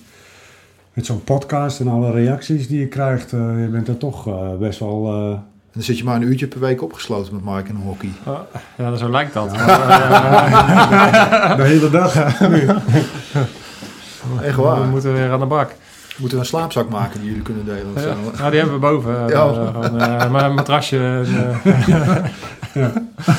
met 0.96 1.06
zo'n 1.06 1.24
podcast 1.24 1.80
en 1.80 1.88
alle 1.88 2.10
reacties 2.10 2.68
die 2.68 2.78
je 2.80 2.86
krijgt. 2.86 3.32
eh, 3.32 3.40
je 3.60 3.68
bent 3.70 3.88
er 3.88 3.98
toch 3.98 4.26
eh, 4.26 4.34
best 4.58 4.78
wel... 4.78 5.06
eh, 5.06 5.30
En 5.30 5.72
dan 5.72 5.82
zit 5.82 5.98
je 5.98 6.04
maar 6.04 6.14
een 6.16 6.22
uurtje 6.22 6.46
per 6.46 6.60
week 6.60 6.82
opgesloten 6.82 7.34
met 7.34 7.44
Mark 7.44 7.68
en 7.68 7.76
hockey. 7.76 8.10
Ah, 8.24 8.38
ja, 8.76 8.94
zo 8.96 9.10
lijkt 9.10 9.32
dat. 9.34 9.54
Ja. 9.54 9.66
Maar, 9.66 11.50
eh, 11.50 11.56
de 11.56 11.62
hele 11.62 11.90
dag. 11.90 12.14
Echt 14.42 14.56
waar. 14.56 14.80
We 14.80 14.86
moeten 14.86 15.12
weer 15.12 15.30
aan 15.32 15.40
de 15.40 15.46
bak. 15.46 15.74
Moeten 16.16 16.36
we 16.38 16.42
een 16.44 16.48
slaapzak 16.50 16.88
maken 16.88 17.18
die 17.20 17.28
jullie 17.28 17.42
kunnen 17.42 17.64
delen? 17.64 17.86
of 17.96 18.02
Ja, 18.04 18.08
zo? 18.08 18.16
nou, 18.38 18.50
die 18.50 18.60
hebben 18.60 18.80
we 18.80 18.86
boven. 18.86 19.28
Ja. 19.28 19.52
Gewoon, 19.52 20.00
eh, 20.00 20.30
maar 20.30 20.44
een 20.44 20.54
matrasje. 20.54 20.98
en, 20.98 21.26
eh, 21.64 21.84
Ja. 22.74 22.92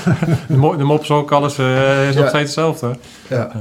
de, 0.48 0.56
mo 0.58 0.76
de 0.78 0.84
mopsok, 0.84 1.32
alles 1.32 1.58
eh, 1.58 2.10
is 2.10 2.16
nog 2.16 2.28
steeds 2.28 2.44
hetzelfde. 2.56 2.98
Ja. 3.28 3.52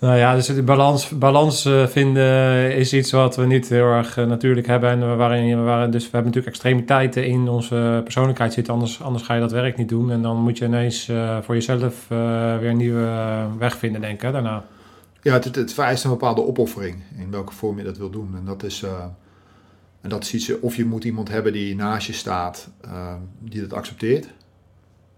Nou 0.00 0.16
ja, 0.16 0.34
dus 0.34 0.46
de 0.46 0.62
balans, 0.62 1.08
balans 1.08 1.64
eh, 1.64 1.86
vinden 1.86 2.74
is 2.76 2.92
iets 2.92 3.10
wat 3.10 3.36
we 3.36 3.46
niet 3.46 3.68
heel 3.68 3.84
erg 3.84 4.16
eh, 4.16 4.26
natuurlijk 4.26 4.66
hebben. 4.66 4.90
En 4.90 5.16
waarin, 5.16 5.58
we 5.58 5.62
waren, 5.62 5.90
dus 5.90 6.04
we 6.04 6.10
hebben 6.10 6.30
natuurlijk 6.30 6.54
extremiteiten 6.54 7.26
in 7.26 7.48
onze 7.48 8.00
persoonlijkheid 8.04 8.52
zitten. 8.52 8.72
Anders, 8.72 9.02
anders 9.02 9.24
ga 9.24 9.34
je 9.34 9.40
dat 9.40 9.52
werk 9.52 9.76
niet 9.76 9.88
doen. 9.88 10.10
En 10.10 10.22
dan 10.22 10.36
moet 10.36 10.58
je 10.58 10.64
ineens 10.64 11.08
eh, 11.08 11.38
voor 11.42 11.54
jezelf 11.54 12.08
weer 12.08 12.64
een 12.64 12.76
nieuwe 12.76 13.46
weg 13.58 13.76
vinden, 13.76 14.00
denk 14.00 14.22
ik. 14.22 14.32
Daarna. 14.32 14.64
Ja, 15.22 15.32
het, 15.32 15.54
het 15.54 15.72
vereist 15.72 16.04
een 16.04 16.10
bepaalde 16.10 16.44
opoffering 16.44 17.02
in 17.18 17.30
welke 17.30 17.52
vorm 17.52 17.78
je 17.78 17.84
dat 17.84 17.98
wil 17.98 18.10
doen. 18.10 18.36
En 18.36 18.44
dat 18.44 18.62
is, 18.62 18.84
en 20.00 20.08
dat 20.08 20.22
is 20.22 20.34
iets, 20.34 20.60
of 20.60 20.76
je 20.76 20.84
moet 20.84 21.04
iemand 21.04 21.28
hebben 21.28 21.52
die 21.52 21.74
naast 21.74 22.06
je 22.06 22.12
staat, 22.12 22.70
die 23.38 23.60
dat 23.60 23.72
accepteert. 23.72 24.28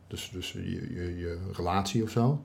Dus, 0.08 0.30
dus 0.32 0.52
je, 0.52 0.94
je, 0.94 1.18
je 1.18 1.38
relatie 1.52 2.02
of 2.02 2.10
zo. 2.10 2.44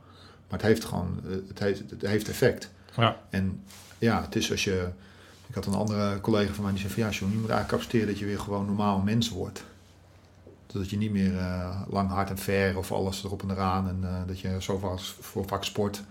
Maar 0.49 0.59
het 0.59 0.67
heeft 0.67 0.85
gewoon, 0.85 1.19
eh, 1.25 1.31
het 1.47 1.59
heeft, 1.59 1.89
het 1.89 2.01
heeft 2.01 2.29
effect. 2.29 2.71
Ja. 2.95 3.17
En 3.29 3.63
ja, 3.97 4.21
het 4.21 4.35
is 4.35 4.51
als 4.51 4.63
je, 4.63 4.87
ik 5.47 5.55
had 5.55 5.65
een 5.65 5.73
andere 5.73 6.21
collega 6.21 6.53
van 6.53 6.63
mij 6.63 6.73
die 6.73 6.81
zei 6.81 6.93
van 6.93 7.03
ja, 7.03 7.09
John, 7.09 7.31
je 7.31 7.37
moet 7.39 7.49
eigenlijk 7.49 8.07
dat 8.07 8.19
je 8.19 8.25
weer 8.25 8.39
gewoon 8.39 8.65
normaal 8.65 8.99
mens 8.99 9.29
wordt. 9.29 9.63
Dat 10.67 10.89
je 10.89 10.97
niet 10.97 11.11
meer 11.11 11.37
eh, 11.37 11.81
lang 11.89 12.09
hard 12.09 12.29
en 12.29 12.37
ver 12.37 12.77
of 12.77 12.91
alles 12.91 13.23
erop 13.23 13.41
en 13.41 13.51
eraan 13.51 13.87
en 13.87 13.99
eh, 14.03 14.27
dat 14.27 14.39
je 14.39 14.61
zo 14.61 14.77
vaak, 14.77 14.99
voor 14.99 15.47
vaak 15.47 15.63
sport. 15.63 16.03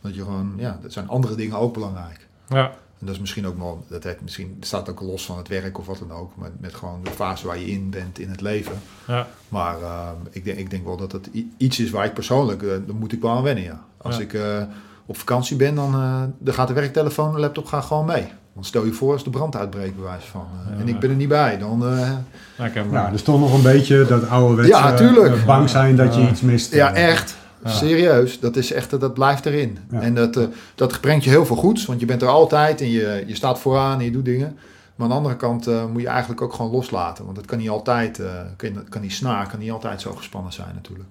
Dat 0.00 0.14
je 0.14 0.22
gewoon, 0.22 0.54
ja, 0.56 0.78
er 0.82 0.92
zijn 0.92 1.08
andere 1.08 1.34
dingen 1.34 1.56
ook 1.56 1.74
belangrijk. 1.74 2.26
Ja, 2.48 2.74
En 3.00 3.06
dat 3.06 3.14
is 3.14 3.20
misschien 3.20 3.46
ook 3.46 3.58
wel, 3.58 3.84
dat 3.88 4.04
heeft 4.04 4.20
misschien, 4.22 4.54
het 4.58 4.66
staat 4.66 4.88
ook 4.90 5.00
los 5.00 5.24
van 5.26 5.36
het 5.38 5.48
werk 5.48 5.78
of 5.78 5.86
wat 5.86 5.98
dan 6.08 6.12
ook, 6.18 6.30
maar 6.36 6.50
met 6.60 6.74
gewoon 6.74 7.00
de 7.04 7.10
fase 7.10 7.46
waar 7.46 7.58
je 7.58 7.70
in 7.70 7.90
bent 7.90 8.18
in 8.18 8.30
het 8.30 8.40
leven. 8.40 8.72
ja, 9.06 9.26
Maar 9.48 9.74
eh, 9.82 10.08
ik, 10.30 10.44
denk, 10.44 10.58
ik 10.58 10.70
denk 10.70 10.84
wel 10.84 10.96
dat 10.96 11.12
het 11.12 11.30
iets 11.56 11.78
is 11.80 11.90
waar 11.90 12.04
ik 12.04 12.14
persoonlijk, 12.14 12.62
eh, 12.62 12.68
daar 12.68 12.94
moet 12.98 13.12
ik 13.12 13.20
wel 13.22 13.30
aan 13.30 13.42
wennen, 13.42 13.64
ja. 13.64 13.80
Als 13.96 14.16
Ja. 14.16 14.22
ik 14.22 14.32
eh, 14.34 14.62
op 15.06 15.16
vakantie 15.18 15.56
ben, 15.56 15.74
dan, 15.74 15.94
eh, 15.94 16.22
dan 16.38 16.54
gaat 16.54 16.68
de 16.68 16.74
werktelefoon, 16.74 17.32
de 17.34 17.40
laptop 17.40 17.66
gaat 17.66 17.84
gewoon 17.84 18.04
mee. 18.06 18.26
Want 18.52 18.66
stel 18.66 18.84
je 18.84 18.92
voor 18.92 19.12
als 19.12 19.24
de 19.24 19.30
brand 19.30 19.56
uitbreekt, 19.56 19.94
bij 19.96 20.04
wijze 20.04 20.26
van. 20.26 20.46
eh, 20.66 20.74
Ja. 20.74 20.80
En 20.80 20.88
ik 20.88 20.98
ben 21.00 21.10
er 21.10 21.16
niet 21.16 21.28
bij, 21.28 21.58
dan... 21.58 21.86
eh, 21.86 22.10
ja, 22.58 22.64
ik 22.66 22.74
heb, 22.74 22.86
Ja, 22.92 23.10
dus 23.10 23.22
toch 23.22 23.40
nog 23.40 23.54
een 23.54 23.62
beetje 23.62 24.04
dat 24.06 24.28
ouderwetse 24.28 24.70
Ja, 24.72 24.98
eh, 24.98 25.44
bang 25.46 25.68
zijn 25.70 25.96
dat 25.96 26.14
je 26.14 26.28
iets 26.28 26.40
mist. 26.40 26.72
ja, 26.74 26.92
echt. 26.94 27.36
Ja. 27.64 27.70
Serieus, 27.70 28.40
dat, 28.40 28.56
is 28.56 28.72
echt, 28.72 29.00
dat 29.00 29.14
blijft 29.14 29.46
erin. 29.46 29.78
Ja. 29.90 30.00
En 30.00 30.14
dat, 30.14 30.36
eh, 30.36 30.44
dat 30.74 31.00
brengt 31.00 31.24
je 31.24 31.30
heel 31.30 31.46
veel 31.46 31.56
goeds, 31.56 31.86
want 31.86 32.00
je 32.00 32.06
bent 32.06 32.22
er 32.22 32.28
altijd 32.28 32.80
en 32.80 32.90
je, 32.90 33.24
je 33.26 33.34
staat 33.34 33.58
vooraan 33.58 33.98
en 33.98 34.04
je 34.04 34.10
doet 34.10 34.24
dingen. 34.24 34.56
Maar 34.94 35.08
aan 35.08 35.08
de 35.08 35.14
andere 35.18 35.36
kant 35.36 35.66
eh, 35.66 35.86
moet 35.92 36.02
je 36.02 36.08
eigenlijk 36.08 36.40
ook 36.40 36.52
gewoon 36.52 36.70
loslaten, 36.70 37.24
want 37.24 37.36
het 37.36 37.46
kan 37.46 37.58
niet 37.58 37.68
altijd, 37.68 38.18
eh, 38.18 38.26
kan, 38.56 38.88
kan 38.88 39.00
die 39.00 39.10
snaar 39.10 39.48
kan 39.48 39.58
niet 39.58 39.70
altijd 39.70 40.00
zo 40.00 40.12
gespannen 40.12 40.52
zijn 40.52 40.70
natuurlijk. 40.74 41.08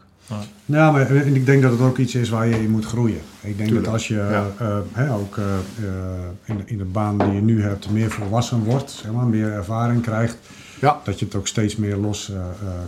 Ja, 0.65 0.91
maar 0.91 1.09
en 1.15 1.35
ik 1.35 1.45
denk 1.45 1.61
dat 1.61 1.71
het 1.71 1.81
ook 1.81 1.97
iets 1.97 2.15
is 2.15 2.29
waar 2.29 2.47
je 2.47 2.61
in 2.63 2.69
moet 2.69 2.85
groeien. 2.85 3.21
Ik 3.41 3.57
denk 3.57 3.57
Tuurlijk, 3.57 3.83
dat 3.85 3.93
als 3.93 4.07
je 4.07 4.15
ja. 4.15 4.45
eh, 4.95 5.15
ook 5.17 5.37
in, 6.45 6.57
de- 6.57 6.63
in 6.65 6.77
de 6.77 6.83
baan 6.85 7.17
die 7.17 7.31
je 7.31 7.41
nu 7.41 7.61
hebt 7.63 7.89
meer 7.89 8.11
volwassen 8.11 8.63
wordt, 8.63 8.91
zeg 8.91 9.11
maar, 9.11 9.25
meer 9.25 9.51
ervaring 9.51 10.01
krijgt, 10.01 10.37
Ja. 10.81 10.99
dat 11.03 11.19
je 11.19 11.25
het 11.25 11.35
ook 11.35 11.47
steeds 11.47 11.75
meer 11.75 11.95
los 11.97 12.31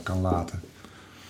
kan 0.04 0.22
laten. 0.22 0.60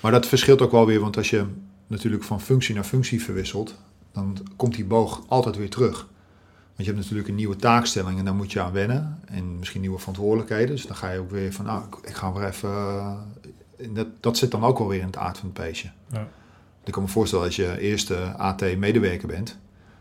Maar 0.01 0.11
dat 0.11 0.25
verschilt 0.25 0.61
ook 0.61 0.71
wel 0.71 0.85
weer, 0.85 0.99
want 0.99 1.17
als 1.17 1.29
je 1.29 1.43
natuurlijk 1.91 2.23
van 2.23 2.41
functie 2.41 2.75
naar 2.75 2.83
functie 2.83 3.23
verwisselt, 3.23 3.75
dan 4.11 4.37
komt 4.55 4.75
die 4.75 4.85
boog 4.85 5.23
altijd 5.27 5.55
weer 5.55 5.69
terug. 5.69 5.97
Want 6.75 6.77
je 6.77 6.83
hebt 6.85 6.97
natuurlijk 6.97 7.27
een 7.27 7.35
nieuwe 7.35 7.55
taakstelling 7.55 8.19
en 8.19 8.25
daar 8.25 8.35
moet 8.35 8.51
je 8.51 8.61
aan 8.61 8.71
wennen. 8.71 9.19
En 9.25 9.59
misschien 9.59 9.81
nieuwe 9.81 9.99
verantwoordelijkheden. 9.99 10.75
Dus 10.75 10.85
dan 10.85 10.95
ga 10.95 11.11
je 11.11 11.19
ook 11.19 11.31
weer 11.31 11.53
van, 11.53 11.65
nou, 11.65 11.83
ik- 11.85 12.07
ik 12.09 12.15
ga 12.15 12.33
weer 12.33 12.47
even... 12.47 12.69
eh, 12.69 13.15
dat, 13.93 14.07
dat 14.19 14.37
zit 14.37 14.51
dan 14.51 14.63
ook 14.63 14.77
wel 14.77 14.87
weer 14.87 14.99
in 14.99 15.05
het 15.05 15.17
aard 15.17 15.37
van 15.37 15.49
het 15.53 15.63
beestje. 15.65 15.89
Ja. 16.11 16.27
Ik 16.83 16.91
kan 16.91 17.03
me 17.03 17.09
voorstellen, 17.09 17.45
als 17.45 17.55
je 17.55 17.79
eerst 17.79 18.09
eh, 18.11 18.35
AT-medewerker 18.35 19.27
bent 19.27 19.57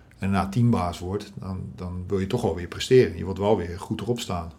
en 0.08 0.30
daarna 0.32 0.48
teambaas 0.48 0.98
wordt, 0.98 1.32
dan, 1.34 1.60
dan 1.76 2.04
wil 2.06 2.18
je 2.18 2.26
toch 2.26 2.42
wel 2.42 2.54
weer 2.54 2.68
presteren. 2.68 3.16
Je 3.16 3.24
wilt 3.24 3.38
wel 3.38 3.56
weer 3.56 3.80
goed 3.80 4.00
erop 4.00 4.20
staan. 4.20 4.52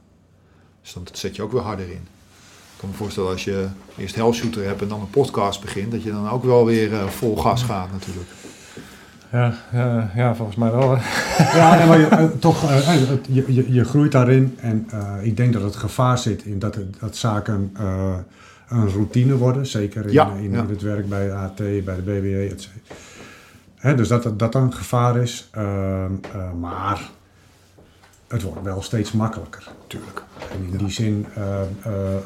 Dus 0.82 0.94
dan 0.94 1.08
zet 1.12 1.36
je 1.36 1.42
ook 1.42 1.52
weer 1.52 1.62
harder 1.62 1.90
in. 1.92 2.08
Ik 2.82 2.88
kan 2.88 2.96
me 2.96 3.04
voorstellen 3.04 3.32
als 3.32 3.44
je 3.44 3.68
eerst 3.98 4.16
Hellshooter 4.16 4.66
hebt 4.66 4.82
en 4.82 4.88
dan 4.88 5.00
een 5.02 5.10
podcast 5.10 5.62
begint, 5.62 5.92
dat 5.92 6.04
je 6.04 6.12
dan 6.12 6.30
ook 6.30 6.44
wel 6.44 6.66
weer 6.66 6.94
eh, 6.94 7.08
vol 7.08 7.38
gas 7.38 7.64
gaat 7.64 7.92
natuurlijk. 7.92 8.30
ja, 9.32 9.54
ja, 9.72 10.12
ja, 10.16 10.36
volgens 10.36 10.58
mij 10.58 10.72
wel. 10.72 10.98
Ja, 11.54 11.76
nee, 11.78 11.88
maar 11.88 12.00
je, 12.00 12.06
eh, 12.06 12.26
toch, 12.40 12.70
eh, 12.70 12.94
je, 13.28 13.54
je, 13.54 13.74
je 13.74 13.84
groeit 13.84 14.12
daarin 14.12 14.58
en 14.60 14.88
eh, 14.92 15.16
ik 15.22 15.38
denk 15.38 15.54
dat 15.54 15.62
het 15.62 15.76
gevaar 15.76 16.18
zit 16.18 16.44
in 16.44 16.60
dat, 16.60 16.76
het, 16.76 17.00
dat 17.00 17.16
zaken 17.16 17.72
eh, 17.78 18.18
een 18.70 18.90
routine 18.90 19.38
worden. 19.38 19.66
Zeker 19.66 20.06
in, 20.06 20.12
Ja, 20.12 20.34
in, 20.36 20.52
ja. 20.52 20.62
in 20.62 20.70
het 20.70 20.82
werk 20.82 21.10
bij 21.10 21.26
de 21.28 21.34
AT, 21.34 21.58
bij 21.58 21.96
de 21.96 22.02
BBE, 22.02 22.48
et 22.52 22.62
cetera. 22.62 22.96
Hè, 23.76 23.96
dus 23.96 24.08
dat 24.08 24.40
dat 24.40 24.56
een 24.56 24.74
gevaar 24.74 25.18
is. 25.18 25.50
Ehm, 25.52 26.12
eh, 26.34 26.52
maar 26.60 27.10
het 28.32 28.42
wordt 28.42 28.62
wel 28.62 28.82
steeds 28.82 29.12
makkelijker. 29.12 29.68
Tuurlijk. 29.88 30.24
En 30.52 30.68
in 30.72 30.78
die 30.78 30.90
zin, 30.90 31.26
eh, 31.36 31.62
eh, 31.62 31.68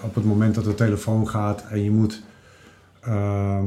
op 0.02 0.16
het 0.16 0.26
moment 0.26 0.56
dat 0.56 0.64
de 0.64 0.76
telefoon 0.76 1.30
gaat 1.30 1.64
en 1.70 1.84
je 1.84 1.92
moet 1.92 2.22
ehm, 3.02 3.64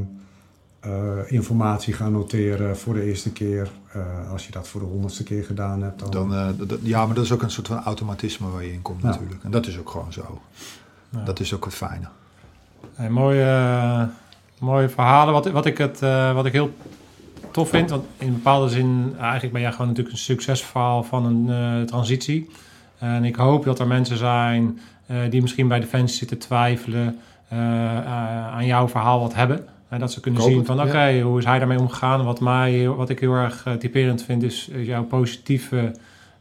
eh, 0.81 1.19
informatie 1.27 1.93
gaan 1.95 2.13
noteren 2.13 2.77
voor 2.79 2.95
de 2.95 3.03
eerste 3.03 3.33
keer, 3.33 3.71
eh, 3.93 4.31
als 4.33 4.47
je 4.47 4.53
dat 4.53 4.69
voor 4.69 4.81
de 4.81 4.87
honderdste 4.87 5.23
keer 5.23 5.45
gedaan 5.45 5.83
hebt, 5.83 5.99
dan, 5.99 6.11
Dan, 6.31 6.79
ja, 6.83 7.07
maar 7.07 7.15
dat 7.15 7.25
is 7.25 7.33
ook 7.33 7.43
een 7.43 7.51
soort 7.51 7.67
van 7.67 7.83
automatisme 7.83 8.49
waar 8.51 8.65
je 8.65 8.73
in 8.73 8.83
komt 8.83 9.03
Ja. 9.03 9.09
natuurlijk. 9.09 9.45
En 9.45 9.51
dat 9.51 9.67
is 9.67 9.79
ook 9.79 9.91
gewoon 9.91 10.13
zo. 10.13 10.41
Ja. 11.09 11.23
Dat 11.25 11.41
is 11.41 11.55
ook 11.55 11.65
het 11.65 11.75
fijne. 11.75 12.09
Hey, 12.95 13.11
mooie, 13.11 14.09
mooie 14.59 14.89
verhalen. 14.89 15.33
Wat, 15.35 15.51
wat, 15.51 15.67
ik 15.67 15.79
het, 15.79 16.03
eh, 16.03 16.35
wat 16.35 16.47
ik 16.47 16.53
heel 16.53 16.71
tof 17.59 17.69
vind, 17.69 17.91
want 17.91 18.05
in 18.19 18.33
bepaalde 18.33 18.69
zin, 18.69 19.15
eigenlijk 19.21 19.53
ben 19.53 19.63
jij 19.63 19.73
gewoon 19.73 19.87
natuurlijk 19.87 20.15
een 20.17 20.23
succesverhaal 20.23 21.03
van 21.03 21.25
een 21.25 21.49
eh, 21.49 21.87
transitie. 21.87 22.51
En 22.99 23.25
ik 23.25 23.37
hoop 23.37 23.65
dat 23.65 23.79
er 23.79 23.87
mensen 23.87 24.17
zijn 24.17 24.79
eh, 25.07 25.17
die 25.31 25.43
misschien 25.43 25.69
bij 25.69 25.81
Defensie 25.81 26.19
zitten 26.19 26.39
twijfelen, 26.39 27.19
eh, 27.49 27.97
eh, 27.99 28.55
aan 28.55 28.67
jouw 28.67 28.89
verhaal 28.89 29.21
wat 29.21 29.35
hebben. 29.35 29.67
En 29.89 30.01
dat 30.01 30.13
ze 30.13 30.21
kunnen 30.21 30.43
zien 30.43 30.65
van 30.65 30.83
oké, 30.83 31.05
ja. 31.05 31.23
hoe 31.23 31.39
is 31.39 31.45
hij 31.45 31.59
daarmee 31.59 31.79
omgegaan? 31.79 32.25
Wat, 32.25 32.41
mij, 32.41 32.89
wat 32.89 33.09
ik 33.09 33.21
heel 33.21 33.35
erg 33.35 33.63
eh, 33.67 33.73
typerend 33.73 34.23
vind 34.23 34.43
is 34.43 34.71
jouw 34.77 35.05
positieve 35.05 35.93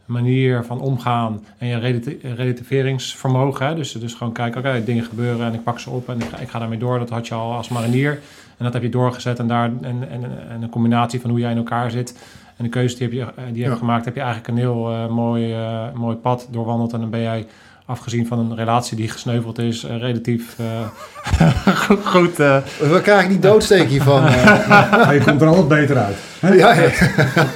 manier 0.04 0.64
van 0.64 0.80
omgaan 0.80 1.44
en 1.58 1.66
je 1.66 1.78
relati- 1.78 2.18
relativeringsvermogen. 2.22 3.66
Hè? 3.66 3.74
Dus, 3.74 3.92
dus 3.92 4.14
gewoon 4.14 4.32
kijken, 4.32 4.60
oké, 4.60 4.84
dingen 4.84 5.04
gebeuren 5.04 5.46
en 5.46 5.54
ik 5.54 5.62
pak 5.62 5.78
ze 5.78 5.90
op 5.90 6.08
en 6.08 6.20
ik 6.20 6.28
ga, 6.28 6.38
ik 6.38 6.48
ga 6.48 6.58
daarmee 6.58 6.78
door. 6.78 6.98
Dat 6.98 7.10
had 7.10 7.26
je 7.26 7.34
al 7.34 7.52
als 7.52 7.68
marinier 7.68 8.20
en 8.58 8.64
dat 8.64 8.72
heb 8.72 8.82
je 8.82 8.88
doorgezet 8.88 9.38
en 9.38 9.46
daar 9.48 9.64
en, 9.64 9.82
en, 10.10 10.24
en 10.50 10.62
een 10.62 10.68
combinatie 10.68 11.20
van 11.20 11.30
hoe 11.30 11.38
jij 11.38 11.50
in 11.50 11.56
elkaar 11.56 11.90
zit 11.90 12.14
en 12.56 12.64
de 12.64 12.70
keuze 12.70 12.96
die, 12.96 13.04
heb 13.04 13.12
je, 13.12 13.20
eh, 13.22 13.44
die 13.46 13.54
je 13.54 13.60
Ja. 13.60 13.66
hebt 13.66 13.78
gemaakt, 13.78 14.04
heb 14.04 14.14
je 14.14 14.20
eigenlijk 14.20 14.48
een 14.50 14.56
heel 14.56 14.90
eh, 14.90 15.06
mooi, 15.08 15.52
eh, 15.54 15.82
mooi 15.94 16.16
pad 16.16 16.48
doorwandeld 16.50 16.92
en 16.92 17.00
dan 17.00 17.10
ben 17.10 17.20
jij 17.20 17.46
afgezien 17.86 18.26
van 18.26 18.38
een 18.38 18.54
relatie 18.56 18.96
die 18.96 19.08
gesneuveld 19.08 19.58
is, 19.58 19.84
relatief 19.84 20.56
eh, 20.58 21.50
goed. 22.12 22.40
eh, 22.40 22.56
We 22.78 23.00
krijgen 23.02 23.30
niet 23.30 23.42
doodsteek 23.42 23.88
hiervan. 23.88 24.22
Maar 24.90 25.14
je 25.14 25.20
komt 25.24 25.40
er 25.40 25.48
altijd 25.48 25.68
beter 25.68 25.96
uit. 25.98 26.16
Hè? 26.40 26.52
ja, 26.52 26.72
ja. 26.74 26.90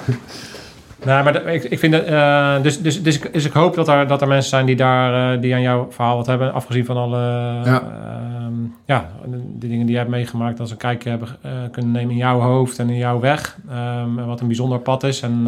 Nee, 1.04 1.22
maar 1.22 1.46
ik, 1.46 1.64
ik 1.64 1.78
vind 1.78 1.92
dat, 1.92 2.04
eh, 2.04 2.62
dus, 2.62 2.80
dus, 2.80 3.02
dus, 3.02 3.16
ik, 3.16 3.32
dus 3.32 3.44
ik 3.44 3.52
hoop 3.52 3.74
dat 3.74 3.88
er, 3.88 4.06
dat 4.06 4.22
er 4.22 4.28
mensen 4.28 4.50
zijn 4.50 4.66
die 4.66 4.76
daar 4.76 5.34
eh, 5.34 5.40
die 5.40 5.54
aan 5.54 5.60
jouw 5.60 5.86
verhaal 5.90 6.16
wat 6.16 6.26
hebben, 6.26 6.52
afgezien 6.52 6.84
van 6.84 6.96
alle 6.96 7.18
Ja. 7.64 7.82
ehm, 7.82 8.52
ja, 8.84 9.10
de 9.58 9.68
dingen 9.68 9.86
die 9.86 9.90
je 9.90 9.98
hebt 9.98 10.10
meegemaakt, 10.10 10.60
als 10.60 10.70
een 10.70 10.76
kijkje 10.76 11.10
hebben 11.10 11.28
eh, 11.40 11.50
kunnen 11.70 11.90
nemen 11.92 12.10
in 12.10 12.16
jouw 12.16 12.40
hoofd 12.40 12.78
en 12.78 12.88
in 12.90 12.96
jouw 12.96 13.20
weg. 13.20 13.58
Ehm, 13.70 14.18
en 14.18 14.26
wat 14.26 14.40
een 14.40 14.46
bijzonder 14.46 14.78
pad 14.78 15.02
is. 15.02 15.20
En 15.22 15.42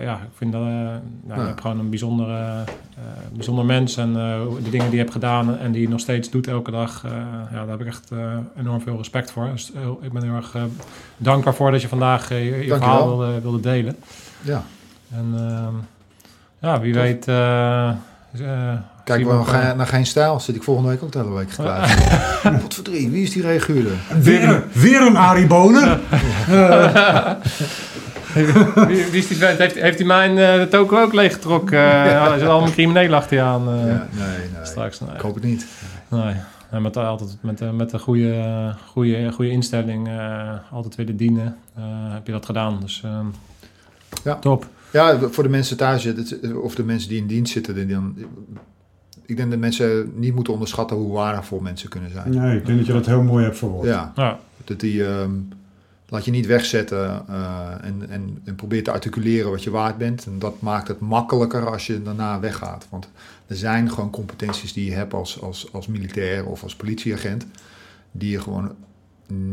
ja, 0.00 0.14
ik 0.14 0.34
vind 0.34 0.52
dat 0.52 0.62
nou, 0.62 1.40
je 1.40 1.46
hebt 1.46 1.60
gewoon 1.60 1.78
een 1.78 1.90
bijzondere, 1.90 2.64
bijzonder 3.32 3.64
mens. 3.64 3.96
En 3.96 4.12
de 4.62 4.70
dingen 4.70 4.86
die 4.86 4.94
je 4.94 5.02
hebt 5.02 5.12
gedaan 5.12 5.58
en 5.58 5.72
die 5.72 5.82
je 5.82 5.88
nog 5.88 6.00
steeds 6.00 6.30
doet 6.30 6.46
elke 6.46 6.70
dag, 6.70 7.04
ja, 7.52 7.58
daar 7.58 7.68
heb 7.68 7.80
ik 7.80 7.86
echt 7.86 8.10
enorm 8.58 8.80
veel 8.80 8.96
respect 8.96 9.30
voor. 9.30 9.48
Dus 9.52 9.72
ik 10.00 10.12
ben 10.12 10.22
heel 10.22 10.34
erg 10.34 10.56
dankbaar 11.16 11.54
voor 11.54 11.70
dat 11.70 11.82
je 11.82 11.88
vandaag 11.88 12.28
je, 12.28 12.64
je 12.64 12.76
verhaal 12.76 13.06
wilde, 13.06 13.40
wilde 13.40 13.60
delen. 13.60 13.96
Ja. 14.42 14.62
En 15.14 15.32
ehm, 15.36 15.74
ja, 16.60 16.80
wie 16.80 16.94
weet. 16.94 17.28
eh 17.28 17.88
eh, 17.88 18.72
Kijk 19.04 19.24
we 19.24 19.44
geen- 19.44 19.76
naar 19.76 19.86
geen 19.86 20.06
stijl. 20.06 20.40
Zit 20.40 20.56
ik 20.56 20.62
volgende 20.62 20.88
week 20.90 21.02
ook 21.02 21.12
de 21.12 21.18
hele 21.18 21.30
week 21.34 21.50
geklaagd. 21.50 22.42
Wat 22.62 22.74
voor 22.74 22.84
drie? 22.84 23.10
Wie 23.10 23.22
is 23.22 23.30
die 23.32 23.42
reguurder? 23.42 23.92
Weer, 24.22 24.64
weer 24.72 25.00
een 25.00 25.16
Arie 25.16 25.46
Bonen. 25.46 26.00
wie, 28.34 29.04
wie 29.10 29.18
is 29.18 29.28
die 29.28 29.36
vent? 29.36 29.58
Heeft, 29.58 29.74
heeft 29.74 29.98
hij 29.98 30.06
mijn 30.06 30.38
eh 30.38 30.54
de 30.54 30.68
toko 30.70 31.02
ook 31.02 31.12
leeggetrokken? 31.12 31.78
Uh, 31.78 32.24
er 32.32 32.38
zit 32.38 32.48
allemaal 32.48 32.70
criminelen 32.70 33.18
achter 33.18 33.36
je 33.36 33.42
aan. 33.42 33.68
eh, 33.68 33.74
Ja, 33.86 34.06
nee, 34.10 34.26
nee. 34.38 34.64
Straks. 34.64 35.00
Nee. 35.00 35.14
Ik 35.14 35.20
hoop 35.20 35.34
het 35.34 35.44
niet. 35.44 35.66
nee. 36.08 36.34
En 36.70 36.82
met, 36.82 36.96
altijd 36.96 37.36
met, 37.40 37.60
eh, 37.60 37.70
met 37.70 37.92
een 37.92 38.00
goede, 38.00 38.74
goede, 38.86 39.32
goede 39.32 39.50
instelling, 39.50 40.08
eh, 40.08 40.50
altijd 40.72 40.94
willen 40.94 41.16
dienen, 41.16 41.56
eh, 41.76 41.82
heb 42.12 42.26
je 42.26 42.32
dat 42.32 42.46
gedaan. 42.46 42.78
Dus 42.80 43.02
ehm, 43.04 43.26
Ja. 44.24 44.34
top. 44.34 44.68
Ja, 44.92 45.18
voor 45.18 45.42
de 45.42 45.48
mensen 45.48 45.76
thuis, 45.76 46.08
of 46.62 46.74
de 46.74 46.84
mensen 46.84 47.08
die 47.08 47.18
in 47.18 47.26
dienst 47.26 47.52
zitten, 47.52 47.74
die 47.74 47.86
dan, 47.86 48.16
ik 49.26 49.36
denk 49.36 49.50
dat 49.50 49.58
mensen 49.58 50.12
niet 50.14 50.34
moeten 50.34 50.52
onderschatten 50.52 50.96
hoe 50.96 51.12
waardevol 51.12 51.60
mensen 51.60 51.88
kunnen 51.88 52.10
zijn. 52.10 52.30
Nee, 52.30 52.56
ik 52.56 52.66
denk 52.66 52.78
dat 52.78 52.86
je 52.86 52.92
dat 52.92 53.06
heel 53.06 53.22
mooi 53.22 53.44
hebt 53.44 53.58
verwoord. 53.58 53.86
Ja, 53.86 54.12
Ja, 54.16 54.38
dat 54.64 54.80
die, 54.80 55.06
ehm, 55.06 55.30
laat 56.08 56.24
je 56.24 56.30
niet 56.30 56.46
wegzetten 56.46 57.24
eh, 57.28 57.68
en, 57.80 58.06
en, 58.08 58.40
en 58.44 58.54
probeer 58.54 58.84
te 58.84 58.90
articuleren 58.90 59.50
wat 59.50 59.62
je 59.62 59.70
waard 59.70 59.98
bent. 59.98 60.26
En 60.26 60.38
dat 60.38 60.60
maakt 60.60 60.88
het 60.88 61.00
makkelijker 61.00 61.70
als 61.70 61.86
je 61.86 62.02
daarna 62.02 62.40
weggaat. 62.40 62.86
Want 62.90 63.08
er 63.46 63.56
zijn 63.56 63.90
gewoon 63.90 64.10
competenties 64.10 64.72
die 64.72 64.84
je 64.84 64.94
hebt 64.94 65.14
als, 65.14 65.40
als, 65.40 65.72
als 65.72 65.86
militair 65.86 66.46
of 66.46 66.62
als 66.62 66.76
politieagent, 66.76 67.46
die 68.12 68.30
je 68.30 68.40
gewoon 68.40 68.74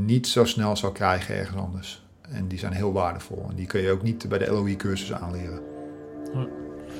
niet 0.05 0.27
zo 0.27 0.45
snel 0.45 0.77
zou 0.77 0.93
krijgen 0.93 1.35
ergens 1.35 1.57
anders. 1.57 2.05
En 2.33 2.47
die 2.47 2.59
zijn 2.59 2.73
heel 2.73 2.93
waardevol. 2.93 3.45
En 3.49 3.55
die 3.55 3.65
kun 3.65 3.81
je 3.81 3.91
ook 3.91 4.03
niet 4.03 4.25
bij 4.29 4.37
de 4.37 4.51
LOI-cursus 4.51 5.13
aanleren. 5.13 5.59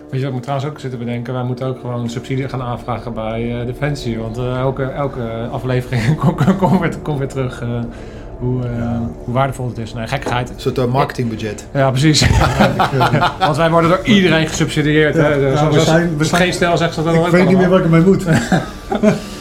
Weet 0.10 0.20
je 0.20 0.26
wat 0.26 0.28
ik 0.30 0.34
me 0.34 0.40
trouwens 0.40 0.70
ook 0.70 0.80
zit 0.80 0.92
te 0.92 0.98
bedenken? 0.98 1.34
Wij 1.34 1.44
moeten 1.44 1.66
ook 1.68 1.80
gewoon 1.80 2.10
subsidie 2.10 2.50
gaan 2.50 2.62
aanvragen 2.62 3.14
bij 3.14 3.60
eh, 3.60 3.66
Defensie. 3.66 4.20
Want 4.20 4.38
eh, 4.38 4.58
elke, 4.60 4.84
elke 4.84 5.48
aflevering 5.52 6.16
komt 6.20 6.56
kom 6.58 6.80
weer, 6.80 6.98
kom 6.98 7.18
weer 7.18 7.28
terug 7.28 7.62
eh, 7.62 7.80
hoe, 8.40 8.64
eh, 8.68 9.00
hoe 9.24 9.34
waardevol 9.34 9.68
het 9.68 9.78
is. 9.78 9.94
Nee, 9.94 10.08
gekkigheid. 10.08 10.50
Een 10.50 10.60
soort 10.60 10.90
marketingbudget. 10.92 11.68
Ja, 11.74 11.90
precies. 11.90 12.28
Want 13.40 13.58
wij 13.58 13.70
worden 13.72 13.90
door 13.90 14.06
iedereen 14.06 14.48
gesubsidieerd. 14.48 15.16
Ja, 15.16 15.22
hè. 15.22 15.40
Dus 15.40 15.62
we 15.62 15.80
zijn- 15.80 16.14
we 16.14 16.20
als 16.20 16.30
zijn- 16.30 16.42
geen 16.42 16.54
stel 16.54 16.78
zegt 16.78 16.94
ze 16.94 17.04
dat 17.04 17.14
dan 17.16 17.26
Ik 17.26 17.32
weet 17.32 17.48
niet 17.48 17.58
meer 17.58 17.70
wat 17.70 17.78
ik 17.80 17.84
ermee 17.86 18.02
moet. 18.02 18.26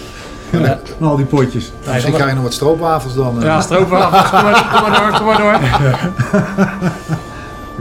Met 0.50 0.94
al 1.00 1.16
die 1.16 1.24
potjes. 1.26 1.72
Misschien 1.92 2.12
krijg 2.12 2.28
je 2.28 2.34
nog 2.34 2.44
wat 2.44 2.52
stroopwafels 2.52 3.14
dan. 3.14 3.38
eh. 3.38 3.44
Ja, 3.46 3.60
stropen 3.60 4.10
af. 4.12 4.30
Kom 4.30 4.42
maar, 4.42 4.68
kom 4.72 4.90
maar 4.90 5.00
door, 5.00 5.18
kom 5.18 5.26
maar 5.26 5.38
door. 5.38 5.58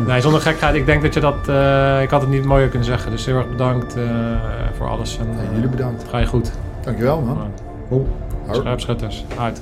Nee, 0.07 0.21
zonder 0.21 0.41
gekheid. 0.41 0.75
Ik 0.75 0.85
denk 0.85 1.01
dat 1.01 1.13
je 1.13 1.19
dat... 1.19 1.35
eh, 1.47 2.01
ik 2.01 2.09
had 2.09 2.21
het 2.21 2.29
niet 2.29 2.45
mooier 2.45 2.67
kunnen 2.67 2.87
zeggen. 2.87 3.11
Dus 3.11 3.25
heel 3.25 3.35
erg 3.37 3.49
bedankt 3.49 3.95
eh, 3.95 4.03
voor 4.77 4.87
alles. 4.87 5.17
En, 5.19 5.25
Ja, 5.25 5.53
jullie 5.53 5.69
bedankt. 5.69 6.03
Ga 6.09 6.17
je 6.17 6.25
goed. 6.25 6.51
Dankjewel 6.83 7.21
man. 7.21 7.37
Oh. 7.89 8.07
Scherpschutters. 8.51 9.25
Uit. 9.39 9.61